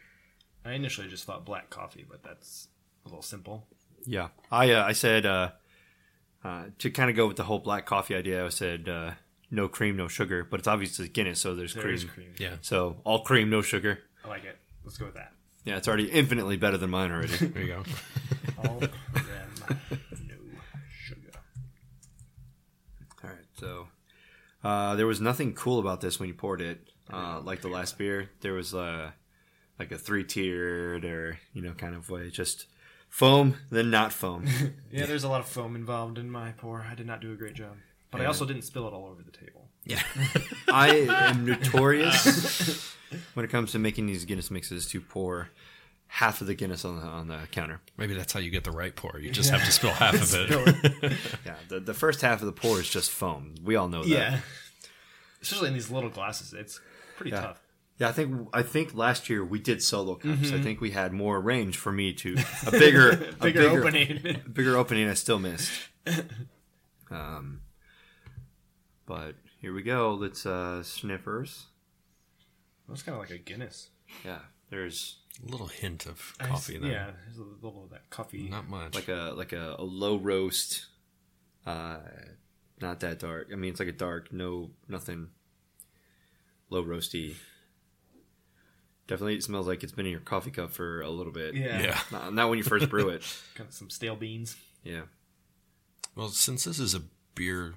I 0.64 0.72
initially 0.72 1.08
just 1.08 1.24
thought 1.24 1.44
black 1.44 1.70
coffee, 1.70 2.04
but 2.08 2.22
that's 2.22 2.68
a 3.04 3.08
little 3.08 3.22
simple. 3.22 3.66
Yeah, 4.04 4.28
I 4.50 4.72
uh, 4.72 4.84
I 4.84 4.92
said 4.92 5.24
uh, 5.26 5.50
uh, 6.44 6.64
to 6.78 6.90
kind 6.90 7.08
of 7.10 7.16
go 7.16 7.26
with 7.26 7.36
the 7.36 7.44
whole 7.44 7.58
black 7.60 7.86
coffee 7.86 8.14
idea. 8.14 8.44
I 8.44 8.48
said 8.48 8.88
uh, 8.88 9.12
no 9.50 9.68
cream, 9.68 9.96
no 9.96 10.08
sugar, 10.08 10.42
but 10.44 10.58
it's 10.60 10.68
obviously 10.68 11.08
Guinness, 11.08 11.40
so 11.40 11.54
there's 11.54 11.74
There 11.74 11.82
cream. 11.84 11.94
is 11.94 12.04
cream. 12.04 12.32
Yeah, 12.38 12.56
So 12.62 12.96
all 13.04 13.22
cream, 13.22 13.48
no 13.50 13.62
sugar. 13.62 14.00
I 14.24 14.28
like 14.28 14.44
it. 14.44 14.58
Let's 14.84 14.98
go 14.98 15.06
with 15.06 15.14
that. 15.14 15.32
Yeah, 15.64 15.76
it's 15.76 15.86
already 15.88 16.10
infinitely 16.10 16.56
better 16.56 16.76
than 16.78 16.90
mine 16.90 17.10
already. 17.12 17.36
there 17.46 17.62
you 17.62 17.68
go. 17.68 17.82
All 18.64 18.78
cream, 18.80 18.90
no 20.28 20.36
sugar. 21.04 21.30
all 23.22 23.30
right, 23.30 23.38
so 23.58 23.88
uh, 24.62 24.94
there 24.96 25.06
was 25.06 25.20
nothing 25.20 25.54
cool 25.54 25.78
about 25.78 26.00
this 26.00 26.18
when 26.18 26.28
you 26.28 26.34
poured 26.34 26.60
it. 26.60 26.80
Uh, 27.12 27.40
like 27.42 27.60
the 27.60 27.68
last 27.68 27.98
beer, 27.98 28.30
there 28.40 28.52
was 28.52 28.72
uh, 28.72 29.10
like 29.78 29.90
a 29.90 29.98
three 29.98 30.22
tiered 30.22 31.04
or 31.04 31.38
you 31.52 31.62
know 31.62 31.72
kind 31.72 31.94
of 31.94 32.08
way, 32.08 32.30
just 32.30 32.66
foam 33.08 33.56
then 33.70 33.90
not 33.90 34.12
foam. 34.12 34.46
Yeah, 34.92 35.06
there's 35.06 35.24
a 35.24 35.28
lot 35.28 35.40
of 35.40 35.46
foam 35.48 35.74
involved 35.74 36.18
in 36.18 36.30
my 36.30 36.52
pour. 36.52 36.86
I 36.88 36.94
did 36.94 37.06
not 37.06 37.20
do 37.20 37.32
a 37.32 37.36
great 37.36 37.54
job. 37.54 37.76
But 38.10 38.20
I 38.20 38.24
also 38.24 38.44
didn't 38.44 38.62
spill 38.62 38.88
it 38.88 38.92
all 38.92 39.06
over 39.06 39.22
the 39.22 39.30
table. 39.30 39.68
Yeah, 39.84 40.02
I 40.68 41.06
am 41.08 41.46
notorious 41.46 42.94
when 43.34 43.44
it 43.44 43.50
comes 43.50 43.70
to 43.72 43.78
making 43.78 44.06
these 44.06 44.24
Guinness 44.24 44.50
mixes 44.50 44.86
to 44.88 45.00
pour 45.00 45.48
half 46.12 46.40
of 46.40 46.46
the 46.48 46.54
Guinness 46.54 46.84
on 46.84 46.96
the 47.00 47.06
on 47.06 47.28
the 47.28 47.38
counter. 47.52 47.80
Maybe 47.96 48.14
that's 48.14 48.32
how 48.32 48.40
you 48.40 48.50
get 48.50 48.64
the 48.64 48.70
right 48.72 48.94
pour. 48.94 49.18
You 49.18 49.30
just 49.30 49.50
have 49.50 49.64
to 49.64 49.70
spill 49.72 49.90
half 49.92 50.14
of 50.14 50.34
it. 50.34 51.12
Yeah, 51.46 51.54
the 51.68 51.80
the 51.80 51.94
first 51.94 52.20
half 52.20 52.40
of 52.40 52.46
the 52.46 52.52
pour 52.52 52.80
is 52.80 52.88
just 52.90 53.10
foam. 53.10 53.54
We 53.62 53.76
all 53.76 53.88
know 53.88 54.02
that. 54.02 54.08
Yeah. 54.08 54.40
Especially 55.42 55.68
in 55.68 55.74
these 55.74 55.90
little 55.90 56.10
glasses, 56.10 56.52
it's 56.52 56.80
pretty 57.16 57.30
Yeah. 57.30 57.40
tough. 57.40 57.60
Yeah, 57.98 58.08
I 58.08 58.12
think 58.12 58.48
I 58.52 58.62
think 58.62 58.94
last 58.94 59.28
year 59.30 59.44
we 59.44 59.58
did 59.60 59.82
solo 59.82 60.14
cups. 60.14 60.34
Mm-hmm. 60.48 60.56
I 60.56 60.62
think 60.62 60.80
we 60.80 60.90
had 60.90 61.12
more 61.12 61.38
range 61.40 61.76
for 61.76 61.92
me 61.92 62.12
to 62.14 62.36
a 62.66 62.70
bigger 62.70 63.10
a 63.10 63.16
Bigger, 63.44 63.68
opening. 63.68 64.42
Bigger 64.52 64.76
opening. 64.76 65.08
I 65.08 65.14
still 65.14 65.38
missed. 65.38 65.70
Um, 67.10 67.60
but 69.06 69.34
here 69.60 69.72
we 69.74 69.82
go. 69.82 70.14
Let's 70.14 70.46
uh, 70.46 70.82
sniffers. 70.82 71.66
That's 72.88 73.02
kind 73.02 73.14
of 73.16 73.20
like 73.20 73.30
a 73.30 73.38
Guinness. 73.38 73.90
Yeah, 74.24 74.38
there's 74.70 75.18
A 75.46 75.50
little 75.50 75.68
hint 75.68 76.06
of 76.06 76.34
coffee 76.38 76.76
s- 76.76 76.82
there. 76.82 76.90
Yeah, 76.90 77.10
there's 77.24 77.38
a 77.38 77.42
little 77.64 77.84
of 77.84 77.90
that 77.90 78.10
coffee. 78.10 78.48
Not 78.48 78.68
much. 78.68 78.94
like 78.94 79.08
a 79.08 79.32
like 79.36 79.52
a, 79.52 79.76
a 79.78 79.82
low 79.84 80.16
roast. 80.18 80.86
Uh, 81.66 81.98
not 82.80 83.00
that 83.00 83.18
dark. 83.18 83.48
I 83.52 83.56
mean, 83.56 83.70
it's 83.70 83.80
like 83.80 83.88
a 83.88 83.92
dark, 83.92 84.32
no 84.32 84.70
nothing. 84.88 85.28
Low 86.68 86.82
roasty. 86.84 87.34
Definitely, 89.06 89.34
it 89.36 89.42
smells 89.42 89.66
like 89.66 89.82
it's 89.82 89.92
been 89.92 90.06
in 90.06 90.12
your 90.12 90.20
coffee 90.20 90.50
cup 90.52 90.70
for 90.72 91.00
a 91.00 91.10
little 91.10 91.32
bit. 91.32 91.54
yeah. 91.54 91.80
yeah. 91.82 91.98
Not, 92.12 92.32
not 92.34 92.48
when 92.48 92.58
you 92.58 92.64
first 92.64 92.88
brew 92.88 93.08
it. 93.08 93.22
Kind 93.56 93.68
of 93.68 93.74
some 93.74 93.90
stale 93.90 94.14
beans. 94.16 94.56
Yeah. 94.84 95.02
Well, 96.14 96.28
since 96.28 96.64
this 96.64 96.78
is 96.78 96.94
a 96.94 97.02
beer 97.34 97.74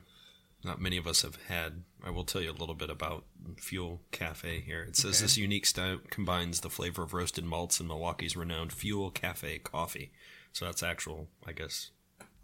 not 0.63 0.81
many 0.81 0.97
of 0.97 1.07
us 1.07 1.21
have 1.23 1.37
had, 1.47 1.83
I 2.03 2.09
will 2.09 2.23
tell 2.23 2.41
you 2.41 2.51
a 2.51 2.53
little 2.53 2.75
bit 2.75 2.89
about 2.89 3.25
Fuel 3.57 4.01
Cafe 4.11 4.61
here. 4.61 4.83
It 4.83 4.95
says 4.95 5.17
Okay. 5.17 5.23
this 5.25 5.37
unique 5.37 5.65
stout 5.65 6.09
combines 6.09 6.61
the 6.61 6.69
flavor 6.69 7.03
of 7.03 7.13
roasted 7.13 7.45
malts 7.45 7.79
and 7.79 7.87
Milwaukee's 7.89 8.35
renowned 8.37 8.71
Fuel 8.73 9.11
Cafe 9.11 9.59
coffee. 9.59 10.11
So 10.51 10.65
that's 10.65 10.83
actual, 10.83 11.29
I 11.45 11.51
guess, 11.53 11.91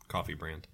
coffee 0.07 0.33
brand. 0.33 0.67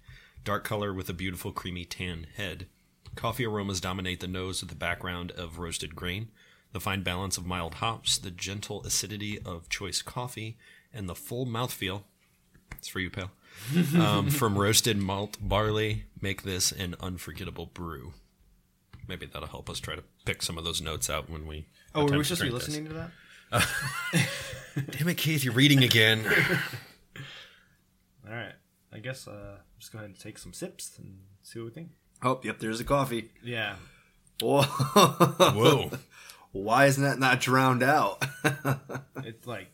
Dark 0.44 0.64
color 0.64 0.92
with 0.94 1.08
a 1.08 1.14
beautiful 1.14 1.52
creamy 1.52 1.84
tan 1.84 2.26
head. 2.36 2.66
Coffee 3.14 3.46
aromas 3.46 3.80
dominate 3.80 4.20
the 4.20 4.26
nose 4.28 4.60
with 4.60 4.70
the 4.70 4.76
background 4.76 5.32
of 5.32 5.58
roasted 5.58 5.94
grain. 5.96 6.30
The 6.72 6.80
fine 6.80 7.02
balance 7.02 7.38
of 7.38 7.46
mild 7.46 7.74
hops, 7.74 8.18
the 8.18 8.30
gentle 8.30 8.82
acidity 8.84 9.38
of 9.44 9.68
choice 9.68 10.02
coffee, 10.02 10.58
and 10.92 11.08
the 11.08 11.14
full 11.14 11.46
mouthfeel. 11.46 12.02
It's 12.76 12.88
for 12.88 13.00
you, 13.00 13.08
pal 13.10 13.30
um, 13.98 14.30
from 14.30 14.58
roasted 14.58 14.96
malt 14.96 15.36
barley 15.40 16.04
make 16.20 16.42
this 16.42 16.72
an 16.72 16.96
unforgettable 17.00 17.66
brew. 17.66 18.14
Maybe 19.08 19.26
that'll 19.26 19.48
help 19.48 19.70
us 19.70 19.78
try 19.78 19.94
to 19.94 20.02
pick 20.24 20.42
some 20.42 20.58
of 20.58 20.64
those 20.64 20.82
notes 20.82 21.08
out 21.08 21.30
when 21.30 21.46
we. 21.46 21.66
Oh, 21.94 22.04
were 22.04 22.18
we 22.18 22.24
supposed 22.24 22.40
to 22.40 22.46
be 22.46 22.50
drink 22.50 22.64
this. 22.64 22.68
listening 22.68 22.88
to 22.88 22.94
that? 22.94 23.10
Damn 24.90 25.08
it, 25.08 25.16
Keith! 25.16 25.44
You're 25.44 25.54
reading 25.54 25.84
again. 25.84 26.24
All 28.28 28.34
right. 28.34 28.52
I 28.92 28.98
guess 28.98 29.28
uh, 29.28 29.58
just 29.78 29.92
go 29.92 29.98
ahead 29.98 30.10
and 30.10 30.18
take 30.18 30.38
some 30.38 30.52
sips 30.52 30.98
and 30.98 31.18
see 31.42 31.58
what 31.58 31.66
we 31.66 31.70
think. 31.70 31.90
Oh, 32.22 32.40
yep. 32.42 32.58
There's 32.58 32.78
the 32.78 32.84
coffee. 32.84 33.30
Yeah. 33.44 33.76
Whoa. 34.40 34.62
Whoa! 34.62 35.90
Why 36.52 36.86
isn't 36.86 37.02
that 37.02 37.18
not 37.18 37.40
drowned 37.40 37.82
out? 37.82 38.24
It's 39.24 39.46
like 39.46 39.68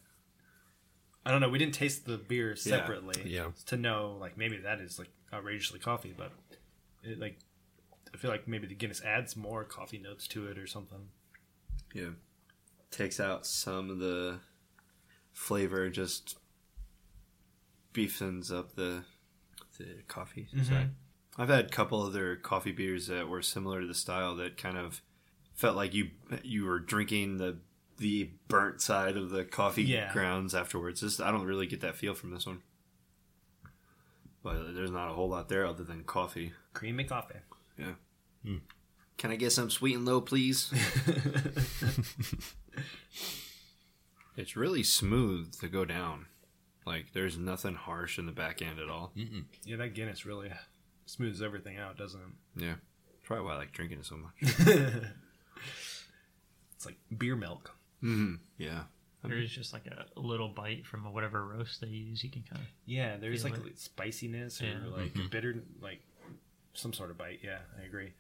I 1.25 1.31
don't 1.31 1.41
know. 1.41 1.49
We 1.49 1.59
didn't 1.59 1.75
taste 1.75 2.07
the 2.07 2.19
beer 2.19 2.57
separately. 2.57 3.23
Yeah. 3.25 3.49
To 3.67 3.77
know, 3.77 4.17
like 4.21 4.37
maybe 4.37 4.57
that 4.59 4.81
is 4.81 4.99
like 4.99 5.09
outrageously 5.33 5.79
coffee, 5.79 6.15
but 6.17 6.33
it 7.03 7.19
like 7.19 7.39
I 8.13 8.17
feel 8.17 8.31
like 8.31 8.49
maybe 8.49 8.67
the 8.67 8.75
Guinness 8.75 9.03
adds 9.03 9.37
more 9.37 9.65
coffee 9.65 9.99
notes 9.99 10.27
to 10.29 10.47
it 10.49 10.59
or 10.59 10.67
something. 10.67 11.09
yeah. 11.95 12.11
Takes 12.91 13.21
out 13.21 13.47
some 13.47 13.89
of 13.89 13.99
the 13.99 14.41
flavor, 15.33 15.89
just 15.89 16.37
beefens 17.93 18.53
up 18.53 18.75
the 18.75 19.05
the 19.79 20.03
coffee 20.09 20.49
mm-hmm. 20.55 20.65
side. 20.65 20.91
I've 21.39 21.49
had 21.49 21.67
a 21.67 21.69
couple 21.69 22.03
other 22.03 22.37
coffee 22.37 22.73
beers 22.73 23.07
that 23.07 23.29
were 23.29 23.41
similar 23.41 23.81
to 23.81 23.87
the 23.87 23.95
style 23.95 24.37
that 24.37 24.59
kind 24.59 24.77
of 24.77 25.01
felt 25.55 25.77
like 25.77 25.95
you 25.95 26.11
you 26.43 26.65
were 26.65 26.79
drinking 26.79 27.39
the 27.39 27.59
the 27.99 28.31
burnt 28.49 28.81
side 28.81 29.17
of 29.17 29.31
the 29.31 29.45
coffee 29.45 29.85
Yeah. 29.85 30.13
grounds 30.13 30.55
afterwards. 30.55 31.01
Just 31.01 31.21
I 31.21 31.31
don't 31.31 31.45
really 31.47 31.67
get 31.67 31.81
that 31.83 31.97
feel 31.97 32.15
from 32.15 32.31
this 32.31 32.47
one. 32.47 32.63
But 34.43 34.75
there's 34.75 34.91
not 34.91 35.11
a 35.11 35.15
whole 35.15 35.29
lot 35.29 35.49
there 35.49 35.65
other 35.67 35.85
than 35.85 36.03
coffee. 36.05 36.53
Creamy 36.73 37.05
coffee. 37.05 37.39
Yeah. 37.79 37.93
Hmm. 38.45 38.57
Can 39.19 39.31
I 39.31 39.37
get 39.37 39.53
some 39.53 39.71
sweet 39.71 39.95
and 39.95 40.05
low, 40.05 40.21
please? 40.21 40.73
it's 44.37 44.57
really 44.57 44.83
smooth 44.83 45.55
to 45.61 45.69
go 45.69 45.85
down. 45.85 46.27
Like 46.85 47.13
there's 47.13 47.39
nothing 47.39 47.75
harsh 47.77 48.19
in 48.19 48.27
the 48.27 48.33
back 48.33 48.61
end 48.61 48.81
at 48.81 48.89
all. 48.89 49.13
Yeah, 49.65 49.77
that 49.77 49.95
Guinness 49.95 50.27
really 50.27 50.51
smooths 51.07 51.41
everything 51.41 51.79
out, 51.79 51.97
doesn't 51.97 52.21
it? 52.21 52.63
Yeah. 52.65 52.75
That's 53.07 53.19
Probably 53.23 53.45
why 53.47 53.53
I 53.55 53.59
like 53.59 53.73
drinking 53.73 54.01
it 54.01 54.07
so 54.07 54.17
much. 54.17 54.33
It's 56.75 56.87
like 56.87 56.99
beer 57.17 57.37
milk. 57.37 57.71
Mm-hmm. 58.03 58.35
Yeah. 58.59 58.85
There's 59.25 59.51
just 59.53 59.73
like 59.73 59.87
a 59.87 60.07
little 60.19 60.49
bite 60.49 60.85
from 60.85 61.05
whatever 61.13 61.47
roast 61.47 61.81
they 61.81 61.87
use. 61.87 62.25
You 62.25 62.31
can 62.31 62.43
kind 62.43 62.61
of 62.61 62.69
Yeah, 62.87 63.17
there's 63.19 63.45
Feel 63.45 63.53
like 63.53 63.67
it. 63.67 63.79
spiciness 63.79 64.61
or 64.61 64.67
Yeah. 64.67 64.79
like 64.97 65.31
bitter, 65.31 65.63
like 65.81 66.01
some 66.75 66.93
sort 66.93 67.11
of 67.11 67.19
bite. 67.19 67.39
Yeah, 67.43 67.59
I 67.81 67.85
agree. 67.85 68.15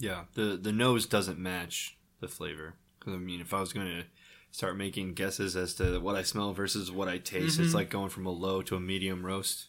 Yeah. 0.00 0.24
The 0.34 0.56
the 0.60 0.72
nose 0.72 1.06
doesn't 1.06 1.38
match 1.38 1.96
the 2.20 2.26
flavor. 2.26 2.74
Because 2.98 3.14
I 3.14 3.18
mean, 3.18 3.40
if 3.40 3.54
I 3.54 3.60
was 3.60 3.72
going 3.72 3.86
to 3.86 4.04
start 4.50 4.76
making 4.76 5.14
guesses 5.14 5.54
as 5.54 5.74
to 5.74 6.00
what 6.00 6.16
I 6.16 6.22
smell 6.22 6.52
versus 6.52 6.90
what 6.90 7.06
I 7.06 7.18
taste, 7.18 7.60
it's 7.60 7.74
like 7.74 7.90
going 7.90 8.10
from 8.10 8.26
a 8.26 8.30
low 8.30 8.60
to 8.62 8.74
a 8.76 8.80
medium 8.80 9.24
roast. 9.24 9.66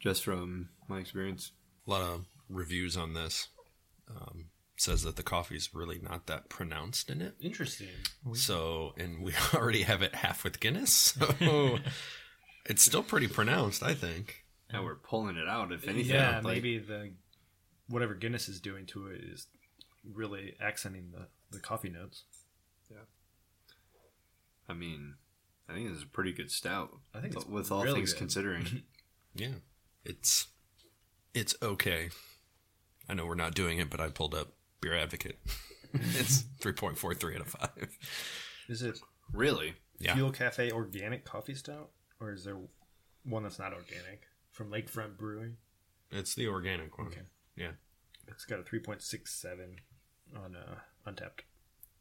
Just 0.00 0.22
from 0.22 0.68
my 0.88 0.98
experience. 0.98 1.52
A 1.86 1.90
lot 1.90 2.02
of 2.02 2.26
reviews 2.50 2.96
on 2.96 3.14
this 3.14 3.48
um, 4.10 4.46
says 4.82 5.02
that 5.04 5.16
the 5.16 5.22
coffee's 5.22 5.70
really 5.74 5.98
not 6.02 6.26
that 6.26 6.48
pronounced 6.48 7.08
in 7.08 7.22
it. 7.22 7.34
Interesting. 7.40 7.88
So, 8.34 8.92
and 8.98 9.22
we 9.22 9.32
already 9.54 9.82
have 9.82 10.02
it 10.02 10.14
half 10.16 10.44
with 10.44 10.60
Guinness, 10.60 10.92
so 11.38 11.78
it's 12.66 12.82
still 12.82 13.02
pretty 13.02 13.28
pronounced, 13.28 13.82
I 13.82 13.94
think. 13.94 14.44
Now 14.72 14.84
we're 14.84 14.96
pulling 14.96 15.36
it 15.36 15.48
out, 15.48 15.70
if 15.72 15.86
anything. 15.86 16.14
yeah, 16.14 16.36
like- 16.42 16.54
maybe 16.56 16.78
the 16.78 17.12
whatever 17.88 18.14
Guinness 18.14 18.48
is 18.48 18.60
doing 18.60 18.86
to 18.86 19.06
it 19.08 19.20
is 19.22 19.46
really 20.04 20.54
accenting 20.60 21.10
the, 21.12 21.28
the 21.50 21.60
coffee 21.60 21.90
notes. 21.90 22.24
Yeah. 22.90 22.96
I 24.68 24.72
mean, 24.72 25.14
I 25.68 25.74
think 25.74 25.88
this 25.88 25.98
is 25.98 26.02
a 26.04 26.06
pretty 26.06 26.32
good 26.32 26.50
stout. 26.50 26.90
I 27.14 27.20
think 27.20 27.34
it's 27.36 27.46
with 27.46 27.70
all 27.70 27.82
really 27.84 27.96
things 28.00 28.12
good. 28.12 28.18
considering. 28.18 28.82
Yeah, 29.34 29.54
it's 30.04 30.48
it's 31.34 31.54
okay. 31.62 32.10
I 33.08 33.14
know 33.14 33.26
we're 33.26 33.34
not 33.34 33.54
doing 33.54 33.78
it, 33.78 33.90
but 33.90 34.00
I 34.00 34.08
pulled 34.08 34.34
up 34.34 34.52
Beer 34.82 34.94
Advocate. 34.98 35.38
it's 35.94 36.44
three 36.60 36.72
point 36.72 36.98
four 36.98 37.14
three 37.14 37.34
out 37.34 37.40
of 37.40 37.48
five. 37.48 37.96
Is 38.68 38.82
it 38.82 38.98
really? 39.32 39.74
Yeah. 39.98 40.14
Fuel 40.14 40.30
Cafe 40.32 40.70
organic 40.72 41.24
coffee 41.24 41.54
stout, 41.54 41.90
or 42.20 42.32
is 42.32 42.44
there 42.44 42.58
one 43.24 43.44
that's 43.44 43.58
not 43.58 43.72
organic 43.72 44.24
from 44.50 44.70
Lakefront 44.70 45.16
Brewing? 45.16 45.56
It's 46.10 46.34
the 46.34 46.48
organic 46.48 46.98
one. 46.98 47.06
Okay. 47.06 47.22
Yeah, 47.56 47.70
It's 48.28 48.44
got 48.44 48.58
a 48.58 48.62
three 48.62 48.80
point 48.80 49.00
six 49.02 49.32
seven 49.34 49.76
on 50.34 50.56
uh, 50.56 50.76
Untappd. 51.10 51.40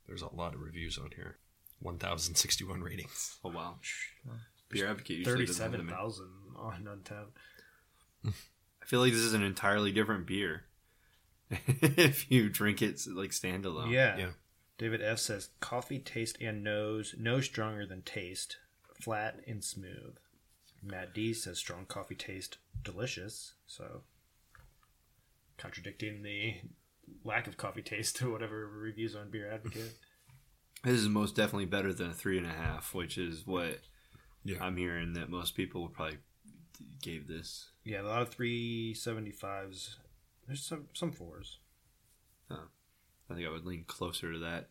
there's 0.07 0.21
a 0.21 0.33
lot 0.33 0.53
of 0.55 0.61
reviews 0.61 0.97
on 0.97 1.11
here. 1.15 1.37
One 1.79 1.97
thousand 1.97 2.35
sixty-one 2.35 2.81
ratings. 2.81 3.37
Oh 3.45 3.49
wow. 3.49 3.75
Beer 4.69 4.87
Advocate 4.87 5.17
usually 5.19 5.35
Thirty-seven 5.45 5.85
them. 5.85 5.89
thousand 5.89 6.29
on 6.55 6.83
Untappd. 6.85 8.33
I 8.81 8.85
feel 8.85 8.99
like 9.01 9.11
this 9.11 9.21
is 9.21 9.33
an 9.33 9.43
entirely 9.43 9.91
different 9.91 10.25
beer. 10.25 10.63
if 11.67 12.31
you 12.31 12.49
drink 12.49 12.81
it 12.81 13.01
like 13.07 13.31
standalone. 13.31 13.91
Yeah. 13.91 14.17
Yeah. 14.17 14.29
David 14.77 15.01
F 15.01 15.19
says 15.19 15.49
coffee 15.59 15.99
taste 15.99 16.37
and 16.41 16.63
nose 16.63 17.13
no 17.19 17.39
stronger 17.41 17.85
than 17.85 18.01
taste, 18.01 18.57
flat 18.99 19.39
and 19.47 19.63
smooth. 19.63 20.15
Matt 20.83 21.13
D 21.13 21.33
says 21.33 21.59
strong 21.59 21.85
coffee 21.85 22.15
taste 22.15 22.57
delicious. 22.83 23.53
So 23.67 24.01
contradicting 25.57 26.23
the 26.23 26.55
lack 27.23 27.47
of 27.47 27.57
coffee 27.57 27.81
taste 27.83 28.15
to 28.17 28.31
whatever 28.31 28.67
reviews 28.67 29.15
on 29.15 29.29
Beer 29.29 29.51
Advocate. 29.51 29.93
This 30.83 30.99
is 30.99 31.09
most 31.09 31.35
definitely 31.35 31.65
better 31.67 31.93
than 31.93 32.09
a 32.09 32.13
three 32.13 32.39
and 32.39 32.47
a 32.47 32.49
half, 32.49 32.95
which 32.95 33.15
is 33.19 33.45
what 33.45 33.81
Yeah. 34.43 34.57
I'm 34.63 34.77
hearing 34.77 35.13
that 35.13 35.29
most 35.29 35.53
people 35.55 35.87
probably 35.89 36.17
gave 37.03 37.27
this. 37.27 37.69
yeah, 37.83 38.01
a 38.01 38.03
lot 38.03 38.23
of 38.23 38.29
three 38.29 38.95
seventy 38.95 39.29
fives. 39.29 39.97
There's 40.47 40.63
some 40.63 40.87
some 40.93 41.11
fours. 41.11 41.57
I 42.49 43.33
think 43.33 43.47
I 43.47 43.51
would 43.51 43.65
lean 43.65 43.85
closer 43.87 44.33
to 44.33 44.39
that. 44.39 44.67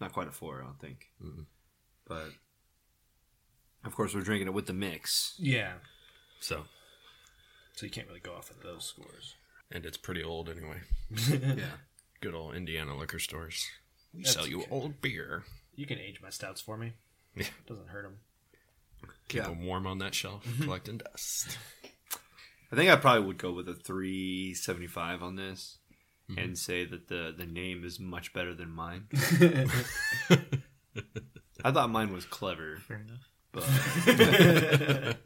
Not 0.00 0.12
quite 0.12 0.28
a 0.28 0.30
four, 0.32 0.60
I 0.60 0.64
don't 0.66 0.78
think. 0.78 1.08
But 2.06 2.28
of 3.84 3.94
course, 3.94 4.14
we're 4.14 4.20
drinking 4.20 4.48
it 4.48 4.52
with 4.54 4.66
the 4.66 4.74
mix. 4.74 5.34
Yeah. 5.38 5.72
So, 6.40 6.64
So 7.74 7.86
you 7.86 7.90
can't 7.90 8.06
really 8.06 8.20
go 8.20 8.34
off 8.34 8.50
of 8.50 8.62
those 8.62 8.84
scores. 8.84 9.34
and 9.72 9.86
it's 9.86 9.96
pretty 9.96 10.22
old 10.22 10.50
anyway. 10.50 10.80
Yeah. 11.56 11.64
Good 12.20 12.34
old 12.34 12.54
Indiana 12.54 12.94
liquor 12.96 13.18
stores. 13.18 13.66
We 14.14 14.22
That's 14.22 14.34
sell 14.34 14.46
you 14.46 14.60
okay. 14.62 14.70
old 14.70 15.00
beer. 15.00 15.44
You 15.74 15.86
can 15.86 15.98
age 15.98 16.20
my 16.22 16.28
stouts 16.30 16.60
for 16.60 16.76
me. 16.76 16.92
Yeah. 17.34 17.46
Doesn't 17.66 17.88
hurt 17.88 18.02
them. 18.04 18.18
Keep 19.28 19.40
Yeah. 19.42 19.48
them 19.48 19.64
warm 19.64 19.86
on 19.86 19.98
that 19.98 20.14
shelf, 20.14 20.44
mm-hmm. 20.46 20.64
collecting 20.64 20.98
dust. 20.98 21.56
I 22.72 22.76
think 22.76 22.90
I 22.90 22.96
probably 22.96 23.26
would 23.26 23.38
go 23.38 23.52
with 23.52 23.68
a 23.68 23.74
375 23.74 25.22
on 25.22 25.36
this 25.36 25.78
mm-hmm. 26.30 26.38
and 26.38 26.58
say 26.58 26.84
that 26.84 27.08
the 27.08 27.34
the 27.36 27.46
name 27.46 27.84
is 27.84 28.00
much 28.00 28.32
better 28.32 28.54
than 28.54 28.70
mine. 28.70 29.06
I 31.64 31.72
thought 31.72 31.90
mine 31.90 32.12
was 32.12 32.24
clever, 32.24 32.78
Fair 32.86 33.02
enough. 33.06 33.28
but 33.52 33.64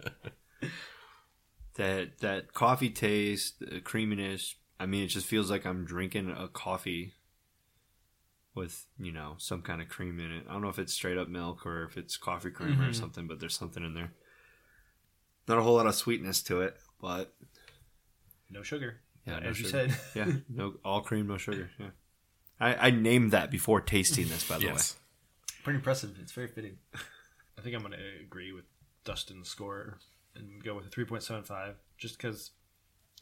that 1.75 2.19
that 2.21 2.53
coffee 2.55 2.91
taste, 2.91 3.61
the 3.61 3.81
creaminess. 3.81 4.55
I 4.79 4.87
mean, 4.87 5.05
it 5.05 5.09
just 5.09 5.27
feels 5.27 5.51
like 5.51 5.67
I'm 5.67 5.85
drinking 5.85 6.31
a 6.31 6.49
coffee 6.49 7.13
with 8.55 8.87
you 8.99 9.13
know 9.13 9.35
some 9.39 9.63
kind 9.63 9.81
of 9.83 9.89
cream 9.89 10.21
in 10.21 10.31
it. 10.33 10.45
I 10.49 10.53
don't 10.53 10.63
know 10.63 10.69
if 10.69 10.79
it's 10.79 10.93
straight 10.93 11.19
up 11.19 11.29
milk 11.29 11.67
or 11.67 11.85
if 11.85 11.97
it's 11.97 12.17
coffee 12.17 12.51
creamer 12.51 12.85
or 12.85 12.87
mm-hmm. 12.87 12.93
something, 12.93 13.27
but 13.27 13.41
there's 13.41 13.57
something 13.57 13.85
in 13.85 13.95
there. 13.95 14.13
Not 15.49 15.59
a 15.59 15.63
whole 15.63 15.77
lot 15.77 15.87
of 15.87 15.95
sweetness 15.95 16.43
to 16.45 16.61
it, 16.61 16.77
but 17.01 17.35
No 18.51 18.63
sugar. 18.63 19.01
Yeah, 19.27 19.39
no 19.41 19.51
as 19.51 19.61
you 19.61 19.67
sugar. 19.69 19.89
said. 19.91 20.01
yeah, 20.29 20.35
no 20.49 20.75
all 20.85 21.01
cream, 21.03 21.27
no 21.27 21.37
sugar. 21.37 21.71
Yeah, 21.79 21.91
I, 22.59 22.89
I 22.89 22.91
named 22.91 23.33
that 23.33 23.51
before 23.51 23.81
tasting 23.81 24.29
this, 24.29 24.47
by 24.49 24.59
the 24.59 24.67
way, 24.67 24.73
Yes. 24.73 24.97
Pretty 25.63 25.77
impressive. 25.77 26.17
It's 26.21 26.33
very 26.33 26.49
fitting. 26.49 26.79
I 26.95 27.61
think 27.63 27.75
I'm 27.77 27.83
going 27.83 27.93
to 27.93 27.99
agree 28.25 28.53
with 28.53 28.65
Dustin's 29.05 29.49
score 29.51 29.99
and 30.35 30.63
go 30.65 30.75
with 30.75 30.87
a 30.87 30.89
3.75 30.89 31.75
just 31.99 32.17
because 32.17 32.53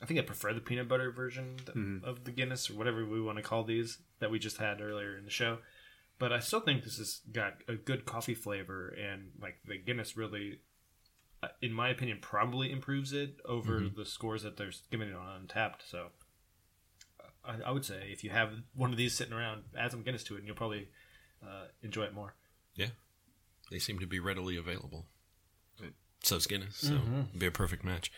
I 0.00 0.06
think 0.06 0.20
I 0.20 0.22
prefer 0.22 0.52
the 0.52 0.60
peanut 0.60 0.86
butter 0.88 1.10
version 1.10 1.56
Mm-hmm. 1.66 2.04
of 2.04 2.22
the 2.24 2.30
Guinness 2.30 2.70
or 2.70 2.74
whatever 2.74 3.04
we 3.04 3.20
want 3.20 3.38
to 3.38 3.42
call 3.42 3.64
these 3.64 3.98
that 4.20 4.30
we 4.30 4.38
just 4.38 4.58
had 4.58 4.80
earlier 4.80 5.16
in 5.18 5.24
the 5.24 5.30
show. 5.30 5.58
But 6.20 6.32
I 6.32 6.38
still 6.38 6.60
think 6.60 6.84
this 6.84 6.98
has 6.98 7.20
got 7.32 7.54
a 7.66 7.74
good 7.74 8.04
coffee 8.06 8.34
flavor 8.34 8.88
and 8.88 9.30
like 9.42 9.56
the 9.66 9.78
Guinness 9.78 10.16
really, 10.16 10.60
in 11.62 11.72
my 11.72 11.88
opinion, 11.88 12.18
probably 12.20 12.70
improves 12.72 13.12
it 13.12 13.36
over 13.44 13.80
Mm-hmm. 13.80 13.98
the 13.98 14.04
scores 14.06 14.42
that 14.42 14.56
they're 14.56 14.72
giving 14.90 15.08
it 15.08 15.14
on 15.14 15.46
Untappd. 15.46 15.76
So 15.86 16.08
uh, 17.20 17.26
I, 17.64 17.68
I 17.68 17.70
would 17.70 17.84
say 17.84 18.08
if 18.10 18.22
you 18.24 18.30
have 18.30 18.50
one 18.74 18.90
of 18.90 18.96
these 18.96 19.14
sitting 19.14 19.32
around, 19.34 19.62
add 19.78 19.90
some 19.90 20.02
Guinness 20.02 20.24
to 20.24 20.34
it, 20.34 20.38
and 20.38 20.46
you'll 20.46 20.56
probably 20.56 20.88
uh, 21.42 21.66
enjoy 21.82 22.02
it 22.04 22.14
more. 22.14 22.34
Yeah. 22.74 22.88
They 23.70 23.78
seem 23.78 23.98
to 23.98 24.06
be 24.06 24.18
readily 24.20 24.56
available. 24.56 25.06
So's 26.24 26.48
Guinness, 26.48 26.76
so 26.76 26.94
it'd 26.94 27.38
be 27.38 27.46
a 27.46 27.50
perfect 27.52 27.84
match. 27.84 28.10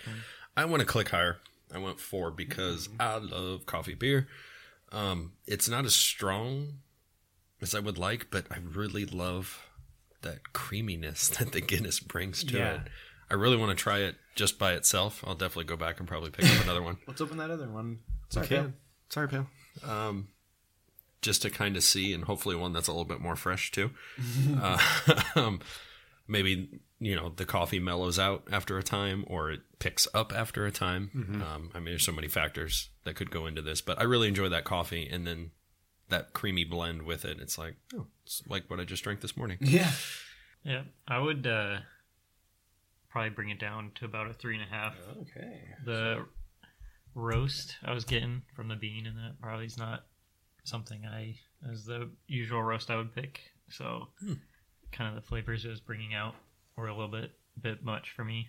I 0.57 0.65
want 0.65 0.81
to 0.81 0.87
click 0.87 1.11
higher. 1.11 1.37
I 1.73 1.77
went 1.79 2.01
four 2.01 2.31
because 2.31 2.89
I 2.99 3.19
love 3.19 3.67
coffee 3.67 3.95
beer. 3.95 4.27
Um, 4.91 5.33
it's 5.47 5.69
not 5.69 5.85
as 5.85 5.95
strong 5.95 6.79
as 7.61 7.75
I 7.75 7.81
would 7.81 7.99
like, 7.99 8.29
but 8.31 8.47
I 8.51 8.57
really 8.65 9.05
love 9.05 9.67
that 10.23 10.55
creaminess 10.55 11.29
that 11.39 11.53
the 11.53 11.61
Guinness 11.61 12.01
brings 12.01 12.43
to 12.45 12.57
Yeah. 12.57 12.75
it. 12.77 12.81
I 13.31 13.35
really 13.35 13.57
want 13.57 13.71
to 13.71 13.77
try 13.83 13.99
it 14.01 14.17
just 14.35 14.59
by 14.59 14.73
itself. 14.73 15.23
I'll 15.27 15.35
definitely 15.35 15.65
go 15.65 15.77
back 15.77 15.99
and 16.01 16.09
probably 16.09 16.31
pick 16.31 16.45
up 16.47 16.65
another 16.65 16.83
one. 16.83 16.97
Let's 17.07 17.21
open 17.21 17.39
that 17.39 17.51
other 17.51 17.69
one. 17.69 18.01
Sorry, 18.31 18.47
Okay. 18.47 18.57
pal. 18.57 18.73
Sorry, 19.09 19.29
pal. 19.29 19.47
Um, 19.89 20.29
just 21.23 21.43
to 21.43 21.51
kind 21.51 21.77
of 21.77 21.83
see, 21.83 22.13
and 22.13 22.25
hopefully 22.25 22.57
one 22.57 22.73
that's 22.73 22.89
a 22.89 22.93
little 22.93 23.05
bit 23.05 23.21
more 23.21 23.37
fresh 23.37 23.71
too. 23.71 23.91
uh, 24.61 24.79
um, 25.37 25.61
maybe 26.27 26.81
you 26.99 27.15
know 27.17 27.33
the 27.37 27.45
coffee 27.45 27.79
mellows 27.79 28.19
out 28.19 28.45
after 28.51 28.79
a 28.79 28.83
time, 28.83 29.25
or 29.27 29.51
it 29.51 29.61
picks 29.79 30.09
up 30.15 30.33
after 30.35 30.67
a 30.67 30.71
time. 30.73 31.11
Um, 31.47 31.71
I 31.75 31.79
mean, 31.79 31.87
there's 31.93 32.05
so 32.05 32.13
many 32.13 32.29
factors 32.29 32.89
that 33.05 33.15
could 33.17 33.31
go 33.31 33.47
into 33.47 33.63
this, 33.63 33.81
but 33.81 33.99
I 34.01 34.05
really 34.05 34.29
enjoy 34.29 34.49
that 34.49 34.65
coffee, 34.65 35.09
and 35.09 35.27
then 35.27 35.51
that 36.09 36.33
creamy 36.33 36.65
blend 36.65 37.03
with 37.03 37.25
it. 37.25 37.39
It's 37.41 37.57
like, 37.59 37.77
oh, 37.95 38.07
it's 38.25 38.43
like 38.49 38.69
what 38.69 38.81
I 38.81 38.85
just 38.85 39.05
drank 39.05 39.21
this 39.21 39.37
morning. 39.37 39.59
Yeah. 39.61 39.91
Yeah, 40.65 40.83
I 41.09 41.19
would 41.21 41.47
uh, 41.47 41.79
probably 43.11 43.31
bring 43.31 43.51
it 43.51 43.59
down 43.59 43.91
to 43.97 44.05
about 44.05 44.31
a 44.31 44.35
three 44.35 44.55
and 44.55 44.65
a 44.65 44.75
half. 44.75 44.95
Okay. 45.23 45.61
The 45.85 46.25
roast 47.15 47.77
I 47.85 47.93
was 47.93 48.05
getting 48.05 48.43
from 48.55 48.69
the 48.69 48.77
bean, 48.77 49.07
and 49.07 49.17
that 49.17 49.41
probably 49.41 49.67
is 49.67 49.79
not 49.79 50.05
something 50.65 51.05
I, 51.07 51.37
as 51.71 51.85
the 51.85 52.11
usual 52.27 52.63
roast 52.63 52.91
I 52.91 52.97
would 52.97 53.15
pick. 53.15 53.41
So, 53.69 54.09
kind 54.93 55.09
of 55.09 55.15
the 55.15 55.29
flavors 55.29 55.65
it 55.65 55.69
was 55.69 55.81
bringing 55.81 56.15
out 56.15 56.35
were 56.77 56.89
a 56.89 56.95
little 56.95 57.11
bit 57.11 57.33
bit 57.61 57.85
much 57.85 58.11
for 58.11 58.25
me. 58.25 58.49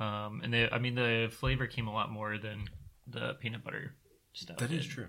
Um, 0.00 0.40
and 0.42 0.52
they, 0.52 0.68
I 0.70 0.78
mean, 0.78 0.94
the 0.94 1.28
flavor 1.30 1.66
came 1.66 1.86
a 1.86 1.92
lot 1.92 2.10
more 2.10 2.38
than 2.38 2.64
the 3.06 3.34
peanut 3.40 3.64
butter 3.64 3.94
stuff. 4.32 4.56
That 4.58 4.72
is 4.72 4.86
did, 4.86 4.92
true. 4.92 5.06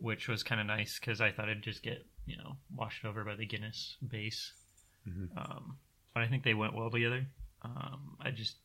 Which 0.00 0.28
was 0.28 0.42
kind 0.42 0.60
of 0.60 0.66
nice 0.66 0.98
because 0.98 1.20
I 1.20 1.30
thought 1.30 1.48
it'd 1.48 1.62
just 1.62 1.82
get 1.82 2.04
you 2.26 2.36
know 2.36 2.56
washed 2.74 3.04
over 3.04 3.24
by 3.24 3.36
the 3.36 3.46
Guinness 3.46 3.96
base. 4.06 4.52
Um, 5.36 5.78
but 6.14 6.22
I 6.22 6.28
think 6.28 6.44
they 6.44 6.54
went 6.54 6.74
well 6.74 6.90
together. 6.90 7.26
Um, 7.62 8.16
I 8.20 8.30
just 8.30 8.56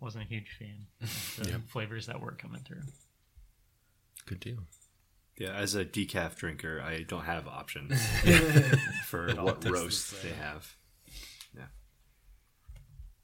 wasn't 0.00 0.24
a 0.24 0.28
huge 0.28 0.56
fan 0.58 0.86
of 1.02 1.40
the 1.44 1.50
Yep. 1.52 1.60
flavors 1.68 2.06
that 2.06 2.20
were 2.20 2.32
coming 2.32 2.62
through. 2.62 2.82
Good 4.26 4.40
deal. 4.40 4.58
Yeah, 5.38 5.52
as 5.52 5.74
a 5.74 5.84
decaf 5.84 6.36
drinker, 6.36 6.80
I 6.80 7.02
don't 7.02 7.24
have 7.24 7.46
options 7.46 8.00
for 9.06 9.34
what 9.34 9.60
tastes 9.60 10.10
the 10.22 10.28
they 10.28 10.34
have. 10.34 10.74
Yeah. 11.54 11.66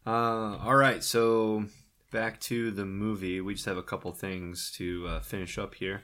Uh, 0.07 0.59
all 0.59 0.74
right, 0.76 1.03
so 1.03 1.64
back 2.11 2.38
to 2.40 2.70
the 2.70 2.84
movie. 2.84 3.40
We 3.40 3.55
just 3.55 3.66
have 3.66 3.78
a 3.78 3.82
couple 3.82 4.12
things 4.12 4.70
to 4.76 5.07
uh, 5.09 5.20
finish 5.20 5.57
up 5.59 5.74
here. 5.74 6.03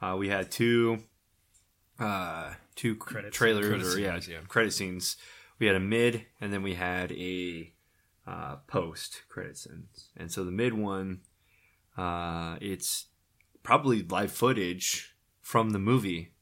Uh, 0.00 0.14
we 0.18 0.28
had 0.28 0.50
two, 0.52 1.00
uh, 1.98 2.54
two 2.76 2.94
Credits. 2.96 3.36
trailers 3.36 3.66
Credit 3.66 3.86
or 3.86 3.98
yeah, 3.98 4.20
yeah. 4.28 4.38
credit 4.46 4.72
scenes. 4.72 5.16
We 5.58 5.66
had 5.66 5.76
a 5.76 5.80
mid, 5.80 6.26
and 6.40 6.52
then 6.52 6.62
we 6.62 6.74
had 6.74 7.12
a 7.12 7.72
uh, 8.30 8.56
post 8.66 9.22
credit 9.28 9.56
scenes. 9.58 10.08
And 10.16 10.30
so 10.30 10.44
the 10.44 10.50
mid 10.52 10.74
one, 10.74 11.20
uh, 11.96 12.56
it's 12.60 13.06
probably 13.62 14.02
live 14.02 14.30
footage 14.32 15.14
from 15.40 15.70
the 15.70 15.78
movie, 15.78 16.32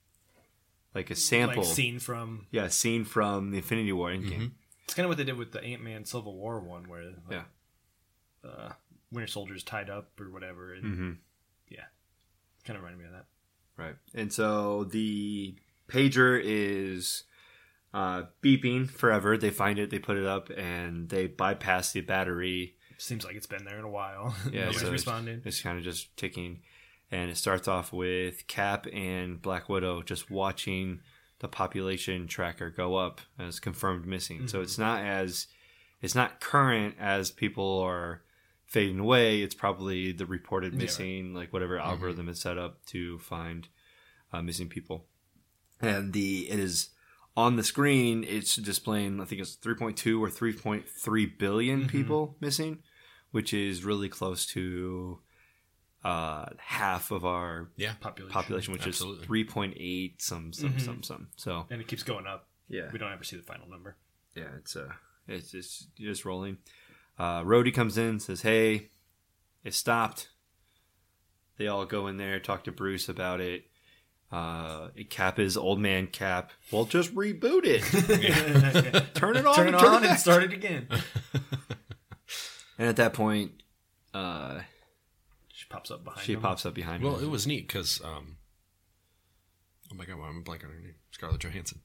like 0.94 1.10
a 1.10 1.14
sample. 1.14 1.62
Like 1.62 1.72
scene 1.74 1.98
from. 1.98 2.46
yeah, 2.50 2.68
scene 2.68 3.04
from 3.04 3.50
the 3.52 3.56
Infinity 3.58 3.92
War 3.92 4.10
Endgame. 4.10 4.52
It's 4.84 4.94
kind 4.94 5.04
of 5.04 5.08
what 5.10 5.18
they 5.18 5.24
did 5.24 5.36
with 5.38 5.52
the 5.52 5.62
Ant 5.62 5.82
Man 5.82 6.04
Civil 6.04 6.34
War 6.36 6.60
one, 6.60 6.88
where 6.88 7.04
like, 7.04 7.14
Yeah. 7.30 7.42
uh, 8.44 8.72
Winter 9.12 9.26
Soldier's 9.26 9.62
tied 9.62 9.88
up 9.90 10.18
or 10.20 10.30
whatever, 10.30 10.74
and 10.74 10.84
Mm-hmm. 10.84 11.10
yeah, 11.70 11.84
kind 12.64 12.76
of 12.76 12.82
reminded 12.82 12.98
me 13.00 13.06
of 13.06 13.12
that. 13.12 13.26
Right. 13.76 13.96
And 14.14 14.32
so 14.32 14.84
the 14.84 15.56
pager 15.88 16.40
is 16.42 17.24
uh, 17.94 18.24
beeping 18.42 18.88
forever. 18.90 19.36
They 19.36 19.50
find 19.50 19.78
it, 19.78 19.90
they 19.90 19.98
put 19.98 20.16
it 20.16 20.26
up, 20.26 20.50
and 20.50 21.08
they 21.08 21.26
bypass 21.26 21.92
the 21.92 22.00
battery. 22.02 22.74
Seems 22.98 23.24
like 23.24 23.36
it's 23.36 23.46
been 23.46 23.64
there 23.64 23.78
in 23.78 23.84
a 23.84 23.90
while. 23.90 24.34
Yeah, 24.52 24.60
Nobody's 24.66 24.80
so 24.80 24.86
it's- 24.86 24.92
responding. 24.92 25.42
It's 25.44 25.60
kind 25.62 25.78
of 25.78 25.84
just 25.84 26.16
ticking. 26.16 26.60
And 27.10 27.30
it 27.30 27.38
starts 27.38 27.66
off 27.68 27.90
with 27.92 28.46
Cap 28.48 28.86
and 28.92 29.40
Black 29.40 29.68
Widow 29.70 30.02
just 30.02 30.30
watching 30.30 31.00
the 31.38 31.48
population 31.48 32.26
tracker 32.26 32.68
go 32.68 32.96
up 32.96 33.22
as 33.38 33.60
confirmed 33.60 34.04
missing. 34.06 34.46
So 34.46 34.60
it's 34.60 34.76
not 34.76 35.02
as 35.02 35.46
it's 36.02 36.14
not 36.14 36.40
current 36.40 36.96
as 37.00 37.30
people 37.30 37.78
are 37.80 38.22
fading 38.66 38.98
away. 38.98 39.40
It's 39.40 39.54
probably 39.54 40.12
the 40.12 40.26
reported 40.26 40.74
Yeah, 40.74 40.80
missing, 40.80 41.32
like 41.32 41.50
whatever 41.50 41.78
algorithm 41.78 42.28
is 42.28 42.40
set 42.42 42.58
up 42.58 42.84
to 42.86 43.18
find 43.20 43.68
uh, 44.30 44.42
missing 44.42 44.68
people. 44.68 45.06
And 45.80 46.12
the 46.12 46.50
it 46.50 46.58
is 46.58 46.90
on 47.38 47.54
the 47.56 47.62
screen. 47.62 48.24
It's 48.26 48.56
displaying. 48.56 49.20
I 49.20 49.24
think 49.24 49.40
it's 49.40 49.56
3.2 49.56 50.20
or 50.20 50.28
3.3 50.28 51.38
billion 51.38 51.86
people 51.86 52.36
missing, 52.40 52.78
which 53.30 53.54
is 53.54 53.84
really 53.84 54.08
close 54.08 54.44
to 54.48 55.20
uh, 56.04 56.46
half 56.58 57.10
of 57.12 57.24
our 57.24 57.68
Yeah. 57.76 57.94
Population. 58.00 58.32
population, 58.32 58.72
which 58.72 58.86
Absolutely. 58.86 59.22
is 59.40 59.46
3.8 59.46 60.20
some 60.20 60.52
some 60.52 60.78
some 60.80 61.02
some. 61.02 61.28
So 61.36 61.66
and 61.70 61.80
it 61.80 61.86
keeps 61.86 62.02
going 62.02 62.26
up. 62.26 62.48
yeah, 62.68 62.90
We 62.92 62.98
don't 62.98 63.12
ever 63.12 63.24
see 63.24 63.36
the 63.36 63.42
final 63.42 63.68
number. 63.68 63.96
yeah, 64.34 64.48
it's 64.58 64.74
uh, 64.76 64.92
it's 65.28 65.50
just 65.52 65.94
just 65.96 66.24
rolling. 66.24 66.58
Uh, 67.18 67.42
Rhodey 67.42 67.72
comes 67.74 67.98
in, 67.98 68.20
says, 68.20 68.42
"Hey, 68.42 68.90
it 69.64 69.74
stopped." 69.74 70.28
They 71.56 71.66
all 71.66 71.84
go 71.86 72.06
in 72.06 72.16
there, 72.16 72.38
talk 72.40 72.62
to 72.64 72.72
Bruce 72.72 73.08
about 73.08 73.40
it. 73.40 73.67
Uh, 74.30 74.88
Cap 75.08 75.38
is 75.38 75.56
old 75.56 75.80
man 75.80 76.06
Cap. 76.06 76.50
Well, 76.70 76.84
just 76.84 77.14
reboot 77.14 77.62
it. 77.64 77.82
Turn 79.14 79.36
it 79.36 79.46
on. 79.46 79.54
Turn 79.54 79.68
it 79.68 79.74
and 79.74 79.76
on 79.86 80.02
back. 80.02 80.10
and 80.10 80.20
start 80.20 80.42
it 80.42 80.52
again. 80.52 80.86
And 82.78 82.88
at 82.88 82.96
that 82.96 83.12
point, 83.14 83.52
uh, 84.14 84.60
She 85.52 85.66
pops 85.68 85.90
up 85.90 86.04
behind 86.04 86.24
she 86.26 86.34
him. 86.34 86.40
pops 86.40 86.64
up 86.66 86.74
behind 86.74 87.02
me. 87.02 87.08
Well, 87.08 87.18
him. 87.18 87.24
it 87.24 87.30
was 87.30 87.46
neat 87.46 87.66
because, 87.66 88.00
um, 88.04 88.36
oh 89.90 89.96
my 89.96 90.04
god, 90.04 90.18
why 90.18 90.28
am 90.28 90.44
I 90.46 90.50
blanking 90.50 90.64
on 90.66 90.70
her 90.72 90.80
name? 90.80 90.94
Scarlett 91.10 91.40
Johansson. 91.40 91.80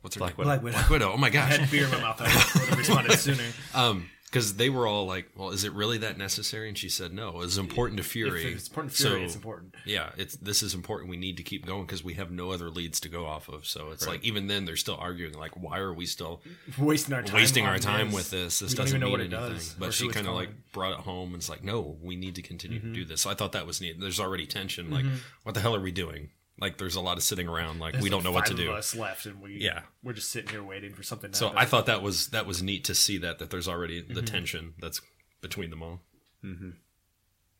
What's 0.00 0.16
her 0.16 0.18
Black 0.20 0.38
name? 0.38 0.48
Widow. 0.48 0.48
Black 0.48 0.62
Widow. 0.62 0.72
Black 0.78 0.90
Widow. 0.90 1.12
Oh 1.12 1.16
my 1.18 1.26
I 1.26 1.30
gosh. 1.30 1.56
had 1.58 1.70
beer 1.70 1.84
in 1.84 1.90
my 1.90 2.00
mouth. 2.00 2.20
I 2.20 2.24
would 2.58 2.68
have 2.70 2.78
responded 2.78 3.12
sooner. 3.18 3.44
Um, 3.74 4.08
because 4.30 4.54
they 4.54 4.70
were 4.70 4.86
all 4.86 5.06
like, 5.06 5.28
"Well, 5.36 5.50
is 5.50 5.64
it 5.64 5.72
really 5.72 5.98
that 5.98 6.16
necessary?" 6.16 6.68
And 6.68 6.78
she 6.78 6.88
said, 6.88 7.12
"No, 7.12 7.40
it's 7.40 7.56
important 7.56 7.98
to 7.98 8.04
Fury. 8.04 8.44
If 8.46 8.54
it's 8.56 8.68
important 8.68 8.94
to 8.94 9.02
Fury, 9.02 9.18
So, 9.20 9.24
it's 9.24 9.34
important. 9.34 9.74
Yeah, 9.84 10.10
it's 10.16 10.36
this 10.36 10.62
is 10.62 10.72
important. 10.74 11.10
We 11.10 11.16
need 11.16 11.36
to 11.38 11.42
keep 11.42 11.66
going 11.66 11.84
because 11.86 12.04
we 12.04 12.14
have 12.14 12.30
no 12.30 12.52
other 12.52 12.70
leads 12.70 13.00
to 13.00 13.08
go 13.08 13.26
off 13.26 13.48
of. 13.48 13.66
So 13.66 13.90
it's 13.90 14.06
like 14.06 14.24
even 14.24 14.46
then 14.46 14.64
they're 14.64 14.76
still 14.76 14.96
arguing 15.00 15.34
like, 15.34 15.52
why 15.60 15.78
are 15.78 15.92
we 15.92 16.06
still 16.06 16.42
Wasting 16.78 17.14
our 17.14 17.22
time. 17.22 17.34
wasting 17.34 17.66
our 17.66 17.78
time 17.78 18.06
this. 18.06 18.14
with 18.14 18.30
this? 18.30 18.58
This 18.60 18.70
We 18.72 18.76
doesn't 18.76 18.88
even 18.96 19.00
know 19.00 19.06
mean 19.06 19.12
what 19.12 19.20
it 19.20 19.32
anything. 19.32 19.54
does, 19.56 19.74
But 19.78 19.94
she 19.94 20.08
kind 20.08 20.26
of 20.28 20.34
like 20.34 20.50
brought 20.72 20.92
it 20.92 21.00
home 21.00 21.28
and 21.30 21.36
it's 21.36 21.48
like, 21.48 21.64
no, 21.64 21.96
we 22.02 22.16
need 22.16 22.34
to 22.36 22.42
continue 22.42 22.78
Mm-hmm. 22.78 22.92
to 22.92 22.98
do 23.00 23.04
this. 23.04 23.22
So 23.22 23.30
I 23.30 23.34
thought 23.34 23.52
that 23.52 23.66
was 23.66 23.80
neat. 23.80 23.98
There's 24.00 24.20
already 24.20 24.46
tension. 24.46 24.90
Like, 24.90 25.04
what 25.42 25.54
the 25.54 25.60
hell 25.60 25.74
are 25.74 25.80
we 25.80 25.90
doing? 25.90 26.30
Like, 26.60 26.76
there's 26.78 26.96
a 26.96 27.00
lot 27.00 27.16
of 27.16 27.22
sitting 27.22 27.48
around. 27.48 27.80
Like, 27.80 27.92
There's 27.94 28.02
we 28.04 28.10
don't 28.10 28.18
like 28.18 28.24
know 28.24 28.32
what 28.32 28.46
to 28.46 28.52
five 28.52 28.58
do. 28.58 28.70
Of 28.70 28.76
us 28.76 28.94
left, 28.94 29.26
and 29.26 29.40
we 29.40 29.58
Yeah. 29.60 29.80
we're 30.02 30.12
just 30.12 30.30
sitting 30.30 30.50
here 30.50 30.62
waiting 30.62 30.92
for 30.92 31.02
something. 31.02 31.30
To 31.30 31.36
So 31.36 31.46
happen. 31.46 31.58
I 31.58 31.64
thought 31.64 31.86
that 31.86 32.02
was 32.02 32.28
that 32.28 32.46
was 32.46 32.62
neat 32.62 32.84
to 32.84 32.94
see 32.94 33.16
that 33.18 33.38
that 33.38 33.50
there's 33.50 33.66
already 33.68 34.02
Mm-hmm. 34.02 34.14
the 34.14 34.22
tension 34.22 34.74
that's 34.78 35.00
between 35.40 35.70
them 35.70 35.82
all. 35.82 36.00
Mm-hmm. 36.44 36.70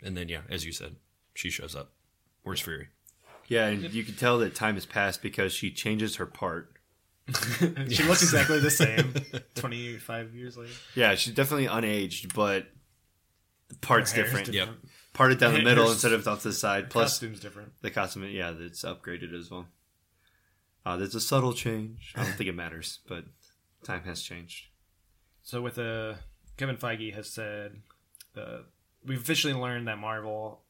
And 0.03 0.17
then 0.17 0.29
yeah, 0.29 0.43
as 0.51 0.65
you 0.67 0.73
said, 0.73 0.97
she 1.35 1.49
shows 1.51 1.75
up. 1.75 1.93
Where's 2.43 2.61
Fury? 2.61 2.89
Yeah, 3.49 3.67
and 3.69 3.93
you 3.93 4.05
can 4.05 4.15
tell 4.17 4.39
that 4.39 4.55
time 4.55 4.75
has 4.75 4.87
passed 4.87 5.23
because 5.23 5.53
she 5.53 5.71
changes 5.71 6.17
her 6.17 6.27
part. 6.27 6.73
she 7.89 8.03
looks 8.05 8.23
exactly 8.23 8.59
the 8.61 8.71
same. 8.71 9.15
Twenty 9.55 9.97
five 9.99 10.35
years 10.35 10.57
later, 10.57 10.73
Yeah, 10.95 11.15
she's 11.15 11.35
definitely 11.35 11.67
unaged, 11.69 12.35
but 12.35 12.67
the 13.69 13.77
part's 13.77 14.13
Her 14.13 14.23
hair's 14.25 14.31
different. 14.31 14.55
Yep. 14.55 14.69
Parted 15.13 15.39
down 15.39 15.55
the 15.55 15.63
middle 15.63 15.91
instead 15.91 16.13
of 16.13 16.27
off 16.27 16.43
the 16.43 16.53
side. 16.53 16.89
Plus, 16.89 17.13
costume's 17.13 17.41
different. 17.41 17.73
the 17.83 17.91
costume, 17.91 18.25
yeah, 18.31 18.55
it's 18.59 18.83
upgraded 18.85 19.35
as 19.35 19.51
well. 19.51 19.67
Uh, 20.87 20.97
there's 20.97 21.15
a 21.15 21.21
subtle 21.21 21.53
change. 21.53 22.15
I 22.17 22.23
don't 22.25 22.33
think 22.35 22.49
it 22.49 22.55
matters, 22.55 23.01
but 23.09 23.25
time 23.85 24.05
has 24.05 24.23
changed. 24.23 24.67
So 25.43 25.61
with 25.61 25.79
uh, 25.79 26.15
Kevin 26.57 26.77
Feige 26.77 27.15
has 27.15 27.29
said, 27.29 27.83
uh, 28.37 28.59
we've 29.05 29.21
officially 29.21 29.53
learned 29.53 29.89
that 29.89 29.99
Marvel, 29.99 30.63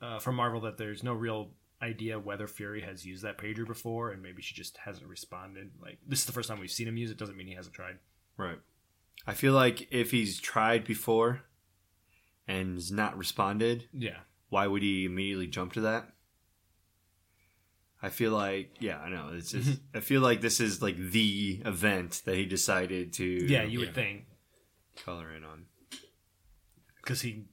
uh, 0.00 0.18
from 0.18 0.36
Marvel, 0.36 0.60
that 0.60 0.76
there's 0.76 1.02
no 1.02 1.14
real 1.14 1.50
idea 1.82 2.18
whether 2.18 2.46
Fury 2.46 2.82
has 2.82 3.04
used 3.04 3.24
that 3.24 3.38
pager 3.38 3.66
before, 3.66 4.10
and 4.10 4.22
maybe 4.22 4.42
she 4.42 4.54
just 4.54 4.76
hasn't 4.76 5.06
responded. 5.06 5.70
Like 5.80 5.98
this 6.06 6.20
is 6.20 6.26
the 6.26 6.32
first 6.32 6.48
time 6.48 6.60
we've 6.60 6.70
seen 6.70 6.88
him 6.88 6.96
use 6.96 7.10
it. 7.10 7.18
Doesn't 7.18 7.36
mean 7.36 7.48
he 7.48 7.54
hasn't 7.54 7.74
tried. 7.74 7.98
Right. 8.36 8.58
I 9.26 9.34
feel 9.34 9.52
like 9.52 9.88
if 9.90 10.10
he's 10.10 10.40
tried 10.40 10.84
before 10.84 11.42
and 12.48 12.74
has 12.76 12.90
not 12.90 13.16
responded, 13.16 13.88
Yeah, 13.92 14.18
why 14.48 14.66
would 14.66 14.82
he 14.82 15.04
immediately 15.04 15.46
jump 15.46 15.72
to 15.74 15.80
that? 15.82 16.08
I 18.04 18.08
feel 18.08 18.32
like, 18.32 18.76
yeah, 18.80 18.98
I 18.98 19.08
know. 19.10 19.30
It's 19.32 19.52
just, 19.52 19.78
I 19.94 20.00
feel 20.00 20.20
like 20.22 20.40
this 20.40 20.58
is 20.58 20.82
like 20.82 20.96
the 20.96 21.62
event 21.64 22.22
that 22.24 22.34
he 22.36 22.44
decided 22.46 23.12
to 23.14 23.24
yeah, 23.24 23.62
you 23.62 23.78
Yeah. 23.80 23.86
would 23.86 23.94
think 23.94 24.26
color 25.04 25.32
in 25.32 25.44
on. 25.44 25.66
because 26.96 27.20
he, 27.22 27.44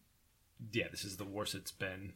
yeah, 0.71 0.87
this 0.89 1.05
is 1.05 1.17
the 1.17 1.23
worst 1.25 1.53
it's 1.55 1.71
been. 1.71 2.13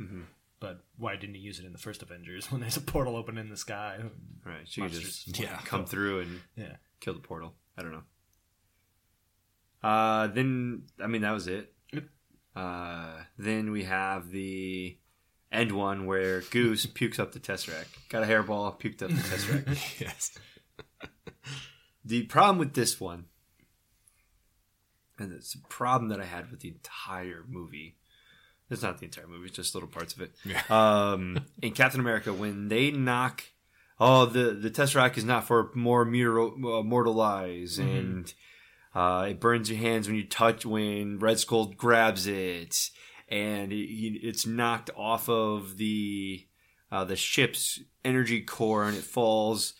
Mhm. 0.00 0.24
But 0.60 0.84
why 0.96 1.16
didn't 1.16 1.34
he 1.34 1.40
use 1.40 1.58
it 1.58 1.64
in 1.66 1.72
the 1.72 1.78
first 1.78 2.02
Avengers 2.02 2.46
when 2.52 2.60
there's 2.60 2.76
a 2.76 2.80
portal 2.80 3.16
open 3.16 3.36
in 3.36 3.48
the 3.50 3.56
sky? 3.56 3.98
Right. 4.44 4.66
She 4.68 4.80
could 4.80 4.92
just 4.92 5.36
Yeah. 5.38 5.56
come 5.64 5.84
through 5.84 6.20
and 6.20 6.40
Yeah. 6.56 6.76
kill 7.00 7.14
the 7.14 7.20
portal. 7.20 7.56
I 7.76 7.82
don't 7.82 7.92
know. 7.92 8.04
Uh, 9.82 10.28
then 10.28 10.84
I 11.00 11.08
mean 11.08 11.22
that 11.22 11.32
was 11.32 11.48
it. 11.48 11.74
Yep. 11.92 12.04
Uh, 12.54 13.22
then 13.38 13.70
we 13.70 13.84
have 13.84 14.30
the 14.30 14.98
end 15.50 15.72
one 15.72 16.06
where 16.06 16.40
Goose 16.40 16.86
pukes 16.94 17.18
up 17.18 17.32
the 17.32 17.40
Tesseract. 17.40 17.86
Got 18.08 18.22
a 18.22 18.26
hairball, 18.26 18.78
puked 18.80 19.02
up 19.02 19.10
the 19.10 19.16
Tesseract. 19.16 20.00
yes. 20.00 20.38
the 22.04 22.22
problem 22.24 22.58
with 22.58 22.74
this 22.74 23.00
one, 23.00 23.26
and 25.18 25.32
it's 25.32 25.54
a 25.54 25.58
problem 25.68 26.08
that 26.08 26.20
I 26.20 26.24
had 26.24 26.50
with 26.50 26.60
the 26.60 26.68
entire 26.68 27.44
movie. 27.48 27.96
It's 28.70 28.82
not 28.82 28.98
the 28.98 29.04
entire 29.04 29.26
movie; 29.26 29.48
it's 29.48 29.56
just 29.56 29.74
little 29.74 29.88
parts 29.88 30.14
of 30.14 30.22
it. 30.22 30.32
Yeah. 30.44 30.62
Um, 30.70 31.44
in 31.60 31.72
Captain 31.72 32.00
America, 32.00 32.32
when 32.32 32.68
they 32.68 32.90
knock, 32.90 33.44
oh, 34.00 34.24
the 34.24 34.52
the 34.52 34.70
Tesseract 34.70 35.18
is 35.18 35.24
not 35.24 35.46
for 35.46 35.70
more 35.74 36.06
mortal, 36.06 36.78
uh, 36.78 36.82
mortal 36.82 37.20
eyes, 37.20 37.78
and 37.78 38.32
uh, 38.94 39.26
it 39.30 39.40
burns 39.40 39.70
your 39.70 39.78
hands 39.78 40.06
when 40.06 40.16
you 40.16 40.24
touch 40.26 40.64
when 40.66 41.18
Red 41.18 41.38
Skull 41.38 41.66
grabs 41.66 42.26
it, 42.26 42.90
and 43.28 43.72
he- 43.72 44.20
it's 44.22 44.46
knocked 44.46 44.90
off 44.96 45.28
of 45.28 45.76
the 45.78 46.46
uh, 46.90 47.04
the 47.04 47.16
ship's 47.16 47.80
energy 48.04 48.40
core, 48.42 48.84
and 48.84 48.96
it 48.96 49.04
falls 49.04 49.74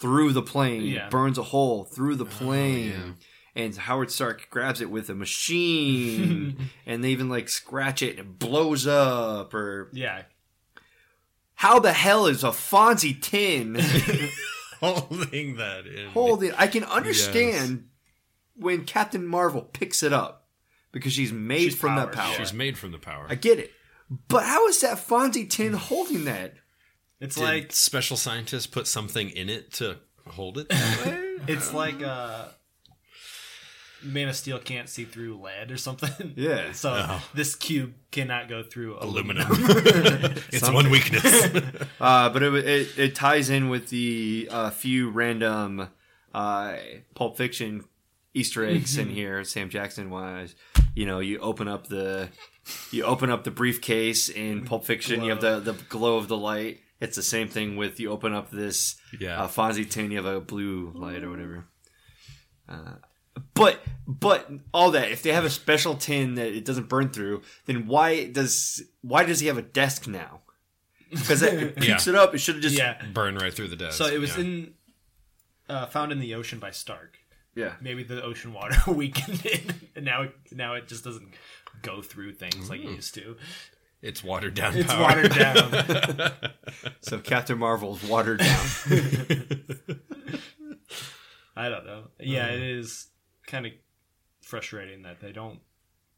through 0.00 0.32
the 0.32 0.42
plane. 0.42 0.82
Yeah. 0.82 1.06
It 1.06 1.10
burns 1.10 1.38
a 1.38 1.42
hole 1.44 1.84
through 1.84 2.16
the 2.16 2.24
plane. 2.24 3.16
And 3.54 3.74
Howard 3.76 4.10
Stark 4.12 4.48
grabs 4.50 4.80
it 4.80 4.88
with 4.90 5.10
a 5.10 5.14
machine, 5.16 6.70
and 6.86 7.02
they 7.02 7.10
even 7.10 7.28
like 7.28 7.48
scratch 7.48 8.02
it 8.02 8.10
and 8.10 8.18
it 8.20 8.38
blows 8.38 8.86
up. 8.86 9.52
Or 9.54 9.90
Yeah, 9.92 10.22
how 11.54 11.78
the 11.80 11.92
hell 11.92 12.26
is 12.26 12.44
a 12.44 12.48
Fonzie 12.48 13.20
tin 13.20 13.74
Holding 14.80 15.56
that 15.56 15.86
in. 15.86 16.10
holding? 16.10 16.52
I 16.56 16.68
can 16.68 16.84
understand 16.84 17.87
when 18.58 18.84
Captain 18.84 19.26
Marvel 19.26 19.62
picks 19.62 20.02
it 20.02 20.12
up 20.12 20.46
because 20.92 21.12
she's 21.12 21.32
made 21.32 21.60
She's 21.60 21.76
from 21.76 21.96
that 21.96 22.12
power. 22.12 22.34
She's 22.34 22.52
made 22.52 22.76
from 22.78 22.92
the 22.92 22.98
power. 22.98 23.26
I 23.28 23.34
get 23.34 23.58
it, 23.58 23.72
but 24.28 24.44
how 24.44 24.66
is 24.68 24.80
that 24.80 24.98
Fonzie 24.98 25.48
tin 25.48 25.72
holding 25.74 26.24
that? 26.24 26.54
it's 27.20 27.36
Did 27.36 27.44
like 27.44 27.72
special 27.72 28.16
scientists 28.16 28.66
put 28.66 28.86
something 28.86 29.30
in 29.30 29.48
it 29.48 29.72
to 29.74 29.96
hold 30.26 30.58
it? 30.58 30.66
It's 31.46 31.72
like 31.72 32.02
uh 32.02 32.46
Man 34.02 34.28
of 34.28 34.36
Steel 34.36 34.58
can't 34.58 34.88
see 34.88 35.04
through 35.04 35.38
lead 35.40 35.70
or 35.70 35.76
something. 35.76 36.32
Yeah. 36.36 36.72
So 36.74 37.18
this 37.34 37.54
cube 37.54 37.94
cannot 38.10 38.48
go 38.48 38.62
through 38.62 38.98
Aluminum. 38.98 39.50
aluminum. 39.50 40.34
it's 40.52 40.68
one 40.70 40.90
weakness. 40.90 41.24
Uh, 42.00 42.28
but 42.30 42.42
it, 42.42 42.54
it 42.54 42.98
it 42.98 43.14
ties 43.14 43.50
in 43.50 43.68
with 43.68 43.88
the 43.88 44.48
uh, 44.50 44.70
few 44.70 45.10
random 45.10 45.88
uh, 46.34 46.76
Pulp 47.14 47.36
Fiction 47.36 47.84
Easter 48.38 48.64
eggs 48.64 48.96
in 48.98 49.08
here. 49.10 49.42
Sam 49.44 49.68
Jackson 49.68 50.10
wise, 50.10 50.54
you 50.94 51.06
know, 51.06 51.18
you 51.20 51.38
open 51.40 51.68
up 51.68 51.88
the 51.88 52.28
you 52.92 53.04
open 53.04 53.30
up 53.30 53.44
the 53.44 53.50
briefcase 53.50 54.28
in 54.28 54.64
Pulp 54.64 54.84
Fiction. 54.84 55.22
You 55.22 55.30
have 55.30 55.40
the 55.40 55.60
the 55.60 55.72
glow 55.88 56.16
of 56.16 56.28
the 56.28 56.36
light. 56.36 56.80
It's 57.00 57.16
the 57.16 57.22
same 57.22 57.48
thing 57.48 57.76
with 57.76 58.00
you 58.00 58.10
open 58.10 58.32
up 58.34 58.50
this 58.50 58.96
Yeah. 59.20 59.42
uh, 59.42 59.48
Fonzie 59.48 59.88
tin. 59.88 60.10
You 60.10 60.16
have 60.16 60.26
a 60.26 60.40
blue 60.40 60.92
light 60.94 61.22
or 61.22 61.30
whatever. 61.30 61.66
Uh, 62.68 62.94
but 63.54 63.80
but 64.06 64.50
all 64.74 64.90
that 64.92 65.10
if 65.10 65.22
they 65.22 65.32
have 65.32 65.44
a 65.44 65.50
special 65.50 65.94
tin 65.94 66.34
that 66.34 66.48
it 66.48 66.64
doesn't 66.64 66.88
burn 66.88 67.10
through, 67.10 67.42
then 67.66 67.86
why 67.86 68.26
does 68.30 68.82
why 69.02 69.24
does 69.24 69.40
he 69.40 69.46
have 69.46 69.58
a 69.58 69.62
desk 69.62 70.06
now? 70.06 70.40
Because 71.10 71.42
it 71.42 71.76
keeps 71.80 72.06
Yeah. 72.06 72.12
it 72.12 72.18
up. 72.18 72.34
It 72.34 72.38
should 72.38 72.56
have 72.56 72.62
just 72.62 72.76
yeah. 72.76 73.00
Burn 73.12 73.36
right 73.36 73.54
through 73.54 73.68
the 73.68 73.76
desk. 73.76 73.96
So 73.96 74.06
it 74.06 74.18
was 74.18 74.36
yeah. 74.36 74.44
in 74.44 74.74
uh, 75.68 75.86
found 75.86 76.12
in 76.12 76.18
the 76.18 76.34
ocean 76.34 76.58
by 76.58 76.70
Stark. 76.70 77.17
Yeah. 77.58 77.72
Maybe 77.80 78.02
the 78.04 78.22
ocean 78.22 78.52
water 78.52 78.76
weakened 78.92 79.44
it, 79.44 79.62
and 79.96 80.04
now 80.04 80.22
it, 80.22 80.34
now 80.52 80.74
it 80.74 80.86
just 80.88 81.04
doesn't 81.04 81.34
go 81.82 82.00
through 82.02 82.32
things 82.34 82.70
like 82.70 82.80
it 82.80 82.90
used 82.90 83.14
to. 83.14 83.36
It's 84.00 84.22
watered 84.22 84.54
down 84.54 84.76
It's 84.76 84.86
power. 84.92 85.02
watered 85.02 85.34
down. 85.34 86.30
So 87.00 87.18
Captain 87.18 87.58
Marvel's 87.58 88.02
watered 88.04 88.38
down. 88.40 88.66
I 91.56 91.68
don't 91.68 91.84
know. 91.86 92.04
Yeah, 92.20 92.46
it 92.48 92.62
is 92.62 93.08
kind 93.46 93.66
of 93.66 93.72
frustrating 94.42 95.02
that 95.02 95.20
they 95.20 95.32
don't 95.32 95.58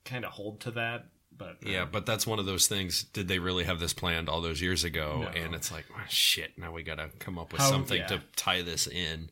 kind 0.04 0.24
of 0.24 0.32
hold 0.32 0.60
to 0.62 0.72
that. 0.72 1.06
But 1.36 1.58
uh, 1.64 1.70
Yeah, 1.70 1.84
but 1.90 2.04
that's 2.04 2.26
one 2.26 2.38
of 2.38 2.44
those 2.46 2.66
things. 2.66 3.04
Did 3.04 3.28
they 3.28 3.38
really 3.38 3.64
have 3.64 3.80
this 3.80 3.94
planned 3.94 4.28
all 4.28 4.42
those 4.42 4.60
years 4.60 4.84
ago? 4.84 5.22
No. 5.22 5.28
And 5.28 5.54
it's 5.54 5.72
like, 5.72 5.86
oh, 5.96 6.02
shit. 6.08 6.58
Now 6.58 6.72
we 6.72 6.82
got 6.82 6.96
to 6.96 7.08
come 7.18 7.38
up 7.38 7.52
with 7.52 7.62
How- 7.62 7.70
something 7.70 7.98
yeah. 7.98 8.06
to 8.08 8.22
tie 8.36 8.60
this 8.62 8.86
in. 8.86 9.30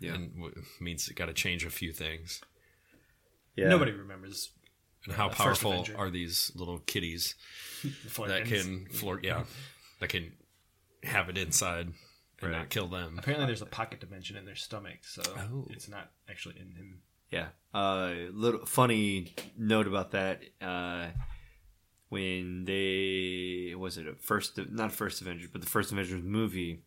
Yeah. 0.00 0.14
and 0.14 0.34
w- 0.34 0.62
means 0.80 1.08
it 1.08 1.14
got 1.16 1.26
to 1.26 1.32
change 1.34 1.64
a 1.64 1.70
few 1.70 1.92
things. 1.92 2.40
Yeah. 3.56 3.68
nobody 3.68 3.92
remembers 3.92 4.50
And 5.06 5.14
how 5.14 5.26
Uh, 5.26 5.30
first 5.30 5.62
powerful 5.62 5.86
are 5.96 6.10
these 6.10 6.52
little 6.54 6.78
kitties 6.80 7.34
that 8.26 8.44
can 8.46 8.86
float? 8.88 9.24
Yeah, 9.24 9.44
that 10.00 10.08
can 10.08 10.32
have 11.04 11.28
it 11.28 11.38
inside 11.38 11.92
and 12.42 12.52
not 12.52 12.68
kill 12.68 12.86
them. 12.88 13.16
Apparently, 13.18 13.46
there's 13.46 13.62
a 13.62 13.66
pocket 13.66 14.00
dimension 14.00 14.36
in 14.36 14.44
their 14.44 14.56
stomach, 14.56 14.98
so 15.02 15.22
Oh. 15.38 15.66
it's 15.70 15.88
not 15.88 16.10
actually 16.28 16.58
in 16.58 16.72
him. 16.72 17.02
Yeah. 17.30 17.48
Uh, 17.72 18.14
little 18.32 18.66
funny 18.66 19.34
note 19.56 19.86
about 19.86 20.10
that. 20.12 20.42
Uh, 20.60 21.08
when 22.08 22.64
they 22.64 23.74
was 23.76 23.98
it 23.98 24.06
a 24.06 24.14
first 24.14 24.58
not 24.70 24.92
first 24.92 25.20
Avengers 25.20 25.48
but 25.52 25.60
the 25.60 25.66
first 25.66 25.90
Avengers 25.92 26.22
movie 26.22 26.82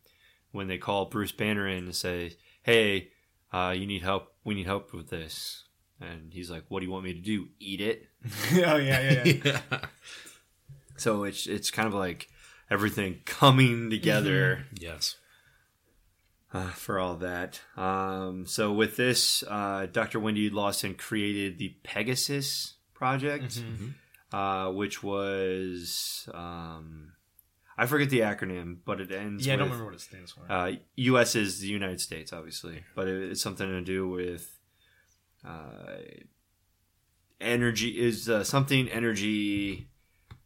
when 0.52 0.66
they 0.66 0.78
call 0.78 1.04
Bruce 1.06 1.30
Banner 1.32 1.68
in 1.68 1.84
and 1.84 1.94
say, 1.94 2.36
"Hey, 2.70 3.08
uh, 3.52 3.74
you 3.76 3.86
need 3.86 4.02
help. 4.02 4.32
We 4.44 4.54
need 4.54 4.66
help 4.66 4.92
with 4.92 5.10
this." 5.10 5.64
And 6.00 6.32
he's 6.32 6.50
like, 6.50 6.64
"What 6.68 6.80
do 6.80 6.86
you 6.86 6.92
want 6.92 7.04
me 7.04 7.14
to 7.14 7.20
do? 7.20 7.48
Eat 7.58 7.80
it?" 7.80 8.08
oh 8.52 8.76
yeah, 8.76 9.00
yeah, 9.00 9.24
yeah. 9.24 9.40
yeah. 9.72 9.80
So 10.96 11.24
it's 11.24 11.46
it's 11.46 11.70
kind 11.70 11.88
of 11.88 11.94
like 11.94 12.28
everything 12.70 13.20
coming 13.24 13.90
together. 13.90 14.66
Yes. 14.78 15.16
uh, 16.52 16.70
for 16.70 16.98
all 16.98 17.14
that. 17.16 17.60
Um, 17.76 18.44
so 18.46 18.72
with 18.72 18.96
this, 18.96 19.42
uh, 19.48 19.86
Dr. 19.90 20.18
Wendy 20.20 20.50
Lawson 20.50 20.94
created 20.94 21.58
the 21.58 21.74
Pegasus 21.84 22.74
project, 22.94 23.62
uh, 24.32 24.70
which 24.70 25.02
was 25.02 26.28
um, 26.34 27.12
I 27.80 27.86
forget 27.86 28.10
the 28.10 28.20
acronym, 28.20 28.76
but 28.84 29.00
it 29.00 29.10
ends. 29.10 29.46
Yeah, 29.46 29.54
I 29.54 29.56
don't 29.56 29.68
remember 29.68 29.86
what 29.86 29.94
it 29.94 30.02
stands 30.02 30.32
for. 30.32 30.42
Uh, 30.52 30.72
U.S. 30.96 31.34
is 31.34 31.60
the 31.60 31.68
United 31.68 31.98
States, 31.98 32.30
obviously, 32.30 32.84
but 32.94 33.08
it, 33.08 33.30
it's 33.30 33.40
something 33.40 33.66
to 33.66 33.80
do 33.80 34.06
with 34.06 34.58
uh, 35.48 35.96
energy. 37.40 37.98
Is 37.98 38.28
uh, 38.28 38.44
something 38.44 38.86
energy, 38.90 39.88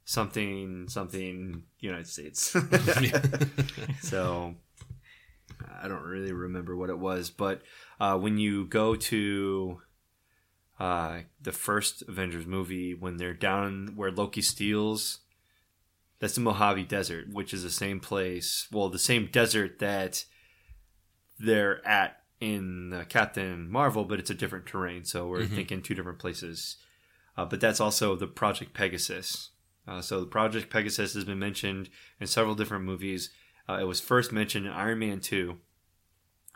something 0.05 0.87
something 0.89 1.65
United 1.81 2.07
States. 2.07 2.57
so 4.03 4.55
I 5.83 5.89
don't 5.89 6.05
really 6.05 6.33
remember 6.33 6.77
what 6.77 6.89
it 6.89 7.01
was, 7.01 7.31
but 7.31 7.63
uh, 7.99 8.17
when 8.17 8.39
you 8.39 8.65
go 8.67 8.95
to 8.95 9.81
uh, 10.79 11.23
the 11.43 11.51
first 11.51 12.05
Avengers 12.07 12.47
movie, 12.47 12.95
when 12.95 13.17
they're 13.17 13.35
down 13.35 13.95
where 13.97 14.13
Loki 14.13 14.41
steals, 14.41 15.19
that's 16.25 16.37
the 16.37 16.41
Mojave 16.41 16.85
Desert, 16.85 17.31
which 17.31 17.53
is 17.53 17.63
the 17.63 17.71
same 17.71 18.01
place, 18.01 18.67
well, 18.73 18.89
the 18.89 18.99
same 18.99 19.29
desert 19.31 19.79
that 19.81 20.25
they're 21.39 21.87
at 21.87 22.17
in 22.41 22.95
uh, 22.95 23.05
Captain 23.11 23.71
Marvel, 23.71 24.07
but 24.07 24.19
it's 24.19 24.31
a 24.31 24.35
different 24.35 24.65
terrain. 24.65 25.05
So 25.05 25.29
we're 25.29 25.45
thinking 25.45 25.83
two 25.83 25.95
different 25.95 26.19
places. 26.19 26.79
Uh, 27.37 27.45
but 27.45 27.61
that's 27.61 27.79
also 27.79 28.17
the 28.17 28.27
Project 28.27 28.73
Pegasus. 28.73 29.51
Uh, 29.87 30.01
so 30.01 30.21
the 30.21 30.27
Project 30.27 30.71
Pegasus 30.71 31.13
has 31.13 31.25
been 31.25 31.39
mentioned 31.39 31.91
in 32.19 32.27
several 32.27 32.55
different 32.55 32.87
movies. 32.87 33.29
Uh, 33.69 33.75
it 33.75 33.85
was 33.85 34.01
first 34.01 34.33
mentioned 34.33 34.65
in 34.65 34.73
Iron 34.73 35.01
Man 35.01 35.21
2 35.21 35.59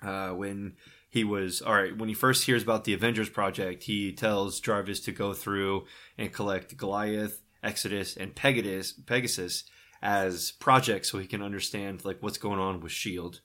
uh, 0.03 0.31
when 0.31 0.77
he 1.11 1.25
was 1.25 1.61
all 1.61 1.75
right 1.75 1.97
when 1.97 2.09
he 2.09 2.15
first 2.15 2.47
hears 2.47 2.63
about 2.63 2.85
the 2.85 2.93
avengers 2.93 3.31
project 3.31 3.85
he 3.85 4.13
tells 4.13 4.61
jarvis 4.61 5.01
to 5.01 5.11
go 5.11 5.33
through 5.33 5.87
and 6.19 6.35
collect 6.35 6.77
goliath 6.77 7.41
exodus 7.63 8.17
and 8.17 8.35
pegasus 8.35 8.93
pegasus 8.93 9.65
as 10.03 10.53
projects 10.53 11.11
so 11.11 11.19
he 11.19 11.27
can 11.27 11.43
understand 11.43 12.05
like 12.05 12.23
what's 12.23 12.39
going 12.39 12.59
on 12.61 12.81
with 12.81 12.93
shield 12.93 13.41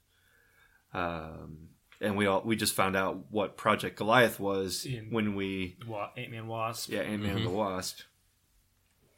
um, 0.93 1.69
and 2.01 2.15
we 2.17 2.25
all 2.27 2.41
we 2.45 2.55
just 2.55 2.75
found 2.75 2.95
out 2.95 3.25
what 3.31 3.57
project 3.57 3.97
goliath 3.97 4.39
was 4.39 4.85
In- 4.85 5.07
when 5.11 5.35
we 5.35 5.77
Wa- 5.87 6.11
Ant 6.17 6.31
Man 6.31 6.47
Wasp. 6.47 6.89
yeah 6.91 7.01
ant-man 7.01 7.37
and 7.37 7.45
the 7.45 7.49
wasp 7.49 7.99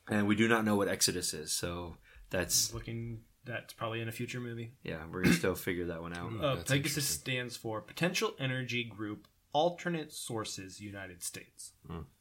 and 0.08 0.28
we 0.28 0.36
do 0.36 0.48
not 0.48 0.64
know 0.66 0.76
what 0.76 0.88
exodus 0.88 1.34
is 1.34 1.52
so 1.52 1.98
that's 2.30 2.74
Looking, 2.74 3.22
that's 3.44 3.74
probably 3.74 4.02
in 4.02 4.08
a 4.08 4.12
future 4.12 4.40
movie. 4.40 4.72
yeah 4.84 5.00
we're 5.12 5.24
gonna 5.24 5.36
still 5.36 5.56
figure 5.56 5.86
that 5.86 6.02
one 6.02 6.14
out 6.14 6.32
Uh, 6.42 6.56
That's 6.56 6.72
Pegasus 6.72 6.98
interesting. 6.98 7.34
stands 7.34 7.58
for 7.58 7.82
Potential 7.82 8.34
Energy 8.40 8.84
Group 8.84 9.28
Alternate 9.52 10.12
Sources 10.12 10.80
United 10.82 11.24
States. 11.24 11.72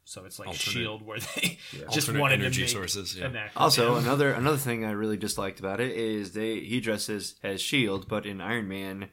So 0.07 0.25
it's 0.27 0.39
like 0.39 0.49
Alternate- 0.49 0.73
Shield, 0.73 1.03
where 1.07 1.19
they 1.19 1.59
just 1.91 2.09
Alternate 2.09 2.21
wanted 2.21 2.41
energy 2.41 2.57
to 2.57 2.61
make 2.63 2.69
sources, 2.71 3.17
yeah. 3.17 3.49
Also, 3.57 3.95
another 3.97 4.33
another 4.33 4.59
thing 4.59 4.85
I 4.85 4.91
really 4.91 5.17
disliked 5.17 5.61
about 5.61 5.81
it 5.81 5.93
is 5.97 6.33
they 6.33 6.61
he 6.61 6.81
dresses 6.81 7.37
as 7.43 7.61
Shield, 7.63 8.07
but 8.07 8.27
in 8.27 8.41
Iron 8.43 8.69
Man, 8.69 9.09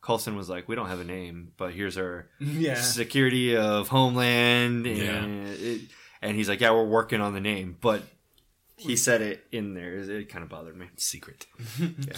Coulson 0.00 0.36
was 0.36 0.48
like, 0.48 0.68
"We 0.68 0.76
don't 0.76 0.88
have 0.88 1.00
a 1.00 1.04
name, 1.04 1.52
but 1.56 1.72
here's 1.74 1.98
our 1.98 2.28
yeah, 2.40 2.80
security 2.80 3.56
of 3.56 3.88
Homeland," 3.88 4.86
and 4.86 4.96
Yeah. 5.48 5.52
it, 5.54 5.80
and 6.22 6.36
he's 6.36 6.48
like, 6.48 6.60
"Yeah, 6.60 6.70
we're 6.72 6.84
working 6.86 7.20
on 7.20 7.34
the 7.34 7.40
name," 7.40 7.76
but 7.80 8.02
he 8.76 8.94
said 8.96 9.22
it 9.22 9.44
in 9.50 9.74
there. 9.74 9.94
It, 9.94 10.08
it 10.08 10.28
kind 10.28 10.44
of 10.44 10.48
bothered 10.48 10.76
me. 10.76 10.86
Secret. 10.96 11.46
Yeah. 11.80 12.16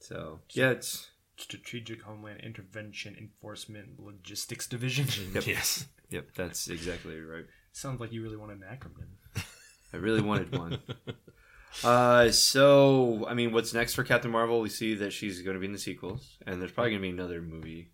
So 0.00 0.40
yeah, 0.50 0.70
it's 0.70 1.08
Strategic 1.36 2.02
Homeland 2.02 2.40
Intervention 2.42 3.14
Enforcement 3.18 4.00
Logistics 4.00 4.66
Division. 4.66 5.06
Yes. 5.46 5.86
yep, 6.10 6.28
that's 6.34 6.68
exactly 6.68 7.20
right. 7.20 7.44
Sounds 7.72 8.00
like 8.00 8.12
you 8.12 8.22
really 8.22 8.36
want 8.36 8.52
an 8.52 8.64
acronym. 8.70 9.44
I 9.92 9.98
really 9.98 10.22
wanted 10.22 10.56
one. 10.56 10.78
Uh, 11.84 12.30
so 12.30 13.26
I 13.28 13.34
mean, 13.34 13.52
what's 13.52 13.74
next 13.74 13.94
for 13.94 14.02
Captain 14.04 14.30
Marvel? 14.30 14.60
We 14.60 14.68
see 14.70 14.94
that 14.94 15.12
she's 15.12 15.42
going 15.42 15.54
to 15.54 15.60
be 15.60 15.66
in 15.66 15.72
the 15.72 15.78
sequels, 15.78 16.38
and 16.46 16.60
there's 16.60 16.72
probably 16.72 16.92
going 16.92 17.02
to 17.02 17.08
be 17.08 17.12
another 17.12 17.42
movie. 17.42 17.90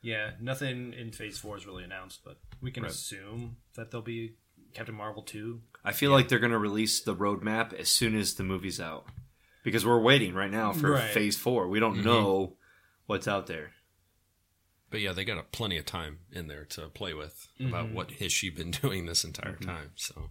Yeah, 0.00 0.30
nothing 0.40 0.94
in 0.94 1.12
Phase 1.12 1.38
Four 1.38 1.56
is 1.58 1.66
really 1.66 1.84
announced, 1.84 2.20
but 2.24 2.38
we 2.60 2.70
can 2.70 2.82
Right. 2.84 2.92
assume 2.92 3.56
that 3.76 3.90
there'll 3.90 4.02
be 4.04 4.34
Captain 4.74 4.94
Marvel 4.94 5.22
two. 5.22 5.60
I 5.84 5.92
feel 5.92 6.10
like 6.10 6.28
they're 6.28 6.38
going 6.38 6.52
to 6.52 6.58
release 6.58 7.00
the 7.00 7.14
roadmap 7.14 7.72
as 7.74 7.88
soon 7.88 8.16
as 8.16 8.34
the 8.34 8.42
movie's 8.44 8.80
out, 8.80 9.04
because 9.62 9.84
we're 9.86 10.00
waiting 10.00 10.34
right 10.34 10.50
now 10.50 10.72
for 10.72 10.92
Right. 10.92 11.10
Phase 11.10 11.36
Four. 11.36 11.68
We 11.68 11.80
don't 11.80 12.02
know 12.04 12.56
what's 13.06 13.28
out 13.28 13.46
there. 13.46 13.72
But 14.90 15.00
yeah, 15.00 15.12
they 15.12 15.24
got 15.24 15.38
a 15.38 15.42
plenty 15.42 15.78
of 15.78 15.86
time 15.86 16.18
in 16.30 16.48
there 16.48 16.64
to 16.66 16.88
play 16.88 17.14
with 17.14 17.48
about 17.58 17.86
Mm-hmm. 17.86 17.94
what 17.94 18.10
has 18.12 18.32
she 18.32 18.50
been 18.50 18.70
doing 18.82 19.06
this 19.06 19.24
entire 19.24 19.54
mm-hmm. 19.54 19.68
time. 19.68 19.90
So 19.96 20.30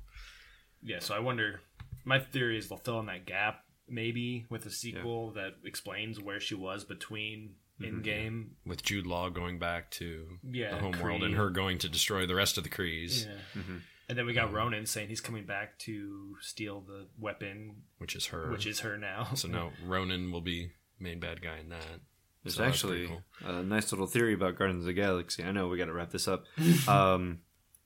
Yeah, 0.81 0.99
so 0.99 1.15
I 1.15 1.19
wonder. 1.19 1.61
My 2.03 2.19
theory 2.19 2.57
is 2.57 2.69
they'll 2.69 2.77
fill 2.79 2.99
in 2.99 3.05
that 3.07 3.25
gap 3.25 3.63
maybe 3.87 4.45
with 4.49 4.65
a 4.65 4.71
sequel 4.71 5.31
that 5.31 5.55
explains 5.65 6.19
where 6.19 6.39
she 6.39 6.55
was 6.55 6.83
between 6.83 7.55
mm-hmm, 7.79 7.99
Endgame. 7.99 8.45
with 8.65 8.83
Jude 8.83 9.05
Law 9.05 9.29
going 9.29 9.59
back 9.59 9.91
to 9.91 10.27
Yeah, 10.49 10.71
the 10.71 10.77
homeworld 10.77 11.23
and 11.23 11.35
her 11.35 11.49
going 11.49 11.77
to 11.79 11.89
destroy 11.89 12.25
the 12.25 12.35
rest 12.35 12.57
of 12.57 12.63
the 12.63 12.69
Krees, 12.69 13.25
Yeah. 13.25 13.61
Mm-hmm. 13.61 13.77
And 14.09 14.17
then 14.17 14.25
we 14.25 14.33
got 14.33 14.49
um, 14.49 14.53
Ronan 14.53 14.85
saying 14.85 15.07
he's 15.07 15.21
coming 15.21 15.45
back 15.45 15.79
to 15.79 16.35
steal 16.41 16.81
the 16.81 17.07
weapon, 17.17 17.83
which 17.97 18.15
is 18.15 18.27
her. 18.27 18.51
which 18.51 18.65
is 18.67 18.81
her 18.81 18.97
now. 18.97 19.29
so 19.35 19.47
now 19.47 19.71
Ronan 19.85 20.31
will 20.31 20.41
be 20.41 20.71
main 20.99 21.19
bad 21.19 21.41
guy 21.41 21.59
in 21.59 21.69
that. 21.69 22.01
There's 22.43 22.55
So 22.55 22.63
actually 22.63 23.07
pretty 23.07 23.21
a 23.59 23.63
nice 23.63 23.91
little 23.91 24.07
theory 24.07 24.33
about 24.33 24.57
Guardians 24.57 24.81
of 24.83 24.87
the 24.87 24.93
Galaxy. 24.93 25.43
I 25.43 25.51
know 25.51 25.67
we 25.67 25.77
got 25.77 25.85
to 25.85 25.93
wrap 25.93 26.09
this 26.11 26.27
up. 26.27 26.43
um, 26.87 27.39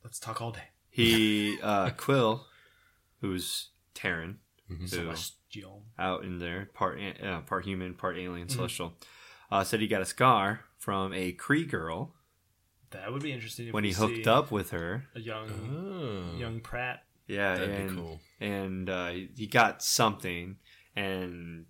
Let's 0.03 0.19
talk 0.19 0.41
all 0.41 0.51
day. 0.51 0.69
he 0.89 1.57
uh, 1.63 1.89
Quill, 1.91 2.45
who's 3.21 3.69
Terran, 3.93 4.39
Mm-hmm. 4.71 4.81
who 4.81 4.87
Celestial. 4.87 5.83
out 5.99 6.23
in 6.23 6.39
there, 6.39 6.69
part 6.73 6.99
uh, 7.23 7.41
part 7.41 7.65
human, 7.65 7.93
part 7.93 8.17
alien, 8.17 8.49
celestial, 8.49 8.93
uh, 9.51 9.63
said 9.63 9.79
he 9.79 9.87
got 9.87 10.01
a 10.01 10.05
scar 10.05 10.61
from 10.79 11.13
a 11.13 11.33
Kree 11.33 11.69
girl 11.69 12.15
That 12.89 13.13
would 13.13 13.21
be 13.21 13.31
interesting 13.31 13.67
if 13.67 13.73
when 13.75 13.83
we 13.83 13.89
he 13.89 13.93
hooked 13.95 14.25
up 14.25 14.49
with 14.51 14.71
her. 14.71 15.05
a 15.13 15.19
young 15.19 15.49
Oh, 16.33 16.35
young 16.39 16.61
Pratt. 16.61 17.03
Yeah, 17.27 17.53
that'd 17.55 17.69
and 17.69 17.89
be 17.89 17.95
cool. 17.95 18.21
and 18.39 18.89
uh, 18.89 19.11
he 19.35 19.45
got 19.45 19.83
something, 19.83 20.55
and 20.95 21.65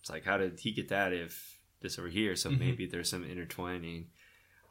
it's 0.00 0.08
like, 0.08 0.24
how 0.24 0.38
did 0.38 0.60
he 0.60 0.72
get 0.72 0.88
that 0.88 1.12
if 1.12 1.53
this 1.84 1.98
over 1.98 2.08
here? 2.08 2.34
So 2.34 2.50
mm-hmm. 2.50 2.58
maybe 2.58 2.86
there's 2.86 3.08
some 3.08 3.24
intertwining. 3.24 4.08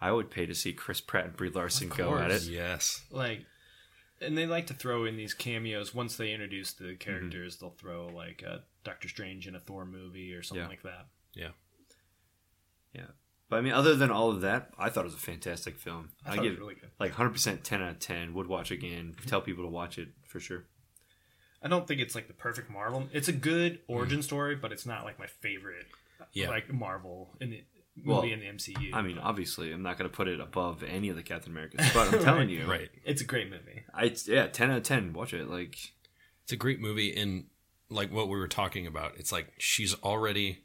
I 0.02 0.12
would 0.12 0.30
pay 0.30 0.46
to 0.46 0.54
see 0.54 0.74
Chris 0.74 1.00
Pratt 1.00 1.26
and 1.26 1.38
Brie 1.38 1.50
Larson 1.50 1.88
go 1.88 2.18
at 2.18 2.30
it. 2.30 2.44
Yes. 2.44 3.02
Like 3.10 3.46
and 4.20 4.38
they 4.38 4.46
like 4.46 4.68
to 4.68 4.74
throw 4.74 5.06
in 5.06 5.16
these 5.16 5.34
cameos 5.34 5.96
once 5.96 6.18
they 6.18 6.34
introduce 6.34 6.74
Mm-hmm. 6.74 6.88
the 6.88 6.96
characters. 6.96 7.58
They'll 7.58 7.70
throw 7.70 8.08
like 8.08 8.42
a 8.42 8.64
Doctor 8.84 9.08
Strange 9.08 9.48
in 9.48 9.56
a 9.56 9.60
Thor 9.60 9.86
movie 9.86 10.34
or 10.34 10.44
something 10.44 10.64
Yeah. 10.64 10.70
like 10.70 10.84
that. 10.84 11.08
Yeah. 11.34 11.50
Yeah, 12.94 13.08
but 13.50 13.58
I 13.58 13.62
mean, 13.62 13.74
other 13.74 13.96
than 13.96 14.12
all 14.12 14.30
of 14.30 14.42
that, 14.42 14.70
I 14.78 14.90
thought 14.90 15.02
it 15.02 15.06
was 15.06 15.14
a 15.16 15.18
fantastic 15.18 15.78
film. 15.78 16.10
I 16.26 16.34
I, 16.34 16.36
thought 16.36 16.46
it 16.46 16.50
give 16.50 16.52
was 16.54 16.60
really 16.60 16.76
good. 16.76 16.92
like 17.00 17.12
100 17.12 17.30
percent 17.30 17.64
10 17.64 17.82
out 17.82 17.92
of 17.92 18.00
10. 18.00 18.34
Would 18.34 18.48
watch 18.48 18.72
again. 18.72 19.14
Mm-hmm. 19.16 19.30
Tell 19.30 19.42
people 19.42 19.64
to 19.64 19.70
watch 19.70 19.98
it 19.98 20.10
for 20.28 20.40
sure. 20.40 20.66
I 21.62 21.70
don't 21.70 21.88
think 21.88 22.02
it's 22.02 22.14
like 22.14 22.28
the 22.28 22.34
perfect 22.34 22.70
Marvel. 22.70 23.08
It's 23.14 23.30
a 23.30 23.34
good 23.34 23.80
origin 23.88 24.20
mm. 24.20 24.24
story, 24.24 24.56
but 24.56 24.72
it's 24.72 24.86
not 24.86 25.06
like 25.06 25.18
my 25.18 25.28
favorite. 25.28 25.86
Yeah. 26.34 26.50
like 26.50 26.72
Marvel 26.72 27.36
in 27.40 27.52
the 27.52 27.64
movie 27.96 28.10
Well, 28.10 28.22
in 28.24 28.40
the 28.40 28.46
MCU. 28.48 28.94
I 28.94 29.02
mean, 29.02 29.18
obviously, 29.20 29.72
I'm 29.72 29.84
not 29.84 29.98
going 29.98 30.10
to 30.10 30.16
put 30.16 30.28
it 30.28 30.40
above 30.40 30.84
any 30.84 31.10
of 31.10 31.16
the 31.16 31.24
Captain 31.24 31.52
Americas, 31.52 31.88
but 31.94 32.14
I'm 32.14 32.24
telling 32.24 32.50
you, 32.50 32.66
Right. 32.66 32.90
it's 33.06 33.22
a 33.22 33.26
great 33.26 33.50
movie. 33.50 33.84
I 33.94 34.14
yeah, 34.26 34.48
10 34.48 34.72
out 34.72 34.78
of 34.78 34.84
10. 34.84 35.14
Watch 35.14 35.34
it. 35.34 35.50
Like, 35.50 35.78
It's 36.44 36.52
a 36.52 36.56
great 36.58 36.80
movie 36.80 37.16
and 37.16 37.46
like 37.90 38.12
what 38.12 38.28
we 38.28 38.38
were 38.38 38.48
talking 38.48 38.88
about. 38.88 39.14
It's 39.18 39.32
like 39.32 39.54
she's 39.58 39.94
already 39.96 40.64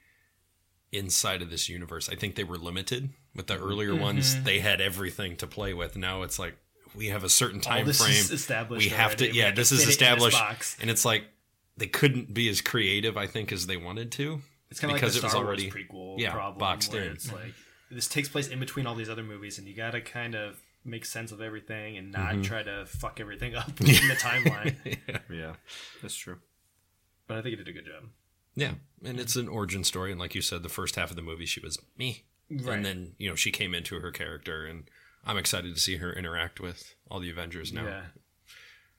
inside 0.92 1.42
of 1.42 1.50
this 1.50 1.68
universe. 1.68 2.08
I 2.08 2.14
think 2.14 2.34
they 2.34 2.44
were 2.44 2.56
limited 2.56 3.10
with 3.34 3.46
the 3.46 3.58
earlier 3.58 3.92
mm-hmm. 3.92 4.02
ones. 4.02 4.42
They 4.42 4.60
had 4.60 4.80
everything 4.80 5.36
to 5.36 5.46
play 5.46 5.74
with. 5.74 5.96
Now 5.96 6.22
it's 6.22 6.38
like 6.38 6.56
we 6.94 7.08
have 7.08 7.24
a 7.24 7.28
certain 7.28 7.58
All 7.58 7.62
time 7.62 7.86
this 7.86 8.00
frame. 8.00 8.12
is 8.12 8.30
established. 8.30 8.86
we 8.86 8.90
have 8.90 9.16
to 9.16 9.24
already. 9.24 9.32
We 9.32 9.38
yeah, 9.44 9.50
this 9.50 9.72
is 9.72 9.80
fit 9.80 9.84
it 9.84 9.86
in 9.86 9.90
established 9.90 10.38
box. 10.38 10.76
and 10.80 10.90
it's 10.90 11.04
like 11.04 11.24
they 11.76 11.86
couldn't 11.86 12.32
be 12.32 12.48
as 12.48 12.60
creative 12.60 13.16
I 13.16 13.26
think 13.26 13.52
as 13.52 13.66
they 13.66 13.76
wanted 13.76 14.10
to. 14.12 14.40
It's 14.70 14.80
kind 14.80 14.90
of 14.90 14.94
like 14.94 15.00
because 15.00 15.14
the 15.14 15.20
it 15.20 15.22
was 15.24 15.32
Star 15.32 15.44
already- 15.44 15.64
Wars 15.70 15.74
prequel 15.74 16.18
yeah, 16.18 16.32
problem, 16.32 16.58
boxed 16.58 16.92
where 16.92 17.04
in. 17.04 17.12
It's 17.12 17.32
like 17.32 17.54
this 17.90 18.08
takes 18.08 18.28
place 18.28 18.48
in 18.48 18.60
between 18.60 18.86
all 18.86 18.94
these 18.94 19.08
other 19.08 19.22
movies, 19.22 19.58
and 19.58 19.66
you 19.66 19.74
got 19.74 19.92
to 19.92 20.00
kind 20.00 20.34
of 20.34 20.60
make 20.84 21.04
sense 21.04 21.32
of 21.32 21.40
everything 21.40 21.96
and 21.96 22.12
not 22.12 22.32
Mm-hmm. 22.34 22.42
try 22.42 22.62
to 22.62 22.84
fuck 22.86 23.18
everything 23.20 23.54
up 23.54 23.68
in 23.80 23.86
the 23.86 24.16
timeline. 24.20 24.76
yeah, 25.30 25.54
that's 26.02 26.14
true. 26.16 26.38
But 27.26 27.38
I 27.38 27.42
think 27.42 27.54
it 27.54 27.56
did 27.56 27.68
a 27.68 27.72
good 27.72 27.86
job. 27.86 28.04
Yeah, 28.54 28.72
and 29.04 29.18
it's 29.20 29.36
an 29.36 29.48
origin 29.48 29.84
story, 29.84 30.10
and 30.10 30.20
like 30.20 30.34
you 30.34 30.42
said, 30.42 30.62
the 30.62 30.68
first 30.68 30.96
half 30.96 31.10
of 31.10 31.16
the 31.16 31.22
movie 31.22 31.46
she 31.46 31.60
was 31.60 31.78
me, 31.96 32.24
Right. 32.50 32.76
and 32.76 32.84
then 32.84 33.12
you 33.18 33.28
know 33.28 33.34
she 33.36 33.50
came 33.50 33.72
into 33.74 34.00
her 34.00 34.10
character, 34.10 34.66
and 34.66 34.84
I'm 35.24 35.36
excited 35.38 35.74
to 35.74 35.80
see 35.80 35.96
her 35.96 36.12
interact 36.12 36.58
with 36.60 36.94
all 37.10 37.20
the 37.20 37.30
Avengers 37.30 37.72
now. 37.72 37.84
Yeah, 37.84 38.02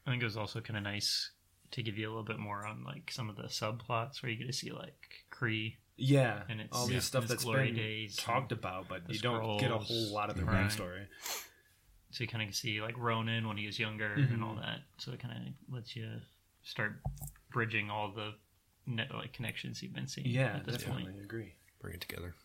I 0.08 0.12
think 0.12 0.22
it 0.22 0.26
was 0.26 0.38
also 0.38 0.62
kind 0.62 0.78
of 0.78 0.84
nice 0.84 1.32
to 1.72 1.84
give 1.84 1.98
you 1.98 2.08
a 2.08 2.10
little 2.10 2.24
bit 2.24 2.40
more 2.40 2.66
on 2.66 2.84
like 2.84 3.12
some 3.12 3.30
of 3.30 3.36
the 3.36 3.44
subplots 3.44 4.22
where 4.22 4.32
you 4.32 4.38
get 4.38 4.48
to 4.48 4.54
see 4.54 4.72
like 4.72 5.26
Kree 5.32 5.76
Yeah, 5.98 6.44
And 6.50 6.62
it's- 6.62 6.70
all 6.78 6.88
yeah, 6.88 6.96
these 6.96 7.04
stuff 7.06 7.24
it's 7.24 7.32
that's 7.32 7.44
glory 7.44 7.68
been 7.68 7.76
days 7.76 8.16
talked 8.16 8.52
about, 8.52 8.88
but 8.88 9.08
the 9.08 9.14
you 9.14 9.20
don't 9.20 9.58
get 9.60 9.72
a 9.72 9.78
whole 9.78 10.14
lot 10.14 10.30
of 10.30 10.36
the 10.38 10.46
Right. 10.46 10.68
backstory. 10.68 11.08
So 12.12 12.24
you 12.24 12.28
kind 12.28 12.48
of 12.48 12.56
see 12.56 12.82
like 12.82 12.98
Ronan 12.98 13.48
when 13.48 13.58
he 13.58 13.66
was 13.68 13.78
younger 13.78 14.14
and 14.14 14.30
mm-hmm. 14.30 14.44
all 14.44 14.56
that. 14.56 14.80
So 14.98 15.12
it 15.12 15.20
kind 15.20 15.34
of 15.36 15.74
lets 15.74 15.96
you 15.96 16.10
start 16.64 17.02
bridging 17.52 17.90
all 17.90 18.12
the 18.12 18.34
net, 18.88 19.14
like 19.14 19.34
connections 19.34 19.84
you've 19.84 19.94
been 19.94 20.08
seeing. 20.08 20.28
Yeah, 20.28 20.56
at 20.58 20.66
this 20.66 20.78
definitely 20.78 21.04
point. 21.04 21.24
agree. 21.24 21.54
Bring 21.82 21.94
it 21.96 22.02
together. 22.02 22.36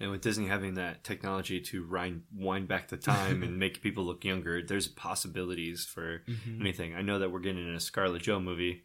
And 0.00 0.10
with 0.10 0.22
Disney 0.22 0.48
having 0.48 0.74
that 0.74 1.04
technology 1.04 1.60
to 1.60 1.88
wind, 1.88 2.22
wind 2.34 2.66
back 2.66 2.88
the 2.88 2.96
time 2.96 3.42
and 3.44 3.58
make 3.64 3.80
people 3.80 4.04
look 4.04 4.24
younger, 4.24 4.60
there's 4.62 4.88
possibilities 4.88 5.84
for 5.84 6.22
Mm-hmm. 6.28 6.60
anything. 6.60 6.94
I 6.94 7.02
know 7.02 7.18
that 7.20 7.30
we're 7.30 7.38
getting 7.40 7.68
a 7.68 7.78
Scarlet 7.80 8.22
Joe 8.22 8.40
movie, 8.40 8.84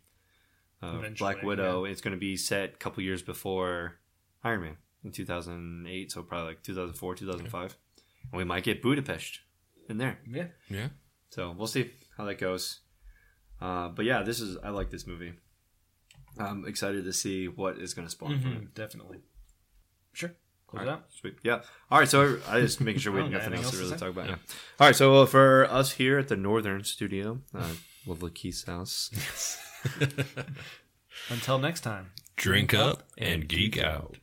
uh, 0.82 1.02
Black 1.18 1.42
Widow. 1.42 1.86
It's 1.86 2.02
going 2.02 2.14
to 2.14 2.20
be 2.20 2.38
set 2.38 2.74
a 2.74 2.78
couple 2.78 3.02
years 3.04 3.22
before 3.24 3.96
Iron 4.44 4.62
Man 4.62 4.78
in 5.04 5.12
2008, 5.12 6.12
so 6.12 6.22
probably 6.24 6.48
like 6.50 6.64
2004, 6.64 7.16
2005. 7.16 7.76
And 8.32 8.38
we 8.38 8.44
might 8.44 8.64
get 8.64 8.82
Budapest 8.82 9.40
in 9.90 9.98
there. 9.98 10.20
Yeah, 10.30 10.48
Yeah. 10.70 10.90
So 11.32 11.56
we'll 11.58 11.68
see 11.68 11.92
how 12.18 12.26
that 12.26 12.38
goes. 12.40 12.82
Uh, 13.62 13.90
but 13.90 14.06
yeah, 14.06 14.22
this 14.24 14.40
is 14.40 14.58
I 14.64 14.70
like 14.70 14.90
this 14.92 15.06
movie. 15.08 15.34
I'm 16.38 16.66
excited 16.66 17.04
to 17.06 17.14
see 17.14 17.48
what 17.48 17.78
is 17.80 17.94
going 17.94 18.08
to 18.08 18.12
spawn 18.12 18.40
from 18.40 18.54
it. 18.54 18.74
Definitely. 18.76 19.20
Sure. 20.14 20.34
Close 20.70 20.86
All 20.86 20.94
right, 20.94 21.02
sweet. 21.10 21.36
Yeah. 21.44 21.62
All 21.90 22.00
right. 22.00 22.08
So 22.08 22.38
I 22.48 22.62
just 22.62 22.80
making 22.80 23.00
sure 23.02 23.12
we 23.12 23.22
have 23.24 23.32
nothing 23.32 23.56
else 23.56 23.72
to 23.72 23.78
really 23.78 23.92
to 23.92 23.98
talk 23.98 24.10
about. 24.10 24.26
Yeah. 24.26 24.32
Yeah. 24.32 24.56
All 24.80 24.88
right. 24.88 24.96
So 24.96 25.16
uh, 25.16 25.26
for 25.26 25.66
us 25.66 25.94
here 25.94 26.20
at 26.20 26.28
the 26.28 26.36
Northern 26.36 26.84
Studio, 26.84 27.40
uh, 27.56 27.72
lovely 28.06 28.30
Keith's 28.30 28.66
house. 28.66 29.10
Until 31.30 31.58
next 31.58 31.82
time. 31.82 32.12
Drink 32.36 32.74
up 32.76 33.04
and 33.18 33.48
geek 33.48 33.82
out. 33.82 34.18